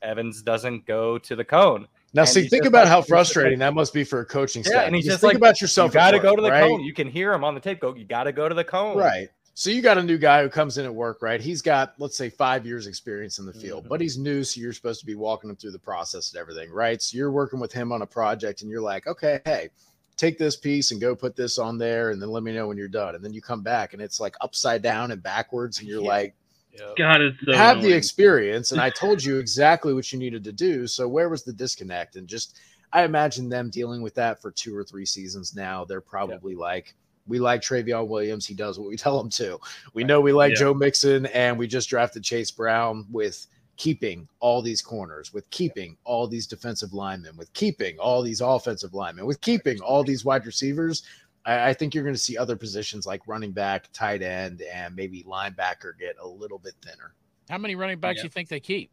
Evans 0.02 0.42
doesn't 0.42 0.86
go 0.86 1.18
to 1.18 1.36
the 1.36 1.44
cone. 1.44 1.86
Now, 2.12 2.22
And 2.22 2.28
see, 2.28 2.48
think 2.48 2.64
about 2.64 2.80
like- 2.84 2.88
how 2.88 3.02
frustrating 3.02 3.58
that 3.60 3.74
must 3.74 3.92
be 3.94 4.02
for 4.02 4.20
a 4.20 4.24
coaching 4.26 4.62
Yeah, 4.64 4.70
staff. 4.70 4.86
and 4.86 4.96
he's 4.96 5.04
Because 5.04 5.14
just 5.14 5.20
think 5.20 5.34
like, 5.34 5.36
about 5.36 5.60
yourself. 5.60 5.90
You 5.90 5.94
got 6.00 6.10
to 6.12 6.18
go 6.18 6.34
to 6.34 6.42
the 6.42 6.50
right? 6.50 6.68
cone. 6.68 6.80
You 6.82 6.92
can 6.92 7.06
hear 7.08 7.32
him 7.32 7.44
on 7.44 7.54
the 7.54 7.60
tape. 7.60 7.80
Go. 7.80 7.94
You 7.94 8.04
got 8.04 8.24
to 8.24 8.32
go 8.32 8.48
to 8.48 8.54
the 8.54 8.64
cone. 8.64 8.96
Right. 8.96 9.28
So 9.60 9.68
you 9.68 9.82
got 9.82 9.98
a 9.98 10.02
new 10.02 10.16
guy 10.16 10.42
who 10.42 10.48
comes 10.48 10.78
in 10.78 10.86
at 10.86 10.94
work, 10.94 11.20
right? 11.20 11.38
He's 11.38 11.60
got, 11.60 11.92
let's 11.98 12.16
say, 12.16 12.30
five 12.30 12.64
years 12.64 12.86
experience 12.86 13.38
in 13.38 13.44
the 13.44 13.52
field, 13.52 13.86
but 13.90 13.96
mm-hmm. 13.96 14.04
he's 14.04 14.16
new. 14.16 14.42
So 14.42 14.58
you're 14.58 14.72
supposed 14.72 15.00
to 15.00 15.06
be 15.06 15.16
walking 15.16 15.50
him 15.50 15.56
through 15.56 15.72
the 15.72 15.78
process 15.78 16.32
and 16.32 16.40
everything, 16.40 16.70
right? 16.70 17.02
So 17.02 17.18
you're 17.18 17.30
working 17.30 17.60
with 17.60 17.70
him 17.70 17.92
on 17.92 18.00
a 18.00 18.06
project 18.06 18.62
and 18.62 18.70
you're 18.70 18.80
like, 18.80 19.06
okay, 19.06 19.38
hey, 19.44 19.68
take 20.16 20.38
this 20.38 20.56
piece 20.56 20.92
and 20.92 21.00
go 21.00 21.14
put 21.14 21.36
this 21.36 21.58
on 21.58 21.76
there 21.76 22.08
and 22.08 22.22
then 22.22 22.30
let 22.30 22.42
me 22.42 22.54
know 22.54 22.68
when 22.68 22.78
you're 22.78 22.88
done. 22.88 23.14
And 23.14 23.22
then 23.22 23.34
you 23.34 23.42
come 23.42 23.60
back 23.62 23.92
and 23.92 24.00
it's 24.00 24.18
like 24.18 24.34
upside 24.40 24.80
down 24.80 25.10
and 25.10 25.22
backwards. 25.22 25.78
And 25.78 25.86
you're 25.86 26.00
Yeah. 26.00 26.08
like, 26.08 26.34
God, 26.96 27.20
it's 27.20 27.36
so 27.44 27.50
you 27.50 27.58
have 27.58 27.82
the 27.82 27.92
experience 27.92 28.72
and 28.72 28.80
I 28.80 28.88
told 28.88 29.22
you 29.26 29.36
exactly 29.36 29.92
what 29.92 30.10
you 30.10 30.18
needed 30.18 30.42
to 30.44 30.52
do. 30.52 30.86
So 30.86 31.06
where 31.06 31.28
was 31.28 31.42
the 31.42 31.52
disconnect? 31.52 32.16
And 32.16 32.26
just 32.26 32.58
I 32.94 33.04
imagine 33.04 33.50
them 33.50 33.68
dealing 33.68 34.00
with 34.00 34.14
that 34.14 34.40
for 34.40 34.52
two 34.52 34.74
or 34.74 34.84
three 34.84 35.04
seasons 35.04 35.54
now. 35.54 35.84
They're 35.84 36.00
probably 36.00 36.54
like, 36.54 36.94
we 37.26 37.38
like 37.38 37.60
Trayveon 37.60 38.08
Williams. 38.08 38.46
He 38.46 38.54
does 38.54 38.78
what 38.78 38.88
we 38.88 38.96
tell 38.98 39.20
him 39.20 39.30
to. 39.30 39.58
We 39.94 40.04
know 40.04 40.20
we 40.20 40.32
like 40.32 40.50
Yeah. 40.52 40.58
Joe 40.60 40.74
Mixon, 40.74 41.26
and 41.26 41.58
we 41.58 41.66
just 41.66 41.88
drafted 41.88 42.24
Chase 42.24 42.50
Brown 42.50 43.06
with 43.10 43.46
keeping 43.76 44.28
all 44.40 44.60
these 44.60 44.82
corners, 44.82 45.32
with 45.32 45.48
keeping 45.50 45.96
all 46.04 46.26
these 46.26 46.46
defensive 46.46 46.92
linemen, 46.92 47.36
with 47.36 47.50
keeping 47.54 47.98
all 47.98 48.20
these 48.22 48.40
offensive 48.42 48.92
linemen, 48.92 49.24
with 49.26 49.40
keeping 49.40 49.80
all 49.80 50.04
these 50.04 50.24
wide 50.24 50.44
receivers. 50.44 51.02
I, 51.46 51.70
I 51.70 51.72
think 51.72 51.94
you're 51.94 52.04
going 52.04 52.14
to 52.14 52.20
see 52.20 52.36
other 52.36 52.56
positions 52.56 53.06
like 53.06 53.26
running 53.26 53.52
back, 53.52 53.88
tight 53.94 54.20
end, 54.22 54.60
and 54.62 54.94
maybe 54.94 55.22
linebacker 55.22 55.98
get 55.98 56.16
a 56.20 56.26
little 56.28 56.58
bit 56.58 56.74
thinner. 56.82 57.14
How 57.48 57.56
many 57.58 57.74
running 57.74 57.98
backs 57.98 58.18
Yeah. 58.18 58.24
you 58.24 58.28
think 58.28 58.48
they 58.50 58.60
keep? 58.60 58.90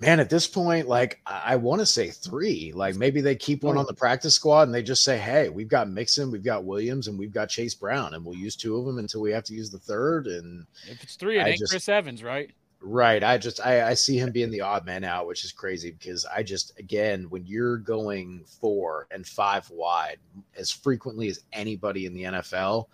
Man, 0.00 0.20
at 0.20 0.30
this 0.30 0.46
point, 0.46 0.86
like 0.86 1.20
I, 1.26 1.42
I 1.46 1.56
want 1.56 1.80
to 1.80 1.86
say 1.86 2.08
three. 2.10 2.72
Like 2.72 2.94
maybe 2.94 3.20
they 3.20 3.34
keep 3.34 3.64
one 3.64 3.76
on 3.76 3.86
the 3.86 3.94
practice 3.94 4.34
squad 4.34 4.62
and 4.62 4.74
they 4.74 4.82
just 4.82 5.02
say, 5.02 5.18
"Hey, 5.18 5.48
we've 5.48 5.66
got 5.68 5.90
Mixon, 5.90 6.30
we've 6.30 6.44
got 6.44 6.64
Williams, 6.64 7.08
and 7.08 7.18
we've 7.18 7.32
got 7.32 7.48
Chase 7.48 7.74
Brown, 7.74 8.14
and 8.14 8.24
we'll 8.24 8.36
use 8.36 8.54
two 8.54 8.76
of 8.76 8.84
them 8.86 8.98
until 8.98 9.20
we 9.20 9.32
have 9.32 9.42
to 9.44 9.54
use 9.54 9.70
the 9.70 9.78
third. 9.78 10.28
And 10.28 10.66
If 10.88 11.02
it's 11.02 11.16
three, 11.16 11.38
it 11.38 11.42
I 11.42 11.48
ain't 11.50 11.58
just- 11.58 11.72
Chris 11.72 11.88
Evans, 11.88 12.22
right? 12.22 12.50
right, 12.80 13.24
I 13.24 13.38
just 13.38 13.58
I, 13.66 13.88
I 13.88 13.94
see 13.94 14.18
him 14.18 14.30
being 14.30 14.52
the 14.52 14.60
odd 14.60 14.86
man 14.86 15.02
out, 15.02 15.26
which 15.26 15.44
is 15.44 15.50
crazy 15.50 15.90
because 15.90 16.24
I 16.24 16.44
just 16.44 16.78
again 16.78 17.24
when 17.28 17.44
you're 17.44 17.78
going 17.78 18.44
four 18.60 19.08
and 19.10 19.26
five 19.26 19.68
wide 19.68 20.18
as 20.56 20.70
frequently 20.70 21.26
as 21.28 21.40
anybody 21.52 22.06
in 22.06 22.14
the 22.14 22.22
NFL, 22.22 22.86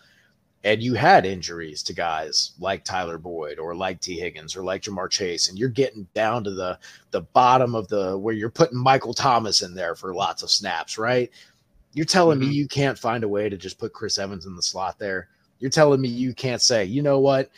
and 0.64 0.82
you 0.82 0.94
had 0.94 1.26
injuries 1.26 1.82
to 1.82 1.92
guys 1.92 2.52
like 2.58 2.84
Tyler 2.84 3.18
Boyd 3.18 3.58
or 3.58 3.74
like 3.74 4.00
Tee 4.00 4.18
Higgins 4.18 4.56
or 4.56 4.64
like 4.64 4.82
Ja'Marr 4.82 5.10
Chase, 5.10 5.48
and 5.48 5.58
you're 5.58 5.68
getting 5.68 6.08
down 6.14 6.42
to 6.44 6.50
the 6.50 6.78
the 7.10 7.20
bottom 7.20 7.74
of 7.74 7.86
the 7.88 8.16
where 8.16 8.34
you're 8.34 8.50
putting 8.50 8.78
Michael 8.78 9.14
Thomas 9.14 9.62
in 9.62 9.74
there 9.74 9.94
for 9.94 10.14
lots 10.14 10.42
of 10.42 10.50
snaps, 10.50 10.96
right? 10.96 11.30
You're 11.92 12.06
telling 12.06 12.40
me 12.40 12.46
mm-hmm. 12.46 12.54
you 12.54 12.66
can't 12.66 12.98
find 12.98 13.22
a 13.22 13.28
way 13.28 13.48
to 13.48 13.56
just 13.56 13.78
put 13.78 13.92
Chris 13.92 14.18
Evans 14.18 14.46
in 14.46 14.56
the 14.56 14.62
slot 14.62 14.98
there. 14.98 15.28
You're 15.60 15.70
telling 15.70 16.00
me 16.00 16.08
you 16.08 16.34
can't 16.34 16.60
say, 16.60 16.84
you 16.84 17.02
know 17.02 17.20
what? 17.20 17.50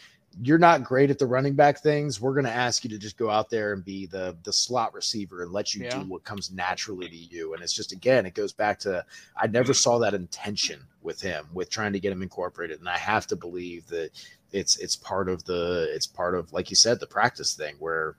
You're 0.43 0.59
not 0.59 0.85
great 0.85 1.11
at 1.11 1.19
the 1.19 1.27
running 1.27 1.55
back 1.55 1.79
things. 1.79 2.21
We're 2.21 2.35
going 2.35 2.45
to 2.45 2.53
ask 2.53 2.85
you 2.85 2.91
to 2.91 2.99
just 2.99 3.17
go 3.17 3.31
out 3.31 3.49
there 3.49 3.73
and 3.73 3.85
be 3.85 4.07
the 4.07 4.37
the 4.45 4.53
slot 4.53 4.93
receiver 4.93 5.43
and 5.43 5.53
let 5.53 5.75
you 5.75 5.85
Yeah. 5.85 6.03
do 6.03 6.09
what 6.09 6.25
comes 6.25 6.51
naturally 6.53 7.09
to 7.09 7.17
you. 7.17 7.55
And 7.55 7.63
it's 7.63 7.73
just 7.73 7.93
again, 7.93 8.27
it 8.27 8.35
goes 8.35 8.53
back 8.53 8.79
to 8.81 9.05
I 9.37 9.47
never 9.47 9.73
saw 9.73 9.99
that 9.99 10.13
intention 10.15 10.81
with 11.03 11.21
him 11.21 11.47
with 11.55 11.71
trying 11.71 11.93
to 11.95 12.01
get 12.01 12.13
him 12.13 12.23
incorporated, 12.23 12.81
and 12.81 12.89
I 12.89 12.99
have 12.99 13.27
to 13.29 13.37
believe 13.37 13.87
that 13.89 14.11
it's 14.53 14.77
it's 14.79 14.97
part 14.97 15.29
of 15.29 15.45
the 15.45 15.89
it's 15.95 16.07
part 16.07 16.35
of 16.35 16.53
like 16.53 16.71
you 16.71 16.77
said 16.77 17.01
the 17.01 17.07
practice 17.07 17.55
thing 17.55 17.77
where 17.79 18.17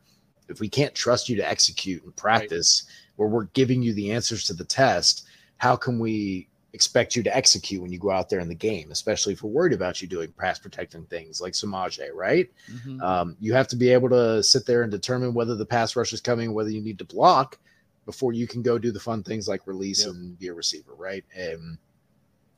if 0.50 0.60
we 0.60 0.70
can't 0.70 0.96
trust 0.96 1.30
you 1.30 1.36
to 1.36 1.48
execute 1.48 2.04
and 2.04 2.16
practice 2.16 2.86
where 3.18 3.28
we're 3.30 3.46
giving 3.54 3.82
you 3.84 3.94
the 3.94 4.12
answers 4.12 4.44
to 4.46 4.54
the 4.54 4.64
test, 4.64 5.26
how 5.58 5.76
can 5.76 6.00
we 6.00 6.48
expect 6.78 7.16
you 7.16 7.24
to 7.24 7.36
execute 7.36 7.82
when 7.82 7.92
you 7.92 7.98
go 7.98 8.12
out 8.12 8.30
there 8.30 8.40
in 8.40 8.48
the 8.48 8.54
game, 8.54 8.92
especially 8.92 9.34
if 9.34 9.42
we're 9.42 9.50
worried 9.50 9.74
about 9.74 10.00
you 10.00 10.08
doing 10.08 10.32
pass 10.38 10.60
protecting 10.60 11.04
things 11.06 11.42
like 11.42 11.54
Samaje, 11.54 12.08
right? 12.14 12.48
Mhm. 12.72 13.02
Um, 13.02 13.36
you 13.40 13.52
have 13.54 13.68
to 13.70 13.76
be 13.76 13.90
able 13.90 14.10
to 14.10 14.44
sit 14.44 14.68
there 14.68 14.84
and 14.84 14.92
determine 14.92 15.34
whether 15.34 15.56
the 15.56 15.66
pass 15.66 15.96
rush 15.96 16.14
is 16.14 16.22
coming, 16.22 16.54
whether 16.54 16.70
you 16.70 16.80
need 16.82 17.00
to 17.00 17.04
block 17.04 17.58
before 18.06 18.32
you 18.32 18.46
can 18.46 18.62
go 18.62 18.78
do 18.78 18.92
the 18.92 19.00
fun 19.00 19.24
things 19.24 19.48
like 19.48 19.66
release 19.66 20.06
Yep. 20.06 20.14
and 20.14 20.38
be 20.40 20.50
a 20.50 20.54
receiver, 20.54 20.94
right? 20.94 21.26
And 21.36 21.80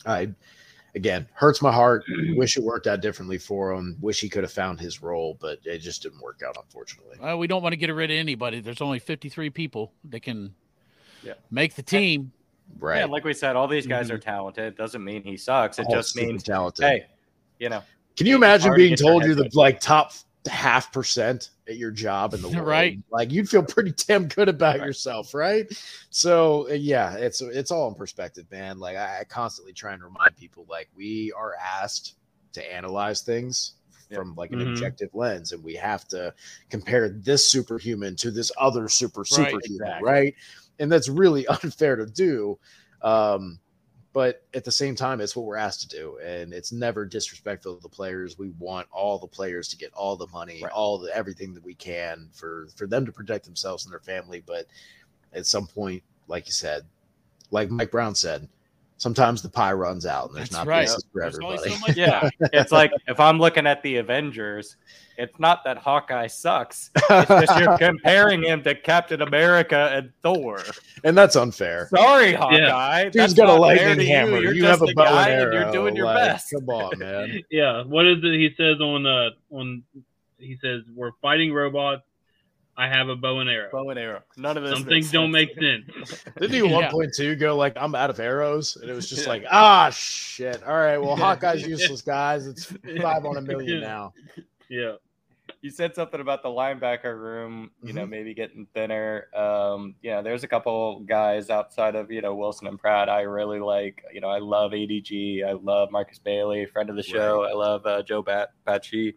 I, 0.05 0.33
again, 0.95 1.25
hurts 1.33 1.61
my 1.61 1.71
heart. 1.71 2.03
Wish 2.35 2.57
it 2.57 2.63
worked 2.63 2.87
out 2.87 2.99
differently 3.01 3.37
for 3.37 3.71
him. 3.71 3.95
Wish 4.01 4.19
he 4.19 4.27
could 4.27 4.43
have 4.43 4.51
found 4.51 4.81
his 4.81 5.01
role, 5.01 5.37
but 5.39 5.59
it 5.63 5.77
just 5.77 6.03
didn't 6.03 6.19
work 6.19 6.41
out, 6.45 6.57
unfortunately. 6.61 7.17
Well, 7.21 7.39
we 7.39 7.47
don't 7.47 7.63
want 7.63 7.71
to 7.71 7.77
get 7.77 7.89
rid 7.89 8.11
of 8.11 8.17
anybody. 8.17 8.59
There's 8.59 8.81
only 8.81 8.99
53 8.99 9.49
people 9.49 9.93
that 10.09 10.19
can 10.23 10.55
Yeah. 11.23 11.35
make 11.49 11.75
the 11.75 11.83
team. 11.83 12.33
Right. 12.77 12.99
Yeah, 12.99 13.05
like 13.05 13.23
we 13.23 13.33
said, 13.33 13.55
all 13.55 13.67
these 13.67 13.87
guys 13.87 14.09
are 14.11 14.17
talented. 14.17 14.65
It 14.65 14.77
doesn't 14.77 15.03
mean 15.03 15.23
he 15.23 15.35
sucks. 15.37 15.79
It 15.79 15.87
All 15.87 15.95
just 15.95 16.15
means, 16.15 16.43
talented. 16.43 16.85
hey, 16.85 17.05
you 17.59 17.69
know, 17.69 17.83
Can 18.15 18.27
you 18.27 18.35
imagine 18.35 18.67
hard 18.69 18.77
to 18.79 18.83
being 18.85 18.95
told 18.95 19.25
you're 19.25 19.35
the 19.35 19.49
like 19.53 19.79
top 19.81 20.13
half 20.47 20.91
percent 20.93 21.49
at 21.67 21.75
your 21.75 21.91
job 21.91 22.33
in 22.33 22.41
the 22.41 22.47
world? 22.55 22.65
Right. 22.67 22.97
Like 23.11 23.31
you'd 23.31 23.49
feel 23.49 23.63
pretty 23.63 23.91
damn 24.07 24.27
good 24.27 24.47
about 24.47 24.77
yourself, 24.77 25.33
right? 25.33 25.67
So 26.09 26.69
uh, 26.69 26.73
yeah, 26.73 27.15
it's 27.15 27.41
it's 27.41 27.71
all 27.71 27.87
in 27.89 27.95
perspective, 27.95 28.45
man. 28.51 28.79
Like 28.79 28.95
I, 28.95 29.19
I 29.21 29.23
constantly 29.25 29.73
try 29.73 29.93
and 29.93 30.01
remind 30.03 30.37
people, 30.37 30.65
like 30.69 30.87
we 30.95 31.33
are 31.35 31.55
asked 31.61 32.15
to 32.53 32.73
analyze 32.73 33.21
things 33.21 33.73
from 34.11 34.33
like 34.35 34.51
an 34.51 34.59
Mhm. 34.59 34.69
objective 34.71 35.09
lens, 35.13 35.51
and 35.51 35.63
we 35.63 35.75
have 35.75 36.07
to 36.07 36.33
compare 36.69 37.09
this 37.09 37.45
superhuman 37.47 38.15
to 38.15 38.31
this 38.31 38.51
other 38.57 38.87
super 38.87 39.21
Right, 39.21 39.29
superhuman, 39.51 39.61
exactly. 39.87 40.09
right? 40.09 40.35
And 40.79 40.91
that's 40.91 41.09
really 41.09 41.45
unfair 41.63 41.95
to 41.95 42.05
do. 42.05 42.57
Um, 43.01 43.59
but 44.11 44.43
at 44.55 44.63
the 44.65 44.71
same 44.71 44.95
time, 44.95 45.21
it's 45.21 45.35
what 45.35 45.45
we're 45.45 45.55
asked 45.55 45.81
to 45.81 45.87
do, 45.87 46.17
and 46.17 46.51
it's 46.51 46.71
never 46.71 47.05
disrespectful 47.05 47.75
to 47.75 47.81
the 47.81 47.87
players. 47.89 48.39
We 48.39 48.49
want 48.57 48.87
all 48.91 49.19
the 49.19 49.27
players 49.27 49.67
to 49.69 49.77
get 49.77 49.93
all 49.93 50.15
the 50.15 50.25
money, 50.27 50.61
Right. 50.63 50.71
all 50.71 50.97
the 50.97 51.15
everything 51.15 51.53
that 51.53 51.63
we 51.63 51.75
can 51.75 52.29
for 52.33 52.67
for 52.75 52.87
them 52.87 53.05
to 53.05 53.11
protect 53.11 53.45
themselves 53.45 53.85
and 53.85 53.93
their 53.93 53.99
family. 53.99 54.41
But 54.45 54.65
at 55.31 55.45
some 55.45 55.67
point, 55.67 56.01
like 56.27 56.47
you 56.47 56.53
said, 56.53 56.87
like 57.51 57.69
Mike 57.69 57.91
Brown 57.91 58.15
said, 58.15 58.49
sometimes 58.99 59.41
the 59.41 59.49
pie 59.49 59.73
runs 59.73 60.05
out, 60.05 60.27
and 60.29 60.37
there's 60.37 60.49
That's 60.49 60.65
not 60.65 60.67
right. 60.67 60.85
places 60.87 61.05
for 61.11 61.21
There's 61.21 61.39
only 61.39 61.55
everybody. 61.57 61.73
so 61.75 61.87
much 61.87 61.97
yeah, 61.97 62.29
it's 62.53 62.71
like 62.71 62.91
if 63.07 63.19
I'm 63.19 63.39
looking 63.39 63.65
at 63.65 63.81
the 63.81 63.95
Avengers, 63.97 64.75
it's 65.17 65.37
not 65.39 65.63
that 65.63 65.77
Hawkeye 65.77 66.27
sucks. 66.27 66.91
It's 67.09 67.27
just 67.27 67.59
you're 67.59 67.77
comparing 67.77 68.43
him 68.43 68.61
to 68.63 68.75
Captain 68.75 69.21
America 69.23 69.89
and 69.91 70.11
Thor. 70.21 70.61
and 71.03 71.17
that's 71.17 71.35
unfair. 71.35 71.87
Sorry, 71.89 72.33
Hawkeye. 72.33 73.05
Dude's 73.05 73.15
That's 73.15 73.33
got 73.33 73.45
a 73.45 73.47
not 73.53 73.59
lightning 73.61 73.97
to 73.97 74.03
you. 74.03 74.09
hammer. 74.09 74.37
You're 74.39 74.53
You, 74.53 74.61
just 74.61 74.79
have 74.79 74.87
a 74.87 74.91
a 74.91 74.93
bow 74.95 75.03
guy 75.05 75.29
and 75.29 75.41
and 75.43 75.53
you're 75.53 75.71
doing 75.71 75.95
your 75.95 76.05
like, 76.05 76.15
best. 76.17 76.51
Come 76.53 76.69
on, 76.69 76.99
man. 76.99 77.41
Yeah. 77.51 77.83
What 77.83 78.05
is 78.05 78.19
it 78.23 78.33
he 78.33 78.53
says 78.55 78.79
on 78.79 79.05
uh 79.07 79.31
on 79.51 79.81
he 80.37 80.57
says 80.61 80.83
we're 80.95 81.11
fighting 81.21 81.51
robots. 81.51 82.03
I 82.79 82.87
have 82.87 83.09
a 83.09 83.15
bow 83.15 83.39
and 83.39 83.49
arrow. 83.49 83.69
Bow 83.71 83.89
and 83.89 83.99
arrow. 83.99 84.21
None 84.37 84.55
of 84.57 84.63
this. 84.63 84.71
Some 84.73 84.83
makes 84.85 84.89
things 85.07 85.11
don't 85.11 85.31
make 85.31 85.49
sense. 85.59 86.23
Didn't 86.39 86.51
he 86.53 86.59
at 86.59 86.71
one 86.73 86.89
point 86.89 87.13
too 87.15 87.35
go 87.35 87.55
like 87.57 87.73
I'm 87.75 87.93
out 87.93 88.09
of 88.09 88.19
arrows? 88.19 88.77
And 88.77 88.89
it 88.89 88.93
was 88.93 89.09
just 89.09 89.27
like, 89.27 89.43
ah 89.51 89.89
shit. 89.91 90.63
All 90.63 90.75
right, 90.77 90.97
well 90.97 91.15
Hawkeye's 91.17 91.67
useless, 91.67 92.01
guys. 92.01 92.47
It's 92.47 92.65
five 93.01 93.25
on 93.25 93.37
a 93.37 93.41
million 93.41 93.81
now. 93.81 94.13
Yeah. 94.69 94.93
you 95.61 95.69
said 95.71 95.93
something 95.93 96.21
about 96.21 96.41
the 96.41 96.47
linebacker 96.47 97.19
room, 97.19 97.71
you 97.81 97.89
Mm-hmm. 97.89 97.97
know, 97.97 98.05
maybe 98.05 98.33
getting 98.33 98.65
thinner. 98.73 99.27
Um, 99.35 99.95
you 100.01 100.11
know, 100.11 100.21
there's 100.23 100.45
a 100.45 100.47
couple 100.47 101.01
guys 101.01 101.49
outside 101.49 101.95
of, 101.95 102.09
you 102.11 102.21
know, 102.21 102.33
Wilson 102.35 102.67
and 102.67 102.79
Pratt. 102.79 103.09
I 103.09 103.21
really 103.23 103.59
like, 103.59 104.01
you 104.13 104.21
know, 104.21 104.29
I 104.29 104.39
love 104.39 104.71
ADG. 104.71 105.43
I 105.45 105.51
love 105.53 105.91
Marcus 105.91 106.19
Bailey, 106.19 106.65
friend 106.65 106.89
of 106.89 106.95
the 106.95 107.03
show. 107.03 107.43
I 107.43 107.51
love 107.51 107.85
uh, 107.85 108.03
Joe 108.03 108.21
Bat- 108.21 108.51
Bachie. 108.65 109.15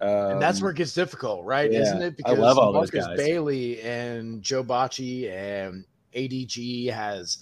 Um, 0.00 0.30
And 0.32 0.42
that's 0.42 0.60
where 0.60 0.70
it 0.70 0.76
gets 0.76 0.94
difficult, 0.94 1.44
right? 1.44 1.70
yeah, 1.70 1.80
Isn't 1.80 2.02
it? 2.02 2.06
I 2.10 2.16
Because 2.16 2.38
love 2.38 2.58
all 2.58 2.72
those 2.72 2.90
guys. 2.90 3.16
Bailey 3.16 3.80
and 3.82 4.42
Joe 4.42 4.64
Bachie 4.64 5.30
and 5.30 5.84
ADG 6.14 6.90
has 6.92 7.38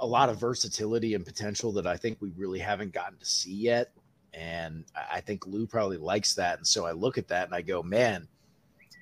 a 0.00 0.06
lot 0.06 0.28
of 0.28 0.38
versatility 0.38 1.14
and 1.14 1.24
potential 1.24 1.72
that 1.72 1.86
I 1.86 1.96
think 1.96 2.18
we 2.20 2.30
really 2.36 2.58
haven't 2.58 2.92
gotten 2.92 3.18
to 3.18 3.24
see 3.26 3.54
yet. 3.54 3.92
And 4.34 4.84
I 4.94 5.16
I 5.16 5.20
think 5.20 5.46
Lou 5.46 5.66
probably 5.66 5.96
likes 5.96 6.34
that. 6.34 6.58
And 6.58 6.66
so 6.66 6.84
I 6.86 6.92
look 6.92 7.16
at 7.18 7.28
that 7.28 7.46
and 7.46 7.54
I 7.54 7.62
go, 7.62 7.82
man, 7.82 8.28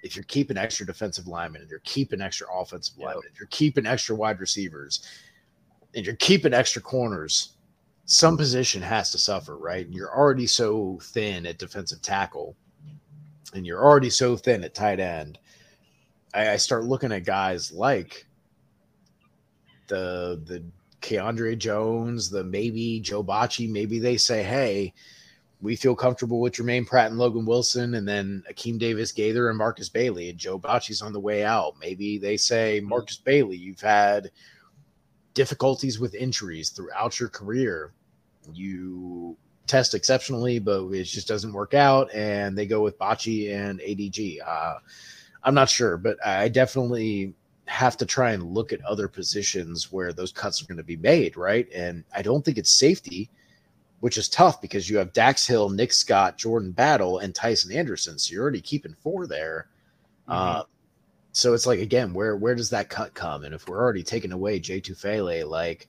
if 0.02 0.14
you're 0.14 0.24
keeping 0.26 0.56
extra 0.58 0.86
defensive 0.86 1.26
linemen 1.26 1.62
and 1.62 1.70
you're 1.70 1.80
keeping 1.80 2.20
extra 2.20 2.46
offensive 2.54 2.94
Yep. 2.98 3.06
linemen, 3.06 3.30
you're 3.38 3.48
keeping 3.48 3.86
extra 3.86 4.14
wide 4.14 4.38
receivers, 4.38 5.02
and 5.94 6.04
you're 6.06 6.16
keeping 6.16 6.52
extra 6.54 6.82
corners, 6.82 7.53
some 8.06 8.36
position 8.36 8.82
has 8.82 9.10
to 9.10 9.18
suffer, 9.18 9.56
right? 9.56 9.84
And 9.84 9.94
you're 9.94 10.14
already 10.14 10.46
so 10.46 10.98
thin 11.02 11.46
at 11.46 11.58
defensive 11.58 12.02
tackle, 12.02 12.56
and 13.54 13.66
you're 13.66 13.82
already 13.82 14.10
so 14.10 14.36
thin 14.36 14.64
at 14.64 14.74
tight 14.74 15.00
end. 15.00 15.38
I, 16.34 16.50
I 16.50 16.56
start 16.56 16.84
looking 16.84 17.12
at 17.12 17.24
guys 17.24 17.72
like 17.72 18.26
the 19.86 20.42
the 20.44 20.62
Keandre 21.00 21.56
Jones, 21.58 22.30
the 22.30 22.44
maybe 22.44 23.00
Joe 23.00 23.24
Bachie. 23.24 23.70
Maybe 23.70 23.98
they 23.98 24.16
say, 24.18 24.42
"Hey, 24.42 24.92
we 25.62 25.76
feel 25.76 25.94
comfortable 25.94 26.40
with 26.40 26.54
Jermaine 26.54 26.86
Pratt 26.86 27.10
and 27.10 27.18
Logan 27.18 27.46
Wilson, 27.46 27.94
and 27.94 28.06
then 28.06 28.42
Akeem 28.50 28.78
Davis 28.78 29.12
Gaither 29.12 29.48
and 29.48 29.56
Marcus 29.56 29.88
Bailey, 29.88 30.28
and 30.28 30.38
Joe 30.38 30.58
Bachie's 30.58 31.00
on 31.00 31.14
the 31.14 31.20
way 31.20 31.42
out." 31.42 31.74
Maybe 31.80 32.18
they 32.18 32.36
say, 32.36 32.80
"Marcus 32.80 33.16
Bailey, 33.16 33.56
you've 33.56 33.80
had 33.80 34.30
difficulties 35.34 35.98
with 35.98 36.14
injuries 36.14 36.70
throughout 36.70 37.20
your 37.20 37.28
career. 37.28 37.92
You 38.52 39.36
test 39.66 39.94
exceptionally, 39.94 40.58
but 40.58 40.88
it 40.90 41.04
just 41.04 41.28
doesn't 41.28 41.52
work 41.52 41.74
out, 41.74 42.12
and 42.14 42.56
they 42.56 42.66
go 42.66 42.82
with 42.82 42.98
Bachie 42.98 43.54
and 43.54 43.80
ADG. 43.80 44.38
Uh, 44.46 44.78
I'm 45.42 45.54
not 45.54 45.68
sure, 45.68 45.96
but 45.96 46.24
I 46.24 46.48
definitely 46.48 47.34
have 47.66 47.96
to 47.96 48.06
try 48.06 48.32
and 48.32 48.42
look 48.42 48.72
at 48.72 48.84
other 48.84 49.08
positions 49.08 49.90
where 49.90 50.12
those 50.12 50.32
cuts 50.32 50.62
are 50.62 50.66
going 50.66 50.78
to 50.78 50.84
be 50.84 50.96
made, 50.96 51.36
right? 51.36 51.66
And 51.74 52.04
I 52.14 52.22
don't 52.22 52.44
think 52.44 52.58
it's 52.58 52.70
safety, 52.78 53.30
which 54.00 54.18
is 54.18 54.28
tough 54.28 54.60
because 54.60 54.88
you 54.88 54.98
have 54.98 55.12
Dax 55.14 55.46
Hill, 55.46 55.70
Nick 55.70 55.92
Scott, 55.92 56.36
Jordan 56.36 56.72
Battle, 56.72 57.18
and 57.18 57.32
Tycen 57.32 57.74
Anderson. 57.74 58.18
So 58.18 58.32
you're 58.32 58.42
already 58.42 58.60
keeping 58.60 58.94
four 59.00 59.26
there. 59.26 59.68
Uh, 60.28 60.64
so 61.34 61.52
it's 61.52 61.66
like 61.66 61.80
again, 61.80 62.14
where 62.14 62.36
where 62.36 62.54
does 62.54 62.70
that 62.70 62.88
cut 62.88 63.12
come? 63.12 63.44
And 63.44 63.52
if 63.52 63.68
we're 63.68 63.78
already 63.82 64.04
taking 64.04 64.30
away 64.32 64.60
Jay 64.60 64.80
Tufele, 64.80 65.46
like 65.48 65.88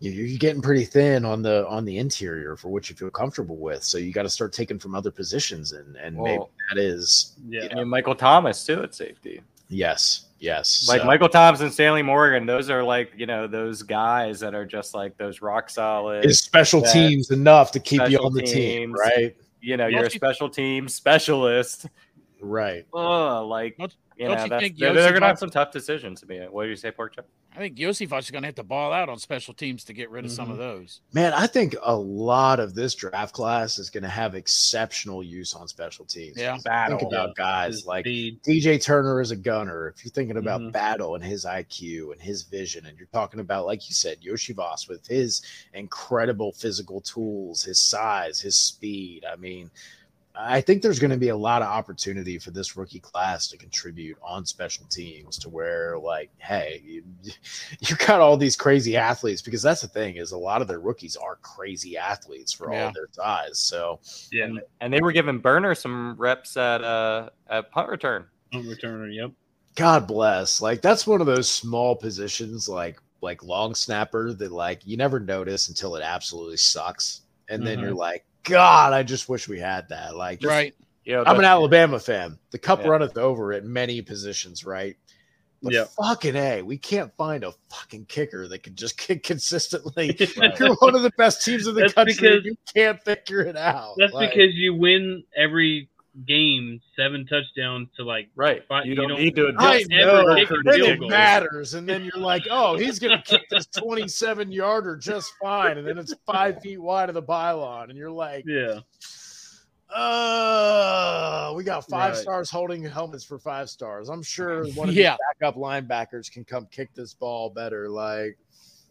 you- 0.00 0.12
you're 0.12 0.38
getting 0.38 0.62
pretty 0.62 0.84
thin 0.84 1.24
on 1.24 1.42
the 1.42 1.66
on 1.68 1.84
the 1.84 1.98
interior 1.98 2.56
for 2.56 2.68
what 2.68 2.88
you 2.88 2.94
feel 2.96 3.10
comfortable 3.10 3.56
with. 3.56 3.82
So 3.82 3.98
you 3.98 4.12
got 4.12 4.22
to 4.22 4.30
start 4.30 4.52
taking 4.52 4.78
from 4.78 4.94
other 4.94 5.10
positions, 5.10 5.72
and 5.72 5.96
and 5.96 6.16
maybe 6.16 6.42
that 6.70 6.80
is 6.80 7.32
Yeah. 7.48 7.68
I 7.72 7.74
mean, 7.76 7.88
Michael 7.88 8.14
Thomas 8.14 8.64
too 8.64 8.82
at 8.82 8.94
safety. 8.94 9.40
yes, 9.68 10.26
yes. 10.38 10.86
Like 10.88 11.00
So- 11.00 11.06
Michael 11.06 11.28
Thomas 11.28 11.60
and 11.60 11.72
Stanley 11.72 12.02
Morgan, 12.02 12.46
those 12.46 12.70
are 12.70 12.82
like 12.84 13.12
you 13.16 13.26
know 13.26 13.46
those 13.48 13.82
guys 13.82 14.38
that 14.40 14.54
are 14.54 14.64
just 14.66 14.94
like 14.94 15.16
those 15.16 15.42
rock 15.42 15.68
solid. 15.68 16.24
is 16.24 16.38
special 16.38 16.80
teams 16.80 17.30
enough 17.32 17.72
to 17.72 17.80
keep 17.80 18.08
you 18.08 18.18
on 18.18 18.32
the 18.34 18.42
team, 18.42 18.92
right? 18.92 19.34
you 19.60 19.78
know, 19.78 19.86
you're 19.86 20.04
a 20.04 20.10
special 20.10 20.48
team 20.48 20.86
specialist. 20.88 21.86
Right. 22.44 22.84
Oh, 22.92 23.46
like 23.46 23.76
Don't- 23.78 23.94
you 24.16 24.28
don't 24.28 24.36
know, 24.36 24.44
you 24.56 24.60
think 24.60 24.78
they're, 24.78 24.92
they're 24.94 25.12
gonna 25.12 25.26
have 25.26 25.38
some 25.40 25.50
tough 25.50 25.72
decisions 25.72 26.20
to 26.20 26.26
be. 26.26 26.38
What 26.38 26.64
do 26.64 26.68
you 26.70 26.76
say, 26.76 26.90
Pork 26.92 27.16
Chop? 27.16 27.26
I 27.52 27.58
think 27.58 27.76
Iosivas 27.76 28.18
is 28.20 28.30
going 28.32 28.42
to 28.42 28.48
have 28.48 28.56
to 28.56 28.64
ball 28.64 28.92
out 28.92 29.08
on 29.08 29.16
special 29.16 29.54
teams 29.54 29.84
to 29.84 29.92
get 29.92 30.10
rid 30.10 30.24
of 30.24 30.32
some 30.32 30.50
of 30.50 30.58
those. 30.58 31.02
Man, 31.12 31.32
I 31.32 31.46
think 31.46 31.76
a 31.84 31.94
lot 31.94 32.58
of 32.58 32.74
this 32.74 32.96
draft 32.96 33.32
class 33.32 33.78
is 33.78 33.90
going 33.90 34.02
to 34.02 34.08
have 34.08 34.34
exceptional 34.34 35.22
use 35.22 35.54
on 35.54 35.68
special 35.68 36.04
teams. 36.04 36.36
Yeah. 36.36 36.56
Think 36.88 37.02
about 37.02 37.36
guys 37.36 37.74
His 37.74 37.86
like 37.86 38.04
speed. 38.04 38.42
DJ 38.42 38.82
Turner 38.82 39.20
is 39.20 39.30
a 39.30 39.36
gunner. 39.36 39.94
If 39.96 40.04
you're 40.04 40.10
thinking 40.10 40.36
about 40.36 40.62
Mhm. 40.62 40.72
battle 40.72 41.14
and 41.14 41.22
his 41.22 41.44
IQ 41.44 42.10
and 42.10 42.20
his 42.20 42.42
vision, 42.42 42.86
and 42.86 42.98
you're 42.98 43.06
talking 43.12 43.38
about, 43.38 43.66
like 43.66 43.88
you 43.88 43.94
said, 43.94 44.20
Iosivas 44.20 44.88
with 44.88 45.06
his 45.06 45.40
incredible 45.74 46.50
physical 46.50 47.00
tools, 47.02 47.62
his 47.62 47.78
size, 47.78 48.40
his 48.40 48.56
speed. 48.56 49.24
I 49.32 49.36
mean, 49.36 49.70
I 50.36 50.60
think 50.60 50.82
there's 50.82 50.98
going 50.98 51.12
to 51.12 51.16
be 51.16 51.28
a 51.28 51.36
lot 51.36 51.62
of 51.62 51.68
opportunity 51.68 52.38
for 52.40 52.50
this 52.50 52.76
rookie 52.76 52.98
class 52.98 53.46
to 53.48 53.56
contribute 53.56 54.18
on 54.20 54.44
special 54.44 54.84
teams 54.86 55.38
to 55.38 55.48
where, 55.48 55.96
like, 55.96 56.30
hey, 56.38 56.82
you, 56.84 57.04
you 57.80 57.94
got 57.96 58.20
all 58.20 58.36
these 58.36 58.56
crazy 58.56 58.96
athletes 58.96 59.40
because 59.42 59.62
that's 59.62 59.82
the 59.82 59.88
thing 59.88 60.16
is 60.16 60.32
a 60.32 60.38
lot 60.38 60.60
of 60.60 60.66
their 60.66 60.80
rookies 60.80 61.14
are 61.14 61.36
crazy 61.36 61.96
athletes 61.96 62.52
for 62.52 62.70
all 62.70 62.76
Yeah. 62.76 62.88
of 62.88 62.94
their 62.94 63.08
size. 63.12 63.58
So 63.60 64.00
Yeah. 64.32 64.46
And, 64.46 64.60
and 64.80 64.92
they 64.92 65.00
were 65.00 65.12
giving 65.12 65.38
Burner 65.38 65.74
some 65.74 66.16
reps 66.16 66.56
at 66.56 66.82
uh 66.82 67.30
at 67.48 67.70
punt 67.70 67.88
return. 67.88 68.24
Punt 68.50 68.66
returner. 68.66 69.14
Yep. 69.14 69.30
God 69.76 70.06
bless. 70.08 70.60
Like 70.60 70.82
that's 70.82 71.06
one 71.06 71.20
of 71.20 71.26
those 71.28 71.48
small 71.48 71.94
positions, 71.94 72.68
like 72.68 72.98
like 73.20 73.42
long 73.44 73.74
snapper, 73.74 74.32
that 74.34 74.50
like 74.52 74.84
you 74.84 74.96
never 74.96 75.20
notice 75.20 75.68
until 75.68 75.94
it 75.96 76.02
absolutely 76.02 76.56
sucks, 76.56 77.22
and 77.48 77.64
then 77.66 77.78
Mhm. 77.78 77.82
you're 77.82 77.94
like, 77.94 78.24
God, 78.44 78.92
I 78.92 79.02
just 79.02 79.28
wish 79.28 79.48
we 79.48 79.58
had 79.58 79.88
that. 79.88 80.16
Like, 80.16 80.40
just- 80.40 80.50
Right. 80.50 80.74
You 81.04 81.16
know, 81.16 81.24
I'm 81.26 81.38
an 81.38 81.44
Alabama 81.44 81.98
fan. 82.00 82.38
The 82.50 82.58
cup 82.58 82.80
Yeah. 82.82 82.88
runneth 82.88 83.18
over 83.18 83.52
at 83.52 83.64
many 83.64 84.00
positions, 84.00 84.64
right? 84.64 84.96
But 85.62 85.74
Yep. 85.74 85.88
fucking 85.98 86.34
a, 86.36 86.62
we 86.62 86.78
can't 86.78 87.14
find 87.18 87.44
a 87.44 87.52
fucking 87.70 88.06
kicker 88.06 88.48
that 88.48 88.62
can 88.62 88.74
just 88.74 88.96
kick 88.98 89.22
consistently. 89.22 90.16
Right. 90.38 90.58
You're 90.58 90.74
one 90.76 90.94
of 90.94 91.02
the 91.02 91.12
best 91.18 91.44
teams 91.44 91.66
in 91.66 91.74
the 91.74 91.82
That's 91.82 91.92
country. 91.94 92.14
because- 92.14 92.44
you 92.44 92.56
can't 92.74 93.02
figure 93.02 93.40
it 93.42 93.56
out. 93.56 93.94
That's 93.98 94.12
Like, 94.14 94.30
because 94.30 94.54
you 94.54 94.74
win 94.74 95.24
every 95.36 95.88
game 96.26 96.80
seven 96.96 97.26
touchdowns 97.26 97.88
to 97.96 98.04
like 98.04 98.28
right. 98.36 98.62
But 98.68 98.84
You 98.86 98.90
you 98.90 98.96
don't, 98.96 99.08
don't- 99.08 99.18
need 99.20 99.34
to 99.36 99.52
I 99.58 99.74
adjust 99.76 99.92
ever 99.92 100.22
know, 100.24 100.34
kick 100.36 100.50
a 100.50 100.72
field 100.72 100.88
it 100.88 101.00
goal. 101.00 101.08
matters, 101.10 101.74
and 101.74 101.88
then 101.88 102.04
you're 102.04 102.22
like, 102.22 102.44
"Oh, 102.50 102.76
he's 102.76 102.98
gonna 102.98 103.20
kick 103.22 103.42
this 103.50 103.66
27 103.66 104.52
yarder 104.52 104.96
just 104.96 105.32
fine," 105.42 105.78
and 105.78 105.86
then 105.86 105.98
it's 105.98 106.14
five 106.26 106.60
feet 106.62 106.80
wide 106.80 107.08
of 107.08 107.14
the 107.14 107.22
pylon, 107.22 107.90
and 107.90 107.98
you're 107.98 108.10
like, 108.10 108.44
yeah. 108.46 108.80
Uh, 109.96 111.52
we 111.54 111.62
got 111.62 111.86
five 111.88 112.12
Right. 112.14 112.20
stars 112.22 112.50
holding 112.50 112.82
helmets 112.82 113.22
for 113.24 113.38
five 113.38 113.70
stars. 113.70 114.08
I'm 114.08 114.22
sure 114.22 114.66
one 114.74 114.88
of 114.88 114.94
Yeah. 114.94 115.12
these 115.12 115.18
backup 115.40 115.56
linebackers 115.56 116.30
can 116.30 116.44
come 116.44 116.66
kick 116.70 116.92
this 116.94 117.14
ball 117.14 117.50
better. 117.50 117.88
Like, 117.88 118.36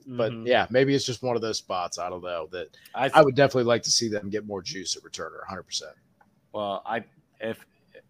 but 0.08 0.32
Mhm. 0.32 0.48
yeah, 0.48 0.68
maybe 0.70 0.94
it's 0.96 1.06
just 1.06 1.22
one 1.24 1.36
of 1.36 1.42
those 1.42 1.58
spots. 1.58 1.98
I 2.00 2.10
don't 2.10 2.24
know. 2.24 2.48
That 2.52 2.70
I, 2.96 3.10
I 3.14 3.22
would 3.22 3.36
definitely 3.36 3.64
like 3.66 3.84
to 3.84 3.92
see 3.92 4.08
them 4.08 4.30
get 4.30 4.46
more 4.46 4.62
juice 4.62 4.96
at 4.96 5.04
returner. 5.04 5.40
100. 5.48 5.66
Well, 6.54 6.82
I 6.86 7.04
if 7.40 7.66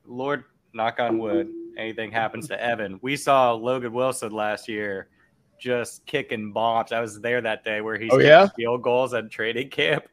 Lord 0.06 0.44
knock 0.74 1.00
on 1.00 1.18
wood, 1.18 1.50
anything 1.78 2.12
happens 2.12 2.48
to 2.50 2.62
Evan, 2.62 3.00
we 3.02 3.16
saw 3.16 3.54
Logan 3.54 3.94
Wilson 3.94 4.32
last 4.32 4.68
year 4.68 5.08
just 5.64 6.06
kicking 6.06 6.52
bombs. 6.52 6.92
I 6.92 7.00
was 7.00 7.22
there 7.22 7.40
that 7.42 7.64
day 7.64 7.80
where 7.80 7.98
he's 7.98 8.12
Oh, 8.12 8.20
yeah? 8.20 8.50
field 8.56 8.82
goals 8.84 9.14
at 9.14 9.32
training 9.32 9.70
camp. 9.70 10.04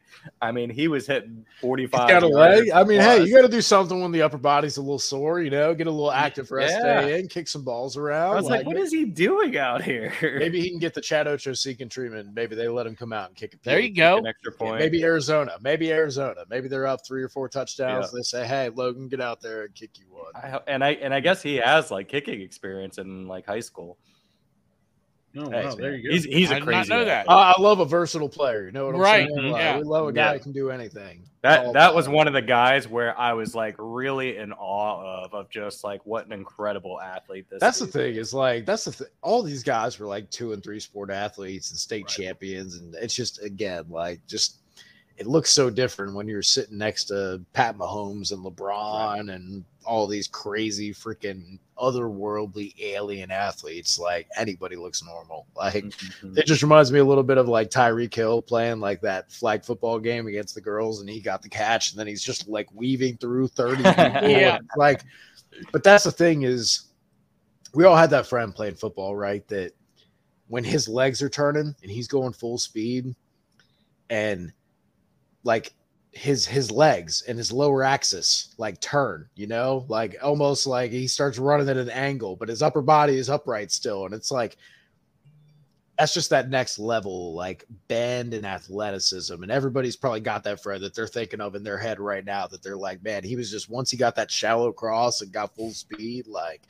I 0.42 0.52
mean, 0.52 0.70
he 0.70 0.86
was 0.86 1.06
hitting 1.06 1.46
forty 1.60 1.86
five. 1.86 2.08
Got 2.08 2.22
a 2.22 2.26
leg. 2.28 2.70
I 2.74 2.84
mean, 2.84 3.00
hey, 3.00 3.24
you 3.24 3.34
got 3.34 3.42
to 3.42 3.48
do 3.48 3.60
something 3.62 4.00
when 4.02 4.12
the 4.12 4.22
upper 4.22 4.36
body's 4.38 4.76
a 4.76 4.80
little 4.80 4.98
sore. 4.98 5.40
You 5.40 5.50
know, 5.50 5.72
get 5.74 5.86
a 5.86 5.90
little 5.90 6.12
active 6.12 6.50
rest 6.50 6.74
Yeah. 6.74 7.00
day 7.02 7.20
in, 7.20 7.28
kick 7.28 7.48
some 7.48 7.62
balls 7.64 7.96
around. 7.96 8.32
I 8.32 8.34
was 8.36 8.44
like, 8.44 8.58
like, 8.58 8.66
what 8.66 8.76
is 8.76 8.92
he 8.92 9.04
doing 9.06 9.56
out 9.56 9.82
here? 9.82 10.12
maybe 10.38 10.60
he 10.60 10.70
can 10.70 10.78
get 10.78 10.94
the 10.94 11.00
Chad 11.00 11.26
Ochocinco 11.26 11.88
treatment. 11.88 12.34
Maybe 12.34 12.54
they 12.54 12.68
let 12.68 12.86
him 12.86 12.94
come 12.96 13.12
out 13.12 13.28
and 13.28 13.36
kick 13.36 13.54
it. 13.54 13.60
There 13.62 13.78
you 13.80 13.94
go. 13.94 14.18
An 14.18 14.26
extra 14.26 14.52
point. 14.52 14.78
Maybe 14.78 15.02
Arizona. 15.04 15.52
Maybe 15.62 15.90
Arizona. 15.92 16.44
Maybe 16.50 16.68
they're 16.68 16.86
up 16.86 17.00
three 17.06 17.22
or 17.22 17.28
four 17.28 17.48
touchdowns. 17.48 18.12
They 18.12 18.22
say, 18.22 18.46
"Hey, 18.46 18.68
Logan, 18.68 19.08
get 19.08 19.20
out 19.20 19.40
there 19.40 19.62
and 19.64 19.74
kick 19.74 19.98
you 19.98 20.06
one." 20.10 20.32
I, 20.34 20.60
and 20.66 20.84
I 20.84 20.90
and 20.94 21.14
I 21.14 21.20
guess 21.20 21.40
he 21.40 21.56
has 21.56 21.90
like 21.90 22.08
kicking 22.08 22.40
experience 22.42 22.98
in 22.98 23.26
like 23.26 23.46
high 23.46 23.60
school. 23.60 23.96
Oh, 25.36 25.48
Thanks, 25.48 25.74
wow, 25.76 25.80
there 25.80 25.94
you 25.94 26.08
go. 26.08 26.12
He's 26.12 26.24
he's 26.24 26.50
I 26.50 26.56
a 26.56 26.58
did 26.58 26.64
crazy. 26.64 26.88
not 26.90 26.96
know 26.98 27.04
that. 27.04 27.20
athlete. 27.28 27.36
I 27.36 27.52
I 27.56 27.60
love 27.60 27.78
a 27.78 27.84
versatile 27.84 28.28
player. 28.28 28.66
You 28.66 28.72
know 28.72 28.86
what 28.86 28.96
I'm 28.96 29.00
Right, 29.00 29.28
saying? 29.28 29.38
Mm, 29.38 29.52
like, 29.52 29.60
yeah. 29.62 29.78
We 29.78 29.84
love 29.84 30.08
a 30.08 30.12
guy 30.12 30.26
Yeah. 30.26 30.32
who 30.32 30.38
can 30.40 30.52
do 30.52 30.70
anything. 30.70 31.22
That 31.42 31.66
All 31.66 31.72
that 31.72 31.94
was 31.94 32.08
one 32.08 32.26
of 32.26 32.32
the 32.34 32.42
guys 32.42 32.88
where 32.88 33.16
I 33.18 33.32
was 33.34 33.54
like 33.54 33.76
really 33.78 34.36
in 34.38 34.52
awe 34.52 35.22
of 35.24 35.32
of 35.32 35.48
just 35.48 35.84
like 35.84 36.04
what 36.04 36.26
an 36.26 36.32
incredible 36.32 37.00
athlete 37.00 37.46
this. 37.48 37.60
That's 37.60 37.78
the 37.78 37.86
thing 37.86 38.16
is. 38.16 38.28
is 38.28 38.34
like 38.34 38.66
that's 38.66 38.84
the 38.84 38.92
thing. 38.92 39.06
All 39.22 39.42
these 39.42 39.62
guys 39.62 39.98
were 40.00 40.06
like 40.06 40.28
two 40.30 40.52
and 40.52 40.62
three 40.64 40.80
sport 40.80 41.10
athletes 41.10 41.70
and 41.70 41.78
state 41.78 42.04
Right. 42.06 42.08
champions, 42.08 42.76
and 42.76 42.94
it's 42.96 43.14
just 43.14 43.40
again 43.42 43.84
like 43.88 44.20
just 44.26 44.59
it 45.20 45.26
looks 45.26 45.50
so 45.50 45.68
different 45.68 46.14
when 46.14 46.26
you're 46.26 46.42
sitting 46.42 46.78
next 46.78 47.04
to 47.04 47.40
Pat 47.52 47.76
Mahomes 47.76 48.32
and 48.32 48.42
LeBron 48.42 49.32
and 49.34 49.62
all 49.84 50.06
these 50.06 50.26
crazy 50.26 50.94
freaking 50.94 51.58
otherworldly 51.78 52.72
alien 52.80 53.30
athletes. 53.30 53.98
Like 53.98 54.26
anybody 54.36 54.76
looks 54.76 55.04
normal. 55.04 55.46
Like 55.54 55.84
Mhm. 55.84 56.38
it 56.38 56.46
just 56.46 56.62
reminds 56.62 56.90
me 56.90 57.00
a 57.00 57.04
little 57.04 57.22
bit 57.22 57.36
of 57.36 57.48
like 57.48 57.68
Tyreek 57.70 58.14
Hill 58.14 58.40
playing 58.40 58.80
like 58.80 59.02
that 59.02 59.30
flag 59.30 59.62
football 59.62 59.98
game 59.98 60.26
against 60.26 60.54
the 60.54 60.60
girls, 60.62 61.00
and 61.00 61.08
he 61.10 61.20
got 61.20 61.42
the 61.42 61.50
catch, 61.50 61.90
and 61.90 62.00
then 62.00 62.06
he's 62.06 62.22
just 62.22 62.48
like 62.48 62.68
weaving 62.74 63.18
through 63.18 63.48
30 63.48 63.76
people. 63.82 64.28
Yeah. 64.30 64.58
Like, 64.76 65.02
but 65.70 65.82
that's 65.84 66.04
the 66.04 66.12
thing 66.12 66.42
is 66.44 66.88
we 67.74 67.84
all 67.84 67.96
had 67.96 68.10
that 68.10 68.26
friend 68.26 68.54
playing 68.54 68.76
football, 68.76 69.14
right? 69.14 69.46
That 69.48 69.72
when 70.48 70.64
his 70.64 70.88
legs 70.88 71.20
are 71.20 71.28
turning 71.28 71.74
and 71.82 71.90
he's 71.90 72.08
going 72.08 72.32
full 72.32 72.56
speed 72.56 73.14
and 74.08 74.52
like 75.44 75.72
his 76.12 76.44
his 76.44 76.70
legs 76.70 77.22
and 77.28 77.38
his 77.38 77.52
lower 77.52 77.84
axis 77.84 78.54
like 78.58 78.80
turn, 78.80 79.28
you 79.36 79.46
know, 79.46 79.84
like 79.88 80.16
almost 80.22 80.66
like 80.66 80.90
he 80.90 81.06
starts 81.06 81.38
running 81.38 81.68
at 81.68 81.76
an 81.76 81.90
angle, 81.90 82.36
but 82.36 82.48
his 82.48 82.62
upper 82.62 82.82
body 82.82 83.16
is 83.16 83.30
upright 83.30 83.70
still. 83.70 84.04
And 84.06 84.14
it's 84.14 84.30
like 84.30 84.56
that's 85.98 86.14
just 86.14 86.30
that 86.30 86.48
next 86.48 86.78
level, 86.78 87.34
like 87.34 87.66
bend 87.86 88.32
and 88.32 88.46
athleticism. 88.46 89.42
And 89.42 89.52
everybody's 89.52 89.96
probably 89.96 90.20
got 90.20 90.42
that 90.44 90.62
friend 90.62 90.82
that 90.82 90.94
they're 90.94 91.06
thinking 91.06 91.42
of 91.42 91.54
in 91.54 91.62
their 91.62 91.76
head 91.76 92.00
right 92.00 92.24
now 92.24 92.46
that 92.46 92.62
they're 92.62 92.76
like, 92.76 93.04
man, 93.04 93.22
he 93.22 93.36
was 93.36 93.50
just 93.50 93.68
once 93.68 93.90
he 93.90 93.98
got 93.98 94.16
that 94.16 94.30
shallow 94.30 94.72
cross 94.72 95.20
and 95.20 95.30
got 95.30 95.54
full 95.54 95.72
speed, 95.72 96.26
like 96.26 96.62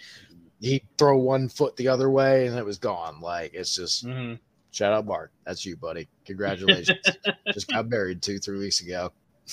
he'd 0.61 0.87
throw 0.99 1.16
one 1.16 1.49
foot 1.49 1.77
the 1.77 1.89
other 1.89 2.11
way 2.11 2.49
and 2.49 2.59
it 2.59 2.64
was 2.64 2.79
gone. 2.79 3.21
Like 3.21 3.55
it's 3.55 3.75
just 3.75 4.05
Mhm. 4.05 4.39
Shout 4.71 4.93
out 4.93 5.07
Mark. 5.07 5.33
That's 5.45 5.64
you, 5.66 5.77
buddy. 5.77 6.09
Congratulations. 6.25 6.99
just 7.53 7.68
got 7.68 7.89
married 7.89 8.23
two, 8.23 8.39
three 8.39 8.59
weeks 8.59 8.81
ago. 8.81 9.12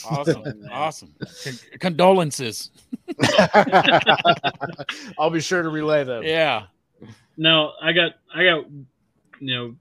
Awesome. 0.09 0.43
awesome. 0.71 1.13
Con- 1.43 1.79
condolences. 1.79 2.71
I'll 5.17 5.29
be 5.29 5.41
sure 5.41 5.61
to 5.63 5.69
relay 5.69 6.03
them. 6.03 6.23
Yeah. 6.23 6.63
No, 7.37 7.71
I 7.81 7.91
got, 7.93 8.13
I 8.33 8.43
got, 8.43 8.65
you 9.39 9.55
know, 9.55 9.75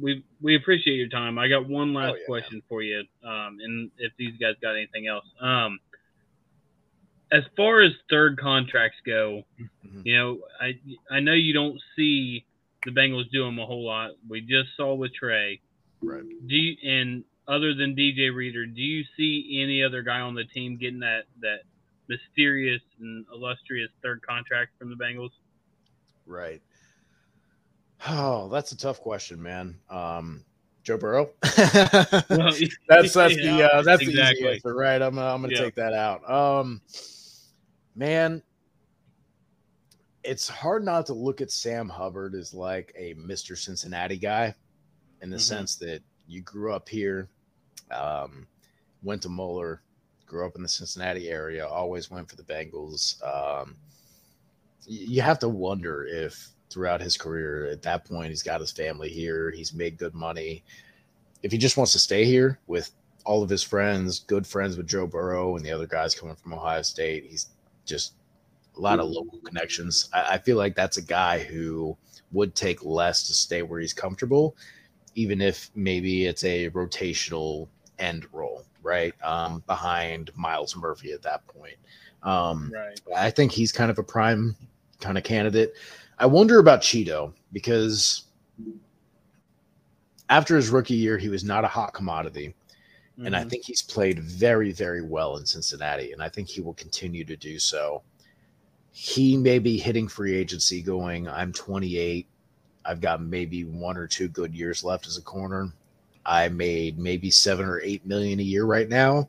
we 0.00 0.24
we 0.40 0.56
appreciate 0.56 0.96
your 0.96 1.08
time. 1.08 1.38
I 1.38 1.48
got 1.48 1.68
one 1.68 1.94
last 1.94 2.12
Oh, 2.12 2.16
yeah, 2.16 2.26
question 2.26 2.62
for 2.68 2.82
you, 2.82 3.04
um, 3.22 3.58
and 3.62 3.90
if 3.98 4.12
these 4.18 4.36
guys 4.40 4.54
got 4.60 4.72
anything 4.74 5.06
else, 5.06 5.24
um, 5.40 5.78
as 7.30 7.44
far 7.56 7.80
as 7.80 7.92
third 8.10 8.36
contracts 8.38 8.98
go, 9.06 9.44
Mhm. 9.60 10.02
you 10.04 10.16
know, 10.16 10.38
I 10.60 10.78
I 11.10 11.20
know 11.20 11.32
you 11.32 11.52
don't 11.54 11.80
see 11.94 12.44
the 12.84 12.90
Bengals 12.90 13.30
do 13.30 13.44
them 13.44 13.58
a 13.58 13.66
whole 13.66 13.84
lot. 13.84 14.12
We 14.28 14.40
just 14.40 14.76
saw 14.76 14.94
with 14.94 15.14
Trey. 15.14 15.60
Right. 16.02 16.22
Do 16.22 16.54
you, 16.54 16.76
and 16.88 17.24
other 17.48 17.74
than 17.74 17.94
DJ 17.96 18.34
Reader, 18.34 18.66
do 18.66 18.80
you 18.80 19.04
see 19.16 19.60
any 19.62 19.82
other 19.82 20.02
guy 20.02 20.20
on 20.20 20.34
the 20.34 20.44
team 20.44 20.76
getting 20.76 21.00
that 21.00 21.24
that 21.40 21.60
mysterious 22.08 22.82
and 23.00 23.24
illustrious 23.32 23.90
third 24.02 24.20
contract 24.26 24.72
from 24.78 24.90
the 24.90 24.96
Bengals? 24.96 25.30
Right. 26.26 26.60
Oh, 28.06 28.48
that's 28.50 28.72
a 28.72 28.76
tough 28.76 29.00
question, 29.00 29.42
man. 29.42 29.78
Um, 29.88 30.44
Joe 30.82 30.98
Burrow. 30.98 31.30
That's 31.42 32.60
that's 32.88 33.16
yeah, 33.16 33.56
the 33.56 33.70
uh, 33.72 33.82
that's 33.82 34.04
the 34.04 34.10
easy 34.12 34.46
answer, 34.46 34.74
right? 34.74 35.00
I'm 35.00 35.18
uh, 35.18 35.32
I'm 35.32 35.40
gonna 35.40 35.54
Yeah. 35.54 35.62
take 35.62 35.74
that 35.76 35.94
out. 35.94 36.28
Um, 36.30 36.82
man, 37.94 38.42
it's 40.24 40.48
hard 40.48 40.84
not 40.84 41.06
to 41.06 41.14
look 41.14 41.40
at 41.40 41.50
Sam 41.50 41.88
Hubbard 41.88 42.34
as 42.34 42.54
like 42.54 42.92
a 42.96 43.14
Mr. 43.14 43.56
Cincinnati 43.56 44.16
guy, 44.16 44.54
in 45.20 45.30
the 45.30 45.36
Mhm. 45.36 45.40
sense 45.40 45.76
that 45.76 46.02
you 46.26 46.40
grew 46.42 46.72
up 46.72 46.88
here, 46.88 47.28
um, 47.90 48.46
went 49.02 49.22
to 49.22 49.28
Moeller, 49.28 49.82
grew 50.26 50.46
up 50.46 50.56
in 50.56 50.62
the 50.62 50.68
Cincinnati 50.68 51.28
area, 51.28 51.66
always 51.66 52.10
went 52.10 52.28
for 52.28 52.36
the 52.36 52.42
Bengals. 52.42 53.22
Um, 53.22 53.76
you 54.86 55.22
have 55.22 55.38
to 55.38 55.48
wonder 55.48 56.04
if 56.04 56.50
throughout 56.70 57.00
his 57.00 57.16
career 57.16 57.66
at 57.66 57.82
that 57.82 58.04
point 58.04 58.30
he's 58.30 58.42
got 58.42 58.60
his 58.60 58.72
family 58.72 59.08
here 59.08 59.50
he's 59.50 59.72
made 59.72 59.96
good 59.96 60.14
money 60.14 60.64
if 61.42 61.52
he 61.52 61.58
just 61.58 61.76
wants 61.76 61.92
to 61.92 61.98
stay 61.98 62.24
here 62.24 62.58
with 62.66 62.90
all 63.24 63.42
of 63.42 63.48
his 63.48 63.62
friends 63.62 64.18
good 64.20 64.46
friends 64.46 64.76
with 64.76 64.86
joe 64.86 65.06
burrow 65.06 65.56
and 65.56 65.64
the 65.64 65.70
other 65.70 65.86
guys 65.86 66.14
coming 66.14 66.34
from 66.34 66.52
ohio 66.52 66.82
state 66.82 67.24
he's 67.24 67.46
just 67.86 68.14
a 68.76 68.80
lot 68.80 68.98
of 69.00 69.08
local 69.08 69.38
connections 69.44 70.08
i, 70.12 70.34
I 70.34 70.38
feel 70.38 70.56
like 70.56 70.74
that's 70.74 70.96
a 70.96 71.02
guy 71.02 71.38
who 71.40 71.96
would 72.32 72.54
take 72.54 72.84
less 72.84 73.26
to 73.28 73.34
stay 73.34 73.62
where 73.62 73.80
he's 73.80 73.92
comfortable 73.92 74.56
even 75.14 75.40
if 75.40 75.70
maybe 75.74 76.26
it's 76.26 76.44
a 76.44 76.70
rotational 76.70 77.68
end 77.98 78.26
role 78.32 78.64
right 78.82 79.14
um, 79.22 79.62
behind 79.66 80.30
myles 80.36 80.76
murphy 80.76 81.12
at 81.12 81.22
that 81.22 81.46
point 81.46 81.76
um, 82.24 82.72
Right. 82.72 83.00
I 83.14 83.30
think 83.30 83.52
he's 83.52 83.70
kind 83.70 83.90
of 83.90 83.98
a 83.98 84.02
prime 84.02 84.56
kind 85.00 85.18
of 85.18 85.24
candidate. 85.24 85.74
I 86.18 86.26
wonder 86.26 86.58
about 86.58 86.80
Chido 86.80 87.32
because 87.52 88.24
after 90.30 90.56
his 90.56 90.70
rookie 90.70 90.94
year, 90.94 91.18
he 91.18 91.28
was 91.28 91.44
not 91.44 91.64
a 91.64 91.68
hot 91.68 91.92
commodity. 91.92 92.54
And 93.24 93.36
I 93.36 93.42
Mhm. 93.42 93.50
think 93.50 93.64
he's 93.64 93.82
played 93.82 94.20
very, 94.20 94.72
very 94.72 95.02
well 95.02 95.36
in 95.36 95.46
Cincinnati. 95.46 96.12
And 96.12 96.22
I 96.22 96.28
think 96.28 96.48
he 96.48 96.60
will 96.60 96.74
continue 96.74 97.24
to 97.24 97.36
do 97.36 97.58
so. 97.58 98.02
He 98.96 99.36
may 99.36 99.58
be 99.58 99.76
hitting 99.76 100.06
free 100.06 100.36
agency 100.36 100.80
going, 100.80 101.28
I'm 101.28 101.52
28. 101.52 102.28
I've 102.84 103.00
got 103.00 103.20
maybe 103.20 103.64
one 103.64 103.96
or 103.96 104.06
two 104.06 104.28
good 104.28 104.54
years 104.54 104.84
left 104.84 105.08
as 105.08 105.16
a 105.16 105.22
corner. 105.22 105.72
I 106.24 106.48
made 106.48 106.96
maybe 106.96 107.28
seven 107.32 107.66
or 107.66 107.80
eight 107.80 108.06
million 108.06 108.38
a 108.38 108.44
year 108.44 108.64
right 108.64 108.88
now. 108.88 109.28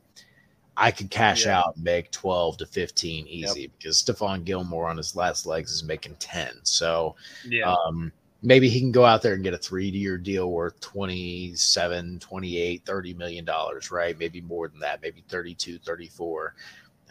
I 0.77 0.91
could 0.91 1.09
cash 1.09 1.47
Yeah. 1.47 1.59
out 1.59 1.75
and 1.77 1.83
make 1.83 2.11
12 2.11 2.57
to 2.57 2.67
15 2.67 3.25
easy 3.25 3.71
because 3.75 4.03
Stephon 4.03 4.43
Gilmore 4.43 4.87
on 4.87 4.97
his 4.97 5.15
last 5.15 5.47
legs 5.47 5.71
is 5.71 5.83
making 5.83 6.15
10. 6.19 6.59
So 6.61 7.15
yeah. 7.43 7.73
um, 7.73 8.11
maybe 8.43 8.69
he 8.69 8.79
can 8.79 8.91
go 8.91 9.03
out 9.03 9.23
there 9.23 9.33
and 9.33 9.43
get 9.43 9.55
a 9.55 9.57
three 9.57 9.89
year 9.89 10.19
deal 10.19 10.51
worth 10.51 10.79
27, 10.79 12.19
28, 12.19 12.85
30 12.85 13.13
million 13.15 13.45
dollars, 13.45 13.89
right? 13.89 14.19
Maybe 14.19 14.41
more 14.41 14.67
than 14.67 14.79
that, 14.81 15.01
maybe 15.01 15.23
32, 15.27 15.79
34. 15.79 16.53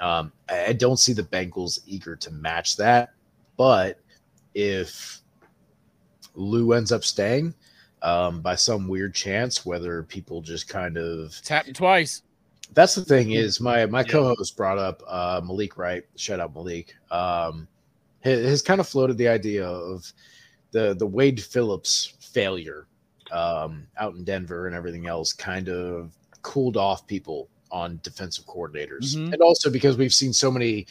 Um, 0.00 0.32
I 0.48 0.72
don't 0.72 0.98
see 0.98 1.12
the 1.12 1.22
Bengals 1.22 1.80
eager 1.86 2.16
to 2.16 2.30
match 2.32 2.76
that. 2.76 3.10
But 3.56 4.00
if 4.54 5.20
Lou 6.34 6.72
ends 6.72 6.92
up 6.92 7.04
staying 7.04 7.54
um, 8.02 8.40
by 8.40 8.54
some 8.56 8.88
weird 8.88 9.14
chance, 9.14 9.64
whether 9.64 10.02
people 10.02 10.40
just 10.40 10.68
kind 10.68 10.96
of 10.98 11.26
It's 11.38 11.48
happened 11.48 11.76
twice. 11.76 12.22
that's 12.72 12.94
the 12.94 13.04
thing 13.04 13.32
is 13.32 13.60
my 13.60 13.86
my 13.86 14.00
Yeah. 14.00 14.06
co-host 14.08 14.56
brought 14.56 14.78
up 14.78 15.02
uh 15.06 15.40
Malik 15.44 15.78
Wright. 15.78 16.04
Shout 16.16 16.40
out 16.40 16.54
Malik. 16.54 16.94
Um 17.10 17.68
has, 18.20 18.44
has 18.44 18.62
kind 18.62 18.80
of 18.80 18.88
floated 18.88 19.16
the 19.18 19.28
idea 19.28 19.66
of 19.66 20.10
the 20.72 20.94
the 20.94 21.06
Wade 21.06 21.40
Phillips 21.42 22.14
failure 22.20 22.88
um 23.30 23.86
out 23.96 24.14
in 24.16 24.24
Denver 24.24 24.66
and 24.66 24.74
everything 24.74 25.06
else 25.06 25.32
kind 25.32 25.68
of 25.68 26.12
cooled 26.42 26.76
off 26.76 27.06
people 27.06 27.48
on 27.74 27.98
defensive 28.05 28.46
coordinators, 28.46 29.16
Mhm. 29.16 29.32
and 29.32 29.42
also 29.42 29.68
because 29.68 29.96
we've 29.96 30.14
seen 30.14 30.32
so 30.32 30.48
many. 30.51 30.86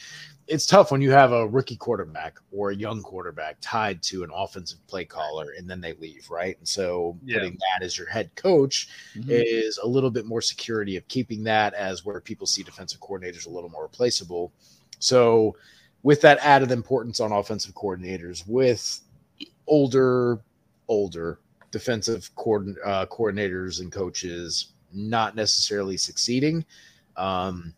It's 0.46 0.66
tough 0.66 0.90
when 0.92 1.00
you 1.00 1.10
have 1.10 1.32
a 1.32 1.48
rookie 1.48 1.76
quarterback 1.76 2.38
or 2.52 2.70
a 2.70 2.76
young 2.76 3.02
quarterback 3.02 3.56
tied 3.62 4.02
to 4.02 4.22
an 4.24 4.30
offensive 4.34 4.86
play 4.86 5.06
caller, 5.06 5.54
and 5.56 5.68
then 5.68 5.80
they 5.80 5.94
leave, 5.94 6.28
right? 6.28 6.58
And 6.58 6.68
so 6.68 7.18
Yeah. 7.24 7.38
putting 7.38 7.54
that 7.54 7.82
as 7.82 7.96
your 7.96 8.06
head 8.08 8.30
coach 8.34 8.88
Mhm. 9.14 9.24
is 9.30 9.78
a 9.78 9.86
little 9.86 10.10
bit 10.10 10.26
more 10.26 10.42
security 10.42 10.96
of 10.98 11.08
keeping 11.08 11.42
that 11.44 11.72
as 11.72 12.04
where 12.04 12.20
people 12.20 12.46
see 12.46 12.62
defensive 12.62 13.00
coordinators 13.00 13.46
a 13.46 13.50
little 13.50 13.70
more 13.70 13.84
replaceable. 13.84 14.52
So, 14.98 15.56
with 16.02 16.20
that 16.20 16.36
added 16.42 16.70
importance 16.70 17.18
on 17.20 17.32
offensive 17.32 17.74
coordinators, 17.74 18.46
with 18.46 19.00
older, 19.66 20.38
older 20.88 21.38
defensive 21.70 22.30
coordin- 22.36 22.76
uh, 22.84 23.06
coordinators 23.06 23.80
and 23.80 23.90
coaches 23.90 24.73
not 24.94 25.36
necessarily 25.36 25.96
succeeding, 25.96 26.64
um, 27.16 27.74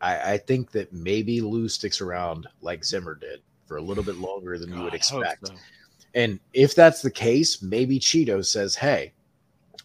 I, 0.00 0.34
I 0.34 0.38
think 0.38 0.70
that 0.72 0.92
maybe 0.92 1.40
Lou 1.40 1.68
sticks 1.68 2.00
around 2.00 2.46
like 2.60 2.84
Zimmer 2.84 3.14
did 3.14 3.40
for 3.66 3.78
a 3.78 3.82
little 3.82 4.04
bit 4.04 4.16
longer 4.16 4.58
than 4.58 4.68
you 4.70 4.82
would 4.82 4.92
God, 4.92 5.00
I 5.00 5.12
hope 5.12 5.22
expect. 5.22 5.46
so. 5.48 5.54
And 6.14 6.38
if 6.52 6.74
that's 6.74 7.02
the 7.02 7.10
case, 7.10 7.62
maybe 7.62 7.98
Chido 7.98 8.44
says, 8.44 8.76
"Hey, 8.76 9.12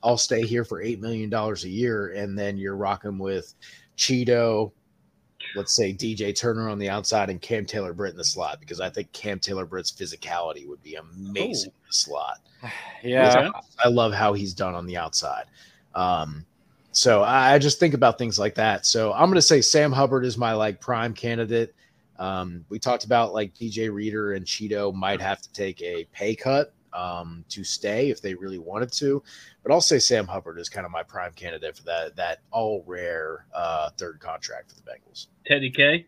I'll 0.04 0.18
stay 0.18 0.44
here 0.46 0.64
for 0.64 0.82
eight 0.82 1.00
million 1.00 1.30
dollars 1.30 1.64
a 1.64 1.70
year," 1.70 2.10
and 2.10 2.38
then 2.38 2.58
you're 2.58 2.76
rocking 2.76 3.18
with 3.18 3.56
Chido, 3.98 4.72
let's 5.56 5.76
say 5.76 5.94
DJ 5.94 6.36
Turner 6.36 6.70
on 6.70 6.78
the 6.78 6.90
outside 6.90 7.30
and 7.30 7.42
Cam 7.42 7.66
Taylor 7.66 7.94
Britt 7.94 8.12
in 8.12 8.18
the 8.18 8.24
slot, 8.24 8.60
because 8.60 8.80
I 8.80 8.90
think 8.90 9.12
Cam 9.12 9.40
Taylor 9.40 9.66
Britt's 9.66 9.92
physicality 9.92 10.68
would 10.68 10.84
be 10.84 10.96
amazing 10.96 11.72
in 11.72 11.88
the 11.88 11.94
slot. 11.94 12.40
Yeah. 13.02 13.50
I 13.82 13.88
love 13.88 14.14
how 14.14 14.34
he's 14.34 14.54
done 14.54 14.76
on 14.76 14.86
the 14.86 14.98
outside. 14.98 15.46
Um, 16.00 16.46
so 16.92 17.24
I 17.24 17.54
I 17.54 17.60
just 17.60 17.80
think 17.80 17.94
about 17.94 18.18
things 18.18 18.40
like 18.40 18.56
that. 18.56 18.86
So 18.86 19.14
I'm 19.14 19.26
going 19.26 19.36
to 19.36 19.42
say 19.42 19.62
Sam 19.62 19.92
Hubbard 19.92 20.26
is 20.26 20.38
my 20.38 20.54
like 20.54 20.80
prime 20.80 21.14
candidate. 21.14 21.76
Um, 22.18 22.66
we 22.70 22.80
talked 22.80 23.06
about 23.06 23.34
like 23.34 23.54
DJ 23.54 23.92
Reader 23.92 24.34
and 24.34 24.46
Chido 24.46 24.94
might 24.94 25.22
have 25.22 25.42
to 25.42 25.52
take 25.54 25.82
a 25.82 26.06
pay 26.12 26.36
cut 26.36 26.74
um, 26.92 27.46
to 27.50 27.64
stay 27.64 28.10
if 28.10 28.22
they 28.22 28.34
really 28.34 28.58
wanted 28.58 28.92
to, 28.94 29.22
but 29.64 29.72
I'll 29.72 29.82
say 29.82 30.00
Sam 30.00 30.28
Hubbard 30.28 30.60
is 30.60 30.68
kind 30.70 30.86
of 30.86 30.92
my 30.92 31.04
prime 31.04 31.32
candidate 31.34 31.78
for 31.78 31.84
that 31.84 32.16
that 32.16 32.40
all 32.52 32.84
rare 32.88 33.46
uh, 33.54 33.90
third 33.98 34.20
contract 34.20 34.72
for 34.72 34.76
the 34.76 34.82
Bengals. 34.82 35.28
Teddy 35.46 35.70
K. 35.70 36.06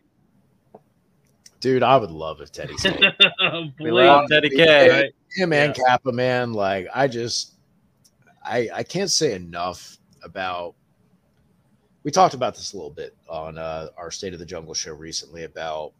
Dude, 1.60 1.84
I 1.84 1.96
would 1.96 2.10
love 2.10 2.40
if 2.40 2.50
Teddy 2.50 2.76
stayed. 2.76 3.00
We 3.78 3.92
love 3.92 4.28
Teddy 4.28 4.50
K. 4.50 4.90
Right. 4.90 5.14
him 5.36 5.52
and 5.52 5.74
Cappa, 5.74 6.10
man. 6.10 6.52
Like 6.52 6.88
I 6.92 7.06
just, 7.06 7.51
I 8.44 8.68
I 8.74 8.82
can't 8.82 9.10
say 9.10 9.34
enough 9.34 9.98
about. 10.22 10.74
We 12.04 12.10
talked 12.10 12.34
about 12.34 12.54
this 12.56 12.72
a 12.72 12.76
little 12.76 12.90
bit 12.90 13.16
on 13.28 13.58
uh, 13.58 13.88
our 13.96 14.10
State 14.10 14.32
of 14.32 14.40
the 14.40 14.46
Jungle 14.46 14.74
show 14.74 14.92
recently 14.92 15.44
about 15.44 15.92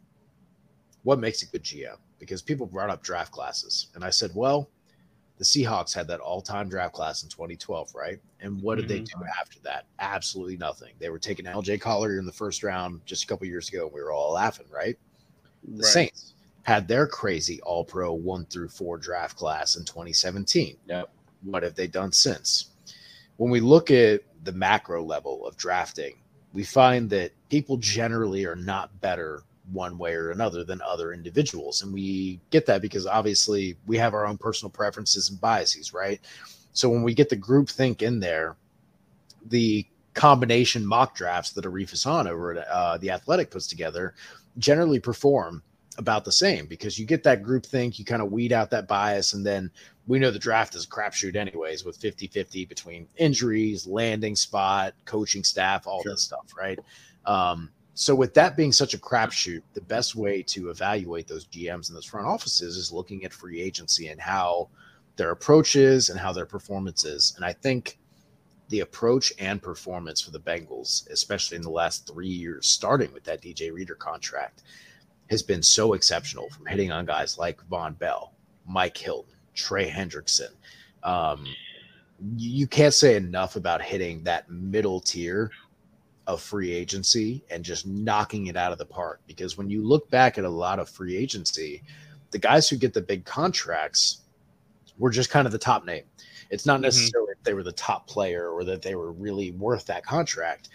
what 1.03 1.17
makes 1.17 1.43
a 1.43 1.45
good 1.45 1.63
GM 1.63 1.95
because 2.19 2.41
people 2.41 2.65
brought 2.65 2.89
up 2.89 3.01
draft 3.03 3.31
classes, 3.31 3.87
and 3.95 4.03
I 4.03 4.09
said, 4.09 4.31
well, 4.33 4.69
the 5.37 5.45
Seahawks 5.45 5.93
had 5.93 6.07
that 6.07 6.19
all-time 6.19 6.69
draft 6.69 6.93
class 6.93 7.23
in 7.23 7.29
2012, 7.29 7.93
right? 7.95 8.19
And 8.39 8.61
what 8.61 8.75
did 8.75 8.87
they 8.87 8.99
do 8.99 9.15
after 9.39 9.59
that? 9.61 9.85
Absolutely 9.99 10.57
nothing. 10.57 10.93
They 10.99 11.09
were 11.09 11.19
taking 11.19 11.45
LJ 11.45 11.81
Collier 11.81 12.19
in 12.19 12.25
the 12.25 12.31
first 12.31 12.63
round 12.63 13.01
just 13.05 13.23
a 13.23 13.27
couple 13.27 13.47
years 13.47 13.69
ago, 13.69 13.85
and 13.85 13.93
we 13.93 14.01
were 14.01 14.11
all 14.11 14.33
laughing, 14.33 14.67
right? 14.71 14.97
The 15.63 15.83
Right. 15.83 15.85
Saints 15.85 16.33
had 16.63 16.87
their 16.87 17.07
crazy 17.07 17.61
all 17.61 17.83
pro 17.83 18.13
one 18.13 18.45
through 18.45 18.69
four 18.69 18.97
draft 18.97 19.37
class 19.37 19.75
in 19.75 19.85
2017. 19.85 20.77
Yep. 20.87 21.09
What 21.43 21.63
have 21.63 21.75
they 21.75 21.87
done 21.87 22.11
since? 22.11 22.71
When 23.37 23.51
we 23.51 23.59
look 23.59 23.91
at 23.91 24.21
the 24.43 24.51
macro 24.51 25.03
level 25.03 25.45
of 25.45 25.57
drafting, 25.57 26.15
we 26.53 26.63
find 26.63 27.09
that 27.09 27.31
people 27.49 27.77
generally 27.77 28.45
are 28.45 28.55
not 28.55 29.01
better 29.01 29.43
one 29.71 29.97
way 29.97 30.13
or 30.13 30.31
another 30.31 30.63
than 30.63 30.81
other 30.81 31.13
individuals. 31.13 31.81
And 31.81 31.93
we 31.93 32.39
get 32.49 32.65
that 32.65 32.81
because 32.81 33.07
obviously 33.07 33.77
we 33.87 33.97
have 33.97 34.13
our 34.13 34.25
own 34.25 34.37
personal 34.37 34.69
preferences 34.69 35.29
and 35.29 35.39
biases, 35.39 35.93
right? 35.93 36.19
So 36.73 36.89
when 36.89 37.03
we 37.03 37.13
get 37.13 37.29
the 37.29 37.35
group 37.35 37.69
think 37.69 38.01
in 38.01 38.19
there, 38.19 38.57
the 39.45 39.85
combination 40.13 40.85
mock 40.85 41.15
drafts 41.15 41.51
that 41.51 41.65
Arif 41.65 41.91
Hassan 41.91 42.27
over 42.27 42.53
at 42.53 42.67
uh, 42.67 42.97
the 42.97 43.11
Athletic 43.11 43.49
puts 43.49 43.67
together 43.67 44.13
generally 44.57 44.99
perform 44.99 45.63
about 45.97 46.25
the 46.25 46.31
same 46.31 46.65
because 46.65 46.97
you 46.97 47.05
get 47.05 47.23
that 47.23 47.43
group 47.43 47.65
think, 47.65 47.99
you 47.99 48.05
kind 48.05 48.21
of 48.21 48.31
weed 48.31 48.51
out 48.51 48.69
that 48.71 48.87
bias, 48.87 49.33
and 49.33 49.45
then 49.45 49.71
we 50.07 50.19
know 50.19 50.31
the 50.31 50.39
draft 50.39 50.75
is 50.75 50.85
a 50.85 50.87
crapshoot 50.87 51.35
anyways 51.35 51.85
with 51.85 51.97
50 51.97 52.27
50 52.27 52.65
between 52.65 53.07
injuries, 53.17 53.87
landing 53.87 54.35
spot, 54.35 54.93
coaching 55.05 55.43
staff, 55.43 55.87
all 55.87 56.03
this 56.03 56.21
stuff, 56.21 56.53
right? 56.57 56.79
Um, 57.25 57.69
so, 57.95 58.15
with 58.15 58.33
that 58.33 58.57
being 58.57 58.71
such 58.71 58.93
a 58.93 58.97
crapshoot, 58.97 59.61
the 59.73 59.81
best 59.81 60.15
way 60.15 60.41
to 60.43 60.69
evaluate 60.69 61.27
those 61.27 61.45
GMs 61.45 61.89
and 61.89 61.95
those 61.95 62.05
front 62.05 62.27
offices 62.27 62.75
is 62.75 62.91
looking 62.91 63.23
at 63.23 63.31
free 63.31 63.61
agency 63.61 64.07
and 64.07 64.19
how 64.19 64.69
their 65.15 65.31
approach 65.31 65.75
is 65.75 66.09
and 66.09 66.19
how 66.19 66.33
their 66.33 66.47
performance 66.47 67.05
is. 67.05 67.33
And 67.35 67.45
I 67.45 67.53
think 67.53 67.99
the 68.69 68.79
approach 68.79 69.31
and 69.37 69.61
performance 69.61 70.21
for 70.21 70.31
the 70.31 70.39
Bengals, 70.39 71.07
especially 71.11 71.57
in 71.57 71.61
the 71.61 71.69
last 71.69 72.07
three 72.07 72.27
years, 72.27 72.67
starting 72.67 73.13
with 73.13 73.23
that 73.25 73.41
DJ 73.41 73.71
Reader 73.71 73.95
contract, 73.95 74.63
has 75.29 75.43
been 75.43 75.61
so 75.61 75.93
exceptional 75.93 76.49
from 76.49 76.65
hitting 76.65 76.91
on 76.91 77.05
guys 77.05 77.37
like 77.37 77.61
Vonn 77.69 77.97
Bell, 77.99 78.33
Mike 78.67 78.97
Hilton, 78.97 79.32
Trey 79.53 79.89
Hendrickson. 79.89 80.49
Um, 81.03 81.45
you 82.37 82.67
can't 82.67 82.93
say 82.93 83.15
enough 83.15 83.55
about 83.55 83.81
hitting 83.81 84.23
that 84.23 84.49
middle 84.49 84.99
tier 84.99 85.51
of 86.27 86.41
free 86.41 86.71
agency 86.71 87.43
and 87.49 87.63
just 87.63 87.85
knocking 87.85 88.47
it 88.47 88.55
out 88.55 88.71
of 88.71 88.77
the 88.77 88.85
park. 88.85 89.19
Because 89.27 89.57
when 89.57 89.69
you 89.69 89.85
look 89.85 90.09
back 90.09 90.37
at 90.37 90.45
a 90.45 90.49
lot 90.49 90.79
of 90.79 90.89
free 90.89 91.17
agency, 91.17 91.83
the 92.31 92.37
guys 92.37 92.69
who 92.69 92.77
get 92.77 92.93
the 92.93 93.01
big 93.01 93.25
contracts 93.25 94.21
were 94.97 95.09
just 95.09 95.29
kind 95.29 95.45
of 95.45 95.51
the 95.51 95.57
top 95.57 95.85
name. 95.85 96.05
It's 96.49 96.65
not 96.65 96.79
Mhm. 96.79 96.83
necessarily 96.83 97.33
if 97.33 97.43
they 97.43 97.53
were 97.53 97.63
the 97.63 97.73
top 97.73 98.07
player 98.07 98.49
or 98.49 98.63
that 98.63 98.81
they 98.81 98.95
were 98.95 99.11
really 99.11 99.51
worth 99.51 99.85
that 99.87 100.05
contract. 100.05 100.69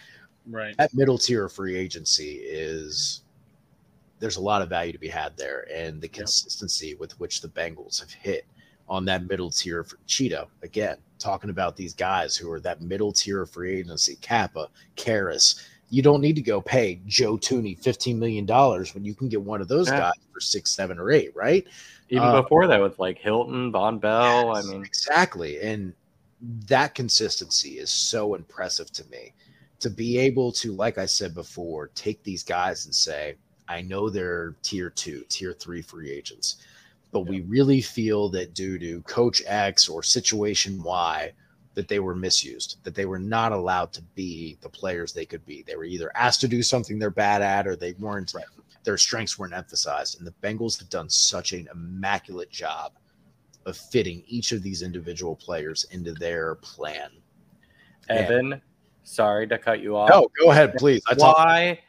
Right. 0.46 0.76
That 0.76 0.92
middle 0.92 1.18
tier 1.18 1.46
of 1.46 1.52
free 1.52 1.76
agency 1.76 2.40
is 2.42 3.22
there's 4.18 4.36
a 4.36 4.40
lot 4.40 4.60
of 4.60 4.68
value 4.68 4.92
to 4.92 4.98
be 4.98 5.09
had 5.09 5.36
there, 5.36 5.66
and 5.72 6.00
the 6.00 6.09
consistency 6.09 6.94
with 6.96 7.18
which 7.20 7.40
the 7.40 7.48
Bengals 7.48 8.00
have 8.00 8.10
hit 8.10 8.44
on 8.89 9.05
that 9.05 9.28
middle 9.28 9.51
tier 9.51 9.85
for 9.85 9.97
Chido. 10.06 10.47
Again, 10.62 10.97
talking 11.19 11.51
about 11.51 11.77
these 11.77 11.94
guys 11.94 12.36
who 12.36 12.51
are 12.51 12.60
that 12.60 12.81
middle 12.81 13.12
tier 13.12 13.43
of 13.43 13.51
free 13.51 13.78
agency, 13.78 14.16
Cappa, 14.20 14.69
Karras. 14.97 15.62
You 15.90 16.02
don't 16.02 16.20
need 16.20 16.36
to 16.36 16.43
go 16.43 16.60
pay 16.60 17.01
Joe 17.06 17.36
Thuney 17.39 17.78
$15 17.81 18.16
million 18.16 18.47
when 18.47 19.05
you 19.05 19.15
can 19.15 19.28
get 19.28 19.40
one 19.40 19.60
of 19.60 19.69
those 19.69 19.89
Yeah. 19.89 19.98
guys 20.01 20.12
for 20.32 20.40
six, 20.40 20.70
seven, 20.70 20.98
or 20.98 21.10
eight, 21.10 21.35
right? 21.35 21.66
Even 22.10 22.28
Uh, 22.28 22.43
before 22.43 22.66
that, 22.66 22.81
with 22.81 22.98
like 22.98 23.19
Hilton, 23.19 23.73
Vonn 23.73 24.01
Bell. 24.01 24.55
I 24.55 24.62
mean, 24.62 24.82
exactly. 24.85 25.60
And 25.60 25.94
that 26.66 26.94
consistency 26.94 27.78
is 27.78 27.90
so 27.90 28.35
impressive 28.35 28.90
to 28.93 29.05
me 29.10 29.32
to 29.81 29.90
be 29.90 30.19
able 30.19 30.52
to, 30.52 30.73
like 30.73 30.98
I 30.98 31.06
said 31.06 31.35
before, 31.35 31.89
take 31.94 32.23
these 32.23 32.43
guys 32.43 32.85
and 32.85 32.94
say, 32.94 33.36
I 33.69 33.81
know 33.82 34.09
they're 34.09 34.56
tier 34.62 34.90
two, 34.90 35.24
tier 35.28 35.52
three 35.52 35.82
free 35.82 36.10
agents, 36.10 36.56
but 37.10 37.20
we 37.20 37.40
really 37.43 37.80
feel 37.80 38.28
that 38.30 38.55
due 38.55 38.78
to 38.78 39.02
coach 39.02 39.43
X 39.47 39.89
or 39.89 40.02
situation 40.02 40.82
Y, 40.82 41.32
that 41.74 41.86
they 41.86 42.01
were 42.01 42.16
misused, 42.16 42.78
that 42.82 42.94
they 42.97 43.06
were 43.06 43.20
not 43.20 43.52
allowed 43.52 43.93
to 43.93 44.02
be 44.16 44.59
the 44.62 44.68
players 44.68 45.12
they 45.12 45.24
could 45.24 45.44
be. 45.47 45.62
They 45.62 45.76
were 45.76 45.85
either 45.85 46.10
asked 46.16 46.40
to 46.40 46.48
do 46.48 46.60
something 46.60 46.98
they're 46.98 47.09
bad 47.09 47.40
at 47.40 47.68
or 47.68 47.76
they 47.76 47.93
weren't, 48.01 48.35
their 48.82 48.98
strengths 48.98 49.39
weren't 49.39 49.55
emphasized. 49.55 50.18
And 50.18 50.26
the 50.26 50.35
Bengals 50.43 50.76
have 50.80 50.89
done 50.90 51.09
such 51.09 51.52
an 51.52 51.68
immaculate 51.72 52.51
job 52.51 52.94
of 53.64 53.76
fitting 53.76 54.24
each 54.26 54.51
of 54.51 54.62
these 54.62 54.82
individual 54.82 55.36
players 55.36 55.86
into 55.93 56.12
their 56.14 56.56
plan. 56.56 57.10
And- 58.09 58.18
Evan, 58.18 58.62
sorry 59.05 59.47
to 59.47 59.56
cut 59.56 59.80
you 59.80 59.97
off. 59.97 60.10
no, 60.10 60.28
go 60.40 60.51
ahead, 60.51 60.74
please. 60.74 61.02
I 61.09 61.14
talk, 61.14 61.36
Why 61.39 61.80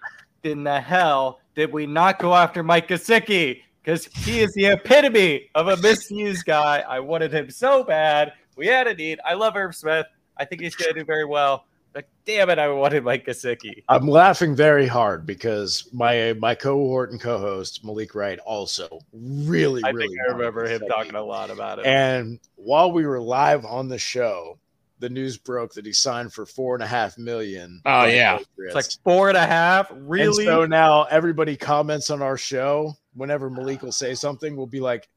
in 0.44 0.64
the 0.64 0.80
hell 0.80 1.40
did 1.56 1.74
we 1.74 1.88
not 1.88 2.20
go 2.20 2.36
after 2.36 2.62
Mike 2.62 2.90
Gesicki? 2.90 3.62
Because 3.81 4.06
he 4.06 4.41
is 4.41 4.53
the 4.53 4.65
epitome 4.65 5.49
of 5.56 5.68
a 5.68 5.77
misused 5.77 6.45
guy. 6.45 6.84
I 6.88 6.99
wanted 6.99 7.34
him 7.34 7.49
so 7.49 7.84
bad. 7.84 8.34
We 8.56 8.68
had 8.68 8.88
a 8.88 8.93
need. 8.93 9.19
I 9.26 9.34
love 9.34 9.56
Irv 9.56 9.76
Smith. 9.76 10.06
I 10.38 10.45
think 10.45 10.61
he's 10.61 10.76
going 10.76 10.93
to 10.93 10.99
do 10.99 11.06
very 11.06 11.26
well. 11.26 11.65
But 11.91 12.07
damn 12.23 12.49
it, 12.51 12.60
I 12.60 12.68
wanted 12.69 13.03
Mike 13.03 13.26
Gesicki. 13.26 13.84
I'm 13.89 14.07
laughing 14.07 14.56
very 14.56 14.85
hard 14.85 15.26
because 15.26 15.89
my 15.91 16.34
my 16.34 16.53
cohort 16.53 17.11
and 17.11 17.19
co-host 17.19 17.84
Malik 17.84 18.14
Wright 18.14 18.38
also 18.39 18.99
really, 19.11 19.81
I 19.84 19.89
really 19.89 20.07
think 20.10 20.19
I 20.27 20.34
remember 20.34 20.68
him 20.68 20.81
talking 20.88 21.15
a 21.15 21.23
lot 21.23 21.49
about 21.49 21.80
it. 21.80 21.88
And 21.88 22.39
while 22.56 22.91
we 22.91 23.07
were 23.07 23.19
live 23.19 23.65
on 23.65 23.88
the 23.88 23.97
show, 23.97 24.60
the 25.00 25.10
news 25.10 25.38
broke 25.38 25.74
that 25.74 25.86
he 25.86 25.94
signed 25.94 26.34
for 26.34 26.46
four 26.46 26.76
and 26.76 26.84
a 26.84 26.88
half 26.88 27.18
million. 27.18 27.82
Oh, 27.86 28.06
yeah. 28.06 28.38
Patriots. 28.38 28.56
it's 28.58 28.76
like 28.76 29.04
four 29.04 29.30
and 29.30 29.38
a 29.38 29.46
half. 29.46 29.92
And 29.92 30.10
Really? 30.10 30.46
so 30.46 30.66
now 30.66 31.04
everybody 31.04 31.56
comments 31.56 32.10
on 32.10 32.22
our 32.22 32.38
show. 32.38 32.94
Whenever 33.14 33.50
Malik 33.50 33.82
will 33.82 33.92
say 33.92 34.14
something, 34.14 34.56
we'll 34.56 34.66
be 34.68 34.80
like, 34.82 35.08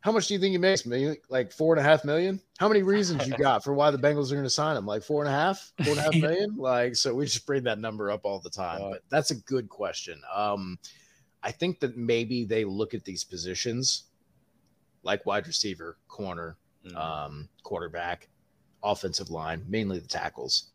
How 0.00 0.12
much 0.12 0.28
do 0.28 0.34
you 0.34 0.40
think 0.40 0.52
he 0.52 0.58
makes? 0.58 0.84
Million, 0.84 1.16
like 1.30 1.50
four 1.50 1.74
and 1.74 1.80
a 1.80 1.88
half 1.88 2.04
million? 2.04 2.38
How 2.58 2.68
many 2.68 2.82
reasons 2.82 3.26
you 3.26 3.34
got 3.38 3.64
for 3.64 3.72
why 3.72 3.90
the 3.90 3.96
Bengals 3.96 4.30
are 4.30 4.34
going 4.34 4.44
to 4.44 4.50
sign 4.50 4.76
him? 4.76 4.84
Like 4.84 5.02
four 5.02 5.24
and 5.24 5.32
a 5.32 5.34
half, 5.34 5.72
four 5.82 5.92
and 5.92 5.98
a 5.98 6.02
half 6.02 6.14
million? 6.20 6.56
Like, 6.58 6.94
so 6.94 7.14
we 7.14 7.24
just 7.24 7.46
bring 7.46 7.64
that 7.64 7.78
number 7.78 8.10
up 8.10 8.20
all 8.24 8.38
the 8.38 8.50
time. 8.50 8.80
But 8.82 9.00
that's 9.08 9.30
a 9.30 9.36
good 9.36 9.70
question. 9.70 10.20
Um, 10.34 10.78
I 11.42 11.52
think 11.52 11.80
that 11.80 11.96
maybe 11.96 12.44
they 12.44 12.66
look 12.66 12.92
at 12.92 13.04
these 13.04 13.24
positions 13.24 14.04
like 15.04 15.24
wide 15.24 15.46
receiver, 15.46 15.96
corner, 16.06 16.56
Mm. 16.86 16.96
um, 16.96 17.48
quarterback, 17.62 18.28
offensive 18.82 19.30
line, 19.30 19.64
mainly 19.68 19.98
the 19.98 20.08
tackles. 20.08 20.70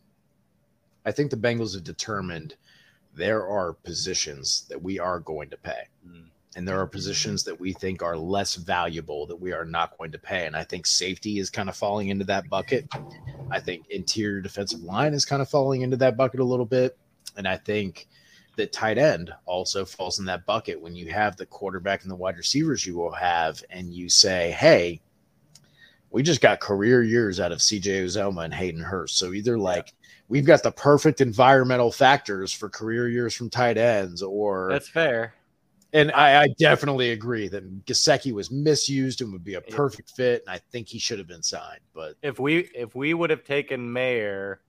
I 1.06 1.12
think 1.12 1.32
the 1.32 1.38
Bengals 1.38 1.74
have 1.76 1.84
determined 1.84 2.56
there 3.16 3.48
are 3.48 3.74
positions 3.74 4.66
that 4.70 4.82
we 4.82 5.00
are 5.00 5.20
going 5.20 5.50
to 5.50 5.58
pay. 5.58 5.84
Mm. 6.08 6.26
And 6.56 6.68
there 6.68 6.80
are 6.80 6.88
positions 6.88 7.44
that 7.44 7.60
we 7.60 7.74
think 7.74 8.02
are 8.02 8.18
less 8.18 8.56
valuable 8.56 9.28
that 9.28 9.40
we 9.40 9.54
are 9.54 9.66
not 9.66 9.98
going 9.98 10.12
to 10.12 10.18
pay. 10.18 10.48
And 10.48 10.56
I 10.56 10.64
think 10.64 10.88
safety 10.88 11.38
is 11.38 11.50
kind 11.50 11.70
of 11.70 11.76
falling 11.76 12.10
into 12.10 12.26
that 12.26 12.50
bucket. 12.50 12.88
I 13.52 13.60
think 13.60 13.88
interior 13.90 14.42
defensive 14.42 14.82
line 14.82 15.14
is 15.14 15.26
kind 15.26 15.42
of 15.44 15.50
falling 15.50 15.82
into 15.82 15.98
that 15.98 16.18
bucket 16.18 16.40
a 16.40 16.44
little 16.44 16.66
bit. 16.66 16.98
And 17.38 17.48
I 17.48 17.58
think 17.58 18.08
that 18.58 18.74
tight 18.74 18.98
end 18.98 19.32
also 19.46 19.86
falls 19.86 20.18
in 20.20 20.26
that 20.26 20.46
bucket 20.46 20.82
when 20.82 20.96
you 20.96 21.12
have 21.12 21.38
the 21.38 21.46
quarterback 21.46 22.02
and 22.02 22.12
the 22.12 22.16
wide 22.16 22.38
receivers 22.38 22.86
you 22.86 22.98
will 22.98 23.12
have, 23.12 23.64
and 23.70 23.94
you 23.94 24.10
say, 24.10 24.52
hey, 24.52 25.00
we 26.12 26.24
just 26.24 26.42
got 26.42 26.60
career 26.60 27.04
years 27.04 27.40
out 27.40 27.52
of 27.52 27.60
CJ 27.60 28.04
Uzomah 28.04 28.46
and 28.46 28.54
Hayden 28.54 28.82
Hurst. 28.82 29.18
So 29.18 29.34
either 29.34 29.58
like 29.58 29.94
we've 30.28 30.46
got 30.46 30.64
the 30.64 30.72
perfect 30.72 31.22
environmental 31.22 31.92
factors 31.92 32.52
for 32.52 32.70
career 32.70 33.10
years 33.10 33.36
from 33.36 33.50
tight 33.50 33.78
ends, 33.78 34.22
or 34.22 34.70
That's 34.72 34.90
fair. 34.90 35.34
and 35.94 36.12
I, 36.12 36.44
I 36.44 36.48
definitely 36.60 37.12
agree 37.12 37.48
that 37.50 37.86
Gesicki 37.86 38.32
was 38.32 38.52
misused 38.52 39.22
and 39.22 39.32
would 39.34 39.44
be 39.44 39.56
a 39.56 39.62
perfect 39.62 40.12
fit, 40.12 40.44
and 40.46 40.56
I 40.56 40.60
think 40.72 40.88
he 40.88 41.00
should 41.00 41.20
have 41.20 41.28
been 41.28 41.44
signed. 41.44 41.82
But 41.94 42.16
If 42.22 42.40
we 42.40 42.70
if 42.76 42.96
we 42.96 43.14
would 43.14 43.30
have 43.30 43.44
taken 43.44 43.92
Mayer, 43.92 44.62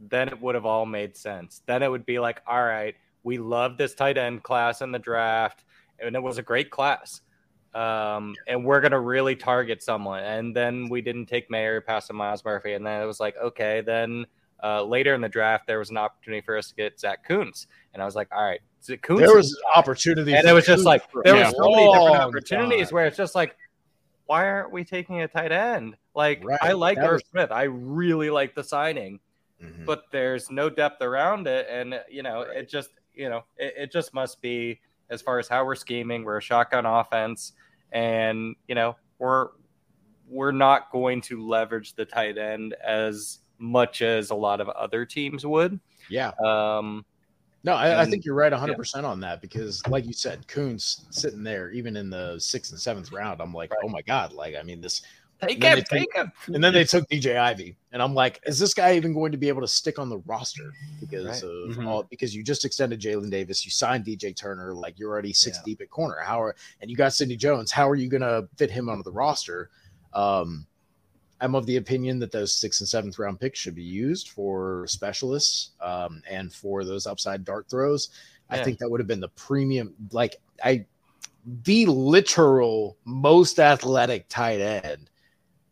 then 0.00 0.28
it 0.28 0.40
would 0.40 0.54
have 0.54 0.66
all 0.66 0.86
made 0.86 1.16
sense. 1.16 1.62
Then 1.66 1.82
it 1.82 1.90
would 1.90 2.06
be 2.06 2.18
like, 2.18 2.42
all 2.46 2.62
right, 2.62 2.94
we 3.22 3.38
love 3.38 3.78
this 3.78 3.94
tight 3.94 4.18
end 4.18 4.42
class 4.42 4.80
in 4.80 4.92
the 4.92 4.98
draft, 4.98 5.64
and 5.98 6.14
it 6.14 6.22
was 6.22 6.38
a 6.38 6.42
great 6.42 6.70
class. 6.70 7.20
Um, 7.74 8.34
and 8.46 8.64
we're 8.64 8.80
gonna 8.80 9.00
really 9.00 9.34
target 9.36 9.82
someone. 9.82 10.22
And 10.22 10.54
then 10.54 10.88
we 10.88 11.00
didn't 11.02 11.26
take 11.26 11.50
Mayer 11.50 11.80
past 11.80 12.12
Myles 12.12 12.44
Murphy, 12.44 12.74
and 12.74 12.86
then 12.86 13.02
it 13.02 13.06
was 13.06 13.20
like, 13.20 13.36
okay, 13.42 13.80
then 13.80 14.26
uh, 14.62 14.82
later 14.84 15.12
in 15.14 15.20
the 15.20 15.28
draft 15.28 15.66
there 15.66 15.78
was 15.78 15.90
an 15.90 15.96
opportunity 15.96 16.40
for 16.40 16.56
us 16.56 16.68
to 16.68 16.74
get 16.74 16.98
Zack 17.00 17.26
Kuntz, 17.26 17.66
and 17.92 18.02
I 18.02 18.06
was 18.06 18.14
like, 18.14 18.28
all 18.34 18.42
right, 18.44 18.60
Zack 18.82 19.02
Kuntz. 19.02 19.20
there 19.22 19.34
was 19.34 19.60
opportunity, 19.74 20.34
and 20.34 20.46
it 20.46 20.52
was 20.52 20.64
just 20.66 20.84
like 20.84 21.02
there 21.24 21.34
was 21.34 21.54
so 21.56 21.70
many 21.70 21.92
different 21.92 22.16
opportunities 22.22 22.92
where 22.92 23.06
it's 23.06 23.16
just 23.16 23.34
like 23.34 23.56
why 24.26 24.46
aren't 24.48 24.72
we 24.72 24.82
taking 24.84 25.20
a 25.20 25.28
tight 25.28 25.52
end? 25.52 25.96
Like 26.14 26.42
Right, 26.42 26.58
i 26.62 26.72
like 26.72 26.96
Irv 26.96 27.12
was- 27.14 27.22
smith. 27.30 27.50
I 27.52 27.64
really 27.64 28.30
like 28.30 28.54
the 28.54 28.64
signing 28.64 29.20
Mhm. 29.62 29.84
but 29.84 30.04
there's 30.10 30.50
no 30.50 30.68
depth 30.70 31.02
around 31.02 31.46
it. 31.46 31.66
And 31.70 32.00
you 32.10 32.22
know 32.22 32.40
it 32.40 32.68
just 32.70 32.88
you 33.14 33.28
know 33.28 33.44
it, 33.58 33.74
it 33.76 33.92
just 33.92 34.14
must 34.14 34.40
be 34.40 34.80
as 35.10 35.20
far 35.20 35.38
as 35.38 35.46
how 35.46 35.64
we're 35.66 35.74
scheming 35.74 36.24
we're 36.24 36.38
a 36.38 36.40
shotgun 36.42 36.86
offense 36.86 37.52
and 37.94 38.54
you 38.68 38.74
know 38.74 38.96
we're 39.18 39.48
we're 40.28 40.52
not 40.52 40.90
going 40.92 41.20
to 41.22 41.46
leverage 41.46 41.94
the 41.94 42.04
tight 42.04 42.36
end 42.36 42.74
as 42.84 43.38
much 43.58 44.02
as 44.02 44.30
a 44.30 44.34
lot 44.34 44.60
of 44.60 44.68
other 44.70 45.06
teams 45.06 45.46
would. 45.46 45.80
Yeah, 46.10 46.32
um 46.44 47.06
no, 47.64 47.72
I, 47.72 48.02
I 48.02 48.04
think 48.04 48.26
you're 48.26 48.34
right 48.34 48.52
100 48.52 48.76
percent 48.76 49.06
on 49.06 49.20
that 49.20 49.40
because, 49.40 49.84
like 49.86 50.04
you 50.04 50.12
said, 50.12 50.46
Kuntz 50.48 51.06
sitting 51.08 51.42
there, 51.42 51.70
even 51.70 51.96
in 51.96 52.10
the 52.10 52.38
sixth 52.38 52.72
and 52.72 52.80
seventh 52.80 53.10
round, 53.10 53.40
I'm 53.40 53.54
like, 53.54 53.72
oh 53.82 53.88
my 53.88 54.02
god, 54.02 54.34
like 54.34 54.54
I 54.54 54.62
mean 54.62 54.82
this. 54.82 55.00
Take 55.48 55.62
him 55.62 55.74
they 55.74 55.82
take 55.82 56.14
him 56.14 56.32
And 56.52 56.62
then 56.62 56.72
they 56.72 56.84
took 56.84 57.08
DJ 57.08 57.36
Ivey, 57.38 57.76
and 57.92 58.02
I'm 58.02 58.14
like, 58.14 58.40
is 58.46 58.58
this 58.58 58.74
guy 58.74 58.94
even 58.96 59.12
going 59.12 59.32
to 59.32 59.38
be 59.38 59.48
able 59.48 59.60
to 59.60 59.68
stick 59.68 59.98
on 59.98 60.08
the 60.08 60.18
roster 60.18 60.72
because 61.00 61.24
Right. 61.26 61.42
of 61.42 61.76
Mhm. 61.76 61.86
all? 61.86 62.02
Because 62.04 62.34
you 62.34 62.42
just 62.42 62.64
extended 62.64 63.00
Jalen 63.00 63.30
Davis, 63.30 63.64
you 63.64 63.70
signed 63.70 64.04
DJ 64.04 64.32
Turner, 64.32 64.74
like 64.74 64.98
you're 64.98 65.10
already 65.10 65.32
six 65.32 65.58
Yeah. 65.58 65.62
deep 65.64 65.80
at 65.80 65.90
corner. 65.90 66.18
How 66.22 66.42
are 66.42 66.56
and 66.80 66.90
you 66.90 66.96
got 66.96 67.12
Sidney 67.12 67.36
Jones? 67.36 67.70
How 67.70 67.88
are 67.88 67.94
you 67.96 68.08
going 68.08 68.22
to 68.22 68.48
fit 68.56 68.70
him 68.70 68.88
onto 68.88 69.02
the 69.02 69.12
roster? 69.12 69.70
Um, 70.12 70.66
I'm 71.40 71.54
of 71.54 71.66
the 71.66 71.76
opinion 71.76 72.18
that 72.20 72.30
those 72.32 72.54
sixth 72.54 72.80
and 72.80 72.88
seventh 72.88 73.18
round 73.18 73.40
picks 73.40 73.58
should 73.58 73.74
be 73.74 73.82
used 73.82 74.28
for 74.30 74.86
specialists 74.86 75.70
um, 75.80 76.22
and 76.30 76.52
for 76.52 76.84
those 76.84 77.06
upside 77.06 77.44
dart 77.44 77.68
throws. 77.68 78.10
I 78.50 78.62
think 78.62 78.78
that 78.78 78.88
would 78.88 79.00
have 79.00 79.06
been 79.08 79.20
the 79.20 79.28
premium, 79.30 79.94
like 80.12 80.36
I, 80.64 80.86
the 81.64 81.86
literal 81.86 82.96
most 83.04 83.58
athletic 83.58 84.28
tight 84.28 84.60
end 84.60 85.10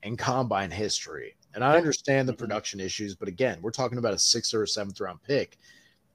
in 0.02 0.16
combine 0.16 0.70
history. 0.70 1.34
And 1.54 1.62
I 1.62 1.76
understand 1.76 2.28
the 2.28 2.32
Mhm. 2.32 2.38
production 2.38 2.80
issues, 2.80 3.14
but 3.14 3.28
again, 3.28 3.58
we're 3.60 3.70
talking 3.70 3.98
about 3.98 4.14
a 4.14 4.18
sixth 4.18 4.54
or 4.54 4.62
a 4.62 4.68
seventh 4.68 5.00
round 5.00 5.22
pick. 5.22 5.58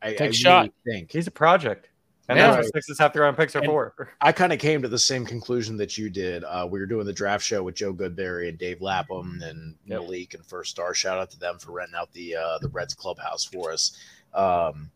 I, 0.01 0.09
Take 0.11 0.22
I 0.22 0.26
a 0.26 0.34
shot. 0.34 0.59
really 0.85 0.99
think 0.99 1.11
he's 1.11 1.27
a 1.27 1.31
project 1.31 1.89
and 2.30 2.38
Yeah. 2.38 2.51
that's 2.51 2.65
what 2.68 2.73
six 2.73 2.89
and 2.89 2.97
half 2.99 3.14
the 3.14 3.22
round 3.22 3.38
picks 3.38 3.55
are 3.55 3.59
And- 3.59 3.68
for 3.68 4.09
I 4.19 4.31
kind 4.31 4.51
of 4.51 4.59
came 4.59 4.81
to 4.81 4.88
the 4.88 4.99
same 4.99 5.26
conclusion 5.26 5.77
that 5.77 5.97
you 5.97 6.09
did. 6.09 6.43
Uh, 6.43 6.68
we 6.69 6.80
were 6.80 6.85
doing 6.85 7.05
the 7.05 7.14
draft 7.14 7.45
show 7.45 7.64
with 7.64 7.76
Joe 7.76 7.93
Goodberry 7.93 8.49
and 8.49 8.57
Dave 8.57 8.81
Lapham 8.81 9.41
and 9.41 9.76
Yep. 9.85 10.01
Malik 10.01 10.34
and 10.34 10.45
First 10.45 10.72
Star. 10.72 10.93
Shout 10.93 11.18
out 11.18 11.30
to 11.31 11.39
them 11.39 11.57
for 11.59 11.72
renting 11.72 11.95
out 11.95 12.11
the 12.14 12.35
uh, 12.35 12.57
the 12.59 12.68
Reds 12.69 12.93
clubhouse 12.93 13.45
for 13.45 13.72
us. 13.72 13.97
Um, 14.34 14.91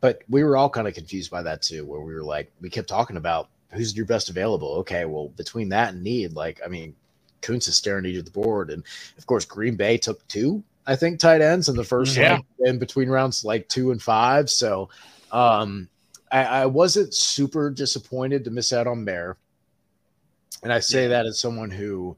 but 0.00 0.22
we 0.28 0.44
were 0.44 0.56
all 0.56 0.70
kind 0.70 0.86
of 0.86 0.94
confused 0.94 1.30
by 1.30 1.42
that 1.42 1.62
too, 1.62 1.84
where 1.84 2.00
we 2.00 2.14
were 2.14 2.22
like, 2.22 2.52
we 2.60 2.70
kept 2.70 2.88
talking 2.88 3.16
about 3.16 3.48
who's 3.72 3.96
your 3.96 4.06
best 4.06 4.28
available. 4.28 4.74
Okay, 4.76 5.04
well, 5.06 5.28
between 5.30 5.68
that 5.70 5.94
and 5.94 6.02
need, 6.04 6.32
like, 6.34 6.60
I 6.64 6.68
mean, 6.68 6.94
Kuntz 7.44 7.68
is 7.68 7.76
staring 7.76 8.06
each 8.06 8.16
at 8.18 8.24
the 8.24 8.30
board, 8.30 8.70
and 8.70 8.82
of 9.18 9.26
course, 9.26 9.44
Green 9.44 9.76
Bay 9.76 9.98
took 9.98 10.26
two, 10.28 10.62
I 10.86 10.96
think, 10.96 11.18
tight 11.20 11.40
ends 11.40 11.68
in 11.68 11.76
the 11.76 11.84
first 11.84 12.16
Yeah. 12.16 12.34
like, 12.34 12.44
in 12.60 12.78
between 12.78 13.08
rounds 13.08 13.44
like 13.44 13.68
two 13.68 13.90
and 13.90 14.00
five. 14.02 14.48
So, 14.50 14.88
um, 15.30 15.88
I, 16.32 16.44
I 16.44 16.66
wasn't 16.66 17.14
super 17.14 17.70
disappointed 17.70 18.44
to 18.44 18.50
miss 18.50 18.72
out 18.72 18.86
on 18.86 19.04
Bear. 19.04 19.36
And 20.62 20.72
I 20.72 20.80
say 20.80 21.02
Yeah. 21.02 21.08
that 21.08 21.26
as 21.26 21.38
someone 21.38 21.70
who 21.70 22.16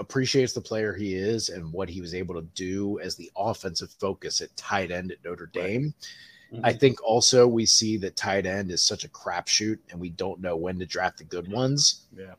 appreciates 0.00 0.52
the 0.52 0.60
player 0.60 0.92
he 0.94 1.14
is 1.14 1.48
and 1.48 1.72
what 1.72 1.88
he 1.88 2.00
was 2.00 2.14
able 2.14 2.34
to 2.34 2.46
do 2.54 2.98
as 3.00 3.16
the 3.16 3.30
offensive 3.36 3.90
focus 3.98 4.40
at 4.40 4.56
tight 4.56 4.90
end 4.90 5.12
at 5.12 5.18
Notre 5.24 5.46
Dame. 5.46 5.94
I 6.64 6.72
think 6.72 7.02
also 7.02 7.46
we 7.46 7.66
see 7.66 7.98
that 7.98 8.16
tight 8.16 8.46
end 8.46 8.70
is 8.70 8.82
such 8.82 9.04
a 9.04 9.08
crapshoot 9.08 9.78
and 9.90 10.00
we 10.00 10.08
don't 10.08 10.40
know 10.40 10.56
when 10.56 10.78
to 10.78 10.86
draft 10.86 11.18
the 11.18 11.24
good 11.24 11.50
ones. 11.50 12.06
Yeah. 12.16 12.34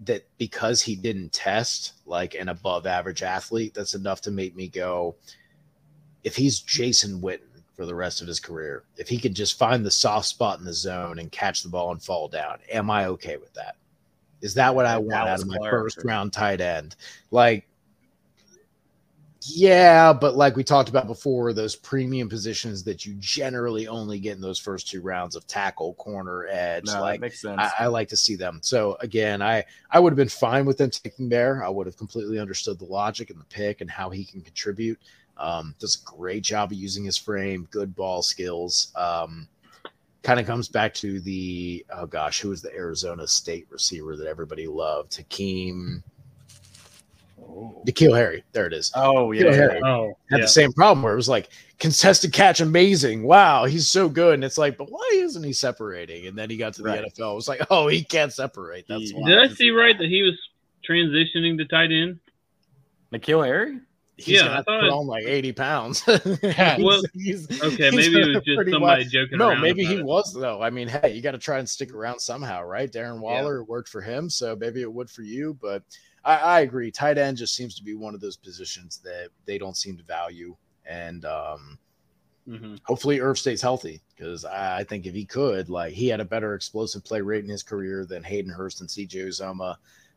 That 0.00 0.26
because 0.38 0.82
he 0.82 0.96
didn't 0.96 1.32
test 1.32 1.92
like 2.06 2.34
an 2.34 2.48
above 2.48 2.86
average 2.86 3.22
athlete, 3.22 3.74
that's 3.74 3.94
enough 3.94 4.20
to 4.22 4.30
make 4.30 4.56
me 4.56 4.68
go, 4.68 5.14
if 6.24 6.34
he's 6.34 6.60
Jason 6.60 7.20
Witten 7.20 7.62
for 7.74 7.86
the 7.86 7.94
rest 7.94 8.20
of 8.20 8.26
his 8.26 8.40
career, 8.40 8.84
if 8.96 9.08
he 9.08 9.18
could 9.18 9.34
just 9.34 9.58
find 9.58 9.84
the 9.84 9.90
soft 9.90 10.26
spot 10.26 10.58
in 10.58 10.64
the 10.64 10.72
zone 10.72 11.18
and 11.18 11.30
catch 11.30 11.62
the 11.62 11.68
ball 11.68 11.92
and 11.92 12.02
fall 12.02 12.28
down, 12.28 12.58
am 12.70 12.90
I 12.90 13.06
okay 13.06 13.36
with 13.36 13.54
that? 13.54 13.76
Is 14.40 14.54
that 14.54 14.74
what 14.74 14.86
I 14.86 14.98
want 14.98 15.28
out 15.28 15.40
of 15.40 15.46
my 15.46 15.56
Clark 15.56 15.72
first 15.72 16.04
round 16.04 16.32
tight 16.32 16.60
end? 16.60 16.96
Like, 17.30 17.68
yeah, 19.44 20.12
but 20.12 20.36
like 20.36 20.56
we 20.56 20.64
talked 20.64 20.88
about 20.88 21.06
before, 21.06 21.52
those 21.52 21.74
premium 21.74 22.28
positions 22.28 22.84
that 22.84 23.04
you 23.04 23.14
generally 23.18 23.88
only 23.88 24.18
get 24.18 24.36
in 24.36 24.40
those 24.40 24.58
first 24.58 24.88
two 24.88 25.00
rounds 25.00 25.36
of 25.36 25.46
tackle, 25.46 25.94
corner, 25.94 26.46
edge, 26.50 26.86
no, 26.86 27.00
like 27.00 27.20
makes 27.20 27.40
sense 27.40 27.60
I, 27.60 27.84
I 27.84 27.86
like 27.86 28.08
to 28.08 28.16
see 28.16 28.36
them. 28.36 28.60
So 28.62 28.96
again, 29.00 29.42
I 29.42 29.64
I 29.90 29.98
would 29.98 30.12
have 30.12 30.16
been 30.16 30.28
fine 30.28 30.64
with 30.64 30.78
them 30.78 30.90
taking 30.90 31.28
Bear. 31.28 31.64
I 31.64 31.68
would 31.68 31.86
have 31.86 31.96
completely 31.96 32.38
understood 32.38 32.78
the 32.78 32.84
logic 32.84 33.30
and 33.30 33.40
the 33.40 33.44
pick 33.44 33.80
and 33.80 33.90
how 33.90 34.10
he 34.10 34.24
can 34.24 34.40
contribute. 34.42 34.98
Um, 35.36 35.74
does 35.78 35.96
a 36.00 36.04
great 36.04 36.44
job 36.44 36.70
of 36.70 36.78
using 36.78 37.04
his 37.04 37.16
frame, 37.16 37.66
good 37.70 37.96
ball 37.96 38.22
skills. 38.22 38.92
Um, 38.94 39.48
kind 40.22 40.38
of 40.38 40.46
comes 40.46 40.68
back 40.68 40.94
to 40.94 41.20
the 41.20 41.84
oh 41.90 42.06
gosh, 42.06 42.40
who 42.40 42.50
was 42.50 42.62
the 42.62 42.74
Arizona 42.74 43.26
State 43.26 43.66
receiver 43.70 44.16
that 44.16 44.26
everybody 44.26 44.66
loved? 44.66 45.16
Hakeem, 45.16 46.02
N'Keal 47.86 48.16
Harry. 48.16 48.44
There 48.52 48.66
it 48.66 48.72
is. 48.72 48.90
oh 48.94 49.32
Yeah, 49.32 49.44
yeah, 49.46 49.50
yeah. 49.74 49.80
Oh, 49.84 50.16
Had 50.30 50.38
yeah. 50.38 50.44
the 50.44 50.48
same 50.48 50.72
problem 50.72 51.02
where 51.02 51.12
it 51.12 51.16
was 51.16 51.28
like 51.28 51.48
contested 51.78 52.32
catch, 52.32 52.60
amazing. 52.60 53.24
Wow, 53.24 53.64
he's 53.64 53.88
so 53.88 54.08
good. 54.08 54.34
And 54.34 54.44
it's 54.44 54.58
like, 54.58 54.78
but 54.78 54.90
why 54.90 55.10
isn't 55.14 55.42
he 55.42 55.52
separating? 55.52 56.26
And 56.26 56.38
then 56.38 56.48
he 56.50 56.56
got 56.56 56.74
to 56.74 56.82
the 56.82 56.88
Right. 56.88 57.04
NFL. 57.04 57.32
It 57.32 57.34
was 57.34 57.48
like, 57.48 57.60
oh, 57.70 57.88
he 57.88 58.02
can't 58.04 58.32
separate. 58.32 58.86
That's 58.88 59.10
He- 59.10 59.14
why. 59.14 59.28
Did 59.28 59.38
I 59.38 59.48
see 59.48 59.70
right 59.70 59.96
that 59.98 60.08
he 60.08 60.22
was 60.22 60.38
transitioning 60.88 61.58
to 61.58 61.64
tight 61.66 61.90
end? 61.92 62.18
N'Keal 63.12 63.44
Harry 63.44 63.78
He's 64.18 64.36
Yeah, 64.40 64.42
gonna 64.48 64.52
I 64.52 64.56
thought 64.62 64.80
put 64.80 64.84
it- 64.86 64.92
on 64.92 65.06
like 65.06 65.24
80 65.24 65.52
pounds. 65.52 66.02
Well, 66.06 67.02
He's- 67.14 67.46
Okay, 67.62 67.90
he's 67.90 67.94
maybe 67.96 68.20
it 68.20 68.34
was 68.34 68.44
just 68.44 68.56
somebody 68.70 68.78
wild- 68.78 69.08
joking 69.10 69.38
No, 69.38 69.48
around. 69.48 69.62
maybe 69.62 69.82
about 69.84 69.92
he 69.94 69.98
it. 70.00 70.04
was 70.04 70.32
though. 70.34 70.62
I 70.62 70.70
mean, 70.70 70.86
hey, 70.88 71.12
you 71.14 71.22
got 71.22 71.32
to 71.32 71.38
try 71.38 71.58
and 71.58 71.68
stick 71.68 71.92
around 71.92 72.20
somehow, 72.20 72.62
right? 72.62 72.90
Darren 72.92 73.18
Waller 73.20 73.58
it 73.60 73.64
worked 73.68 73.88
for 73.88 74.00
him, 74.00 74.28
so 74.30 74.54
maybe 74.54 74.82
it 74.82 74.92
would 74.92 75.10
for 75.10 75.22
you. 75.22 75.58
But 75.60 75.82
I, 76.24 76.36
I 76.36 76.60
agree. 76.60 76.90
Tight 76.90 77.18
end 77.18 77.36
just 77.36 77.54
seems 77.54 77.74
to 77.76 77.84
be 77.84 77.94
one 77.94 78.14
of 78.14 78.20
those 78.20 78.36
positions 78.36 78.98
that 79.04 79.28
they 79.44 79.58
don't 79.58 79.76
seem 79.76 79.96
to 79.96 80.04
value, 80.04 80.56
and 80.86 81.24
um, 81.24 81.78
Mhm. 82.48 82.80
hopefully 82.84 83.20
Irv 83.20 83.38
stays 83.38 83.62
healthy 83.62 84.02
because 84.14 84.44
I, 84.44 84.78
I 84.78 84.84
think 84.84 85.06
if 85.06 85.14
he 85.14 85.24
could, 85.24 85.68
like 85.68 85.92
he 85.92 86.08
had 86.08 86.20
a 86.20 86.24
better 86.24 86.54
explosive 86.54 87.04
play 87.04 87.20
rate 87.20 87.44
in 87.44 87.50
his 87.50 87.62
career 87.62 88.04
than 88.04 88.24
Hayden 88.24 88.52
Hurst 88.52 88.80
and 88.80 88.90
CJ 88.90 89.28
Uzomah. 89.28 89.76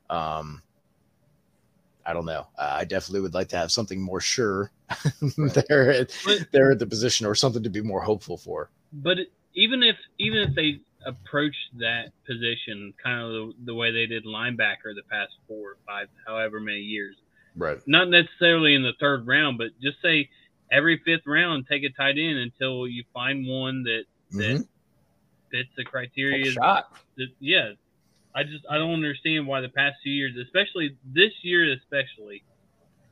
Um, 0.10 0.61
I 2.06 2.14
don't 2.14 2.26
know. 2.26 2.48
Uh, 2.57 2.73
I 2.77 2.86
definitely 2.86 3.22
would 3.22 3.34
like 3.34 3.49
to 3.49 3.57
have 3.57 3.72
something 3.72 4.02
more 4.02 4.22
sure 4.22 4.72
there, 5.38 5.91
at, 5.91 6.11
there 6.52 6.72
at 6.72 6.80
the 6.80 6.86
position, 6.88 7.26
or 7.26 7.36
something 7.36 7.64
to 7.64 7.69
be 7.69 7.82
more 7.82 8.02
hopeful 8.02 8.38
for. 8.38 8.69
But 8.94 9.18
even 9.53 9.84
if 9.84 9.98
even 10.19 10.40
if 10.40 10.56
they 10.56 10.80
approach 11.06 11.56
that 11.77 12.11
position 12.26 12.94
kind 13.02 13.22
of 13.22 13.32
the, 13.32 13.53
the 13.65 13.76
way 13.76 13.91
they 13.91 14.06
did 14.07 14.26
linebacker 14.26 14.94
the 14.95 15.03
past 15.10 15.34
four 15.48 15.72
or 15.72 15.77
five, 15.86 16.07
however 16.26 16.60
many 16.60 16.80
years, 16.80 17.15
Right. 17.56 17.77
not 17.88 18.10
necessarily 18.10 18.73
in 18.76 18.82
the 18.84 18.94
third 18.99 19.26
round, 19.27 19.57
but 19.57 19.69
just 19.82 20.02
say 20.02 20.30
every 20.72 20.98
fifth 21.06 21.26
round, 21.27 21.68
take 21.69 21.84
a 21.84 21.90
tight 21.90 22.18
end 22.18 22.38
until 22.40 22.88
you 22.88 23.03
find 23.14 23.45
one 23.48 23.84
that 23.84 24.03
that 24.32 24.56
Mhm. 24.57 24.68
fits 25.52 25.69
the 25.77 25.84
criteria. 25.86 26.52
shot. 26.52 26.91
that- 27.18 27.30
yeah, 27.40 27.72
I 28.34 28.44
just 28.44 28.65
I 28.69 28.77
don't 28.77 28.91
understand 28.94 29.48
why 29.48 29.61
the 29.61 29.69
past 29.69 29.98
two 30.03 30.10
years, 30.10 30.36
especially 30.36 30.98
this 31.06 31.32
year, 31.44 31.72
especially 31.72 32.44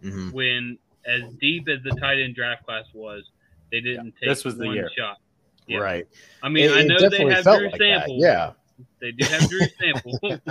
Mhm. 0.03 0.33
when 0.33 0.77
as 1.05 1.31
deep 1.35 1.69
as 1.69 1.81
the 1.83 1.91
tight 1.91 2.19
end 2.19 2.35
draft 2.35 2.65
class 2.65 2.85
was, 2.93 3.23
they 3.71 3.79
didn't 3.81 4.11
take 4.19 4.27
This 4.29 4.43
was 4.43 4.57
the 4.57 4.65
one 4.65 4.75
year. 4.75 4.89
shot. 4.97 5.19
Yeah. 5.67 5.79
Right. 5.79 6.07
I 6.41 6.49
mean, 6.49 6.65
It- 6.65 6.75
I 6.75 6.83
know 6.83 7.09
they 7.09 7.25
have 7.25 7.43
Drew 7.43 7.69
like 7.69 7.71
that, 7.71 7.79
Sample. 7.79 8.17
Yeah. 8.19 8.51
They 8.99 9.11
do 9.11 9.25
have 9.25 9.49
Drew 9.49 9.61
Sample. 9.79 10.19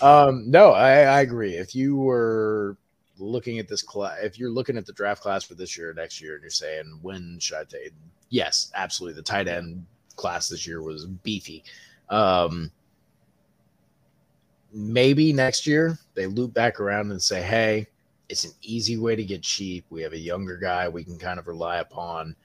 um, 0.00 0.50
no, 0.50 0.72
I, 0.72 1.00
I 1.00 1.20
agree. 1.20 1.54
If 1.54 1.74
you 1.74 1.96
were 1.96 2.76
looking 3.18 3.58
at 3.58 3.68
this 3.68 3.82
class, 3.82 4.18
if 4.22 4.38
you're 4.38 4.50
looking 4.50 4.76
at 4.76 4.86
the 4.86 4.92
draft 4.92 5.22
class 5.22 5.44
for 5.44 5.54
this 5.54 5.76
year 5.76 5.90
or 5.90 5.94
next 5.94 6.20
year, 6.20 6.34
and 6.34 6.42
you're 6.42 6.50
saying 6.50 6.98
when 7.02 7.38
should 7.40 7.58
I 7.58 7.64
take? 7.64 7.92
Yes, 8.30 8.70
absolutely. 8.74 9.16
The 9.16 9.22
tight 9.22 9.48
end 9.48 9.84
class 10.16 10.48
this 10.48 10.66
year 10.66 10.82
was 10.82 11.06
beefy. 11.06 11.64
Um, 12.10 12.70
maybe 14.72 15.32
next 15.32 15.66
year 15.66 15.98
they 16.14 16.26
loop 16.26 16.54
back 16.54 16.80
around 16.80 17.10
and 17.10 17.22
say, 17.22 17.42
"Hey, 17.42 17.86
it's 18.28 18.44
an 18.44 18.52
easy 18.62 18.96
way 18.96 19.16
to 19.16 19.24
get 19.24 19.42
cheap. 19.42 19.84
We 19.90 20.02
have 20.02 20.12
a 20.12 20.18
younger 20.18 20.56
guy 20.56 20.88
we 20.88 21.04
can 21.04 21.18
kind 21.18 21.38
of 21.38 21.48
rely 21.48 21.78
upon." 21.78 22.36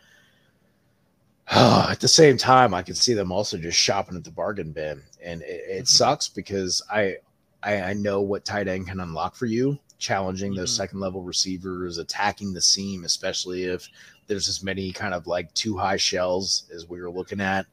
at 1.52 2.00
the 2.00 2.08
same 2.08 2.38
time, 2.38 2.74
I 2.74 2.82
can 2.82 2.96
see 2.96 3.14
them 3.14 3.32
also 3.32 3.58
just 3.58 3.78
shopping 3.78 4.16
at 4.16 4.24
the 4.24 4.32
bargain 4.32 4.72
bin, 4.72 5.02
and 5.24 5.42
it, 5.42 5.64
it 5.68 5.88
sucks 5.88 6.28
because 6.30 6.82
I, 6.90 7.18
I 7.62 7.82
I 7.82 7.94
know 7.94 8.22
what 8.22 8.46
tight 8.46 8.68
end 8.68 8.88
can 8.88 9.00
unlock 9.02 9.36
for 9.36 9.46
you, 9.46 9.78
challenging 9.98 10.54
those 10.56 10.72
Mhm. 10.72 10.78
second 10.78 11.00
level 11.00 11.22
receivers, 11.22 11.98
attacking 11.98 12.54
the 12.54 12.62
seam, 12.62 13.04
especially 13.04 13.64
if 13.66 13.88
there's 14.28 14.48
as 14.48 14.64
many 14.64 14.92
kind 14.92 15.14
of 15.14 15.28
like 15.28 15.54
two 15.54 15.78
high 15.78 15.98
shells 15.98 16.66
as 16.74 16.88
we 16.88 17.02
were 17.02 17.12
looking 17.12 17.42
at. 17.42 17.66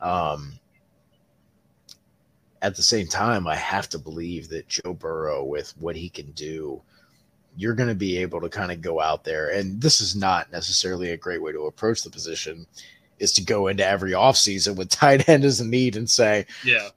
Um, 0.00 0.58
at 2.62 2.74
the 2.76 2.82
same 2.82 3.06
time, 3.06 3.46
I 3.46 3.56
have 3.56 3.88
to 3.90 3.98
believe 3.98 4.48
that 4.48 4.68
Joe 4.68 4.94
Burrow, 4.94 5.44
with 5.44 5.74
what 5.78 5.96
he 5.96 6.08
can 6.08 6.30
do, 6.32 6.80
you're 7.56 7.74
going 7.74 7.88
to 7.88 7.94
be 7.94 8.18
able 8.18 8.40
to 8.40 8.48
kind 8.48 8.70
of 8.72 8.80
go 8.80 9.00
out 9.00 9.24
there. 9.24 9.50
And 9.50 9.80
this 9.80 10.00
is 10.00 10.14
not 10.16 10.50
necessarily 10.52 11.10
a 11.12 11.16
great 11.16 11.42
way 11.42 11.52
to 11.52 11.66
approach 11.66 12.02
the 12.02 12.10
position, 12.10 12.66
is 13.18 13.32
to 13.32 13.42
go 13.44 13.68
into 13.68 13.84
every 13.86 14.12
offseason 14.12 14.76
with 14.76 14.88
tight 14.90 15.28
end 15.28 15.44
as 15.44 15.60
a 15.60 15.66
need 15.66 15.96
and 15.96 16.08
say, 16.08 16.46
yeah, 16.64 16.88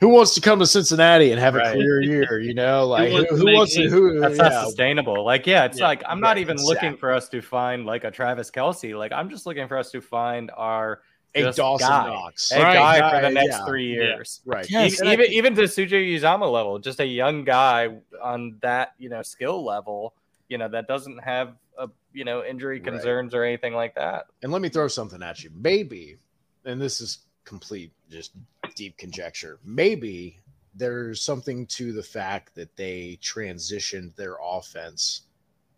who 0.00 0.08
wants 0.08 0.34
to 0.34 0.40
come 0.40 0.58
to 0.58 0.66
Cincinnati 0.66 1.30
and 1.30 1.38
have 1.40 1.54
a 1.54 1.58
Right. 1.58 1.74
clear 1.74 2.00
year? 2.00 2.38
You 2.40 2.54
know, 2.54 2.86
like 2.86 3.12
wants 3.12 3.30
who, 3.30 3.36
to 3.36 3.42
who 3.44 3.54
wants 3.54 3.74
to, 3.74 3.88
who, 3.90 4.20
That's 4.20 4.36
yeah, 4.38 4.42
not 4.48 4.64
sustainable. 4.66 5.24
Like, 5.24 5.46
yeah, 5.46 5.64
it's 5.66 5.78
Yeah, 5.78 5.86
like 5.88 6.02
I'm 6.06 6.20
not 6.20 6.28
right, 6.30 6.38
even 6.38 6.56
looking 6.56 6.96
for 6.96 7.12
us 7.12 7.28
to 7.30 7.40
find 7.42 7.84
like 7.84 8.04
a 8.04 8.10
Travis 8.10 8.50
Kelce. 8.50 8.96
Like, 8.98 9.12
I'm 9.12 9.28
just 9.28 9.44
looking 9.46 9.68
for 9.68 9.76
us 9.76 9.90
to 9.92 10.00
find 10.00 10.50
our 10.56 11.02
a 11.34 11.42
just 11.42 11.58
Dawson 11.58 11.86
guy. 11.88 12.06
Knox. 12.08 12.50
a 12.50 12.60
Right. 12.60 12.74
guy 12.74 13.10
for 13.20 13.26
the 13.28 13.32
next 13.32 13.58
yeah. 13.58 13.64
three 13.66 13.88
Yeah. 13.94 14.02
years. 14.02 14.40
Right. 14.46 14.68
Yes, 14.68 14.94
even, 14.94 15.06
I 15.08 15.12
even 15.12 15.26
even 15.32 15.54
to 15.56 15.62
CJ 15.68 16.16
Uzomah 16.18 16.50
level, 16.50 16.78
just 16.80 16.98
a 16.98 17.06
young 17.06 17.44
guy 17.44 17.88
on 18.22 18.56
that 18.62 18.94
you 18.98 19.10
know 19.10 19.22
skill 19.22 19.62
level, 19.64 20.14
you 20.48 20.58
know 20.58 20.68
that 20.68 20.88
doesn't 20.88 21.18
have 21.22 21.52
a 21.80 21.88
you 22.12 22.24
know 22.24 22.44
injury 22.44 22.76
Right. 22.76 22.84
concerns 22.84 23.34
or 23.34 23.44
anything 23.44 23.74
like 23.74 23.94
that. 23.94 24.26
And 24.42 24.52
let 24.52 24.62
me 24.62 24.68
throw 24.68 24.88
something 24.88 25.22
at 25.22 25.42
you. 25.42 25.50
Maybe, 25.54 26.18
and 26.64 26.80
this 26.80 27.00
is 27.00 27.26
complete 27.44 27.92
just 28.08 28.32
deep 28.76 28.96
conjecture. 28.96 29.58
Maybe 29.64 30.38
there's 30.74 31.22
something 31.22 31.66
to 31.66 31.92
the 31.92 32.02
fact 32.02 32.54
that 32.54 32.76
they 32.76 33.18
transitioned 33.22 34.14
their 34.14 34.36
offense 34.42 35.22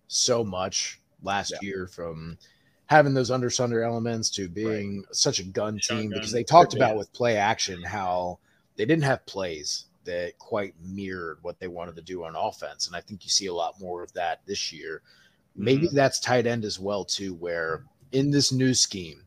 so 0.09 0.45
much 0.45 1.01
last 1.23 1.55
year 1.63 1.87
from 1.87 2.37
having 2.87 3.15
those 3.15 3.31
under 3.31 3.49
center 3.49 3.83
elements 3.83 4.29
to 4.29 4.49
being 4.49 5.05
such 5.13 5.39
a 5.39 5.45
gun 5.45 5.79
team 5.83 6.11
because 6.11 6.33
they 6.33 6.45
talked 6.45 6.75
about 6.75 6.97
with 6.97 7.13
play 7.15 7.37
action 7.37 7.83
how 7.83 8.39
they 8.77 8.85
didn't 8.85 9.05
have 9.05 9.25
plays 9.25 9.87
that 10.05 10.37
quite 10.39 10.75
mirrored 10.83 11.39
what 11.43 11.59
they 11.59 11.69
wanted 11.69 11.97
to 11.97 12.03
do 12.03 12.25
on 12.25 12.37
offense 12.37 12.87
and 12.87 12.95
i 12.95 13.01
think 13.01 13.25
you 13.25 13.31
see 13.31 13.47
a 13.47 13.55
lot 13.55 13.81
more 13.81 14.03
of 14.03 14.13
that 14.13 14.41
this 14.47 14.73
year 14.73 15.01
maybe 15.57 15.87
mm-hmm. 15.87 15.97
that's 15.97 16.21
tight 16.21 16.47
end 16.47 16.65
as 16.65 16.79
well 16.79 17.05
too 17.05 17.35
where 17.35 17.85
in 18.13 18.31
this 18.31 18.53
new 18.53 18.75
scheme 18.75 19.23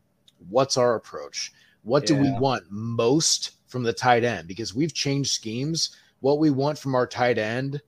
what's 0.48 0.76
our 0.76 0.94
approach? 0.94 1.52
What 1.82 2.06
do 2.06 2.16
we 2.16 2.32
want 2.32 2.64
most 2.70 3.52
from 3.68 3.82
the 3.82 3.92
tight 3.92 4.24
end? 4.24 4.48
Because 4.48 4.74
we've 4.74 4.92
changed 4.94 5.30
schemes. 5.30 5.96
What 6.20 6.38
we 6.38 6.50
want 6.50 6.78
from 6.78 6.94
our 6.94 7.06
tight 7.06 7.38
end 7.38 7.80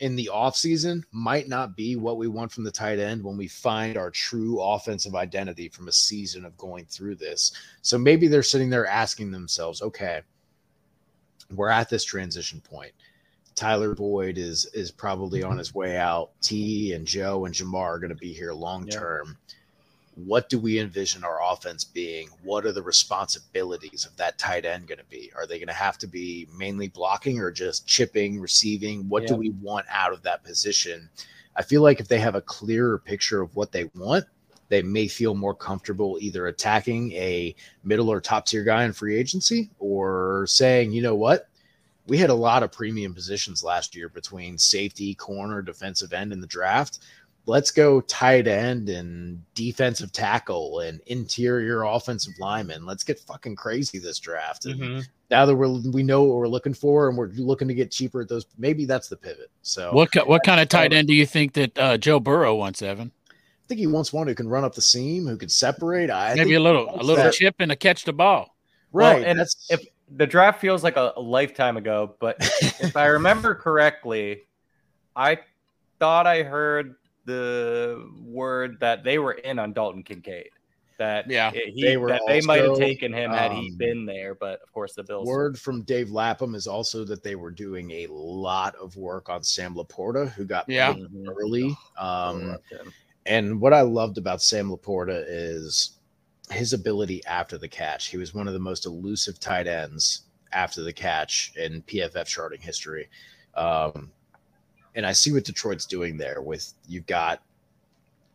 in 0.00 0.16
the 0.16 0.30
offseason 0.32 1.02
might 1.12 1.48
not 1.48 1.76
be 1.76 1.96
what 1.96 2.16
we 2.16 2.26
want 2.26 2.50
from 2.50 2.64
the 2.64 2.70
tight 2.70 2.98
end 2.98 3.22
when 3.22 3.36
we 3.36 3.46
find 3.46 3.96
our 3.96 4.10
true 4.10 4.60
offensive 4.60 5.14
identity 5.14 5.68
from 5.68 5.88
a 5.88 5.92
season 5.92 6.44
of 6.44 6.56
going 6.56 6.86
through 6.86 7.16
this. 7.16 7.52
So 7.82 7.98
maybe 7.98 8.28
they're 8.28 8.42
sitting 8.42 8.70
there 8.70 8.86
asking 8.86 9.30
themselves, 9.30 9.82
okay, 9.82 10.22
we're 11.54 11.68
at 11.68 11.90
this 11.90 12.04
transition 12.04 12.60
point. 12.60 12.92
Tyler 13.54 13.94
Boyd 13.94 14.38
is 14.38 14.66
is 14.74 14.90
probably 14.90 15.42
on 15.42 15.52
mm-hmm. 15.52 15.58
his 15.58 15.74
way 15.74 15.96
out. 15.96 16.30
Tee 16.40 16.92
and 16.92 17.06
Joe 17.06 17.44
and 17.44 17.54
Ja'Marr 17.54 17.94
are 17.94 17.98
going 17.98 18.10
to 18.10 18.16
be 18.16 18.32
here 18.32 18.52
long 18.52 18.86
Yeah. 18.86 18.98
term. 18.98 19.38
What 20.16 20.48
do 20.48 20.60
we 20.60 20.78
envision 20.78 21.24
our 21.24 21.40
offense 21.42 21.82
being? 21.82 22.28
What 22.44 22.64
are 22.64 22.72
the 22.72 22.82
responsibilities 22.82 24.04
of 24.04 24.16
that 24.16 24.38
tight 24.38 24.64
end 24.64 24.86
going 24.86 24.98
to 24.98 25.04
be? 25.04 25.32
Are 25.34 25.44
they 25.44 25.58
going 25.58 25.66
to 25.68 25.74
have 25.74 25.98
to 25.98 26.06
be 26.06 26.46
mainly 26.56 26.86
blocking 26.86 27.40
or 27.40 27.50
just 27.50 27.86
chipping, 27.86 28.40
receiving? 28.40 29.08
What 29.08 29.26
do 29.26 29.34
we 29.34 29.50
want 29.50 29.86
out 29.90 30.12
of 30.12 30.22
that 30.22 30.44
position? 30.44 31.08
I 31.56 31.62
feel 31.62 31.82
like 31.82 31.98
if 31.98 32.06
they 32.06 32.20
have 32.20 32.36
a 32.36 32.40
clearer 32.40 32.98
picture 32.98 33.42
of 33.42 33.56
what 33.56 33.72
they 33.72 33.90
want, 33.96 34.24
they 34.68 34.82
may 34.82 35.08
feel 35.08 35.34
more 35.34 35.54
comfortable 35.54 36.16
either 36.20 36.46
attacking 36.46 37.12
a 37.12 37.54
middle 37.82 38.10
or 38.10 38.20
top 38.20 38.46
tier 38.46 38.64
guy 38.64 38.84
in 38.84 38.92
free 38.92 39.16
agency 39.16 39.70
or 39.78 40.46
saying, 40.48 40.92
you 40.92 41.02
know 41.02 41.14
what? 41.14 41.48
We 42.06 42.18
had 42.18 42.30
a 42.30 42.34
lot 42.34 42.62
of 42.62 42.70
premium 42.70 43.14
positions 43.14 43.64
last 43.64 43.94
year 43.96 44.08
between 44.08 44.58
safety, 44.58 45.14
corner, 45.14 45.62
defensive 45.62 46.12
end 46.12 46.32
in 46.32 46.40
the 46.40 46.46
draft. 46.46 46.98
Let's 47.46 47.70
go 47.70 48.00
tight 48.02 48.46
end 48.46 48.88
and 48.88 49.42
defensive 49.54 50.12
tackle 50.12 50.80
and 50.80 51.00
interior 51.06 51.82
offensive 51.82 52.32
lineman. 52.38 52.86
Let's 52.86 53.04
get 53.04 53.18
fucking 53.20 53.56
crazy 53.56 53.98
this 53.98 54.18
draft. 54.18 54.64
And 54.64 54.80
Mhm. 54.80 55.06
now 55.30 55.44
that 55.44 55.54
we're 55.54 55.68
we 55.90 56.02
know 56.02 56.22
what 56.24 56.36
we're 56.36 56.48
looking 56.48 56.72
for 56.74 57.08
and 57.08 57.18
we're 57.18 57.28
looking 57.36 57.68
to 57.68 57.74
get 57.74 57.90
cheaper 57.90 58.22
at 58.22 58.28
those, 58.28 58.46
maybe 58.58 58.86
that's 58.86 59.08
the 59.08 59.16
pivot. 59.16 59.50
So 59.62 59.92
What 59.92 60.14
what 60.26 60.42
kind 60.42 60.58
of 60.60 60.68
tight 60.68 60.92
end 60.94 61.08
do 61.08 61.14
you 61.14 61.26
think 61.26 61.52
that 61.54 61.78
uh, 61.78 61.98
Joe 61.98 62.18
Burrow 62.18 62.54
wants, 62.54 62.80
Evan? 62.82 63.12
I 63.30 63.66
think 63.66 63.78
he 63.80 63.86
wants 63.86 64.12
one 64.12 64.26
who 64.26 64.34
can 64.34 64.48
run 64.48 64.64
up 64.64 64.74
the 64.74 64.82
seam, 64.82 65.26
who 65.26 65.36
can 65.36 65.48
separate. 65.50 66.10
I 66.10 66.34
Maybe 66.34 66.54
a 66.54 66.60
little 66.60 66.88
a 66.94 67.02
little 67.02 67.16
that. 67.24 67.32
chip 67.34 67.56
and 67.58 67.70
a 67.72 67.76
catch 67.76 68.04
the 68.04 68.12
ball. 68.14 68.54
right. 68.92 69.20
Well, 69.20 69.24
and 69.28 69.38
that's 69.38 69.66
if 69.70 69.86
the 70.10 70.26
draft 70.26 70.60
feels 70.60 70.82
like 70.84 70.96
a, 70.96 71.12
a 71.16 71.20
lifetime 71.20 71.76
ago, 71.76 72.14
but 72.20 72.36
if 72.80 72.96
I 72.96 73.06
remember 73.06 73.54
correctly, 73.66 74.42
I 75.16 75.38
thought 75.98 76.26
I 76.26 76.42
heard 76.42 76.96
the 77.24 78.10
word 78.22 78.78
that 78.80 79.02
they 79.04 79.18
were 79.18 79.32
in 79.32 79.58
on 79.58 79.72
Dalton 79.72 80.02
Kincaid. 80.02 80.50
That 80.98 81.28
Yeah. 81.28 81.50
it- 81.54 81.72
he, 81.74 81.82
They 81.82 81.96
were 81.96 82.08
that 82.08 82.22
they 82.26 82.40
might 82.42 82.62
have 82.62 82.76
taken 82.76 83.12
him 83.12 83.30
had 83.32 83.50
he 83.52 83.70
um, 83.70 83.76
been 83.78 84.06
there, 84.06 84.34
but 84.34 84.60
of 84.62 84.70
course 84.72 84.94
the 84.94 85.02
Bills. 85.02 85.26
word 85.26 85.58
from 85.58 85.82
Dave 85.82 86.10
Lapham 86.10 86.54
is 86.54 86.66
also 86.66 87.04
that 87.04 87.22
they 87.22 87.34
were 87.34 87.50
doing 87.50 87.90
a 87.90 88.06
lot 88.08 88.74
of 88.76 88.96
work 88.96 89.28
on 89.28 89.42
Sam 89.42 89.74
Laporta, 89.74 90.28
who 90.30 90.44
got 90.44 90.68
Yeah. 90.68 90.92
picked 90.92 91.08
early. 91.26 91.76
Um, 91.98 92.58
and 93.26 93.60
what 93.60 93.72
I 93.72 93.80
loved 93.80 94.18
about 94.18 94.40
Sam 94.42 94.70
Laporta 94.70 95.24
is 95.26 95.98
his 96.54 96.72
ability 96.72 97.22
after 97.26 97.58
the 97.58 97.68
catch. 97.68 98.06
He 98.08 98.16
was 98.16 98.34
one 98.34 98.46
of 98.48 98.54
the 98.54 98.60
most 98.60 98.86
elusive 98.86 99.38
tight 99.40 99.66
ends 99.66 100.22
after 100.52 100.82
the 100.82 100.92
catch 100.92 101.52
in 101.56 101.82
PFF 101.82 102.26
charting 102.26 102.60
history. 102.60 103.08
Um, 103.54 104.10
and 104.94 105.04
I 105.04 105.12
see 105.12 105.32
what 105.32 105.44
Detroit's 105.44 105.86
doing 105.86 106.16
there 106.16 106.40
with 106.42 106.72
you've 106.88 107.06
got 107.06 107.42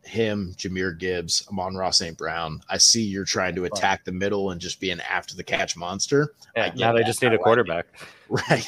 him, 0.02 0.54
Jahmyr 0.56 0.98
Gibbs, 0.98 1.46
Amon-Ra 1.50 1.90
St. 1.90 2.16
Brown. 2.16 2.62
I 2.70 2.78
see 2.78 3.02
you're 3.02 3.24
trying 3.26 3.54
to 3.56 3.64
attack 3.64 4.04
the 4.04 4.12
middle 4.12 4.50
and 4.50 4.60
just 4.60 4.80
be 4.80 4.90
an 4.90 5.00
after 5.02 5.36
the 5.36 5.44
catch 5.44 5.76
monster. 5.76 6.32
Yeah, 6.56 6.72
now 6.74 6.92
they 6.92 7.02
just 7.04 7.20
need 7.20 7.28
a 7.28 7.30
like 7.32 7.40
it. 7.40 7.42
quarterback. 7.44 7.86
Right. 8.30 8.64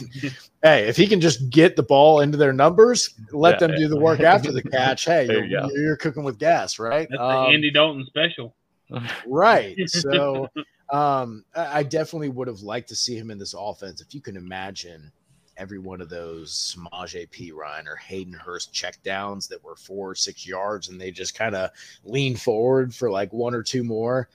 hey, 0.64 0.88
if 0.88 0.96
he 0.96 1.06
can 1.06 1.20
just 1.20 1.48
get 1.48 1.76
the 1.76 1.84
ball 1.84 2.18
into 2.18 2.36
their 2.36 2.52
numbers, 2.52 3.14
let 3.30 3.60
Yeah. 3.60 3.68
them 3.68 3.76
do 3.78 3.86
the 3.86 3.96
work 3.96 4.18
after 4.18 4.50
the 4.50 4.60
catch. 4.60 5.04
Hey, 5.04 5.24
you're, 5.26 5.44
you 5.44 5.70
you're 5.76 5.96
cooking 5.96 6.24
with 6.24 6.36
gas, 6.36 6.80
right? 6.80 7.06
That's 7.08 7.20
Um, 7.22 7.28
the 7.44 7.54
Andy 7.54 7.70
Dalton 7.70 8.04
special. 8.06 8.56
right. 9.26 9.78
So 9.88 10.48
um, 10.92 11.44
I 11.54 11.82
definitely 11.82 12.28
would 12.28 12.48
have 12.48 12.60
liked 12.60 12.88
to 12.90 12.96
see 12.96 13.16
him 13.16 13.30
in 13.30 13.38
this 13.38 13.54
offense. 13.56 14.00
If 14.00 14.14
you 14.14 14.20
can 14.20 14.36
imagine 14.36 15.12
every 15.56 15.78
one 15.78 16.00
of 16.00 16.08
those 16.08 16.54
Samaj 16.54 17.14
P. 17.30 17.52
Ryan 17.52 17.86
or 17.86 17.96
Hayden 17.96 18.32
Hurst 18.32 18.72
checkdowns 18.72 19.48
that 19.48 19.62
were 19.62 19.76
four 19.76 20.10
or 20.10 20.14
six 20.14 20.46
yards 20.46 20.88
and 20.88 21.00
they 21.00 21.10
just 21.10 21.34
kind 21.34 21.54
of 21.54 21.70
lean 22.04 22.36
forward 22.36 22.94
for 22.94 23.10
like 23.10 23.32
one 23.32 23.54
or 23.54 23.62
two 23.62 23.84
more, 23.84 24.28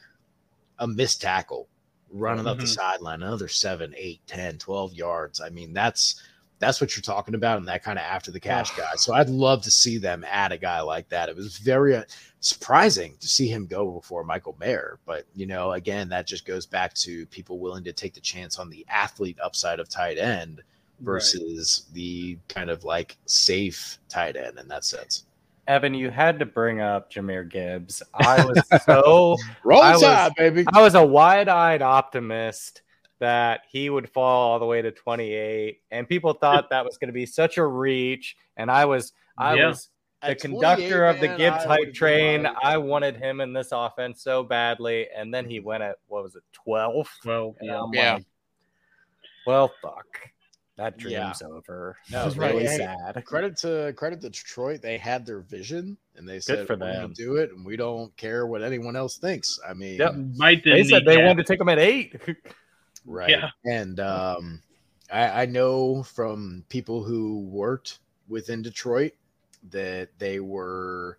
a 0.79 0.87
missed 0.87 1.21
tackle, 1.21 1.67
running 2.11 2.45
up 2.47 2.59
the 2.59 2.65
Mhm. 2.65 2.75
sideline, 2.75 3.23
another 3.23 3.47
seven, 3.47 3.93
eight, 3.97 4.21
10, 4.27 4.59
12 4.59 4.93
yards. 4.93 5.41
I 5.41 5.49
mean, 5.49 5.73
that's 5.73 6.21
that's 6.59 6.81
what 6.81 6.95
you're 6.95 7.01
talking 7.03 7.35
about 7.35 7.57
and 7.59 7.67
that 7.67 7.83
kind 7.83 7.99
of 7.99 8.03
after 8.03 8.31
the 8.31 8.39
cash 8.39 8.75
guy. 8.75 8.89
So 8.95 9.13
I'd 9.13 9.29
love 9.29 9.61
to 9.63 9.71
see 9.71 9.97
them 9.97 10.25
add 10.27 10.51
a 10.51 10.57
guy 10.57 10.81
like 10.81 11.07
that. 11.09 11.29
It 11.29 11.35
was 11.35 11.57
very 11.57 11.95
uh, 11.95 12.03
surprising 12.39 13.15
to 13.19 13.27
see 13.27 13.47
him 13.47 13.67
go 13.67 13.91
before 13.91 14.23
Michael 14.23 14.55
Mayer. 14.59 14.99
But, 15.05 15.25
you 15.35 15.45
know, 15.45 15.73
again, 15.73 16.09
that 16.09 16.25
just 16.25 16.45
goes 16.45 16.65
back 16.65 16.93
to 16.95 17.25
people 17.27 17.59
willing 17.59 17.83
to 17.83 17.93
take 17.93 18.13
the 18.15 18.21
chance 18.21 18.57
on 18.57 18.69
the 18.69 18.85
athlete 18.89 19.37
upside 19.41 19.79
of 19.79 19.87
tight 19.87 20.17
end 20.17 20.61
versus 21.01 21.85
the 21.93 22.37
kind 22.47 22.71
of 22.71 22.83
like 22.83 23.17
safe 23.27 23.99
tight 24.09 24.35
end 24.35 24.57
in 24.57 24.67
that 24.67 24.83
sense. 24.83 25.25
Evan, 25.67 25.93
you 25.93 26.09
had 26.09 26.39
to 26.39 26.45
bring 26.45 26.79
up 26.79 27.11
Jahmyr 27.11 27.47
Gibbs. 27.47 28.01
I 28.15 28.43
was 28.43 28.61
so 28.83 29.35
Roll 29.63 29.81
I 29.81 29.91
was- 29.91 30.01
Tide, 30.01 30.31
baby. 30.37 30.65
I 30.73 30.81
was 30.81 30.95
a 30.95 31.05
wide-eyed 31.05 31.81
optimist 31.81 32.81
that 33.19 33.61
he 33.71 33.89
would 33.89 34.09
fall 34.09 34.51
all 34.51 34.59
the 34.59 34.65
way 34.65 34.81
to 34.81 34.91
28, 34.91 35.81
and 35.91 36.07
people 36.07 36.33
thought 36.33 36.69
that 36.69 36.85
was 36.85 36.97
going 36.97 37.07
to 37.09 37.13
be 37.13 37.25
such 37.25 37.57
a 37.57 37.65
reach. 37.65 38.35
And 38.57 38.69
I 38.71 38.85
was, 38.85 39.13
I 39.37 39.55
Yeah. 39.55 39.67
was 39.69 39.89
the 40.21 40.31
At 40.31 40.39
conductor 40.39 41.05
of 41.05 41.19
the 41.19 41.27
man, 41.27 41.37
Gibbs 41.37 41.57
I 41.63 41.67
hype 41.67 41.93
train. 41.93 42.47
I 42.63 42.77
wanted 42.77 43.17
him 43.17 43.39
in 43.39 43.53
this 43.53 43.69
offense 43.71 44.21
so 44.21 44.43
badly, 44.43 45.07
and 45.15 45.33
then 45.33 45.49
he 45.49 45.59
went 45.59 45.83
at 45.83 45.97
what 46.07 46.23
was 46.23 46.35
it, 46.35 46.43
12? 46.53 47.07
Well, 47.25 47.55
And 47.59 47.69
yeah. 47.69 47.81
I'm 47.83 47.93
Yeah. 47.93 48.17
well, 49.45 49.71
fuck, 49.81 50.05
that 50.77 50.95
Yeah. 50.99 51.09
dream's 51.09 51.41
over. 51.41 51.97
No, 52.11 52.19
That 52.19 52.25
was 52.25 52.37
really, 52.37 52.53
really 52.53 52.65
hey, 52.67 52.77
sad. 52.77 53.23
Credit 53.25 53.55
to 53.57 53.93
credit 53.95 54.21
to 54.21 54.29
Detroit. 54.29 54.81
They 54.81 54.97
had 54.97 55.25
their 55.25 55.39
vision 55.41 55.97
and 56.15 56.27
they 56.27 56.39
said 56.39 56.67
for 56.67 56.73
we're 56.75 56.85
gonna 56.87 57.01
them. 57.01 57.13
do 57.13 57.35
it 57.37 57.51
and 57.51 57.65
we 57.65 57.77
don't 57.77 58.15
care 58.17 58.45
what 58.47 58.61
anyone 58.61 58.95
else 58.95 59.17
thinks. 59.17 59.59
I 59.67 59.73
mean 59.73 59.97
Yep. 59.99 60.13
Bite 60.37 60.63
the 60.63 60.71
They 60.71 60.83
said 60.83 61.03
they 61.05 61.15
kneecap. 61.15 61.27
wanted 61.27 61.45
to 61.45 61.53
take 61.53 61.61
him 61.61 61.69
at 61.69 61.79
eight. 61.79 62.15
Right. 63.07 63.29
Yeah. 63.29 63.49
And 63.65 63.99
um, 63.99 64.61
I, 65.11 65.43
I 65.43 65.45
know 65.47 66.03
from 66.03 66.63
people 66.69 67.03
who 67.03 67.39
worked 67.39 67.99
within 68.27 68.61
Detroit 68.61 69.13
that 69.71 70.09
they 70.19 70.39
were, 70.41 71.17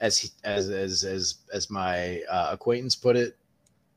as 0.00 0.16
he- 0.18 0.30
as 0.44 0.70
as 0.70 1.04
as 1.04 1.38
as 1.52 1.68
my 1.68 2.22
uh, 2.30 2.50
acquaintance 2.52 2.94
put 2.94 3.16
it, 3.16 3.36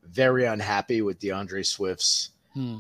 very 0.04 0.46
unhappy 0.46 1.02
with 1.02 1.20
D'Andre 1.20 1.64
Swift's 1.64 2.32
Hmm. 2.54 2.80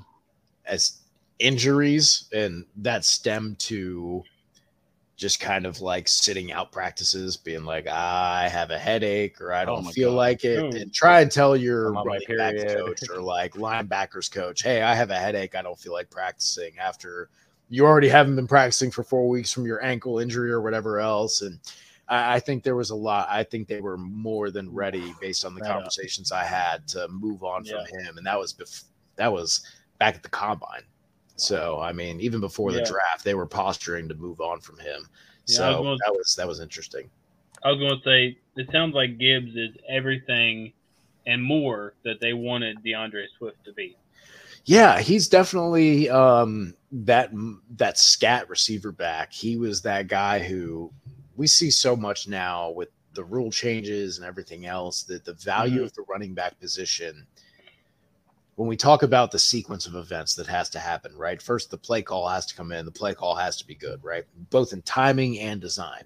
as 0.65 0.97
injuries, 1.39 2.25
and 2.33 2.65
that 2.77 3.05
stemmed 3.05 3.59
to 3.59 4.23
just 5.23 5.39
kind 5.39 5.65
of 5.65 5.79
like 5.79 6.07
sitting 6.09 6.51
out 6.51 6.73
practices, 6.73 7.37
being 7.37 7.63
like, 7.63 7.87
I 7.87 8.49
have 8.49 8.71
a 8.71 8.77
headache 8.77 9.39
or 9.39 9.53
I 9.53 9.63
Oh 9.63 9.67
don't 9.67 9.85
my 9.85 9.91
feel 9.93 10.09
God. 10.11 10.17
like 10.17 10.43
it, 10.43 10.59
Oh. 10.59 10.67
and 10.77 10.93
try 10.93 11.21
and 11.21 11.31
tell 11.31 11.55
your 11.55 11.87
I'm 11.87 11.97
on 11.97 12.07
my 12.07 12.19
running 12.29 12.67
coach 12.67 13.09
or 13.09 13.21
like 13.21 13.53
linebackers 13.53 14.29
coach, 14.29 14.61
hey, 14.63 14.81
I 14.81 14.93
have 14.93 15.11
a 15.11 15.15
headache, 15.17 15.55
I 15.55 15.61
don't 15.61 15.79
feel 15.79 15.93
like 15.93 16.09
practicing 16.09 16.77
after 16.77 17.29
you 17.69 17.85
already 17.85 18.09
haven't 18.09 18.35
been 18.35 18.47
practicing 18.47 18.91
for 18.91 19.01
four 19.03 19.29
weeks 19.29 19.51
from 19.53 19.65
your 19.65 19.81
ankle 19.81 20.19
injury 20.19 20.51
or 20.51 20.61
whatever 20.61 20.99
else. 20.99 21.41
And 21.41 21.57
I, 22.09 22.35
I 22.35 22.39
think 22.41 22.61
there 22.63 22.75
was 22.75 22.89
a 22.89 22.95
lot. 22.95 23.27
I 23.31 23.43
think 23.43 23.69
they 23.69 23.79
were 23.79 23.97
more 23.97 24.51
than 24.51 24.69
ready 24.73 25.15
based 25.21 25.45
on 25.45 25.55
the 25.55 25.61
Right 25.61 25.69
up. 25.69 25.75
conversations 25.77 26.33
I 26.33 26.43
had 26.43 26.85
to 26.89 27.07
move 27.07 27.43
on 27.45 27.63
Yeah. 27.63 27.77
from 27.89 27.99
him, 28.03 28.17
and 28.17 28.27
that 28.27 28.37
was 28.37 28.53
bef- 28.53 28.83
that 29.15 29.31
was 29.31 29.65
back 29.99 30.15
at 30.15 30.21
the 30.23 30.29
combine. 30.29 30.83
So 31.35 31.79
I 31.79 31.91
mean, 31.93 32.19
even 32.21 32.39
before 32.39 32.71
the 32.71 32.83
draft, 32.83 33.23
they 33.23 33.33
were 33.33 33.47
posturing 33.47 34.07
to 34.09 34.15
move 34.15 34.39
on 34.39 34.59
from 34.59 34.77
him. 34.79 35.07
Yeah, 35.47 35.57
so 35.57 35.81
was 35.81 35.99
that 36.05 36.11
was 36.11 36.35
that 36.35 36.47
was 36.47 36.59
interesting. 36.59 37.09
I 37.63 37.71
was 37.71 37.79
going 37.79 37.97
to 37.97 38.03
say 38.03 38.37
it 38.55 38.69
sounds 38.71 38.93
like 38.93 39.17
Gibbs 39.17 39.55
is 39.55 39.75
everything 39.89 40.73
and 41.25 41.41
more 41.43 41.93
that 42.03 42.19
they 42.19 42.33
wanted 42.33 42.83
D'Andre 42.83 43.25
Swift 43.37 43.63
to 43.65 43.73
be. 43.73 43.95
Yeah, 44.65 44.99
he's 44.99 45.27
definitely 45.27 46.09
um, 46.09 46.73
that 46.91 47.31
that 47.77 47.97
scat 47.97 48.49
receiver 48.49 48.91
back. 48.91 49.33
He 49.33 49.57
was 49.57 49.81
that 49.81 50.07
guy 50.07 50.39
who 50.39 50.91
we 51.35 51.47
see 51.47 51.71
so 51.71 51.95
much 51.95 52.27
now 52.27 52.69
with 52.71 52.89
the 53.13 53.23
rule 53.23 53.51
changes 53.51 54.17
and 54.17 54.25
everything 54.25 54.65
else 54.65 55.03
that 55.03 55.25
the 55.25 55.33
value 55.33 55.81
Mhm. 55.81 55.85
of 55.85 55.93
the 55.93 56.03
running 56.07 56.33
back 56.33 56.59
position. 56.59 57.25
When 58.55 58.67
we 58.67 58.77
talk 58.77 59.01
about 59.01 59.31
the 59.31 59.39
sequence 59.39 59.87
of 59.87 59.95
events 59.95 60.35
that 60.35 60.45
has 60.47 60.69
to 60.71 60.79
happen, 60.79 61.15
right? 61.17 61.41
First, 61.41 61.71
the 61.71 61.77
play 61.77 62.03
call 62.03 62.27
has 62.27 62.45
to 62.47 62.55
come 62.55 62.71
in. 62.71 62.85
The 62.85 62.91
play 62.91 63.15
call 63.15 63.35
has 63.35 63.57
to 63.57 63.65
be 63.65 63.73
good, 63.73 64.03
right? 64.03 64.25
Both 64.51 64.73
in 64.73 64.83
timing 64.83 65.39
and 65.39 65.59
design. 65.59 66.03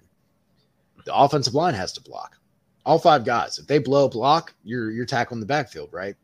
The 1.04 1.14
offensive 1.14 1.54
line 1.54 1.74
has 1.74 1.92
to 1.92 2.00
block. 2.00 2.38
All 2.86 2.98
five 2.98 3.24
guys. 3.24 3.58
If 3.58 3.66
they 3.66 3.78
blow 3.78 4.06
a 4.06 4.08
block, 4.08 4.54
you're 4.64 4.90
you're 4.90 5.04
tackling 5.04 5.40
the 5.40 5.46
backfield, 5.46 5.90
right? 5.92 6.16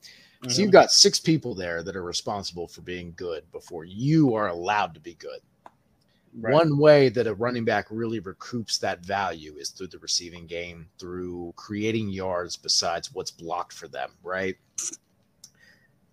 So 0.48 0.60
you've 0.60 0.68
mm-hmm. 0.68 0.72
got 0.72 0.92
six 0.92 1.18
people 1.18 1.54
there 1.54 1.82
that 1.82 1.96
are 1.96 2.02
responsible 2.02 2.68
for 2.68 2.82
being 2.82 3.14
good 3.16 3.50
before 3.50 3.84
you 3.84 4.34
are 4.34 4.48
allowed 4.48 4.92
to 4.94 5.00
be 5.00 5.14
good. 5.14 5.40
Right. 6.38 6.52
One 6.52 6.78
way 6.78 7.08
that 7.10 7.26
a 7.26 7.34
running 7.34 7.64
back 7.64 7.86
really 7.90 8.20
recoups 8.20 8.78
that 8.80 9.04
value 9.04 9.54
is 9.56 9.70
through 9.70 9.86
the 9.86 9.98
receiving 10.00 10.46
game, 10.46 10.88
through 10.98 11.54
creating 11.56 12.10
yards 12.10 12.56
besides 12.56 13.14
what's 13.14 13.30
blocked 13.30 13.72
for 13.72 13.88
them, 13.88 14.10
right? 14.22 14.56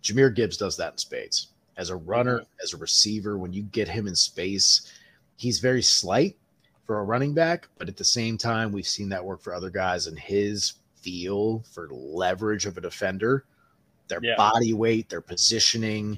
Jahmyr 0.03 0.33
Gibbs 0.33 0.57
does 0.57 0.77
that 0.77 0.93
in 0.93 0.97
spades. 0.97 1.47
As 1.77 1.89
a 1.89 1.95
runner, 1.95 2.39
mm-hmm. 2.39 2.63
as 2.63 2.73
a 2.73 2.77
receiver, 2.77 3.37
when 3.37 3.53
you 3.53 3.63
get 3.63 3.87
him 3.87 4.07
in 4.07 4.15
space, 4.15 4.91
he's 5.37 5.59
very 5.59 5.81
slight 5.81 6.37
for 6.85 6.99
a 6.99 7.03
running 7.03 7.33
back, 7.33 7.67
but 7.77 7.87
at 7.87 7.97
the 7.97 8.03
same 8.03 8.37
time, 8.37 8.71
we've 8.71 8.87
seen 8.87 9.09
that 9.09 9.23
work 9.23 9.41
for 9.41 9.53
other 9.53 9.69
guys 9.69 10.07
and 10.07 10.17
his 10.19 10.73
feel 10.95 11.63
for 11.71 11.87
leverage 11.89 12.65
of 12.65 12.77
a 12.77 12.81
defender, 12.81 13.45
their 14.07 14.19
Yeah. 14.21 14.35
body 14.35 14.73
weight, 14.73 15.09
their 15.09 15.21
positioning, 15.21 16.17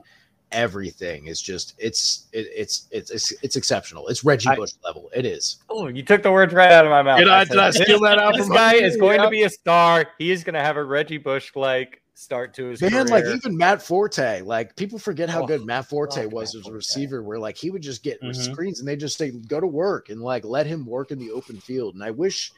everything 0.53 1.25
is 1.25 1.41
just 1.41 1.73
it's 1.79 2.27
it, 2.31 2.47
it's 2.55 2.87
it's 2.91 3.09
it's 3.09 3.33
it's 3.41 3.55
exceptional. 3.55 4.07
It's 4.07 4.23
Reggie 4.23 4.49
I- 4.49 4.55
Bush 4.55 4.73
level. 4.85 5.09
It 5.13 5.25
is. 5.25 5.57
Oh, 5.69 5.87
you 5.87 6.03
took 6.03 6.21
the 6.21 6.31
words 6.31 6.53
right 6.53 6.71
out 6.71 6.85
of 6.85 6.91
my 6.91 7.01
mouth. 7.01 7.19
Did 7.19 7.27
I- 7.27 7.43
said, 7.43 7.49
did 7.49 7.59
I 7.59 7.71
steal 7.71 7.99
that 8.01 8.19
out 8.19 8.33
This 8.37 8.47
from 8.47 8.55
guy 8.55 8.75
under 8.75 8.85
is 8.85 8.97
going 8.97 9.19
Yeah. 9.19 9.25
to 9.25 9.31
be 9.31 9.43
a 9.43 9.49
star. 9.49 10.05
He 10.19 10.31
is 10.31 10.43
going 10.43 10.53
to 10.53 10.61
have 10.61 10.77
a 10.77 10.83
Reggie 10.83 11.17
Bush 11.17 11.51
like 11.55 12.01
start 12.13 12.53
to 12.55 12.65
his 12.67 12.81
Man, 12.81 12.91
career. 12.91 13.05
like 13.07 13.25
even 13.25 13.57
Matt 13.57 13.81
Forte, 13.81 14.41
like 14.41 14.75
people 14.75 14.99
forget 14.99 15.29
how 15.29 15.41
Oh, 15.41 15.47
good 15.47 15.65
Matt 15.65 15.85
Forte 15.87 16.25
fuck 16.25 16.31
was 16.31 16.53
Matt 16.53 16.55
as 16.55 16.67
a 16.67 16.71
Forte. 16.71 16.75
receiver, 16.75 17.23
where 17.23 17.39
like 17.39 17.57
he 17.57 17.69
would 17.71 17.81
just 17.81 18.03
get 18.03 18.21
Mhm. 18.21 18.33
screens 18.35 18.79
and 18.79 18.87
they 18.87 18.95
just 18.95 19.17
say, 19.17 19.31
go 19.31 19.59
to 19.59 19.67
work 19.67 20.09
and 20.09 20.21
like 20.21 20.43
let 20.43 20.65
him 20.67 20.85
work 20.85 21.11
in 21.11 21.19
the 21.19 21.31
open 21.31 21.59
field. 21.59 21.95
And 21.95 22.03
I 22.03 22.11
wish 22.11 22.53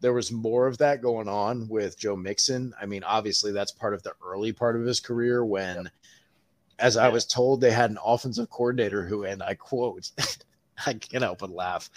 there 0.00 0.12
was 0.12 0.30
more 0.30 0.66
of 0.66 0.78
that 0.78 1.02
going 1.02 1.28
on 1.28 1.68
with 1.68 1.98
Joe 1.98 2.16
Mixon. 2.16 2.74
I 2.80 2.86
mean, 2.86 3.02
obviously 3.04 3.52
that's 3.52 3.72
part 3.72 3.94
of 3.94 4.02
the 4.02 4.14
early 4.24 4.52
part 4.52 4.76
of 4.76 4.84
his 4.86 5.00
career 5.00 5.44
when, 5.44 5.90
as 6.78 6.96
I 6.96 7.08
was 7.08 7.26
told, 7.26 7.60
they 7.60 7.70
had 7.72 7.90
an 7.90 7.98
offensive 8.04 8.50
coordinator 8.50 9.06
who, 9.06 9.24
and 9.24 9.42
I 9.42 9.54
quote, 9.54 10.10
I 10.86 10.94
can't 10.94 11.22
help 11.24 11.38
but 11.40 11.50
laugh, 11.50 11.90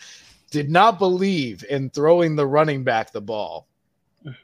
did 0.51 0.69
not 0.69 0.97
believe 0.99 1.63
in 1.69 1.89
throwing 1.89 2.35
the 2.35 2.47
running 2.47 2.83
back 2.83 3.11
the 3.11 3.21
ball. 3.21 3.67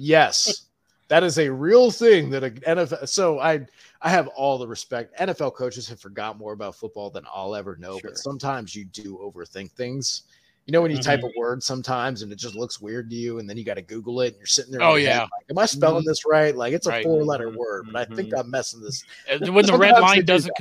Yes, 0.00 0.67
that 1.08 1.22
is 1.24 1.38
a 1.38 1.50
real 1.50 1.90
thing 1.90 2.30
that 2.30 2.44
a 2.44 2.50
NFL. 2.50 3.08
So 3.08 3.40
I 3.40 3.66
I 4.00 4.10
have 4.10 4.28
all 4.28 4.58
the 4.58 4.68
respect. 4.68 5.18
NFL 5.18 5.54
coaches 5.54 5.88
have 5.88 6.00
forgot 6.00 6.38
more 6.38 6.52
about 6.52 6.76
football 6.76 7.10
than 7.10 7.24
I'll 7.34 7.54
ever 7.54 7.76
know, 7.76 7.98
Sure. 7.98 8.10
but 8.10 8.18
sometimes 8.18 8.74
you 8.74 8.84
do 8.84 9.18
overthink 9.22 9.72
things. 9.72 10.22
You 10.66 10.72
know 10.72 10.82
when 10.82 10.90
you 10.90 10.98
type 10.98 11.22
a 11.22 11.30
word 11.38 11.62
sometimes 11.62 12.20
and 12.20 12.30
it 12.30 12.36
just 12.36 12.54
looks 12.54 12.78
weird 12.78 13.08
to 13.08 13.16
you, 13.16 13.38
and 13.38 13.48
then 13.48 13.56
you 13.56 13.64
got 13.64 13.74
to 13.74 13.82
Google 13.82 14.20
it, 14.20 14.28
and 14.28 14.36
you're 14.36 14.46
sitting 14.46 14.70
there. 14.70 14.82
Oh, 14.82 14.96
yeah. 14.96 15.22
like, 15.22 15.30
Am 15.48 15.56
I 15.58 15.64
spelling 15.64 16.04
this 16.04 16.26
right? 16.26 16.54
Like 16.54 16.74
it's 16.74 16.86
a 16.86 16.90
Right. 16.90 17.04
four 17.04 17.24
letter 17.24 17.48
word, 17.48 17.86
but 17.90 17.96
I 17.96 18.14
think 18.14 18.34
Mhm. 18.34 18.40
I'm 18.40 18.50
messing 18.50 18.82
this. 18.82 19.02
When 19.48 19.64
the 19.64 19.76
red 19.78 19.98
line 19.98 20.26
doesn't, 20.26 20.52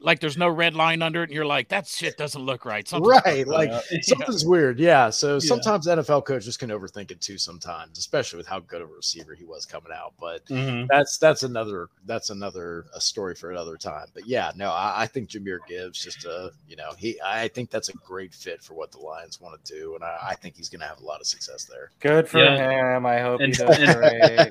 like, 0.00 0.20
there's 0.20 0.36
no 0.36 0.48
red 0.48 0.74
line 0.74 1.02
under 1.02 1.20
it, 1.22 1.30
and 1.30 1.32
you're 1.32 1.46
like, 1.46 1.68
that 1.68 1.86
shit 1.86 2.16
doesn't 2.16 2.40
look 2.42 2.64
right. 2.64 2.86
Something's 2.86 3.08
Right, 3.24 3.24
fucked 3.24 3.40
up. 3.40 3.46
like 3.48 3.70
Uh, 3.70 3.80
something's 4.02 4.44
weird. 4.44 4.78
Yeah. 4.78 5.10
So 5.10 5.34
Yeah. 5.34 5.38
sometimes 5.40 5.86
NFL 5.86 6.24
coaches 6.24 6.56
can 6.56 6.70
overthink 6.70 7.10
it 7.10 7.20
too. 7.20 7.38
Sometimes, 7.38 7.98
especially 7.98 8.36
with 8.38 8.46
how 8.46 8.60
good 8.60 8.82
of 8.82 8.90
a 8.90 8.92
receiver 8.94 9.34
he 9.34 9.44
was 9.44 9.66
coming 9.66 9.92
out. 9.92 10.14
But 10.20 10.44
Mhm. 10.46 10.86
that's 10.88 11.18
that's 11.18 11.42
another 11.42 11.88
that's 12.06 12.30
another 12.30 12.86
a 12.94 13.00
story 13.00 13.34
for 13.34 13.50
another 13.50 13.76
time. 13.76 14.06
But 14.14 14.26
yeah, 14.26 14.52
no, 14.56 14.70
I, 14.70 15.02
I 15.02 15.06
think 15.06 15.28
Jahmyr 15.30 15.58
Gibbs 15.68 16.02
just 16.02 16.24
a 16.24 16.52
you 16.68 16.76
know 16.76 16.92
he 16.96 17.20
I 17.24 17.48
think 17.48 17.70
that's 17.70 17.88
a 17.88 17.92
great 17.94 18.32
fit 18.34 18.62
for 18.62 18.74
what 18.74 18.92
the 18.92 18.98
Lions 18.98 19.40
want 19.40 19.62
to 19.64 19.72
do, 19.74 19.94
and 19.94 20.04
I, 20.04 20.18
I 20.30 20.34
think 20.34 20.56
he's 20.56 20.68
going 20.68 20.80
to 20.80 20.86
have 20.86 21.00
a 21.00 21.04
lot 21.04 21.20
of 21.20 21.26
success 21.26 21.64
there. 21.64 21.90
Good 22.00 22.28
for 22.28 22.38
Yeah. 22.38 22.96
him. 22.96 23.06
I 23.06 23.20
hope 23.20 23.40
he 23.40 23.44
And- 23.44 23.54
does 23.54 23.78
and- 23.78 23.96
great. 23.98 24.50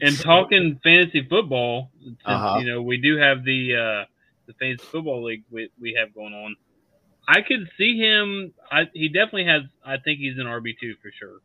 And 0.00 0.18
talking 0.20 0.78
fantasy 0.82 1.22
football, 1.28 1.90
Uh-huh. 2.24 2.58
you 2.60 2.66
know, 2.66 2.82
we 2.82 2.96
do 2.98 3.16
have 3.16 3.44
the 3.44 3.76
uh, 3.76 4.04
the 4.46 4.52
fantasy 4.54 4.86
football 4.90 5.24
league 5.24 5.44
we, 5.50 5.70
we 5.80 5.94
have 5.98 6.14
going 6.14 6.34
on. 6.34 6.56
I 7.26 7.40
could 7.40 7.68
see 7.78 7.98
him. 7.98 8.52
I, 8.70 8.88
he 8.92 9.08
definitely 9.08 9.46
has. 9.46 9.62
I 9.84 9.96
think 9.98 10.18
he's 10.20 10.38
an 10.38 10.44
RB 10.46 10.74
two 10.80 10.94
for 11.02 11.10
sure. 11.18 11.38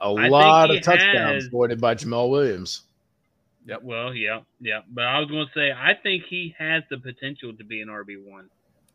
a 0.00 0.10
lot 0.10 0.70
of 0.70 0.80
touchdowns 0.82 1.44
has- 1.44 1.46
avoided 1.46 1.80
by 1.80 1.94
Jamaal 1.94 2.30
Williams. 2.30 2.82
Yep. 3.66 3.82
Well, 3.82 4.14
yeah, 4.14 4.40
yeah. 4.60 4.80
But 4.90 5.04
I 5.04 5.18
was 5.20 5.30
going 5.30 5.46
to 5.46 5.52
say, 5.54 5.72
I 5.72 5.94
think 5.94 6.24
he 6.28 6.54
has 6.58 6.82
the 6.90 6.98
potential 6.98 7.54
to 7.54 7.64
be 7.64 7.80
an 7.80 7.88
RB 7.88 8.22
one. 8.22 8.50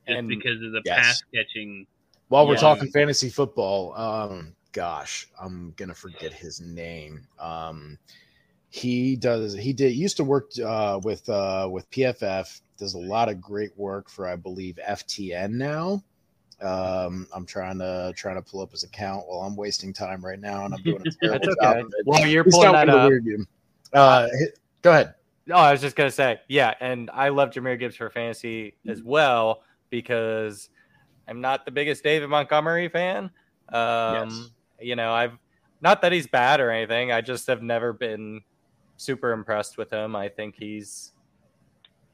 just 0.07 0.19
And- 0.19 0.27
because 0.29 0.61
of 0.63 0.71
the 0.71 0.81
yes. 0.85 0.97
pass 0.97 1.23
catching. 1.33 1.87
While 2.27 2.45
we're 2.47 2.53
Yeah. 2.53 2.59
talking 2.61 2.91
fantasy 2.91 3.29
football, 3.29 3.93
um, 3.95 4.55
gosh, 4.71 5.27
I'm 5.41 5.73
gonna 5.77 5.95
forget 5.95 6.31
his 6.31 6.61
name. 6.61 7.25
Um, 7.39 7.97
he 8.69 9.15
does. 9.15 9.53
He 9.55 9.73
did 9.73 9.93
used 9.93 10.17
to 10.17 10.23
work 10.23 10.51
uh, 10.63 10.99
with 11.03 11.27
uh, 11.29 11.67
with 11.71 11.89
PFF. 11.91 12.61
Does 12.77 12.93
a 12.93 12.99
lot 12.99 13.27
of 13.29 13.41
great 13.41 13.77
work 13.77 14.09
for 14.09 14.27
I 14.27 14.35
believe 14.35 14.79
FTN 14.87 15.51
now. 15.51 16.03
Um, 16.61 17.27
I'm 17.33 17.45
trying 17.45 17.79
to 17.79 18.13
trying 18.15 18.35
to 18.35 18.41
pull 18.41 18.61
up 18.61 18.71
his 18.71 18.83
account 18.83 19.27
while 19.27 19.41
I'm 19.41 19.55
wasting 19.55 19.93
time 19.93 20.23
right 20.23 20.39
now, 20.39 20.65
and 20.65 20.73
I'm 20.73 20.81
doing 20.83 21.01
a 21.05 21.11
terrible 21.25 21.47
That's 21.47 21.61
job 21.61 21.71
okay. 21.71 21.79
of 21.81 21.87
it. 21.87 22.05
Well, 22.05 22.27
you're 22.27 22.43
He's 22.43 22.53
pulling 22.53 22.71
that 22.73 22.87
one 22.87 22.89
of 22.89 22.95
the 22.95 23.01
up. 23.01 23.09
weird 23.09 23.25
game. 23.25 23.47
Uh, 23.93 24.27
go 24.81 24.91
ahead. 24.91 25.15
No, 25.47 25.55
I 25.55 25.71
was 25.71 25.81
just 25.81 25.95
gonna 25.95 26.11
say, 26.11 26.39
yeah, 26.47 26.75
and 26.79 27.09
I 27.11 27.29
love 27.29 27.49
Jahmyr 27.49 27.79
Gibbs 27.79 27.95
for 27.95 28.09
fantasy 28.09 28.75
as 28.87 29.01
well 29.01 29.63
because 29.89 30.69
I'm 31.27 31.41
not 31.41 31.65
the 31.65 31.71
biggest 31.71 32.03
David 32.03 32.29
Montgomery 32.29 32.87
fan. 32.89 33.31
Um, 33.69 34.29
Yes. 34.29 34.49
You 34.81 34.95
know, 34.95 35.11
I've 35.11 35.37
not 35.81 36.01
that 36.03 36.11
he's 36.11 36.27
bad 36.27 36.59
or 36.61 36.71
anything. 36.71 37.11
I 37.11 37.21
just 37.21 37.47
have 37.47 37.61
never 37.61 37.93
been 37.93 38.41
super 38.99 39.31
impressed 39.31 39.77
with 39.77 39.89
him. 39.91 40.15
I 40.15 40.29
think 40.29 40.55
he's 40.55 41.13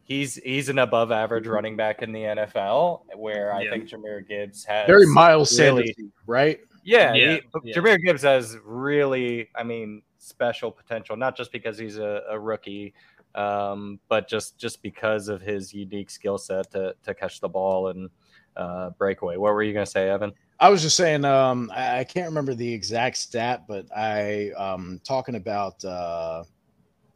he's 0.04 0.36
he's 0.36 0.70
an 0.70 0.80
above 0.80 1.12
average 1.12 1.48
running 1.48 1.76
back 1.76 2.02
in 2.02 2.12
the 2.12 2.22
NFL, 2.22 3.02
where 3.16 3.54
I 3.54 3.68
think 3.70 3.90
Jahmyr 3.90 4.28
Gibbs 4.28 4.64
has 4.66 4.88
Very 4.88 5.08
Miles 5.08 5.58
really- 5.60 5.88
Sanders, 5.88 6.14
right? 6.28 6.60
yeah, 6.84 7.14
Yeah, 7.14 7.38
he, 7.64 7.70
yeah. 7.70 7.76
Jahmyr 7.76 8.00
Gibbs 8.02 8.22
has 8.22 8.58
really, 8.64 9.50
I 9.56 9.64
mean, 9.64 10.04
special 10.20 10.72
potential. 10.72 11.18
Not 11.18 11.36
just 11.36 11.52
because 11.52 11.78
he's 11.78 11.98
a, 11.98 12.22
a 12.30 12.40
rookie, 12.40 12.94
um, 13.34 14.00
but 14.08 14.30
just 14.30 14.58
just 14.58 14.82
because 14.82 15.28
of 15.28 15.42
his 15.42 15.74
unique 15.74 16.10
skill 16.10 16.38
set 16.38 16.72
to 16.72 16.96
to 17.04 17.14
catch 17.14 17.40
the 17.42 17.50
ball 17.50 17.90
and 17.90 18.10
uh, 18.56 18.92
breakaway. 18.92 19.38
What 19.38 19.54
were 19.54 19.64
you 19.64 19.74
gonna 19.74 19.86
say, 19.86 20.10
Evan? 20.10 20.32
I 20.58 20.70
was 20.70 20.82
just 20.82 20.96
saying, 20.96 21.26
um, 21.26 21.70
I, 21.76 22.00
I 22.00 22.04
can't 22.06 22.28
remember 22.28 22.54
the 22.54 22.72
exact 22.74 23.18
stat, 23.18 23.66
but 23.68 23.86
I 23.96 24.52
um 24.52 25.02
talking 25.04 25.36
about 25.36 25.84
uh 25.84 26.44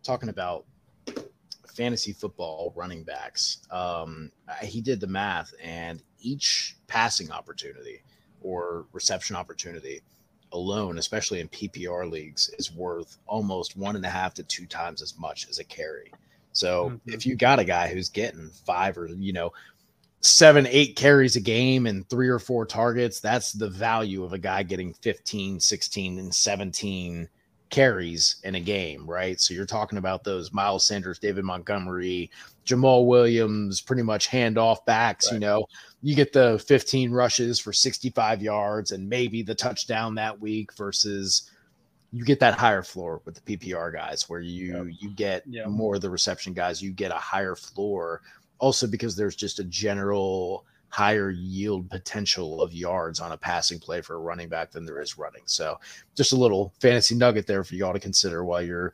talking 0.04 0.30
about 0.30 0.66
fantasy 1.68 2.12
football 2.14 2.74
running 2.76 3.04
backs. 3.04 3.60
Um, 3.72 4.32
he 4.62 4.82
did 4.82 5.00
the 5.00 5.08
math, 5.08 5.54
and 5.64 6.02
each 6.20 6.76
passing 6.88 7.32
opportunity 7.32 8.02
or 8.42 8.86
reception 8.92 9.36
opportunity 9.36 10.02
alone, 10.52 10.98
especially 10.98 11.40
in 11.40 11.48
PPR 11.50 12.10
leagues, 12.10 12.50
is 12.58 12.74
worth 12.74 13.18
almost 13.28 13.78
one 13.78 13.96
and 13.96 14.06
a 14.06 14.10
half 14.10 14.34
to 14.36 14.44
two 14.44 14.66
times 14.66 15.02
as 15.02 15.18
much 15.18 15.48
as 15.50 15.60
a 15.60 15.64
carry. 15.64 16.12
So 16.54 16.90
Mhm. 16.90 17.14
if 17.14 17.26
you 17.26 17.36
got 17.36 17.60
a 17.60 17.64
guy 17.64 17.88
who's 17.88 18.10
getting 18.10 18.50
five 18.50 18.98
or 18.98 19.08
you 19.08 19.32
know 19.32 19.54
seven, 20.22 20.68
eight 20.68 20.96
carries 20.98 21.36
a 21.38 21.40
game 21.40 21.86
and 21.86 22.10
three 22.10 22.28
or 22.28 22.40
four 22.40 22.66
targets, 22.66 23.20
that's 23.22 23.54
the 23.54 23.70
value 23.70 24.24
of 24.24 24.34
a 24.34 24.38
guy 24.38 24.64
getting 24.64 24.94
15, 24.96 25.60
16, 25.62 26.20
and 26.20 26.34
17 26.36 27.30
carries 27.70 28.38
in 28.44 28.56
a 28.56 28.60
game, 28.60 29.06
right? 29.10 29.40
So 29.40 29.54
you're 29.54 29.66
talking 29.66 29.98
about 29.98 30.24
those 30.24 30.52
Miles 30.54 30.86
Sanders, 30.86 31.20
David 31.20 31.44
Montgomery, 31.44 32.32
Jamaal 32.66 33.06
Williams, 33.08 33.82
pretty 33.82 34.02
much 34.02 34.28
handoff 34.28 34.86
backs, 34.86 35.32
you 35.32 35.40
know. 35.40 35.66
You 36.02 36.16
get 36.16 36.34
the 36.34 36.60
15 36.68 37.12
rushes 37.12 37.60
for 37.60 37.74
65 37.74 38.42
yards 38.42 38.92
and 38.92 39.08
maybe 39.08 39.42
the 39.42 39.56
touchdown 39.56 40.16
that 40.16 40.40
week 40.40 40.74
versus 40.74 41.52
you 42.12 42.26
get 42.26 42.40
that 42.40 42.56
higher 42.56 42.82
floor 42.82 43.22
with 43.26 43.36
the 43.36 43.58
PPR 43.58 43.94
guys 43.94 44.28
where 44.28 44.40
you 44.40 44.92
you 45.00 45.12
get 45.12 45.44
Yeah. 45.48 45.66
more 45.68 45.96
of 45.96 46.02
the 46.02 46.10
reception 46.10 46.54
guys, 46.54 46.82
you 46.82 46.92
get 46.92 47.12
a 47.12 47.16
higher 47.16 47.56
floor 47.56 48.22
also 48.58 48.88
because 48.88 49.16
there's 49.16 49.36
just 49.36 49.60
a 49.60 49.64
general 49.66 50.66
higher 50.90 51.30
yield 51.30 51.90
potential 51.90 52.62
of 52.62 52.74
yards 52.74 53.20
on 53.20 53.32
a 53.32 53.38
passing 53.38 53.80
play 53.80 54.02
for 54.02 54.16
a 54.16 54.20
running 54.20 54.50
back 54.50 54.72
than 54.72 54.86
there 54.86 55.00
is 55.02 55.18
running. 55.18 55.44
So 55.46 55.80
just 56.16 56.34
a 56.34 56.36
little 56.36 56.74
fantasy 56.82 57.16
nugget 57.16 57.46
there 57.48 57.64
for 57.64 57.76
y'all 57.76 57.94
to 57.94 58.00
consider 58.00 58.44
while 58.44 58.62
you're 58.62 58.94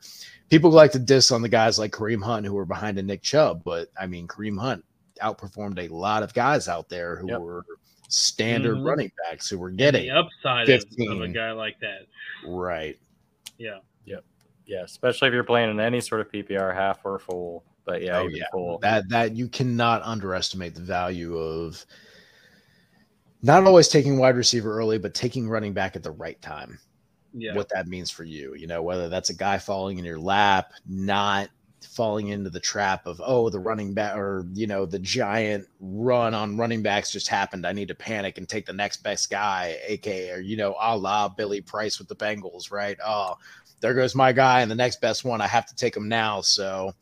people 0.50 0.70
like 0.70 0.92
to 0.92 0.98
diss 0.98 1.30
on 1.32 1.42
the 1.42 1.48
guys 1.48 1.78
like 1.78 1.92
Kareem 1.92 2.22
Hunt 2.22 2.44
who 2.46 2.52
were 2.54 2.66
behind 2.66 2.98
a 2.98 3.02
Nick 3.02 3.22
Chubb, 3.22 3.62
but 3.64 3.88
I 3.98 4.06
mean 4.06 4.28
Kareem 4.28 4.58
Hunt 4.60 4.84
outperformed 5.22 5.78
a 5.78 5.92
lot 5.92 6.22
of 6.22 6.34
guys 6.34 6.68
out 6.68 6.88
there 6.90 7.16
who 7.16 7.28
Yep. 7.30 7.40
were 7.40 7.64
standard 8.08 8.76
Mhm. 8.76 8.86
running 8.86 9.12
backs 9.26 9.48
who 9.48 9.58
were 9.58 9.68
And 9.68 9.78
getting 9.78 10.02
the 10.02 10.10
upside 10.10 10.68
of, 10.68 10.84
of 11.08 11.20
a 11.22 11.28
guy 11.28 11.52
like 11.52 11.80
that. 11.80 12.06
right. 12.46 12.98
Yeah. 13.58 13.78
Yep. 14.04 14.22
Yeah, 14.66 14.82
especially 14.82 15.28
if 15.28 15.34
you're 15.34 15.44
playing 15.44 15.70
in 15.70 15.80
any 15.80 16.00
sort 16.00 16.20
of 16.20 16.30
PPR, 16.30 16.72
half 16.74 17.04
or 17.04 17.18
full. 17.18 17.64
But 17.86 18.02
yeah, 18.02 18.18
Oh, 18.18 18.26
yeah. 18.26 18.44
full. 18.52 18.78
that 18.80 19.08
that 19.08 19.34
you 19.34 19.48
cannot 19.48 20.02
underestimate 20.02 20.74
the 20.74 20.82
value 20.82 21.38
of 21.38 21.86
not 23.42 23.64
always 23.64 23.88
taking 23.88 24.18
wide 24.18 24.36
receiver 24.36 24.76
early, 24.76 24.98
but 24.98 25.14
taking 25.14 25.48
running 25.48 25.72
back 25.72 25.96
at 25.96 26.02
the 26.02 26.10
right 26.10 26.40
time. 26.42 26.78
Yeah. 27.32 27.54
What 27.54 27.68
that 27.68 27.86
means 27.86 28.10
for 28.10 28.24
you, 28.24 28.54
you 28.54 28.66
know, 28.66 28.82
whether 28.82 29.08
that's 29.08 29.30
a 29.30 29.34
guy 29.34 29.58
falling 29.58 29.98
in 29.98 30.04
your 30.04 30.18
lap, 30.18 30.72
not 30.88 31.48
falling 31.86 32.28
into 32.28 32.50
the 32.50 32.58
trap 32.58 33.06
of 33.06 33.22
oh 33.24 33.48
the 33.48 33.58
running 33.60 33.94
back 33.94 34.16
or 34.16 34.46
you 34.54 34.66
know 34.66 34.84
the 34.86 34.98
giant 34.98 35.66
run 35.78 36.34
on 36.34 36.56
running 36.56 36.82
backs 36.82 37.12
just 37.12 37.28
happened. 37.28 37.66
I 37.66 37.72
need 37.72 37.88
to 37.88 37.94
panic 37.94 38.38
and 38.38 38.48
take 38.48 38.66
the 38.66 38.72
next 38.72 39.02
best 39.02 39.30
guy, 39.30 39.78
aka 39.86 40.30
or 40.32 40.40
you 40.40 40.56
know 40.56 40.74
a 40.80 40.96
la 40.96 41.28
Billy 41.28 41.60
Price 41.60 41.98
with 41.98 42.08
the 42.08 42.16
Bengals, 42.16 42.72
right? 42.72 42.96
Oh, 43.04 43.34
there 43.80 43.94
goes 43.94 44.14
my 44.14 44.32
guy 44.32 44.62
and 44.62 44.70
the 44.70 44.74
next 44.74 45.00
best 45.00 45.24
one. 45.24 45.40
I 45.40 45.46
have 45.46 45.66
to 45.66 45.76
take 45.76 45.96
him 45.96 46.08
now. 46.08 46.40
So 46.40 46.92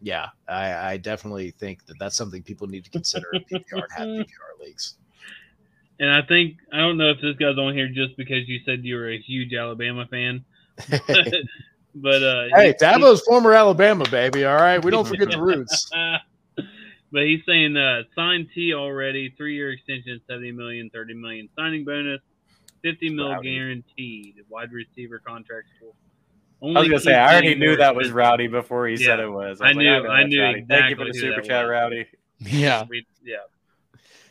yeah, 0.00 0.28
I, 0.48 0.92
I 0.92 0.96
definitely 0.96 1.50
think 1.52 1.84
that 1.86 1.98
that's 1.98 2.16
something 2.16 2.42
people 2.42 2.66
need 2.66 2.84
to 2.84 2.90
consider 2.90 3.26
in 3.32 3.42
PPR 3.42 3.62
and 3.72 3.92
have 3.92 4.08
PPR 4.08 4.60
leagues. 4.64 4.94
And 6.00 6.10
I 6.10 6.22
think 6.22 6.58
I 6.72 6.78
don't 6.78 6.96
know 6.96 7.10
if 7.10 7.20
this 7.20 7.36
guy's 7.36 7.58
on 7.58 7.74
here 7.74 7.88
just 7.88 8.16
because 8.16 8.48
you 8.48 8.60
said 8.64 8.84
you 8.84 8.94
were 8.96 9.10
a 9.10 9.18
huge 9.18 9.52
Alabama 9.54 10.06
fan, 10.06 10.44
but 11.94 12.22
uh, 12.22 12.44
hey, 12.54 12.68
he- 12.68 12.72
Dabo's 12.74 13.20
former 13.22 13.52
Alabama 13.52 14.04
baby. 14.08 14.44
All 14.44 14.56
right, 14.56 14.82
we 14.82 14.90
don't 14.92 15.04
forget 15.08 15.30
the 15.30 15.40
roots. 15.40 15.90
but 17.10 17.22
he's 17.24 17.40
saying 17.46 17.76
uh, 17.76 18.02
signed 18.14 18.48
Tee 18.54 18.74
already, 18.74 19.34
three 19.36 19.56
year 19.56 19.72
extension, 19.72 20.20
70 20.28 20.52
million, 20.52 20.90
30 20.90 21.14
million 21.14 21.48
signing 21.58 21.84
bonus, 21.84 22.20
50 22.82 23.10
mil 23.10 23.32
Rowdy. 23.32 23.52
guaranteed. 23.56 24.36
Wide 24.48 24.70
receiver 24.70 25.18
contract 25.26 25.66
for. 26.60 26.76
I 26.76 26.80
was 26.80 26.88
gonna 26.88 27.00
say 27.00 27.14
I 27.14 27.32
already 27.32 27.54
knew 27.54 27.76
that 27.76 27.94
was 27.94 28.10
Rowdy 28.10 28.46
before 28.46 28.86
he 28.88 28.96
said 28.96 29.20
it 29.20 29.30
was. 29.30 29.60
I 29.60 29.68
was 29.68 29.76
like, 29.76 29.76
knew- 29.76 29.84
know 30.02 30.10
I 30.10 30.20
that's 30.22 30.28
knew 30.28 30.42
Rowdy. 30.42 30.64
Thank 30.68 30.90
you 30.90 30.96
for 30.96 31.04
the 31.04 31.14
super 31.14 31.40
chat, 31.40 31.64
was. 31.64 31.70
Rowdy. 31.70 32.06
Yeah. 32.40 32.84
Yeah. 33.24 33.36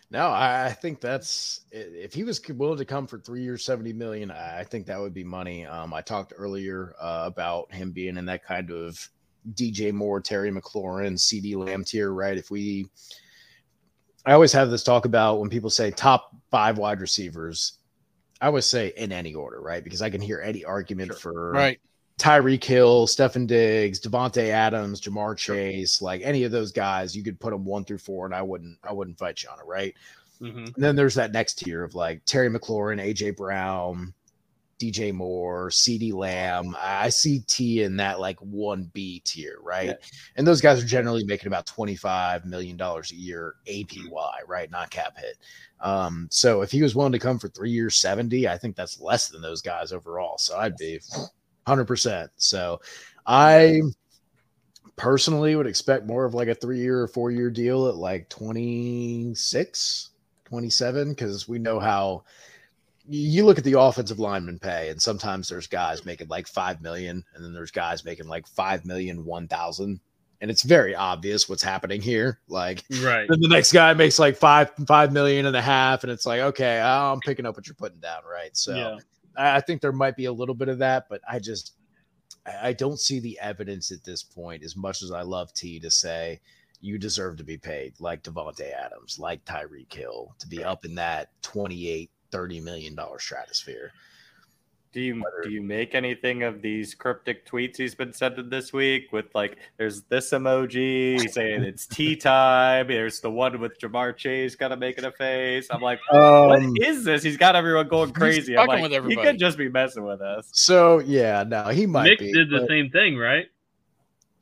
No, 0.10 0.28
I, 0.28 0.68
I 0.68 0.72
think 0.72 1.02
that's 1.02 1.66
if 1.72 2.14
he 2.14 2.24
was 2.24 2.42
willing 2.48 2.78
to 2.78 2.86
come 2.86 3.06
for 3.08 3.20
three 3.20 3.44
years, 3.44 3.66
seventy 3.66 3.92
million. 3.92 4.32
I 4.32 4.60
I 4.60 4.64
think 4.64 4.86
that 4.86 4.98
would 5.00 5.14
be 5.14 5.26
money. 5.26 5.66
Um, 5.66 5.94
I 5.94 6.00
talked 6.02 6.32
earlier 6.38 6.96
uh, 7.02 7.24
about 7.26 7.74
him 7.74 7.92
being 7.92 8.16
in 8.16 8.26
that 8.28 8.46
kind 8.46 8.72
of 8.72 9.10
DJ 9.54 9.92
Moore, 9.92 10.22
Terry 10.22 10.52
McLaurin, 10.52 11.18
CeeDee 11.18 11.58
Lamb 11.58 11.84
tier, 11.84 12.12
right? 12.14 12.38
If 12.38 12.50
we, 12.50 12.88
I 14.26 14.32
always 14.34 14.54
have 14.54 14.70
this 14.70 14.84
talk 14.84 15.04
about 15.06 15.40
when 15.40 15.50
people 15.50 15.70
say 15.70 15.92
top 15.92 16.34
five 16.52 16.78
wide 16.78 17.02
receivers. 17.02 17.80
I 18.40 18.48
always 18.48 18.66
say 18.66 18.94
in 18.96 19.12
any 19.12 19.34
order, 19.34 19.60
right? 19.60 19.84
Because 19.84 20.02
I 20.02 20.10
can 20.10 20.22
hear 20.22 20.40
any 20.42 20.64
argument 20.64 21.16
for 21.16 21.52
Right. 21.52 21.80
Tyreek 22.18 22.64
Hill, 22.64 23.08
Stefon 23.08 23.46
Diggs, 23.46 24.00
Davante 24.00 24.50
Adams, 24.50 25.02
Ja'Marr 25.02 25.38
Chase, 25.38 26.02
like 26.02 26.22
any 26.24 26.44
of 26.44 26.52
those 26.52 26.72
guys, 26.72 27.16
you 27.16 27.24
could 27.24 27.40
put 27.40 27.52
them 27.52 27.64
one 27.64 27.86
through 27.86 28.00
four, 28.00 28.26
and 28.26 28.34
I 28.34 28.42
wouldn't, 28.42 28.78
I 28.84 28.92
wouldn't 28.92 29.20
fight 29.20 29.44
you 29.44 29.50
on 29.50 29.60
it, 29.60 29.66
right? 29.66 29.94
hmm 30.40 30.66
And 30.66 30.74
then 30.76 30.96
there's 30.96 31.16
that 31.16 31.32
next 31.32 31.56
tier 31.56 31.84
of 31.84 31.96
like 31.96 32.26
Terry 32.26 32.50
McLaurin, 32.50 33.00
AJ 33.00 33.38
Brown, 33.38 34.14
DJ 34.80 35.14
Moore, 35.14 35.70
CeeDee 35.70 36.14
Lamb. 36.14 36.76
I 36.80 37.10
see 37.10 37.40
Tee 37.48 37.84
in 37.84 37.98
that 37.98 38.20
like 38.20 38.40
one 38.40 38.90
B 38.94 39.22
tier, 39.26 39.58
right? 39.62 39.88
Yeah. 39.90 39.96
And 40.36 40.46
those 40.46 40.62
guys 40.62 40.84
are 40.84 40.88
generally 40.88 41.24
making 41.24 41.48
about 41.48 41.66
$25 41.66 42.46
million 42.46 42.80
a 42.80 43.02
year 43.14 43.56
APY, 43.68 44.32
right? 44.48 44.70
Not 44.70 44.90
cap 44.90 45.18
hit. 45.18 45.38
Um, 45.80 46.28
so 46.32 46.62
if 46.62 46.72
he 46.72 46.82
was 46.82 46.96
willing 46.96 47.12
to 47.12 47.20
come 47.20 47.40
for 47.40 47.48
three 47.50 47.72
years, 47.72 47.98
70, 47.98 48.48
I 48.48 48.58
think 48.58 48.76
that's 48.76 49.00
less 49.00 49.30
than 49.30 49.42
those 49.42 49.62
guys 49.62 49.92
overall. 49.92 50.38
So 50.38 50.58
I'd 50.58 50.78
be 50.78 51.00
100%. 51.68 52.30
So 52.38 52.82
I 53.26 53.82
personally 54.96 55.56
would 55.56 55.68
expect 55.68 56.06
more 56.06 56.26
of 56.26 56.34
like 56.34 56.48
a 56.48 56.56
three 56.56 56.80
year 56.80 57.02
or 57.02 57.08
four 57.08 57.30
year 57.32 57.50
deal 57.50 57.88
at 57.88 57.96
like 57.96 58.30
26, 58.30 60.10
27, 60.46 61.10
because 61.10 61.48
we 61.48 61.60
know 61.60 61.80
how 61.80 62.24
you 63.10 63.46
look 63.46 63.58
at 63.58 63.64
the 63.64 63.80
offensive 63.80 64.20
lineman 64.20 64.60
pay, 64.60 64.90
and 64.90 65.02
sometimes 65.02 65.48
there's 65.48 65.68
guys 65.68 66.06
making 66.06 66.28
like 66.28 66.48
5 66.48 66.82
million, 66.82 67.24
and 67.34 67.44
then 67.46 67.54
there's 67.54 67.72
guys 67.72 68.04
making 68.04 68.28
like 68.28 68.46
5 68.48 68.86
million, 68.86 69.24
1,000. 69.24 70.00
And 70.40 70.52
it's 70.52 70.62
very 70.62 70.94
obvious 70.94 71.50
what's 71.50 71.64
happening 71.64 72.00
here. 72.02 72.40
Like, 72.48 72.84
Right. 73.02 73.28
then 73.28 73.40
the 73.40 73.48
next 73.48 73.72
guy 73.72 73.94
makes 73.94 74.20
like 74.20 74.36
five, 74.36 74.72
five 74.88 75.12
million 75.12 75.46
and 75.48 75.56
a 75.56 75.62
half, 75.62 76.04
and 76.04 76.12
it's 76.12 76.26
like, 76.26 76.42
okay, 76.42 76.80
I'm 76.80 77.20
picking 77.22 77.46
up 77.46 77.56
what 77.56 77.66
you're 77.66 77.76
putting 77.76 78.00
down, 78.00 78.22
right? 78.30 78.56
So, 78.56 78.76
yeah. 78.76 79.00
I 79.38 79.62
think 79.62 79.82
there 79.82 79.92
might 79.92 80.16
be 80.16 80.26
a 80.26 80.32
little 80.32 80.56
bit 80.56 80.70
of 80.70 80.80
that, 80.80 81.08
but 81.10 81.22
I 81.30 81.40
just 81.40 81.74
I 82.46 82.70
I 82.70 82.74
don't 82.74 83.00
see 83.00 83.20
the 83.20 83.40
evidence 83.40 83.92
at 83.92 84.04
this 84.04 84.24
point. 84.24 84.64
As 84.64 84.76
much 84.76 85.04
as 85.04 85.12
I 85.12 85.22
love 85.22 85.54
Tee 85.54 85.80
to 85.82 85.92
say, 85.92 86.42
you 86.82 86.98
deserve 86.98 87.38
to 87.38 87.44
be 87.44 87.58
paid 87.58 87.94
like 88.00 88.24
Davante 88.24 88.72
Adams, 88.72 89.20
like 89.20 89.46
Tyreek 89.46 89.94
Hill, 89.94 90.36
to 90.40 90.48
be 90.48 90.64
up 90.64 90.86
in 90.86 90.96
that 90.96 91.30
28, 91.42 92.10
30 92.32 92.60
million 92.62 92.96
dollar 92.96 93.20
stratosphere. 93.20 93.92
Do 94.98 95.04
you 95.04 95.24
do 95.44 95.52
you 95.52 95.62
make 95.62 95.94
anything 95.94 96.42
of 96.42 96.64
these 96.64 96.96
cryptic 96.96 97.46
tweets 97.46 97.78
he's 97.78 97.94
been 97.94 98.12
sending 98.14 98.50
this 98.50 98.74
week 98.74 99.12
with 99.12 99.28
like 99.36 99.60
there's 99.78 100.02
this 100.10 100.32
emoji 100.32 101.30
saying 101.30 101.62
it's 101.62 101.86
tea 101.86 102.16
time. 102.32 102.88
There's 102.88 103.20
the 103.20 103.30
one 103.30 103.60
with 103.60 103.78
Ja'Marr 103.78 104.18
Chase 104.18 104.56
kind 104.56 104.74
of 104.74 104.80
making 104.80 105.06
a 105.06 105.12
face. 105.12 105.68
I'm 105.70 105.82
like, 105.82 106.00
what 106.10 106.64
Um, 106.64 106.74
is 106.82 107.04
this? 107.04 107.22
He's 107.22 107.38
got 107.38 107.56
everyone 107.56 107.88
going 107.90 108.12
crazy. 108.12 108.58
I'm 108.58 108.66
like, 108.66 108.82
with 108.82 109.06
he 109.08 109.16
could 109.16 109.38
just 109.38 109.56
be 109.56 109.70
messing 109.70 110.04
with 110.04 110.20
us. 110.20 110.50
So 110.52 110.98
yeah, 110.98 111.44
no, 111.48 111.66
he 111.66 111.86
might 111.86 112.06
Nick 112.06 112.18
be. 112.18 112.34
did 112.34 112.50
the 112.50 112.66
same 112.68 112.90
thing, 112.90 113.18
right? 113.18 113.46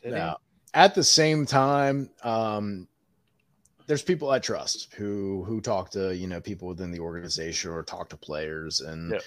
Did 0.03 0.13
he? 0.13 0.19
No. 0.19 0.37
At 0.73 0.95
the 0.95 1.03
same 1.03 1.45
time, 1.45 2.11
um, 2.23 2.87
there's 3.87 4.03
people 4.03 4.29
I 4.29 4.39
trust 4.39 4.93
who 4.93 5.43
who 5.43 5.59
talk 5.59 5.89
to 5.91 6.15
you 6.15 6.27
know 6.27 6.39
people 6.39 6.69
within 6.69 6.91
the 6.91 6.99
organization 6.99 7.71
or 7.71 7.83
talk 7.83 8.07
to 8.11 8.17
players, 8.17 8.79
and 8.79 9.11
Yeah. 9.11 9.19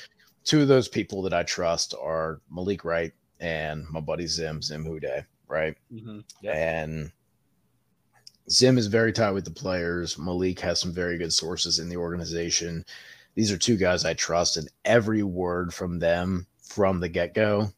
Two 0.48 0.62
of 0.62 0.68
those 0.68 0.88
people 0.88 1.20
that 1.20 1.34
I 1.34 1.42
trust 1.42 1.94
are 2.00 2.40
Malik 2.50 2.82
Wright 2.82 3.12
and 3.38 3.84
my 3.90 4.00
buddy 4.00 4.26
Zim 4.26 4.62
Zim 4.62 4.82
Hude, 4.82 5.26
right? 5.46 5.76
Mhm. 5.92 6.24
Yeah. 6.40 6.52
And 6.56 7.12
Zim 8.50 8.78
is 8.78 8.86
very 8.86 9.12
tight 9.12 9.32
with 9.32 9.44
the 9.44 9.50
players. 9.50 10.16
Malik 10.16 10.58
has 10.60 10.80
some 10.80 10.90
very 10.90 11.18
good 11.18 11.34
sources 11.34 11.80
in 11.80 11.90
the 11.90 11.98
organization. 11.98 12.82
These 13.34 13.52
are 13.52 13.58
two 13.58 13.76
guys 13.76 14.06
I 14.06 14.14
trust, 14.14 14.56
and 14.56 14.70
every 14.86 15.22
word 15.22 15.74
from 15.74 15.98
them 15.98 16.46
from 16.62 16.98
the 16.98 17.10
get 17.10 17.34
go 17.34 17.70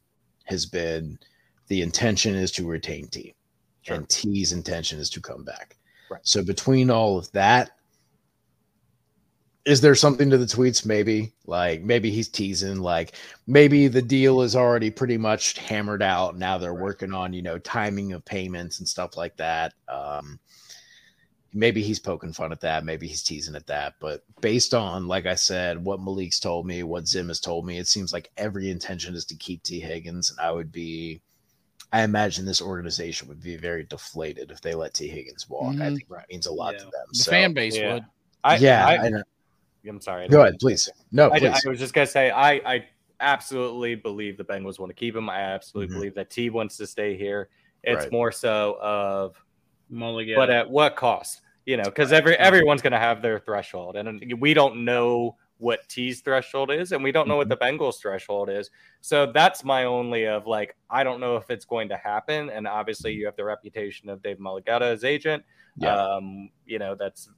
has 0.45 0.65
been 0.65 1.19
the 1.67 1.81
intention 1.81 2.35
is 2.35 2.53
to 2.53 2.65
retain 2.65 3.09
Tee, 3.09 3.35
Sure. 3.81 3.97
and 3.97 4.07
Tee's 4.07 4.53
intention 4.53 4.97
is 4.97 5.09
to 5.09 5.19
come 5.19 5.43
back. 5.43 5.75
Right. 6.09 6.21
So 6.23 6.41
between 6.41 6.89
all 6.89 7.17
of 7.17 7.29
that, 7.33 7.71
is 9.65 9.81
there 9.81 9.95
something 9.95 10.29
to 10.29 10.37
the 10.37 10.45
tweets? 10.45 10.85
Maybe 10.85 11.33
like 11.45 11.81
maybe 11.83 12.09
he's 12.09 12.27
teasing, 12.29 12.77
like 12.79 13.13
maybe 13.47 13.87
the 13.87 14.01
deal 14.01 14.41
is 14.41 14.55
already 14.55 14.89
pretty 14.89 15.17
much 15.17 15.57
hammered 15.57 16.01
out. 16.01 16.37
Now 16.37 16.57
they're 16.57 16.73
working 16.73 17.13
on 17.13 17.33
you 17.33 17.41
know 17.41 17.57
timing 17.59 18.13
of 18.13 18.25
payments 18.25 18.79
and 18.79 18.87
stuff 18.87 19.17
like 19.17 19.37
that. 19.37 19.73
Um, 19.87 20.39
maybe 21.53 21.81
he's 21.83 21.99
poking 21.99 22.33
fun 22.33 22.51
at 22.51 22.61
that. 22.61 22.85
Maybe 22.85 23.07
he's 23.07 23.23
teasing 23.23 23.55
at 23.55 23.67
that. 23.67 23.95
But 23.99 24.23
based 24.39 24.73
on, 24.73 25.07
like 25.07 25.25
I 25.25 25.35
said, 25.35 25.83
what 25.83 25.99
Malik's 25.99 26.39
told 26.39 26.65
me, 26.65 26.83
what 26.83 27.07
Zim 27.07 27.27
has 27.27 27.39
told 27.39 27.65
me, 27.65 27.77
it 27.77 27.87
seems 27.87 28.13
like 28.13 28.31
every 28.37 28.69
intention 28.69 29.15
is 29.15 29.25
to 29.25 29.35
keep 29.35 29.61
Tee 29.63 29.79
Higgins. 29.79 30.31
And 30.31 30.39
I 30.39 30.51
would 30.51 30.71
be, 30.71 31.21
I 31.91 32.03
imagine 32.03 32.45
this 32.45 32.61
organization 32.61 33.27
would 33.27 33.43
be 33.43 33.57
very 33.57 33.83
deflated 33.83 34.49
if 34.49 34.61
they 34.61 34.73
let 34.73 34.93
Tee 34.93 35.09
Higgins 35.09 35.49
walk. 35.49 35.75
I 35.75 35.89
Mhm. 35.89 35.95
think 35.97 36.09
that 36.09 36.29
means 36.29 36.45
a 36.45 36.53
lot 36.53 36.77
to 36.77 36.85
them. 36.85 36.91
The 37.11 37.19
So, 37.19 37.31
fan 37.31 37.53
base 37.53 37.77
yeah. 37.77 37.93
would. 37.95 38.05
I, 38.43 38.57
yeah, 38.57 38.87
I, 38.87 38.93
I 39.07 39.09
know. 39.83 39.89
am 39.89 40.01
sorry. 40.01 40.27
Go 40.27 40.41
ahead, 40.41 40.59
please. 40.59 40.89
No, 41.11 41.31
I, 41.31 41.39
please. 41.39 41.65
I 41.65 41.69
was 41.69 41.79
just 41.79 41.93
gonna 41.93 42.07
say 42.07 42.31
I, 42.31 42.51
I 42.65 42.85
absolutely 43.19 43.95
believe 43.95 44.37
the 44.37 44.43
Bengals 44.43 44.79
want 44.79 44.89
to 44.89 44.95
keep 44.95 45.15
him. 45.15 45.29
I 45.29 45.41
absolutely 45.41 45.93
Mhm. 45.93 45.97
believe 45.99 46.15
that 46.15 46.29
Tee 46.29 46.49
wants 46.49 46.77
to 46.77 46.87
stay 46.87 47.15
here. 47.15 47.49
It's 47.83 48.03
Right. 48.03 48.11
more 48.11 48.31
so 48.31 48.77
of 48.81 49.43
Mulligan. 49.89 50.35
but 50.35 50.49
at 50.49 50.69
what 50.69 50.95
cost? 50.95 51.41
You 51.65 51.77
know, 51.77 51.83
because 51.83 52.11
every 52.11 52.35
everyone's 52.37 52.81
gonna 52.81 52.97
have 52.99 53.21
their 53.21 53.39
threshold, 53.39 53.95
and 53.95 54.39
we 54.39 54.53
don't 54.53 54.83
know 54.83 55.37
what 55.57 55.87
Tee's 55.87 56.21
threshold 56.21 56.71
is, 56.71 56.91
and 56.91 57.03
we 57.03 57.11
don't 57.11 57.27
know 57.27 57.35
what 57.37 57.47
the 57.47 57.55
Mm-hmm. 57.55 57.77
Bengals 57.83 57.99
threshold 58.01 58.49
is. 58.49 58.71
So 59.01 59.31
that's 59.31 59.63
my 59.63 59.83
only 59.83 60.25
of 60.25 60.47
like 60.47 60.75
I 60.89 61.03
don't 61.03 61.19
know 61.19 61.35
if 61.35 61.51
it's 61.51 61.65
going 61.65 61.87
to 61.89 61.97
happen. 61.97 62.49
And 62.49 62.67
obviously, 62.67 63.13
you 63.13 63.25
have 63.27 63.35
the 63.35 63.43
reputation 63.45 64.09
of 64.09 64.23
Dave 64.23 64.37
Mulugheta 64.39 64.81
as 64.81 65.03
agent. 65.03 65.43
Yeah. 65.77 65.95
Um, 65.95 66.49
you 66.65 66.79
know, 66.79 66.95
that's 66.95 67.29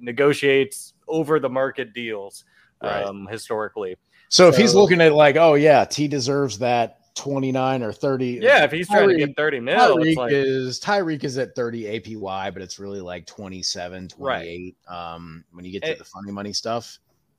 negotiates 0.00 0.94
over 1.08 1.38
the 1.40 1.48
market 1.48 1.92
deals 1.94 2.44
Right. 2.82 3.04
um, 3.04 3.28
historically. 3.30 3.96
so 4.28 4.48
if 4.48 4.56
he's 4.56 4.74
looking 4.74 5.00
at 5.00 5.12
like, 5.12 5.36
oh 5.36 5.54
yeah, 5.54 5.84
Tee 5.84 6.08
deserves 6.08 6.58
that 6.58 6.98
29 7.14 7.82
or 7.82 7.92
30. 7.92 8.38
Yeah, 8.42 8.64
if 8.64 8.72
he's 8.72 8.88
trying 8.88 9.10
to 9.10 9.16
get 9.16 9.36
30 9.36 9.60
mil, 9.60 9.96
Tyreek 9.98 10.06
it's 10.08 10.16
like 10.16 10.32
is 10.32 10.80
Tyreek 10.80 11.22
is 11.24 11.38
at 11.38 11.54
30 11.54 12.00
APY, 12.00 12.52
but 12.52 12.60
it's 12.62 12.78
really 12.80 13.00
like 13.00 13.24
27, 13.26 14.08
Right. 14.18 14.38
28. 14.42 14.76
Um, 14.88 15.44
when 15.52 15.64
you 15.64 15.70
get 15.72 15.82
to 15.84 15.90
It- 15.92 15.98
the 15.98 16.04
funny 16.04 16.32
money 16.32 16.52
stuff. 16.52 16.98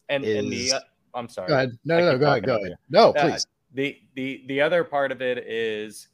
and, 0.10 0.24
and 0.24 0.50
the 0.52 0.74
uh, 0.74 0.80
I'm 1.16 1.28
sorry. 1.28 1.48
Go 1.50 1.56
ahead. 1.56 1.78
No, 1.86 1.98
I 1.98 2.00
no, 2.02 2.12
no, 2.14 2.18
go 2.18 2.28
ahead. 2.32 2.46
Go 2.46 2.56
ahead. 2.58 2.76
No, 2.90 3.10
Uh, 3.12 3.32
please. 3.32 3.48
the 3.74 3.98
the 4.16 4.44
the 4.48 4.62
other 4.62 4.84
part 4.84 5.12
of 5.12 5.22
it 5.22 5.40
is 5.48 6.08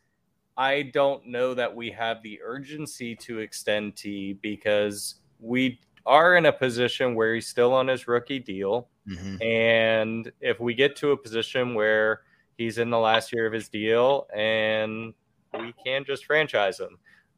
I 0.58 0.84
don't 0.84 1.26
know 1.28 1.54
that 1.54 1.74
we 1.76 1.92
have 1.92 2.22
the 2.24 2.40
urgency 2.44 3.16
to 3.18 3.40
extend 3.40 3.96
Tee 3.96 4.34
because 4.42 5.16
we 5.40 5.80
are 6.10 6.36
in 6.36 6.48
a 6.48 6.52
position 6.52 7.14
where 7.14 7.36
he's 7.36 7.48
still 7.48 7.72
on 7.72 7.88
his 7.88 8.08
rookie 8.08 8.40
deal. 8.40 8.90
Mhm. 9.08 9.44
And 9.44 10.32
if 10.42 10.60
we 10.60 10.74
get 10.74 10.96
to 10.98 11.12
a 11.12 11.18
position 11.18 11.76
where 11.76 12.22
he's 12.58 12.80
in 12.80 12.90
the 12.90 12.98
last 12.98 13.32
year 13.32 13.46
of 13.46 13.54
his 13.54 13.70
deal 13.70 14.28
and 14.34 15.14
we 15.54 15.74
can 15.86 16.04
just 16.04 16.26
franchise 16.26 16.80
him. 16.80 16.98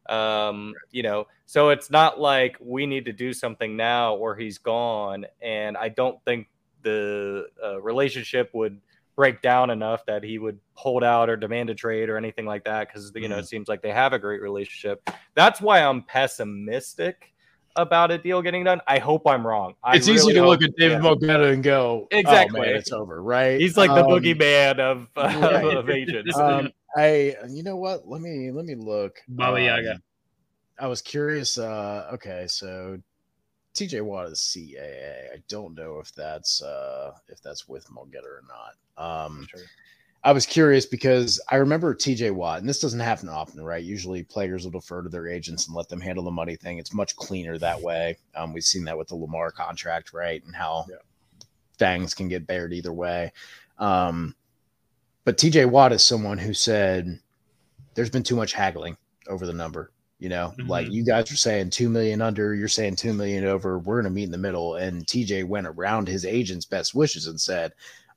Um, 0.10 0.74
you 0.90 1.04
know, 1.04 1.28
so 1.46 1.70
it's 1.70 1.92
not 1.92 2.20
like 2.20 2.58
we 2.60 2.86
need 2.86 3.06
to 3.06 3.14
do 3.14 3.34
something 3.34 3.76
now 3.76 4.16
or 4.16 4.36
he's 4.36 4.58
gone. 4.58 5.26
And 5.42 5.78
I 5.78 5.90
don't 5.90 6.24
think 6.26 6.48
the 6.82 7.48
uh, 7.64 7.80
relationship 7.82 8.50
would 8.54 8.82
break 9.16 9.42
down 9.42 9.70
enough 9.70 10.06
that 10.06 10.24
he 10.24 10.40
would 10.40 10.60
hold 10.74 11.04
out 11.04 11.30
or 11.30 11.36
demand 11.36 11.70
a 11.70 11.76
trade 11.76 12.10
or 12.10 12.18
anything 12.18 12.46
like 12.46 12.64
that 12.64 12.88
because 12.88 13.12
you 13.14 13.28
know 13.28 13.38
it 13.38 13.48
seems 13.48 13.68
like 13.68 13.82
they 13.82 13.92
have 13.92 14.14
a 14.14 14.20
great 14.20 14.42
relationship. 14.42 15.08
That's 15.36 15.62
why 15.62 15.84
I'm 15.84 16.02
pessimistic 16.02 17.32
about 17.76 18.12
a 18.12 18.18
deal 18.18 18.42
getting 18.42 18.64
done. 18.64 18.82
I 18.88 19.00
hope 19.00 19.28
I'm 19.28 19.46
wrong. 19.46 19.76
I 19.84 19.96
it's 19.96 20.08
easy 20.08 20.34
to 20.34 20.46
look 20.46 20.62
at 20.64 20.72
David 20.78 21.02
yeah. 21.04 21.10
Mulugheta 21.10 21.54
and 21.54 21.64
go, 21.64 22.08
Exactly. 22.12 22.60
Oh, 22.60 22.64
man, 22.64 22.76
it's 22.76 22.92
over, 22.92 23.22
right? 23.22 23.60
He's 23.60 23.78
like 23.78 23.90
the 23.90 24.04
Um, 24.06 24.10
boogeyman 24.12 24.80
of, 24.80 25.08
right. 25.16 25.78
of 25.78 25.90
agents. 25.90 26.36
Um, 26.40 26.72
I, 26.98 27.36
you 27.50 27.64
know 27.64 27.78
what? 27.78 28.08
Let 28.08 28.22
me 28.22 28.52
let 28.52 28.66
me 28.66 28.76
look. 28.76 29.20
Baba 29.30 29.56
Um, 29.58 29.64
Yaga. 29.64 30.02
I 30.80 30.88
was 30.88 31.02
curious. 31.02 31.58
Uh, 31.58 32.10
okay, 32.16 32.46
so 32.48 32.98
TJ 33.76 34.02
Watt 34.02 34.28
is 34.28 34.40
CAA. 34.40 35.34
I 35.34 35.42
don't 35.48 35.74
know 35.76 36.00
if 36.00 36.14
that's 36.14 36.62
uh, 36.62 37.12
if 37.30 37.42
that's 37.42 37.68
with 37.70 37.88
Mulugheta 37.88 38.26
or 38.26 38.44
not. 38.48 39.26
Um, 39.26 39.48
Sure. 39.50 39.62
I 40.24 40.32
was 40.34 40.46
curious 40.46 40.86
because 40.86 41.42
I 41.50 41.56
remember 41.56 41.96
TJ 41.96 42.32
Watt, 42.32 42.60
and 42.60 42.70
this 42.70 42.80
doesn't 42.80 43.00
happen 43.00 43.28
often, 43.28 43.64
right? 43.64 43.84
Usually 43.84 44.24
players 44.24 44.64
will 44.64 44.72
defer 44.72 45.02
to 45.02 45.10
their 45.10 45.28
agents 45.28 45.66
and 45.68 45.76
let 45.76 45.90
them 45.90 46.00
handle 46.00 46.24
the 46.24 46.30
money 46.32 46.56
thing. 46.56 46.78
It's 46.78 46.94
much 46.94 47.16
cleaner 47.16 47.58
that 47.58 47.82
way. 47.82 48.18
Um, 48.36 48.54
we've 48.54 48.64
seen 48.64 48.84
that 48.86 48.98
with 48.98 49.08
the 49.08 49.16
Lamar 49.16 49.50
contract, 49.52 50.14
right? 50.14 50.44
And 50.46 50.56
how 50.56 50.86
things 51.80 52.14
can 52.14 52.28
get 52.28 52.46
bared 52.46 52.72
either 52.74 52.94
way. 52.94 53.32
Um, 53.80 54.36
but 55.26 55.38
TJ 55.38 55.66
Watt 55.68 55.92
is 55.92 56.04
someone 56.04 56.38
who 56.38 56.54
said 56.54 57.20
there's 57.96 58.12
been 58.12 58.22
too 58.24 58.36
much 58.36 58.54
haggling 58.54 58.98
over 59.28 59.48
the 59.48 59.54
number. 59.54 59.92
You 60.20 60.30
know, 60.30 60.54
Mhm. 60.60 60.68
like 60.68 60.92
you 60.92 61.04
guys 61.04 61.32
are 61.32 61.36
saying 61.36 61.72
two 61.72 61.90
million 61.90 62.22
under, 62.22 62.54
you're 62.54 62.68
saying 62.68 62.96
two 62.96 63.12
million 63.12 63.44
over. 63.44 63.80
We're 63.80 63.96
going 63.96 64.04
to 64.04 64.12
meet 64.12 64.26
in 64.26 64.32
the 64.32 64.38
middle. 64.38 64.76
And 64.76 65.08
TJ 65.08 65.44
went 65.46 65.66
around 65.66 66.08
his 66.08 66.26
agent's 66.26 66.66
best 66.68 66.94
wishes 66.94 67.26
and 67.26 67.42
said, 67.42 67.74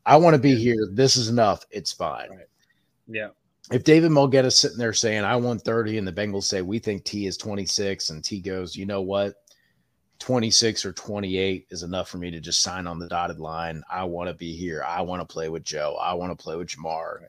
I 0.06 0.16
want 0.16 0.34
to 0.34 0.40
be 0.40 0.54
here. 0.54 0.88
This 0.92 1.16
is 1.16 1.28
enough. 1.28 1.64
It's 1.70 1.92
fine. 1.92 2.30
Right. 2.30 2.46
Yeah. 3.08 3.28
If 3.72 3.84
David 3.84 4.10
Mulugheta's 4.10 4.58
sitting 4.58 4.76
there 4.76 4.92
saying, 4.92 5.24
I 5.24 5.36
want 5.36 5.62
30, 5.62 5.96
and 5.96 6.06
the 6.06 6.12
Bengals 6.12 6.44
say, 6.44 6.60
we 6.60 6.78
think 6.78 7.04
Tee 7.04 7.26
is 7.26 7.38
26, 7.38 8.10
and 8.10 8.22
Tee 8.22 8.40
goes, 8.40 8.76
you 8.76 8.84
know 8.84 9.00
what? 9.00 9.34
26 10.18 10.84
or 10.84 10.92
28 10.92 11.66
is 11.70 11.82
enough 11.82 12.08
for 12.08 12.18
me 12.18 12.30
to 12.30 12.40
just 12.40 12.62
sign 12.62 12.86
on 12.86 12.98
the 12.98 13.08
dotted 13.08 13.40
line. 13.40 13.82
I 13.90 14.04
want 14.04 14.28
to 14.28 14.34
be 14.34 14.54
here. 14.54 14.84
I 14.86 15.00
want 15.00 15.20
to 15.20 15.32
play 15.32 15.48
with 15.48 15.64
Joe. 15.64 15.96
I 16.00 16.14
want 16.14 16.36
to 16.36 16.42
play 16.42 16.56
with 16.56 16.68
Ja'Marr. 16.68 17.20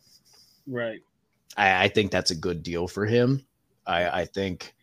Right. 0.67 1.01
I, 1.57 1.85
I 1.85 1.87
think 1.87 2.11
that's 2.11 2.31
a 2.31 2.35
good 2.35 2.63
deal 2.63 2.87
for 2.87 3.05
him. 3.05 3.45
I, 3.87 4.21
I 4.21 4.25
think 4.25 4.75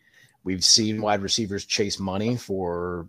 we've 0.43 0.63
seen 0.63 1.01
wide 1.01 1.21
receivers 1.21 1.65
chase 1.65 1.99
money 1.99 2.35
for, 2.35 3.07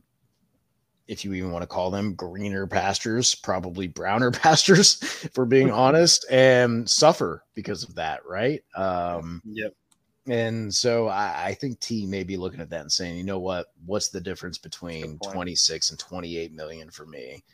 if 1.06 1.24
you 1.24 1.32
even 1.34 1.52
want 1.52 1.62
to 1.62 1.66
call 1.66 1.90
them 1.90 2.14
greener 2.14 2.66
pastures, 2.66 3.34
probably 3.34 3.86
browner 3.86 4.30
pastures, 4.32 4.94
for 5.32 5.44
being 5.44 5.70
honest, 5.70 6.24
and 6.30 6.88
suffer 6.88 7.44
because 7.54 7.82
of 7.82 7.94
that, 7.96 8.24
right? 8.26 8.62
Um, 8.76 9.42
Yep. 9.44 9.72
and 10.26 10.74
so 10.74 11.08
I, 11.08 11.48
I 11.48 11.54
think 11.54 11.80
Tee 11.80 12.06
may 12.06 12.24
be 12.24 12.36
looking 12.36 12.60
at 12.60 12.70
that 12.70 12.80
and 12.80 12.92
saying, 12.92 13.16
you 13.16 13.24
know 13.24 13.40
what? 13.40 13.66
What's 13.84 14.08
the 14.08 14.20
difference 14.20 14.58
between 14.58 15.18
26 15.18 15.90
and 15.90 15.98
28 15.98 16.52
million 16.52 16.90
for 16.90 17.04
me? 17.06 17.44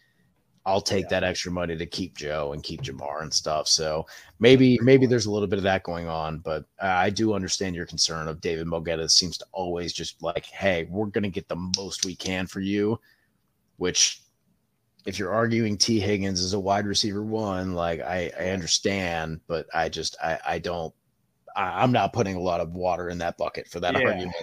I'll 0.67 0.83
take 0.83 1.09
that 1.09 1.25
extra 1.25 1.51
money 1.51 1.77
to 1.77 1.87
keep 1.87 2.17
Joe 2.17 2.53
and 2.53 2.63
keep 2.63 2.83
Ja'Marr 2.83 3.23
and 3.23 3.33
stuff. 3.33 3.67
So 3.67 4.07
maybe 4.41 4.79
maybe 4.83 5.07
there's 5.07 5.25
a 5.27 5.31
little 5.31 5.49
bit 5.49 5.59
of 5.59 5.63
that 5.63 5.83
going 5.85 6.07
on, 6.07 6.39
but 6.39 6.67
I 6.81 7.09
do 7.09 7.33
understand 7.33 7.75
your 7.75 7.87
concern 7.87 8.29
of 8.29 8.43
David 8.43 8.67
Mulugheta 8.67 9.11
seems 9.11 9.39
to 9.39 9.47
always 9.53 9.93
just 9.93 10.23
like, 10.23 10.45
hey, 10.47 10.87
we're 10.91 11.07
gonna 11.07 11.31
get 11.31 11.49
the 11.49 11.71
most 11.79 12.05
we 12.05 12.15
can 12.15 12.47
for 12.47 12.61
you, 12.61 13.01
which 13.81 14.21
if 15.07 15.19
you're 15.19 15.33
arguing 15.33 15.79
Tee 15.79 16.01
Higgins 16.01 16.41
is 16.41 16.53
a 16.53 16.61
wide 16.61 16.87
receiver 16.87 17.25
one, 17.25 17.73
like 17.73 18.01
I, 18.01 18.31
I 18.39 18.51
understand, 18.51 19.41
but 19.47 19.67
I 19.73 19.89
just 19.89 20.19
I, 20.23 20.39
I 20.47 20.59
don't 20.59 20.93
I, 21.57 21.83
I'm 21.83 21.91
not 21.91 22.13
putting 22.13 22.37
a 22.37 22.41
lot 22.41 22.61
of 22.61 22.75
water 22.75 23.09
in 23.09 23.17
that 23.19 23.39
bucket 23.39 23.69
for 23.69 23.81
that 23.81 23.95
Yeah. 23.95 24.03
argument. 24.03 24.37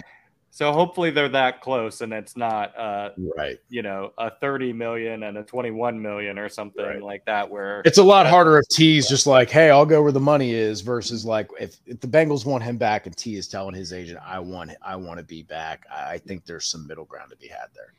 So 0.50 0.72
hopefully 0.72 1.12
they're 1.12 1.28
that 1.28 1.60
close, 1.60 2.00
and 2.00 2.12
it's 2.12 2.36
not, 2.36 2.76
uh, 2.76 3.10
Right. 3.36 3.58
you 3.68 3.82
know, 3.82 4.12
a 4.18 4.32
30 4.40 4.72
million 4.72 5.22
and 5.22 5.38
a 5.38 5.44
21 5.44 6.02
million 6.02 6.36
or 6.36 6.48
something 6.48 6.84
Right. 6.84 7.02
like 7.02 7.24
that. 7.26 7.48
Where 7.48 7.82
It's 7.84 7.98
a 7.98 8.02
lot 8.02 8.26
uh, 8.26 8.30
harder 8.30 8.58
if 8.58 8.66
Tee 8.68 8.98
is 8.98 9.08
just 9.08 9.28
like, 9.28 9.50
"Hey, 9.50 9.70
I'll 9.70 9.86
go 9.86 10.02
where 10.02 10.10
the 10.10 10.18
money 10.18 10.52
is," 10.52 10.80
versus 10.80 11.24
like 11.24 11.48
if, 11.60 11.76
if 11.86 12.00
the 12.00 12.08
Bengals 12.08 12.44
want 12.44 12.64
him 12.64 12.76
back 12.76 13.06
and 13.06 13.16
Tee 13.16 13.36
is 13.36 13.46
telling 13.46 13.76
his 13.76 13.92
agent, 13.92 14.18
"I 14.26 14.40
want 14.40 14.72
I 14.82 14.96
want 14.96 15.18
to 15.18 15.24
be 15.24 15.44
back." 15.44 15.86
I, 15.94 16.14
I 16.14 16.18
think 16.18 16.44
there's 16.44 16.66
some 16.66 16.88
middle 16.88 17.04
ground 17.04 17.30
to 17.30 17.36
be 17.36 17.46
had 17.46 17.68
there. 17.72 17.94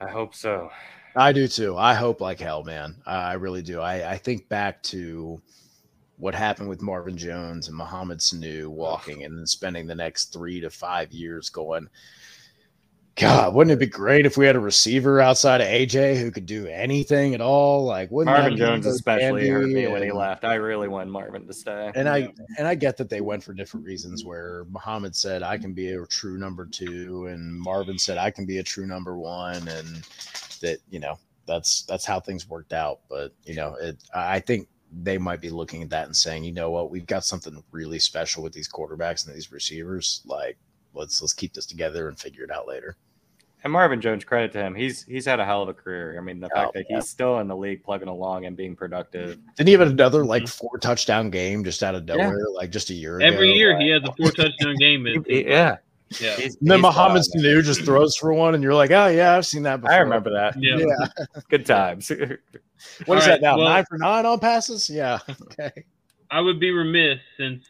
I 0.00 0.08
hope 0.08 0.34
so. 0.34 0.70
I 1.16 1.32
do 1.32 1.48
too. 1.48 1.76
I 1.76 1.94
hope 1.94 2.20
like 2.20 2.40
hell, 2.40 2.62
man. 2.62 2.96
I, 3.06 3.16
I 3.16 3.32
really 3.34 3.62
do. 3.62 3.80
I, 3.80 4.12
I 4.12 4.16
think 4.16 4.48
back 4.48 4.82
to 4.84 5.40
what 6.18 6.34
happened 6.34 6.68
with 6.68 6.82
Marvin 6.82 7.16
Jones 7.16 7.68
and 7.68 7.76
Mohamed 7.76 8.18
Sanu 8.18 8.68
walking 8.68 9.24
and 9.24 9.38
then 9.38 9.46
spending 9.46 9.86
the 9.86 9.94
next 9.94 10.32
three 10.32 10.60
to 10.60 10.70
five 10.70 11.12
years 11.12 11.48
going, 11.48 11.88
God, 13.16 13.54
wouldn't 13.54 13.72
it 13.72 13.78
be 13.78 13.86
great 13.86 14.24
if 14.24 14.36
we 14.36 14.46
had 14.46 14.56
a 14.56 14.60
receiver 14.60 15.20
outside 15.20 15.60
of 15.60 15.66
AJ 15.66 16.18
who 16.18 16.30
could 16.30 16.46
do 16.46 16.66
anything 16.66 17.34
at 17.34 17.40
all? 17.40 17.84
Like, 17.84 18.10
wouldn't 18.10 18.34
Marvin 18.34 18.56
Jones 18.56 18.86
especially 18.86 19.48
hurt 19.48 19.66
me 19.66 19.82
dandy? 19.82 19.92
when 19.92 20.02
he 20.02 20.12
left. 20.12 20.44
I 20.44 20.54
really 20.54 20.88
wanted 20.88 21.10
Marvin 21.10 21.46
to 21.46 21.52
stay. 21.52 21.90
And 21.94 22.08
I 22.08 22.32
and 22.56 22.66
I 22.66 22.74
get 22.74 22.96
that 22.98 23.10
they 23.10 23.20
went 23.20 23.42
for 23.42 23.52
different 23.52 23.84
reasons. 23.84 24.24
Where 24.24 24.64
Mohamed 24.70 25.14
said 25.14 25.42
I 25.42 25.58
can 25.58 25.72
be 25.72 25.92
a 25.92 26.06
true 26.06 26.38
number 26.38 26.66
two, 26.66 27.26
and 27.26 27.60
Marvin 27.60 27.98
said 27.98 28.16
I 28.16 28.30
can 28.30 28.46
be 28.46 28.58
a 28.58 28.62
true 28.62 28.86
number 28.86 29.18
one, 29.18 29.68
and 29.68 30.04
that 30.60 30.78
you 30.88 31.00
know 31.00 31.18
that's 31.46 31.82
that's 31.82 32.06
how 32.06 32.20
things 32.20 32.48
worked 32.48 32.72
out. 32.72 33.00
But 33.08 33.34
you 33.44 33.54
know, 33.54 33.74
it 33.74 34.02
I 34.14 34.40
think 34.40 34.68
they 35.02 35.18
might 35.18 35.40
be 35.40 35.50
looking 35.50 35.82
at 35.82 35.90
that 35.90 36.06
and 36.06 36.16
saying, 36.16 36.44
you 36.44 36.52
know 36.52 36.70
what, 36.70 36.90
we've 36.90 37.06
got 37.06 37.24
something 37.24 37.62
really 37.70 37.98
special 37.98 38.42
with 38.42 38.52
these 38.52 38.68
quarterbacks 38.68 39.26
and 39.26 39.34
these 39.34 39.52
receivers. 39.52 40.22
Like 40.26 40.58
let's 40.94 41.20
let's 41.22 41.32
keep 41.32 41.52
this 41.54 41.66
together 41.66 42.08
and 42.08 42.18
figure 42.18 42.44
it 42.44 42.50
out 42.50 42.66
later. 42.68 42.96
And 43.62 43.72
Marvin 43.74 44.00
Jones, 44.00 44.24
credit 44.24 44.52
to 44.54 44.58
him, 44.62 44.74
he's 44.74 45.02
he's 45.04 45.26
had 45.26 45.38
a 45.38 45.44
hell 45.44 45.62
of 45.62 45.68
a 45.68 45.74
career. 45.74 46.16
I 46.18 46.22
mean, 46.22 46.40
the 46.40 46.48
fact 46.48 46.68
Oh, 46.68 46.70
that 46.78 46.86
yeah. 46.88 46.96
he's 46.96 47.08
still 47.10 47.40
in 47.40 47.46
the 47.48 47.56
league, 47.56 47.84
plugging 47.84 48.08
along 48.08 48.46
and 48.46 48.56
being 48.56 48.74
productive. 48.74 49.38
Didn't 49.56 49.66
he 49.68 49.72
have 49.74 49.82
another 49.82 50.24
like 50.24 50.48
four 50.48 50.78
touchdown 50.78 51.28
game 51.28 51.62
just 51.62 51.82
out 51.82 51.94
of 51.94 52.04
Mm-hmm. 52.04 52.18
Yeah. 52.18 52.24
nowhere, 52.26 52.46
like 52.54 52.70
just 52.70 52.88
a 52.88 52.94
year 52.94 53.16
ago? 53.18 53.26
Every 53.26 53.52
year 53.52 53.74
Like, 53.74 53.82
he 53.82 53.88
has 53.90 54.02
a 54.04 54.12
four 54.14 54.30
touchdown 54.36 54.76
game. 54.76 55.06
It- 55.06 55.26
Yeah, 55.46 55.76
yeah. 56.18 56.36
he's, 56.36 56.56
And 56.56 56.70
then 56.70 56.78
he's 56.78 56.82
Mohamed. 56.82 57.22
Sanu 57.36 57.62
just 57.62 57.82
throws 57.84 58.16
for 58.16 58.32
one, 58.32 58.54
and 58.54 58.62
you're 58.64 58.74
like, 58.74 58.90
oh 58.92 59.08
yeah, 59.08 59.36
I've 59.36 59.44
seen 59.46 59.62
that 59.64 59.82
before. 59.82 59.94
I 59.94 59.98
remember 59.98 60.30
that. 60.32 60.54
Yeah. 60.58 60.78
Yeah. 60.78 61.24
Good 61.50 61.66
times. 61.66 62.08
What 62.08 62.18
is 62.20 62.38
All 63.06 63.14
that 63.16 63.28
right, 63.28 63.40
now? 63.42 63.58
well- 63.58 63.68
nine 63.68 63.84
for 63.90 63.98
nine 63.98 64.24
on 64.24 64.38
passes? 64.40 64.88
Yeah. 64.88 65.18
Okay. 65.28 65.84
I 66.30 66.40
would 66.40 66.58
be 66.60 66.70
remiss 66.70 67.18
since 67.36 67.66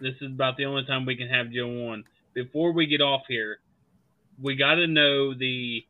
this 0.00 0.14
is 0.20 0.32
about 0.32 0.56
the 0.56 0.64
only 0.64 0.84
time 0.84 1.06
we 1.06 1.14
can 1.14 1.28
have 1.28 1.50
Joe 1.50 1.90
on. 1.90 2.02
Before 2.34 2.72
we 2.72 2.86
get 2.86 3.00
off 3.00 3.22
here, 3.28 3.58
we 4.40 4.54
got 4.56 4.76
to 4.76 4.86
know 4.86 5.34
the 5.34 5.84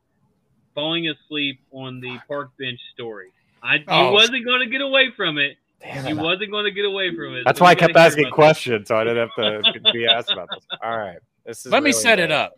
falling 0.75 1.09
asleep 1.09 1.61
on 1.73 2.01
the 2.01 2.19
park 2.29 2.51
bench 2.59 2.81
story. 2.95 3.33
I 3.63 3.77
you 3.77 3.85
Oh. 3.89 4.13
wasn't 4.13 4.45
going 4.45 4.61
to 4.61 4.67
get 4.71 4.81
away 4.81 5.11
from 5.17 5.39
it. 5.39 5.57
Damn 5.81 6.07
You 6.07 6.19
it. 6.19 6.23
wasn't 6.23 6.51
going 6.51 6.65
to 6.65 6.71
get 6.71 6.85
away 6.85 7.15
from 7.15 7.35
it. 7.35 7.43
That's 7.45 7.59
So 7.59 7.65
why 7.65 7.73
I 7.73 7.75
kept 7.75 7.97
asking 7.97 8.27
about 8.27 8.35
questions, 8.35 8.89
so 8.89 8.97
I 8.97 9.05
didn't 9.05 9.29
have 9.37 9.63
to 9.75 9.81
be 9.93 10.07
asked 10.07 10.31
about 10.31 10.49
this. 10.51 10.65
All 10.83 10.97
right, 10.97 11.19
this 11.45 11.67
is 11.67 11.73
Let 11.73 11.83
me 11.83 11.91
really 11.91 12.01
set 12.01 12.19
it 12.19 12.31
up. 12.33 12.55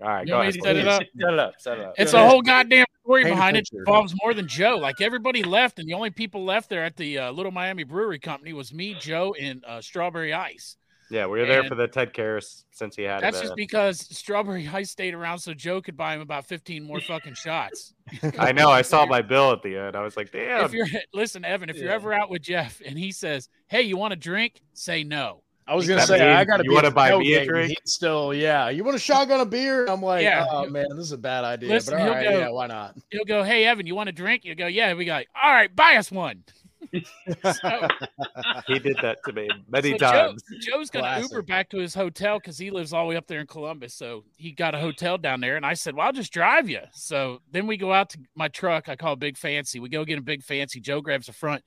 All 0.00 0.08
right, 0.08 0.26
You 0.26 0.32
go 0.34 0.40
ahead. 0.40 0.54
to 0.54 0.60
set 0.60 0.76
it 0.76 0.88
up? 0.88 1.02
Set 1.18 1.32
it 1.32 1.38
up. 1.38 1.54
Set 1.58 1.78
it 1.78 1.84
up. 1.84 1.94
It's 1.96 2.12
Go 2.12 2.18
a 2.18 2.20
ahead. 2.22 2.30
whole 2.32 2.42
goddamn 2.42 2.86
story 3.04 3.22
Paint 3.22 3.32
a 3.32 3.36
behind 3.36 3.56
it. 3.56 3.64
picture. 3.64 3.78
Involves 3.78 4.14
more 4.22 4.34
than 4.34 4.48
Joe. 4.48 4.76
Like 4.78 5.00
everybody 5.00 5.42
left, 5.44 5.78
and 5.78 5.88
the 5.88 5.94
only 5.94 6.10
people 6.10 6.44
left 6.44 6.68
there 6.70 6.82
at 6.84 6.96
the 6.96 7.18
uh, 7.18 7.30
Little 7.30 7.52
Miami 7.52 7.84
Brewery 7.84 8.18
Company 8.18 8.52
was 8.52 8.72
me, 8.74 8.94
Joe, 8.98 9.34
and 9.40 9.64
uh, 9.64 9.80
Strawberry 9.80 10.32
Ice. 10.32 10.76
Yeah, 11.12 11.26
we 11.26 11.38
were 11.40 11.46
there 11.46 11.60
And- 11.60 11.68
for 11.68 11.74
the 11.74 11.86
Ted 11.86 12.14
Karras 12.14 12.64
since 12.70 12.96
he 12.96 13.02
had 13.02 13.22
That's 13.22 13.38
it. 13.38 13.42
just 13.42 13.56
because 13.56 14.00
Strawberry 14.16 14.66
Ice 14.66 14.90
stayed 14.90 15.12
around 15.12 15.40
so 15.40 15.52
Joe 15.52 15.82
could 15.82 15.96
buy 15.96 16.14
him 16.14 16.22
about 16.22 16.46
15 16.46 16.82
more 16.84 17.00
fucking 17.00 17.34
shots. 17.34 17.92
I 18.38 18.52
know. 18.52 18.70
I 18.70 18.80
saw 18.80 19.04
my 19.04 19.20
bill 19.20 19.52
at 19.52 19.62
the 19.62 19.76
end. 19.76 19.94
I 19.94 20.00
was 20.02 20.16
like, 20.16 20.32
damn. 20.32 20.64
If 20.64 20.72
you're 20.72 20.86
listen, 21.14 21.44
Evan, 21.44 21.68
if 21.68 21.76
you're 21.76 21.90
ever 21.92 22.14
out 22.14 22.30
with 22.30 22.40
Jeff 22.42 22.80
and 22.86 22.98
he 22.98 23.12
says, 23.12 23.48
"Hey, 23.68 23.82
you 23.82 23.96
want 23.98 24.14
a 24.14 24.16
drink?" 24.16 24.62
Say 24.72 25.04
no. 25.04 25.42
I 25.64 25.74
was 25.76 25.86
gonna 25.86 26.02
say 26.02 26.14
means 26.18 26.22
I 26.38 26.44
gotta 26.44 26.64
you 26.64 26.72
wanna 26.72 26.90
buy 26.90 27.16
me 27.16 27.34
a 27.34 27.40
tailgate, 27.42 27.46
drink? 27.46 27.74
Still, 27.84 28.34
yeah. 28.34 28.68
You 28.70 28.82
want 28.82 28.96
a 28.96 28.98
shotgun 28.98 29.40
a 29.40 29.46
beer? 29.46 29.86
I'm 29.86 30.02
like, 30.02 30.22
Yeah. 30.24 30.44
oh 30.50 30.66
man, 30.68 30.86
this 30.90 31.04
is 31.06 31.12
a 31.12 31.18
bad 31.18 31.44
idea. 31.44 31.68
Listen, 31.68 31.98
but 31.98 32.08
all 32.08 32.14
go- 32.14 32.38
yeah, 32.38 32.48
why 32.48 32.66
not? 32.66 32.96
He'll 33.10 33.24
go, 33.24 33.42
"Hey, 33.44 33.64
Evan, 33.66 33.86
you 33.86 33.94
want 33.94 34.08
a 34.08 34.12
drink?" 34.12 34.44
You 34.44 34.54
go, 34.54 34.66
"Yeah." 34.66 34.94
We 34.94 35.04
go, 35.04 35.14
"All 35.40 35.52
right, 35.52 35.74
buy 35.74 35.96
us 35.96 36.10
one." 36.10 36.42
So, 36.92 37.88
he 38.66 38.78
did 38.78 38.96
that 39.02 39.18
to 39.24 39.32
me 39.32 39.48
many 39.68 39.90
so 39.92 39.98
Joe- 39.98 40.10
times. 40.10 40.42
Joe's 40.60 40.90
gonna 40.90 41.04
Classic. 41.04 41.30
Uber 41.30 41.42
back 41.42 41.68
to 41.70 41.78
his 41.78 41.94
hotel 41.94 42.38
because 42.38 42.58
he 42.58 42.70
lives 42.70 42.92
all 42.92 43.04
the 43.04 43.10
way 43.10 43.16
up 43.16 43.26
there 43.26 43.40
in 43.40 43.46
Columbus. 43.46 43.94
So 43.94 44.24
he 44.36 44.52
got 44.52 44.74
a 44.74 44.78
hotel 44.78 45.18
down 45.18 45.40
there, 45.40 45.56
and 45.56 45.64
I 45.64 45.74
said, 45.74 45.94
"Well, 45.94 46.06
I'll 46.06 46.12
just 46.12 46.32
drive 46.32 46.68
you." 46.68 46.80
So 46.92 47.40
then 47.50 47.66
we 47.66 47.76
go 47.76 47.92
out 47.92 48.10
to 48.10 48.18
my 48.34 48.48
truck. 48.48 48.88
I 48.88 48.96
call 48.96 49.16
Big 49.16 49.36
Fancy. 49.36 49.80
We 49.80 49.88
go 49.88 50.04
get 50.04 50.18
a 50.18 50.22
Big 50.22 50.42
Fancy. 50.42 50.80
Joe 50.80 51.00
grabs 51.00 51.26
the 51.26 51.32
front. 51.32 51.62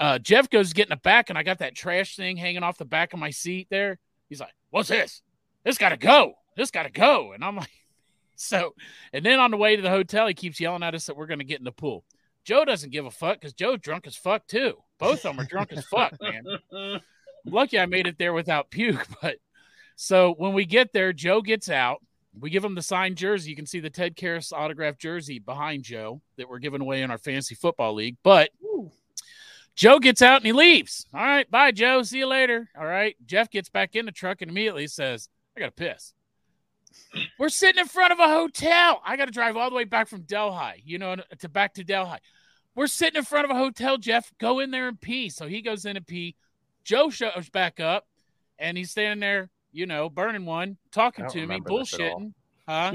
Uh, 0.00 0.18
Jeff 0.18 0.50
goes 0.50 0.72
getting 0.72 0.90
the 0.90 0.96
back, 0.96 1.30
and 1.30 1.38
I 1.38 1.42
got 1.42 1.58
that 1.58 1.74
trash 1.74 2.16
thing 2.16 2.36
hanging 2.36 2.62
off 2.62 2.78
the 2.78 2.84
back 2.84 3.12
of 3.12 3.18
my 3.18 3.30
seat 3.30 3.68
there. 3.70 3.98
He's 4.28 4.40
like, 4.40 4.54
"What's 4.70 4.88
this? 4.88 5.22
This 5.64 5.78
got 5.78 5.90
to 5.90 5.96
go. 5.96 6.34
This 6.56 6.70
got 6.70 6.84
to 6.84 6.90
go." 6.90 7.32
And 7.32 7.44
I'm 7.44 7.56
like, 7.56 7.70
"So," 8.36 8.74
and 9.12 9.24
then 9.24 9.38
on 9.38 9.50
the 9.50 9.56
way 9.56 9.76
to 9.76 9.82
the 9.82 9.90
hotel, 9.90 10.26
he 10.26 10.34
keeps 10.34 10.60
yelling 10.60 10.82
at 10.82 10.94
us 10.94 11.06
that 11.06 11.16
we're 11.16 11.26
going 11.26 11.38
to 11.38 11.44
get 11.44 11.58
in 11.58 11.64
the 11.64 11.72
pool. 11.72 12.04
Joe 12.44 12.64
doesn't 12.64 12.92
give 12.92 13.06
a 13.06 13.10
fuck 13.10 13.40
because 13.40 13.54
Joe's 13.54 13.80
drunk 13.80 14.06
as 14.06 14.16
fuck 14.16 14.46
too. 14.46 14.74
Both 14.98 15.24
of 15.24 15.36
them 15.36 15.40
are 15.40 15.48
drunk 15.48 15.72
as 15.72 15.84
fuck, 15.86 16.14
man. 16.20 16.44
Lucky 17.46 17.78
I 17.78 17.86
made 17.86 18.06
it 18.06 18.18
there 18.18 18.32
without 18.32 18.70
puke. 18.70 19.06
But 19.22 19.36
so 19.96 20.34
when 20.34 20.54
we 20.54 20.64
get 20.64 20.92
there, 20.92 21.12
Joe 21.12 21.40
gets 21.40 21.70
out. 21.70 22.02
We 22.38 22.50
give 22.50 22.64
him 22.64 22.74
the 22.74 22.82
signed 22.82 23.16
jersey. 23.16 23.50
You 23.50 23.56
can 23.56 23.66
see 23.66 23.78
the 23.78 23.90
Ted 23.90 24.16
Karras 24.16 24.52
autographed 24.52 25.00
jersey 25.00 25.38
behind 25.38 25.84
Joe 25.84 26.20
that 26.36 26.48
we're 26.48 26.58
giving 26.58 26.80
away 26.80 27.02
in 27.02 27.10
our 27.10 27.18
fantasy 27.18 27.54
football 27.54 27.94
league. 27.94 28.16
But 28.24 28.50
Joe 29.76 29.98
gets 29.98 30.20
out 30.20 30.38
and 30.38 30.46
he 30.46 30.52
leaves. 30.52 31.06
All 31.14 31.20
right, 31.20 31.48
bye, 31.50 31.70
Joe. 31.72 32.02
See 32.02 32.18
you 32.18 32.26
later. 32.26 32.68
All 32.78 32.86
right. 32.86 33.16
Jeff 33.24 33.50
gets 33.50 33.68
back 33.68 33.94
in 33.94 34.06
the 34.06 34.12
truck 34.12 34.42
and 34.42 34.50
immediately 34.50 34.86
says, 34.88 35.28
I 35.56 35.60
got 35.60 35.66
to 35.66 35.72
piss. 35.72 36.12
We're 37.38 37.48
sitting 37.48 37.80
in 37.80 37.86
front 37.86 38.12
of 38.12 38.18
a 38.18 38.28
hotel. 38.28 39.00
I 39.04 39.16
got 39.16 39.26
to 39.26 39.30
drive 39.30 39.56
all 39.56 39.70
the 39.70 39.76
way 39.76 39.84
back 39.84 40.08
from 40.08 40.22
Delhi, 40.22 40.82
you 40.84 40.98
know, 40.98 41.16
to 41.38 41.48
back 41.48 41.74
to 41.74 41.84
Delhi. 41.84 42.18
We're 42.74 42.86
sitting 42.88 43.18
in 43.18 43.24
front 43.24 43.44
of 43.44 43.50
a 43.50 43.58
hotel, 43.58 43.98
Jeff. 43.98 44.32
Go 44.38 44.58
in 44.58 44.70
there 44.70 44.88
and 44.88 45.00
pee. 45.00 45.28
So 45.28 45.46
he 45.46 45.62
goes 45.62 45.84
in 45.84 45.96
and 45.96 46.06
pee. 46.06 46.34
Joe 46.82 47.10
shows 47.10 47.48
back 47.50 47.78
up 47.80 48.06
and 48.58 48.76
he's 48.76 48.90
standing 48.90 49.20
there, 49.20 49.48
you 49.72 49.86
know, 49.86 50.08
burning 50.10 50.44
one, 50.44 50.76
talking 50.90 51.28
to 51.28 51.36
me, 51.36 51.42
remember 51.42 51.78
this 51.78 51.94
at 51.94 52.00
all. 52.00 52.20
bullshitting. 52.20 52.32
Huh? 52.68 52.92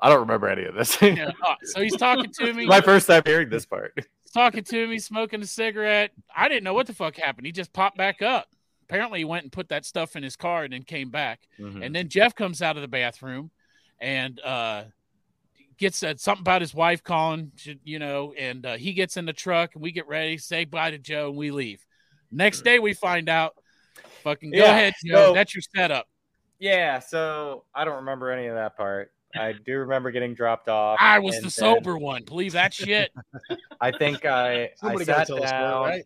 I 0.00 0.08
don't 0.08 0.20
remember 0.20 0.48
any 0.48 0.64
of 0.64 0.74
this. 0.74 0.96
Yeah. 1.02 1.32
Uh, 1.44 1.54
so 1.64 1.82
he's 1.82 1.96
talking 1.96 2.30
to 2.38 2.52
me, 2.54 2.66
My 2.66 2.80
first 2.80 3.06
time 3.08 3.22
hearing 3.26 3.48
this 3.48 3.66
part. 3.66 3.92
he's 3.96 4.32
talking 4.32 4.62
to 4.62 4.86
me, 4.86 4.98
smoking 5.00 5.42
a 5.42 5.46
cigarette. 5.46 6.12
I 6.34 6.48
didn't 6.48 6.62
know 6.64 6.74
what 6.74 6.86
the 6.86 6.94
fuck 6.94 7.16
happened. 7.16 7.46
He 7.46 7.52
just 7.52 7.72
popped 7.72 7.96
back 7.96 8.22
up. 8.22 8.46
Apparently, 8.88 9.18
he 9.20 9.24
went 9.24 9.42
and 9.44 9.52
put 9.52 9.68
that 9.68 9.84
stuff 9.84 10.16
in 10.16 10.22
his 10.22 10.34
car 10.36 10.64
and 10.64 10.72
then 10.72 10.82
came 10.82 11.10
back. 11.10 11.40
Mhm. 11.58 11.84
And 11.84 11.94
then 11.94 12.08
Jeff 12.08 12.34
comes 12.34 12.62
out 12.62 12.76
of 12.76 12.82
the 12.82 12.88
bathroom 12.88 13.50
and 14.00 14.40
uh, 14.40 14.84
gets 15.76 16.02
uh, 16.02 16.14
something 16.16 16.40
about 16.42 16.62
his 16.62 16.74
wife 16.74 17.02
calling, 17.02 17.52
you 17.84 17.98
know, 17.98 18.32
and 18.38 18.64
uh, 18.64 18.76
he 18.76 18.92
gets 18.94 19.16
in 19.16 19.26
the 19.26 19.32
truck 19.32 19.74
and 19.74 19.82
we 19.82 19.92
get 19.92 20.08
ready, 20.08 20.38
say 20.38 20.64
bye 20.64 20.90
to 20.90 20.98
Joe, 20.98 21.28
and 21.28 21.36
we 21.36 21.50
leave. 21.50 21.84
Next 22.30 22.62
day, 22.62 22.78
we 22.78 22.94
find 22.94 23.28
out. 23.28 23.54
Fucking 24.22 24.50
go 24.50 24.58
Yeah, 24.58 24.70
ahead, 24.70 24.94
Joe. 25.04 25.14
so- 25.28 25.34
That's 25.34 25.54
your 25.54 25.62
setup. 25.74 26.08
Yeah, 26.58 26.98
so 26.98 27.64
I 27.74 27.84
don't 27.84 27.96
remember 27.96 28.30
any 28.32 28.46
of 28.48 28.54
that 28.56 28.76
part. 28.76 29.12
I 29.38 29.52
do 29.66 29.78
remember 29.78 30.10
getting 30.10 30.34
dropped 30.34 30.68
off. 30.68 30.98
I 31.00 31.18
was 31.20 31.36
and 31.36 31.44
the 31.44 31.48
then 31.48 31.50
sober 31.76 31.96
one. 31.98 32.24
Believe 32.24 32.52
that 32.52 32.72
shit. 32.74 33.12
I 33.80 33.92
think 33.92 34.24
I 34.24 34.62
I 34.64 34.70
Somebody 34.76 35.04
gotta 35.04 35.20
sat 35.20 35.26
tell 35.28 35.44
us 35.44 35.50
down. 35.50 35.82
right? 35.84 36.04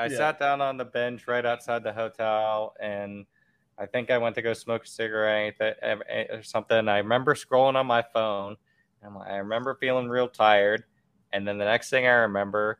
I 0.00 0.06
Yeah. 0.06 0.16
sat 0.16 0.38
down 0.38 0.62
on 0.62 0.78
the 0.78 0.84
bench 0.84 1.28
right 1.28 1.44
outside 1.44 1.84
the 1.84 1.92
hotel, 1.92 2.74
and 2.80 3.26
I 3.78 3.84
think 3.84 4.10
I 4.10 4.16
went 4.16 4.34
to 4.36 4.42
go 4.42 4.54
smoke 4.54 4.84
a 4.84 4.88
cigarette 4.88 5.56
eh, 5.60 6.26
or 6.30 6.42
something. 6.42 6.88
I 6.88 6.98
remember 6.98 7.34
scrolling 7.34 7.76
on 7.76 7.86
my 7.86 8.02
phone. 8.02 8.56
And 9.02 9.16
I 9.16 9.36
remember 9.36 9.74
feeling 9.74 10.08
real 10.08 10.28
tired, 10.28 10.84
and 11.32 11.46
then 11.48 11.56
the 11.56 11.64
next 11.64 11.88
thing 11.88 12.06
I 12.06 12.10
remember, 12.10 12.78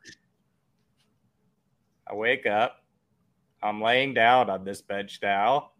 I 2.07 2.15
wake 2.15 2.45
up. 2.47 2.85
I'm 3.63 3.81
laying 3.83 4.13
down 4.15 4.51
on 4.51 4.65
this 4.65 4.83
bench 4.83 5.19
now, 5.23 5.71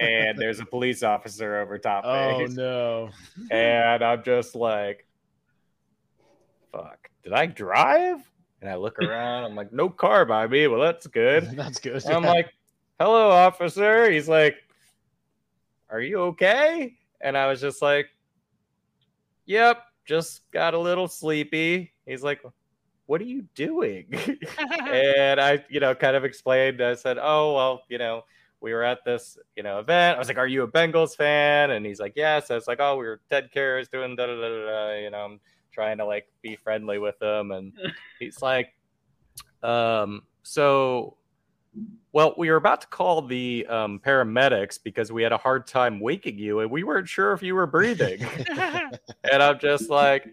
and 0.00 0.38
there's 0.38 0.58
a 0.60 0.64
police 0.64 1.02
officer 1.04 1.58
over 1.58 1.78
top 1.78 2.04
oh 2.04 2.38
me, 2.40 2.48
no. 2.54 3.10
and 3.50 4.02
I'm 4.02 4.22
just 4.24 4.56
like, 4.56 5.06
"Fuck! 6.72 7.10
Did 7.22 7.32
I 7.32 7.46
drive?" 7.46 8.28
And 8.60 8.70
I 8.70 8.76
look 8.76 8.98
around. 8.98 9.44
I'm 9.44 9.54
like, 9.54 9.72
"No 9.72 9.88
car 9.88 10.24
by 10.24 10.46
me." 10.46 10.66
Well, 10.66 10.80
that's 10.80 11.06
good. 11.06 11.44
That's 11.56 11.78
good. 11.78 12.04
I'm 12.06 12.24
like, 12.24 12.52
hello, 12.98 13.30
officer. 13.30 14.10
He's 14.10 14.28
like, 14.28 14.56
are 15.90 16.00
you 16.00 16.18
okay? 16.20 16.96
And 17.20 17.36
I 17.36 17.46
was 17.46 17.60
just 17.60 17.80
like, 17.80 18.08
yep, 19.46 19.82
just 20.04 20.42
got 20.50 20.74
a 20.74 20.78
little 20.78 21.08
sleepy. 21.08 21.92
He's 22.06 22.22
like, 22.22 22.42
what 23.06 23.20
are 23.20 23.24
you 23.24 23.42
doing? 23.54 24.06
and 24.68 25.40
I, 25.40 25.64
you 25.68 25.80
know, 25.80 25.94
kind 25.94 26.16
of 26.16 26.24
explained. 26.24 26.82
I 26.82 26.94
said, 26.94 27.18
oh, 27.20 27.54
well, 27.54 27.82
you 27.88 27.98
know, 27.98 28.24
we 28.60 28.72
were 28.72 28.82
at 28.82 29.04
this, 29.04 29.38
you 29.56 29.62
know, 29.62 29.78
event. 29.78 30.16
I 30.16 30.18
was 30.18 30.26
like, 30.26 30.36
"Are 30.36 30.46
you 30.48 30.64
a 30.64 30.68
Bengals 30.68 31.16
fan?" 31.16 31.70
And 31.70 31.86
he's 31.86 32.00
like, 32.00 32.14
"Yes." 32.16 32.50
I 32.50 32.56
was 32.56 32.66
like, 32.66 32.80
"Oh, 32.80 32.96
we 32.96 33.06
were 33.06 33.20
Ted 33.30 33.50
Karras 33.54 33.88
doing 33.88 34.16
da 34.16 34.26
da 34.26 34.34
da 34.34 34.48
da." 34.48 34.64
da," 34.66 34.94
You 34.98 35.10
know, 35.10 35.38
trying 35.78 35.98
to 35.98 36.04
like 36.04 36.26
be 36.42 36.56
friendly 36.56 36.98
with 36.98 37.22
him, 37.22 37.52
and 37.52 37.72
he's 38.18 38.42
like, 38.42 38.74
um, 39.62 40.22
"So, 40.42 41.16
well, 42.10 42.34
we 42.36 42.50
were 42.50 42.56
about 42.56 42.80
to 42.80 42.88
call 42.88 43.22
the 43.22 43.64
um, 43.68 44.00
paramedics 44.04 44.82
because 44.82 45.12
we 45.12 45.22
had 45.22 45.30
a 45.30 45.36
hard 45.36 45.68
time 45.68 46.00
waking 46.00 46.36
you, 46.36 46.58
and 46.60 46.68
we 46.70 46.82
weren't 46.82 47.08
sure 47.08 47.32
if 47.32 47.44
you 47.44 47.54
were 47.54 47.66
breathing." 47.66 48.26
and 48.50 49.40
I'm 49.40 49.60
just 49.60 49.88
like, 49.88 50.26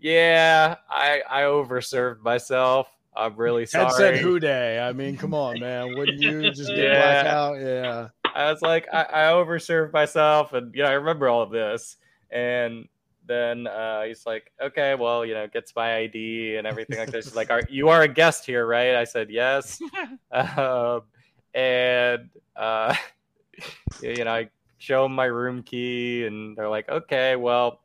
"Yeah, 0.00 0.76
I 0.90 1.22
I 1.30 1.42
overserved 1.42 2.22
myself. 2.22 2.88
I'm 3.16 3.36
really 3.36 3.66
Ted 3.66 3.92
sorry." 3.92 4.16
said 4.16 4.16
who 4.16 4.40
dey. 4.40 4.80
I 4.80 4.92
mean, 4.92 5.16
come 5.16 5.32
on, 5.32 5.60
man. 5.60 5.96
Wouldn't 5.96 6.20
you 6.20 6.50
just 6.50 6.70
get 6.70 6.78
Yeah. 6.78 7.22
black 7.22 7.26
out? 7.26 7.60
Yeah. 7.60 8.08
I 8.34 8.50
was 8.50 8.62
like, 8.62 8.88
I, 8.92 9.04
I 9.04 9.22
overserved 9.32 9.92
myself, 9.92 10.54
and 10.54 10.74
you 10.74 10.82
know, 10.82 10.88
I 10.88 10.94
remember 10.94 11.28
all 11.28 11.42
of 11.42 11.52
this. 11.52 11.96
And 12.32 12.88
then 13.26 13.66
uh, 13.66 14.02
he's 14.02 14.26
like, 14.26 14.50
okay, 14.60 14.94
well, 14.94 15.24
you 15.24 15.34
know, 15.34 15.46
gets 15.46 15.74
my 15.74 15.96
ID 15.96 16.56
and 16.56 16.66
everything 16.66 16.98
like 16.98 17.10
this. 17.10 17.26
He's 17.26 17.36
like, 17.36 17.50
are, 17.50 17.62
you 17.70 17.88
are 17.88 18.02
a 18.02 18.08
guest 18.08 18.44
here, 18.46 18.66
right? 18.66 18.94
I 18.94 19.04
said 19.04 19.30
yes. 19.30 19.80
um, 20.32 21.02
and 21.54 22.28
uh, 22.56 22.94
you 24.02 24.24
know, 24.24 24.32
I 24.32 24.50
show 24.78 25.04
them 25.04 25.14
my 25.14 25.26
room 25.26 25.62
key, 25.62 26.26
and 26.26 26.56
they're 26.56 26.68
like, 26.68 26.88
okay, 26.88 27.36
well, 27.36 27.80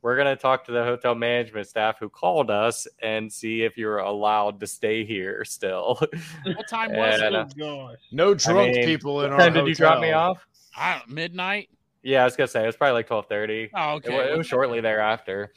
we're 0.00 0.16
gonna 0.16 0.36
talk 0.36 0.64
to 0.66 0.72
the 0.72 0.84
hotel 0.84 1.14
management 1.14 1.66
staff 1.66 1.98
who 1.98 2.08
called 2.08 2.50
us 2.50 2.86
and 3.02 3.30
see 3.32 3.62
if 3.62 3.76
you're 3.76 3.98
allowed 3.98 4.60
to 4.60 4.66
stay 4.66 5.04
here 5.04 5.44
still. 5.44 6.00
What 6.44 6.68
time 6.68 6.92
was 6.92 7.20
And, 7.20 7.34
it? 7.34 7.34
uh, 7.34 7.44
gosh. 7.58 7.98
No 8.12 8.32
drunk 8.34 8.76
mean, 8.76 8.84
people 8.84 9.22
in 9.22 9.32
our 9.32 9.38
time 9.38 9.54
did 9.54 9.66
you 9.66 9.74
drop 9.74 10.00
me 10.00 10.12
off? 10.12 10.46
I 10.76 11.02
midnight. 11.08 11.68
Yeah, 12.02 12.22
I 12.22 12.24
was 12.24 12.36
gonna 12.36 12.48
say 12.48 12.62
it 12.62 12.66
was 12.66 12.76
probably 12.76 12.94
like 12.94 13.06
twelve 13.08 13.26
thirty. 13.26 13.70
Oh, 13.74 13.94
It, 13.96 14.06
okay. 14.06 14.14
wa- 14.14 14.32
it 14.32 14.38
was 14.38 14.46
shortly 14.46 14.80
thereafter. 14.80 15.52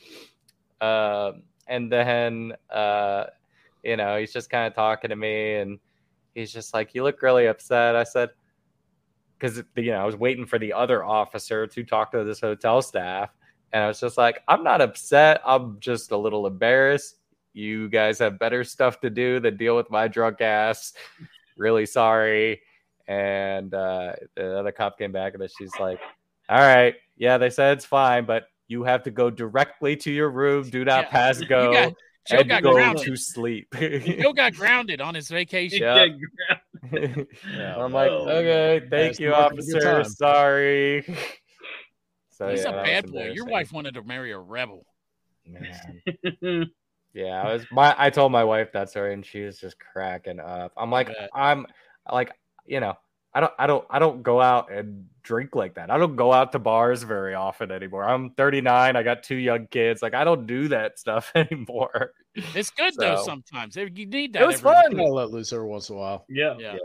Um, 0.82 1.44
and 1.68 1.92
then, 1.92 2.54
uh, 2.70 3.26
you 3.84 3.96
know, 3.98 4.18
he's 4.18 4.34
just 4.34 4.50
kind 4.50 4.68
of 4.68 4.74
talking 4.74 5.10
to 5.12 5.16
me, 5.16 5.56
and 5.56 5.80
he's 6.34 6.52
just 6.52 6.74
like, 6.74 6.94
"You 6.96 7.04
look 7.04 7.22
really 7.22 7.46
upset." 7.48 7.96
I 7.96 8.04
said, 8.04 8.32
"Because 9.38 9.64
you 9.76 9.92
know, 9.92 10.02
I 10.02 10.06
was 10.06 10.16
waiting 10.16 10.46
for 10.46 10.58
the 10.60 10.74
other 10.74 11.04
officer 11.04 11.68
to 11.68 11.84
talk 11.84 12.12
to 12.12 12.24
this 12.24 12.40
hotel 12.42 12.82
staff, 12.82 13.30
and 13.72 13.84
I 13.84 13.88
was 13.88 14.00
just 14.00 14.18
like, 14.18 14.42
I'm 14.48 14.64
not 14.64 14.82
upset. 14.82 15.42
I'm 15.46 15.80
just 15.80 16.12
a 16.12 16.18
little 16.18 16.48
embarrassed. 16.48 17.18
You 17.54 17.90
guys 17.90 18.18
have 18.20 18.40
better 18.40 18.64
stuff 18.64 19.00
to 19.02 19.10
do 19.10 19.40
than 19.40 19.58
deal 19.58 19.76
with 19.76 19.90
my 19.92 20.08
drunk 20.08 20.42
ass. 20.42 20.94
Really 21.56 21.86
sorry." 21.86 22.62
And 23.08 23.74
uh, 23.74 24.14
the 24.36 24.58
other 24.60 24.72
cop 24.72 24.98
came 24.98 25.12
back, 25.12 25.34
and 25.34 25.42
then 25.42 25.50
she's 25.58 25.74
like, 25.80 26.00
"All 26.50 26.58
right, 26.60 26.96
yeah, 27.18 27.38
they 27.38 27.50
said 27.50 27.78
it's 27.78 27.86
fine, 27.86 28.26
but." 28.26 28.46
You 28.68 28.84
have 28.84 29.04
to 29.04 29.12
go 29.12 29.30
directly 29.30 29.98
to 29.98 30.10
your 30.10 30.30
room. 30.32 30.70
Do 30.70 30.86
not 30.86 31.04
Yeah. 31.04 31.10
pass 31.10 31.42
You 31.42 31.46
go 31.48 31.74
got- 31.74 31.94
Joe 32.26 32.38
and 32.38 32.48
got 32.48 32.64
go 32.64 32.72
grounded. 32.72 33.06
to 33.06 33.16
sleep. 33.18 33.68
Joe 33.78 34.32
got 34.32 34.54
grounded 34.54 35.02
on 35.02 35.14
his 35.14 35.28
vacation. 35.28 35.82
Yeah. 35.82 36.06
Yeah, 36.94 37.76
I'm 37.78 37.92
like, 37.92 38.10
well, 38.10 38.30
okay, 38.30 38.88
thank 38.90 39.20
you, 39.20 39.32
marking 39.32 39.60
a 39.60 39.62
good 39.62 39.84
officer. 39.86 40.04
Sorry. 40.10 41.04
So 42.30 42.48
He's 42.50 42.64
yeah, 42.64 42.70
a 42.70 42.84
bad 42.84 43.12
boy. 43.12 43.32
Your 43.34 43.46
wife 43.46 43.74
wanted 43.74 43.96
to 43.96 44.04
marry 44.04 44.32
a 44.32 44.40
rebel. 44.40 44.86
Man. 45.46 46.72
Yeah, 47.14 47.44
I 47.44 47.52
was 47.54 47.66
my 47.72 47.94
I 47.98 48.10
told 48.10 48.32
my 48.32 48.46
wife 48.46 48.72
that 48.72 48.90
story 48.90 49.14
and 49.14 49.26
she 49.26 49.42
was 49.42 49.60
just 49.60 49.76
cracking 49.78 50.40
up. 50.40 50.72
I'm 50.78 50.90
like. 50.90 51.10
I'm 51.36 51.68
like, 52.10 52.32
you 52.66 52.80
know, 52.80 52.94
I 53.34 53.40
don't 53.40 53.54
I 53.58 53.68
don't 53.68 53.86
I 53.90 54.00
don't 54.00 54.24
go 54.24 54.42
out 54.42 54.72
and 54.72 55.08
drink 55.24 55.56
like 55.56 55.76
that. 55.76 55.90
I 55.92 55.98
don't 55.98 56.16
go 56.16 56.34
out 56.34 56.52
to 56.54 56.60
bars 56.60 57.04
very 57.04 57.34
often 57.36 57.72
anymore. 57.72 58.04
I'm 58.04 58.32
39, 58.32 58.96
I 58.96 59.04
got 59.04 59.24
two 59.24 59.36
young 59.36 59.68
kids. 59.68 60.02
Like 60.02 60.14
I 60.14 60.24
don't 60.24 60.46
do 60.48 60.68
that 60.70 61.00
stuff 61.00 61.32
anymore. 61.36 62.12
It's 62.36 62.72
good 62.72 62.94
though. 62.98 63.18
So- 63.18 63.24
Sometimes 63.24 63.76
you 63.76 63.90
need 64.06 64.34
that. 64.34 64.44
It 64.44 64.48
was 64.48 64.62
fun. 64.62 64.92
You 64.92 64.98
gotta 64.98 65.10
let 65.14 65.30
loose 65.32 65.54
every 65.54 65.68
once 65.68 65.90
in 65.90 65.96
a 65.96 66.00
while. 66.00 66.26
Yeah. 66.30 66.56
Yeah. 66.60 66.78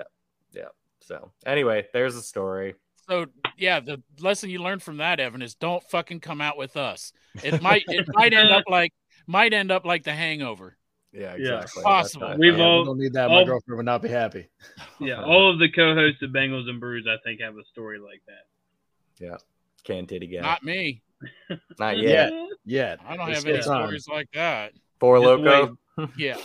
Yeah. 0.52 0.68
So 1.01 1.32
anyway, 1.44 1.86
there's 1.93 2.16
a 2.16 2.23
story. 2.23 2.74
So 3.09 3.27
yeah, 3.56 3.78
the 3.81 4.02
lesson 4.20 4.51
you 4.51 4.60
learned 4.60 4.82
from 4.82 4.97
that, 4.98 5.20
Evan, 5.20 5.40
is 5.43 5.55
don't 5.55 5.82
fucking 5.90 6.20
come 6.20 6.40
out 6.40 6.56
with 6.59 6.77
us. 6.77 7.12
It 7.43 7.62
might 7.62 7.85
it 7.89 8.06
might 8.14 8.35
end 8.35 8.51
up 8.51 8.64
like 8.68 8.93
might 9.27 9.52
end 9.52 9.70
up 9.70 9.85
like 9.85 10.02
the 10.05 10.12
hangover. 10.12 10.76
Yeah, 11.16 11.34
Yeah. 11.38 11.55
exactly. 11.62 11.82
Possible. 11.82 12.28
That's 12.28 12.38
We've 12.38 12.52
right. 12.52 12.59
Yeah, 12.59 12.64
all- 12.66 12.80
we 12.80 12.86
don't 12.86 12.98
need 12.98 13.12
that. 13.14 13.30
all- 13.30 13.40
My 13.40 13.44
girlfriend 13.44 13.76
would 13.78 13.86
not 13.86 14.02
be 14.02 14.09
happy. 14.09 14.48
Yeah. 15.01 15.22
All 15.24 15.51
of 15.52 15.59
the 15.59 15.68
co-hosts 15.70 16.22
of 16.22 16.30
Bengals 16.30 16.68
and 16.68 16.80
Brews, 16.80 17.06
I 17.09 17.16
think, 17.24 17.40
have 17.40 17.56
a 17.56 17.64
story 17.72 17.98
like 17.98 18.22
that. 18.26 19.24
Yeah, 19.24 19.36
can 19.84 20.06
titty 20.06 20.26
gal. 20.26 20.43
Not 20.43 20.62
me. 20.62 21.02
Not 21.78 21.98
yet. 21.98 22.32
yet. 22.64 22.98
I 23.06 23.16
don't 23.16 23.26
There's 23.26 23.38
have 23.44 23.47
any 23.47 23.62
time. 23.62 23.64
stories 23.86 24.06
like 24.09 24.28
that. 24.34 24.72
Four 25.01 25.18
Just 25.20 25.40
loco. 25.43 25.78
Yeah. 26.18 26.36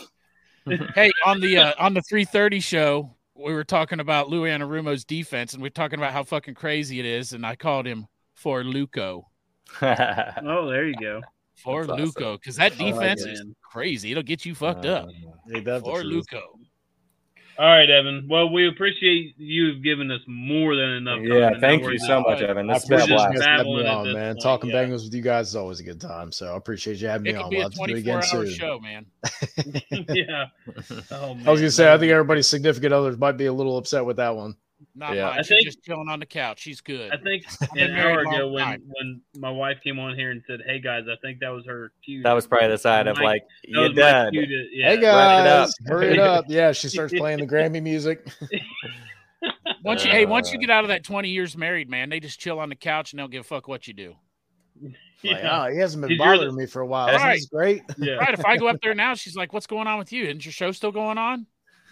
hey, 0.94 1.10
on 1.26 1.40
the 1.40 1.58
uh, 1.58 1.72
on 1.78 1.92
the 1.94 2.02
330 2.02 2.60
show, 2.60 3.14
we 3.34 3.52
were 3.52 3.64
talking 3.64 4.00
about 4.00 4.28
Lou 4.30 4.42
Anarumo's 4.42 5.04
defense, 5.04 5.52
and 5.54 5.62
we 5.62 5.66
are 5.66 5.70
talking 5.70 5.98
about 5.98 6.12
how 6.12 6.22
fucking 6.24 6.54
crazy 6.54 6.98
it 7.00 7.04
is, 7.06 7.32
and 7.32 7.44
I 7.44 7.56
called 7.56 7.86
him 7.86 8.06
for 8.34 8.62
Luco. 8.64 9.28
Oh, 9.82 10.68
there 10.68 10.86
you 10.86 10.94
go. 11.00 11.20
For 11.62 11.86
That's. 11.86 12.00
Luco, 12.00 12.36
because 12.38 12.56
that 12.56 12.72
I 12.80 12.84
like 12.84 12.94
defense 12.94 13.22
it. 13.24 13.30
is 13.32 13.44
crazy. 13.62 14.10
It'll 14.10 14.22
get 14.22 14.44
you 14.44 14.54
fucked 14.54 14.86
up. 14.86 15.08
Ain't 15.54 15.64
that 15.64 15.82
the 15.84 15.90
For? 15.90 16.02
Luco. 16.04 16.40
All 17.58 17.66
right, 17.66 17.88
Evan. 17.88 18.26
Well, 18.30 18.50
we 18.50 18.66
appreciate 18.66 19.34
you 19.36 19.78
giving 19.82 20.10
us 20.10 20.22
more 20.26 20.74
than 20.74 20.88
enough. 20.94 21.20
yeah, 21.22 21.50
thank 21.60 21.82
you 21.84 21.98
so 21.98 22.20
is 22.20 22.24
much. 22.26 22.40
Evan. 22.40 22.70
I 22.70 22.72
This 22.74 22.88
has 22.88 22.88
been 22.88 22.98
a 23.00 23.02
appreciate 23.02 23.16
just 23.18 23.34
blast. 23.34 23.46
having 23.48 23.76
me 23.76 23.82
babbling 23.82 23.86
on, 24.08 24.12
man. 24.14 24.34
point, 24.34 24.42
Talking 24.42 24.70
yeah. 24.70 24.76
Bengals 24.84 25.04
with 25.04 25.14
you 25.14 25.20
guys 25.22 25.48
is 25.48 25.56
always 25.56 25.78
a 25.78 25.82
good 25.82 26.00
time. 26.00 26.32
So 26.32 26.54
I 26.54 26.56
appreciate 26.56 26.96
you 26.96 27.08
having 27.08 27.26
It 27.26 27.34
me 27.34 27.38
on. 27.38 27.50
be 27.50 27.56
We'll 27.56 27.66
a 27.66 27.70
have 27.70 27.72
to 27.72 27.76
do 27.76 27.84
it 27.84 27.86
24 27.88 27.98
again 27.98 28.16
hour 28.16 28.46
soon. 28.46 28.54
show, 28.54 28.80
man. 28.80 29.06
yeah. 30.08 30.46
Oh, 31.10 31.36
I 31.46 31.50
was 31.50 31.60
gonna 31.60 31.70
say, 31.70 31.92
I 31.92 31.98
think 31.98 32.10
everybody's 32.10 32.46
significant 32.48 32.94
others 32.94 33.18
might 33.18 33.32
be 33.36 33.46
a 33.46 33.52
little 33.52 33.76
upset 33.76 34.04
with 34.06 34.16
that 34.16 34.34
one. 34.34 34.54
Not 34.94 35.14
Yeah. 35.16 35.24
mine. 35.26 35.32
I 35.32 35.36
She's 35.42 35.48
think- 35.48 35.64
just 35.64 35.82
chilling 35.84 36.08
on 36.08 36.20
the 36.20 36.26
couch. 36.26 36.60
She's 36.60 36.80
good. 36.80 37.12
I 37.12 37.16
think 37.16 37.44
an 37.76 37.92
hour 37.96 38.20
ago 38.20 38.48
when, 38.48 38.64
time. 38.64 38.82
when 38.86 39.20
my 39.36 39.50
wife 39.50 39.78
came 39.82 39.98
on 39.98 40.14
here 40.16 40.30
and 40.30 40.42
said, 40.46 40.60
"Hey 40.66 40.80
guys, 40.80 41.04
I 41.10 41.16
think 41.22 41.40
that 41.40 41.48
was 41.50 41.64
her 41.66 41.92
cue." 42.04 42.22
That 42.22 42.32
was 42.32 42.46
probably 42.46 42.68
the 42.68 42.78
sign 42.78 43.06
of 43.08 43.18
like 43.18 43.42
that 43.42 43.68
you're 43.68 43.88
dead. 43.92 44.32
to- 44.32 44.68
yeah. 44.72 44.88
hey 44.90 44.96
wrap 44.96 45.00
it 45.00 45.04
up. 45.06 45.66
guys, 45.68 45.74
hurry 45.86 46.12
it 46.12 46.18
up! 46.18 46.44
Yeah, 46.48 46.72
she 46.72 46.88
starts 46.90 47.12
playing 47.14 47.38
the 47.40 47.46
Grammy 47.46 47.82
music. 47.82 48.26
once 49.84 50.04
you, 50.04 50.10
hey, 50.10 50.26
once 50.26 50.52
you 50.52 50.58
Uh, 50.58 50.60
get 50.60 50.70
out 50.70 50.84
of 50.84 50.88
that 50.88 51.04
20 51.04 51.28
years 51.28 51.56
married, 51.56 51.88
man, 51.90 52.08
they 52.08 52.20
just 52.20 52.38
chill 52.40 52.58
on 52.58 52.68
the 52.68 52.76
couch 52.76 53.12
and 53.12 53.18
don't 53.18 53.30
give 53.30 53.40
a 53.40 53.44
fuck 53.44 53.68
what 53.68 53.86
you 53.88 53.94
do. 53.94 54.14
Like, 54.82 54.94
Yeah. 55.22 55.64
oh, 55.66 55.70
he 55.70 55.78
hasn't 55.78 56.00
been 56.00 56.08
Because 56.08 56.24
you're 56.24 56.32
the- 56.34 56.38
bothering 56.44 56.56
me 56.56 56.66
for 56.66 56.82
a 56.82 56.86
while. 56.86 57.08
Right. 57.08 57.34
This 57.34 57.42
is 57.42 57.48
great. 57.48 57.82
yeah. 57.98 58.14
Right. 58.14 58.34
If 58.34 58.44
I 58.44 58.56
go 58.56 58.68
up 58.68 58.80
there 58.82 58.94
now, 58.94 59.14
she's 59.14 59.36
like, 59.36 59.52
"What's 59.52 59.66
going 59.66 59.86
on 59.86 59.98
with 59.98 60.12
you? 60.12 60.24
Isn't 60.24 60.44
your 60.44 60.52
show 60.52 60.72
still 60.72 60.92
going 60.92 61.18
on? 61.18 61.46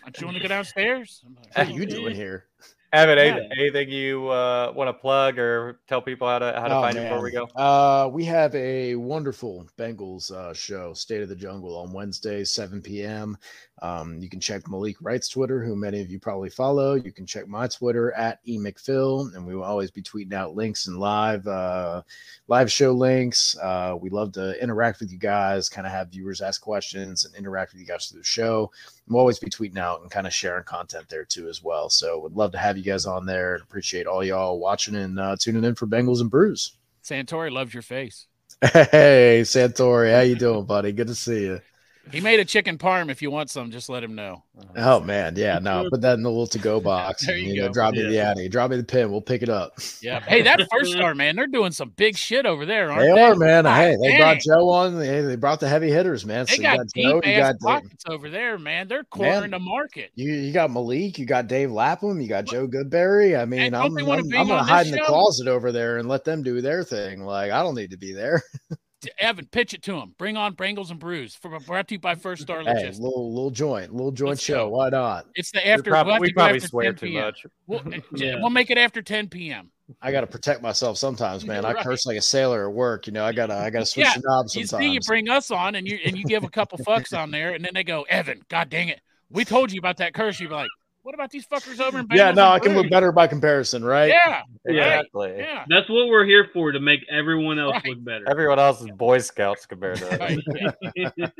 Aren't 0.04 0.20
you 0.20 0.26
want 0.26 0.36
to 0.38 0.42
go 0.42 0.48
downstairs?" 0.48 1.22
I'm 1.26 1.34
like, 1.36 1.56
What 1.56 1.68
are 1.68 1.70
you 1.70 1.86
doing 1.86 2.14
here? 2.16 2.46
Evan, 2.92 3.18
Yeah. 3.18 3.46
anything, 3.56 3.88
you 3.88 4.28
uh, 4.30 4.72
want 4.74 4.88
to 4.88 4.92
plug 4.92 5.38
or 5.38 5.78
tell 5.86 6.02
people 6.02 6.26
how 6.26 6.40
to 6.40 6.52
how 6.60 6.66
to 6.66 6.76
Oh, 6.76 6.80
find 6.80 6.96
you 6.96 7.02
before 7.02 7.22
we 7.22 7.30
go? 7.30 7.44
Uh, 7.54 8.08
we 8.12 8.24
have 8.24 8.52
a 8.56 8.96
wonderful 8.96 9.68
Bengals 9.78 10.32
uh, 10.32 10.52
show, 10.52 10.92
State 10.92 11.22
of 11.22 11.28
the 11.28 11.36
Jungle, 11.36 11.76
on 11.76 11.92
Wednesday, 11.92 12.42
7 12.42 12.82
p.m. 12.82 13.38
Um, 13.80 14.18
you 14.18 14.28
can 14.28 14.40
check 14.40 14.68
Malik 14.68 14.96
Wright's 15.00 15.28
Twitter, 15.28 15.62
who 15.64 15.76
many 15.76 16.00
of 16.00 16.10
you 16.10 16.18
probably 16.18 16.50
follow. 16.50 16.94
You 16.94 17.12
can 17.12 17.26
check 17.26 17.46
my 17.46 17.68
Twitter 17.68 18.12
at 18.12 18.44
emcphil, 18.44 19.34
and 19.36 19.46
we 19.46 19.54
will 19.54 19.62
always 19.62 19.92
be 19.92 20.02
tweeting 20.02 20.32
out 20.34 20.56
links 20.56 20.88
and 20.88 20.98
live 20.98 21.46
uh, 21.46 22.02
live 22.48 22.72
show 22.72 22.90
links. 22.92 23.56
Uh, 23.62 23.96
we 24.00 24.10
love 24.10 24.32
to 24.32 24.60
interact 24.60 24.98
with 24.98 25.12
you 25.12 25.18
guys, 25.18 25.68
kind 25.68 25.86
of 25.86 25.92
have 25.92 26.08
viewers 26.08 26.40
ask 26.40 26.60
questions 26.60 27.24
and 27.24 27.34
interact 27.36 27.72
with 27.72 27.80
you 27.80 27.86
guys 27.86 28.06
through 28.06 28.18
the 28.20 28.24
show. 28.24 28.70
We'll 29.10 29.20
always 29.20 29.38
be 29.40 29.50
tweeting 29.50 29.76
out 29.76 30.00
and 30.00 30.10
kind 30.10 30.26
of 30.26 30.32
sharing 30.32 30.64
content 30.64 31.08
there 31.08 31.24
too 31.24 31.48
as 31.48 31.62
well. 31.62 31.90
So 31.90 32.20
would 32.20 32.36
love 32.36 32.52
to 32.52 32.58
have 32.58 32.78
you 32.78 32.84
guys 32.84 33.06
on 33.06 33.26
there 33.26 33.54
and 33.54 33.62
appreciate 33.62 34.06
all 34.06 34.24
y'all 34.24 34.58
watching 34.60 34.94
and 34.94 35.18
uh, 35.18 35.36
tuning 35.38 35.64
in 35.64 35.74
for 35.74 35.86
Bengals 35.86 36.20
and 36.20 36.30
Brews. 36.30 36.76
Santori 37.04 37.50
loves 37.50 37.74
your 37.74 37.82
face. 37.82 38.26
Hey, 38.62 39.40
Santori, 39.42 40.14
how 40.14 40.20
you 40.20 40.36
doing, 40.36 40.64
buddy? 40.64 40.92
Good 40.92 41.06
to 41.08 41.14
see 41.14 41.42
you. 41.42 41.60
He 42.10 42.20
made 42.20 42.40
a 42.40 42.44
chicken 42.44 42.76
parm. 42.78 43.10
If 43.10 43.22
you 43.22 43.30
want 43.30 43.50
some, 43.50 43.70
just 43.70 43.88
let 43.88 44.02
him 44.02 44.14
know. 44.14 44.42
Oh, 44.58 44.64
oh 44.76 45.00
man, 45.00 45.34
yeah, 45.36 45.58
no, 45.60 45.86
put 45.90 46.00
that 46.00 46.14
in 46.14 46.22
the 46.22 46.28
little 46.28 46.46
to-go 46.46 46.80
box. 46.80 47.26
There 47.26 47.36
and, 47.36 47.44
you 47.44 47.54
you 47.54 47.60
know, 47.60 47.68
go. 47.68 47.72
drop 47.74 47.94
me 47.94 48.02
the 48.02 48.10
Yeah. 48.12 48.30
Addy, 48.32 48.48
drop 48.48 48.70
me 48.70 48.76
the 48.78 48.84
pin. 48.84 49.10
We'll 49.10 49.20
pick 49.20 49.42
it 49.42 49.48
up. 49.48 49.74
Yeah. 50.02 50.20
Hey, 50.20 50.42
that 50.42 50.66
first 50.72 50.92
star, 50.92 51.14
man, 51.14 51.36
they're 51.36 51.46
doing 51.46 51.72
some 51.72 51.90
big 51.90 52.16
shit 52.16 52.46
over 52.46 52.66
there, 52.66 52.90
aren't 52.90 53.02
They 53.02 53.12
they? 53.14 53.22
are, 53.22 53.36
man. 53.36 53.64
God 53.64 53.74
Hey, 53.76 53.96
they 54.02 54.08
dang. 54.08 54.18
brought 54.18 54.40
Joe 54.40 54.68
on. 54.70 54.98
They, 54.98 55.20
they 55.22 55.36
brought 55.36 55.60
the 55.60 55.68
heavy 55.68 55.90
hitters, 55.90 56.24
man. 56.26 56.46
They 56.46 56.56
So 56.56 56.62
got 56.62 56.78
got 56.78 56.86
deep 56.94 57.04
Joe, 57.04 57.20
you 57.24 57.32
ass 57.32 57.52
got 57.60 57.60
pockets 57.60 58.04
over 58.08 58.28
there, 58.30 58.58
man. 58.58 58.88
They're 58.88 59.04
cornering 59.04 59.50
the 59.52 59.58
market. 59.58 60.10
you, 60.16 60.32
you 60.32 60.52
got 60.52 60.70
Malik, 60.70 61.18
you 61.18 61.26
got 61.26 61.46
Dave 61.46 61.70
Lapham, 61.70 62.20
you 62.20 62.28
got 62.28 62.44
Joe 62.46 62.66
Goodberry. 62.66 63.38
I 63.40 63.44
mean, 63.44 63.72
don't 63.72 63.98
I'm, 63.98 64.10
I'm, 64.10 64.18
I'm 64.18 64.48
gonna 64.48 64.62
hide 64.62 64.86
this 64.86 64.92
in 64.94 64.98
the 64.98 65.04
closet 65.04 65.48
over 65.48 65.70
there 65.72 65.98
and 65.98 66.08
let 66.08 66.24
them 66.24 66.42
do 66.42 66.60
their 66.60 66.82
thing. 66.82 67.24
Like 67.24 67.52
I 67.52 67.62
don't 67.62 67.74
need 67.74 67.90
to 67.92 67.98
be 67.98 68.12
there. 68.12 68.42
Evan, 69.18 69.46
pitch 69.46 69.74
it 69.74 69.82
to 69.84 69.96
him. 69.98 70.14
Bring 70.18 70.36
on 70.36 70.54
Bangles 70.54 70.90
and 70.90 71.00
Brews. 71.00 71.34
For, 71.34 71.58
brought 71.60 71.88
to 71.88 71.94
you 71.94 71.98
by 72.00 72.14
First 72.14 72.42
Star 72.42 72.58
Hey, 72.60 72.66
Logistics. 72.72 72.98
little 72.98 73.32
little 73.32 73.50
joint, 73.50 73.92
little 73.94 74.12
joint 74.12 74.30
Let's 74.30 74.42
show. 74.42 74.66
go. 74.66 74.76
Why 74.76 74.88
not? 74.90 75.26
It's 75.34 75.50
the 75.52 75.66
after. 75.66 75.90
prob- 75.90 76.06
we'll 76.06 76.20
we 76.20 76.32
probably 76.32 76.56
after 76.56 76.68
swear 76.68 76.92
too 76.92 77.06
p.m. 77.06 77.24
much. 77.24 77.46
We'll, 77.66 77.80
uh, 77.86 78.00
Yeah. 78.14 78.36
we'll 78.40 78.50
make 78.50 78.70
it 78.70 78.78
after 78.78 79.00
10 79.02 79.28
p.m. 79.28 79.70
I 80.00 80.12
got 80.12 80.20
to 80.20 80.26
protect 80.28 80.62
myself 80.62 80.98
sometimes, 80.98 81.44
man. 81.44 81.64
I 81.64 81.74
curse 81.82 82.06
like 82.06 82.16
a 82.16 82.22
sailor 82.22 82.68
at 82.68 82.72
work. 82.74 83.06
You 83.08 83.12
know, 83.12 83.24
I 83.24 83.32
gotta 83.32 83.54
I 83.56 83.70
gotta 83.70 83.86
switch 83.86 84.06
Yeah, 84.06 84.14
the 84.14 84.22
knobs 84.24 84.54
You 84.54 84.64
sometimes. 84.66 84.88
see, 84.88 84.92
you 84.94 85.00
bring 85.06 85.28
us 85.28 85.50
on, 85.50 85.74
and 85.74 85.86
you 85.88 85.98
and 86.04 86.16
you 86.16 86.24
give 86.24 86.44
a 86.44 86.48
couple 86.48 86.78
fucks 86.86 87.16
on 87.16 87.30
there, 87.32 87.54
and 87.54 87.64
then 87.64 87.72
they 87.74 87.82
go, 87.84 88.02
Evan, 88.02 88.40
God 88.48 88.70
dang 88.70 88.88
it, 88.88 89.00
we 89.30 89.44
told 89.44 89.72
you 89.72 89.78
about 89.80 89.96
that 89.96 90.14
curse. 90.14 90.38
You're 90.38 90.50
like, 90.50 90.68
what 91.02 91.14
about 91.14 91.30
these 91.30 91.46
fuckers 91.46 91.80
over 91.80 91.98
in 92.00 92.06
yeah, 92.12 92.30
no, 92.32 92.48
I 92.50 92.58
can 92.58 92.74
look 92.74 92.90
better 92.90 93.10
by 93.12 93.26
comparison, 93.26 93.84
right? 93.84 94.08
Yeah, 94.08 94.42
Exactly. 94.66 95.34
yeah. 95.38 95.64
That's 95.68 95.88
what 95.88 96.08
we're 96.08 96.26
here 96.26 96.48
for 96.52 96.72
to 96.72 96.80
make 96.80 97.00
everyone 97.10 97.58
else 97.58 97.72
Right. 97.74 97.84
look 97.86 98.04
better. 98.04 98.28
Everyone 98.28 98.58
else 98.58 98.80
is 98.82 98.90
Boy 98.90 99.18
Scouts 99.18 99.64
compared 99.66 99.96
to 99.98 100.22
us. 100.22 100.38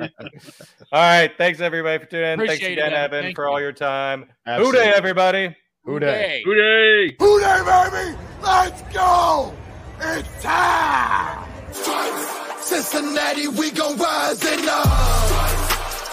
All 0.92 1.00
right. 1.02 1.30
Thanks 1.36 1.60
everybody 1.60 2.02
for 2.02 2.10
tuning 2.10 2.32
in. 2.32 2.38
Thanks 2.38 2.54
Appreciate 2.54 2.78
it, 2.78 2.80
again, 2.82 2.92
Evan. 2.92 3.04
Evan, 3.04 3.22
Thank 3.24 3.36
for 3.36 3.44
you. 3.44 3.50
all 3.50 3.60
your 3.60 3.72
time. 3.72 4.22
Who 4.46 4.50
Absolutely. 4.50 4.80
day, 4.80 4.92
everybody? 4.94 5.56
Who 5.84 5.98
Dey? 6.00 6.42
Hooray. 6.44 7.16
Hooray! 7.16 7.16
Who 7.18 7.40
Dey, 7.40 7.62
baby? 7.64 8.18
Let's 8.42 8.82
go! 8.94 9.54
It's 10.00 10.42
time! 10.42 11.46
Cincinnati, 12.60 13.48
we 13.48 13.70
gon' 13.72 13.96
rise 13.98 14.44
and 14.44 14.68
up. 14.68 14.86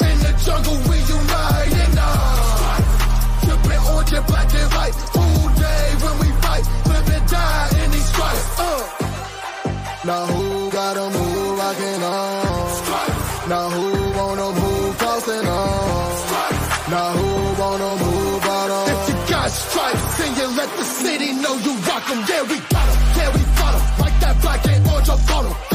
In 0.01 0.17
the 0.19 0.33
jungle, 0.43 0.75
we 0.89 0.97
united 0.97 1.97
up 1.99 2.36
talking 4.07 4.25
black 4.27 4.53
and 4.53 4.73
white. 4.73 4.95
Who 5.15 5.25
Dey 5.59 5.87
when 6.03 6.15
we 6.19 6.29
fight? 6.41 6.65
live 6.87 7.07
Women 7.07 7.27
die 7.27 7.69
in 7.83 7.91
these 7.91 8.07
stripes. 8.07 8.59
Uh. 8.59 8.83
Now 10.05 10.25
who 10.27 10.71
got 10.71 10.97
a 10.97 11.09
move 11.09 11.57
rocking 11.59 12.03
on? 12.03 12.69
Stripes. 12.83 13.47
Now 13.49 13.69
who 13.69 13.87
wanna 14.17 14.49
move 14.61 14.97
crossing 14.97 15.47
on? 15.47 16.11
Now 16.89 17.09
who 17.17 17.61
wanna 17.61 17.91
move 18.03 18.43
out 18.45 18.71
on? 18.71 18.89
If 18.89 19.09
you 19.09 19.15
got 19.33 19.49
stripes, 19.51 20.17
then 20.17 20.35
you 20.39 20.47
let 20.55 20.69
the 20.77 20.83
city 20.83 21.33
know 21.33 21.55
you 21.57 21.73
rock 21.89 22.09
'em. 22.09 22.19
Yeah, 22.29 22.43
we 22.43 22.57
got 22.73 22.87
'em. 22.89 22.97
Yeah, 23.17 23.29
we 23.35 23.41
fought 23.57 23.75
'em. 23.75 23.83
Like 24.03 24.19
that 24.21 24.41
black 24.41 24.65
and 24.67 24.87
orange, 24.87 25.09
I 25.09 25.17
fought 25.17 25.45
'em. 25.45 25.66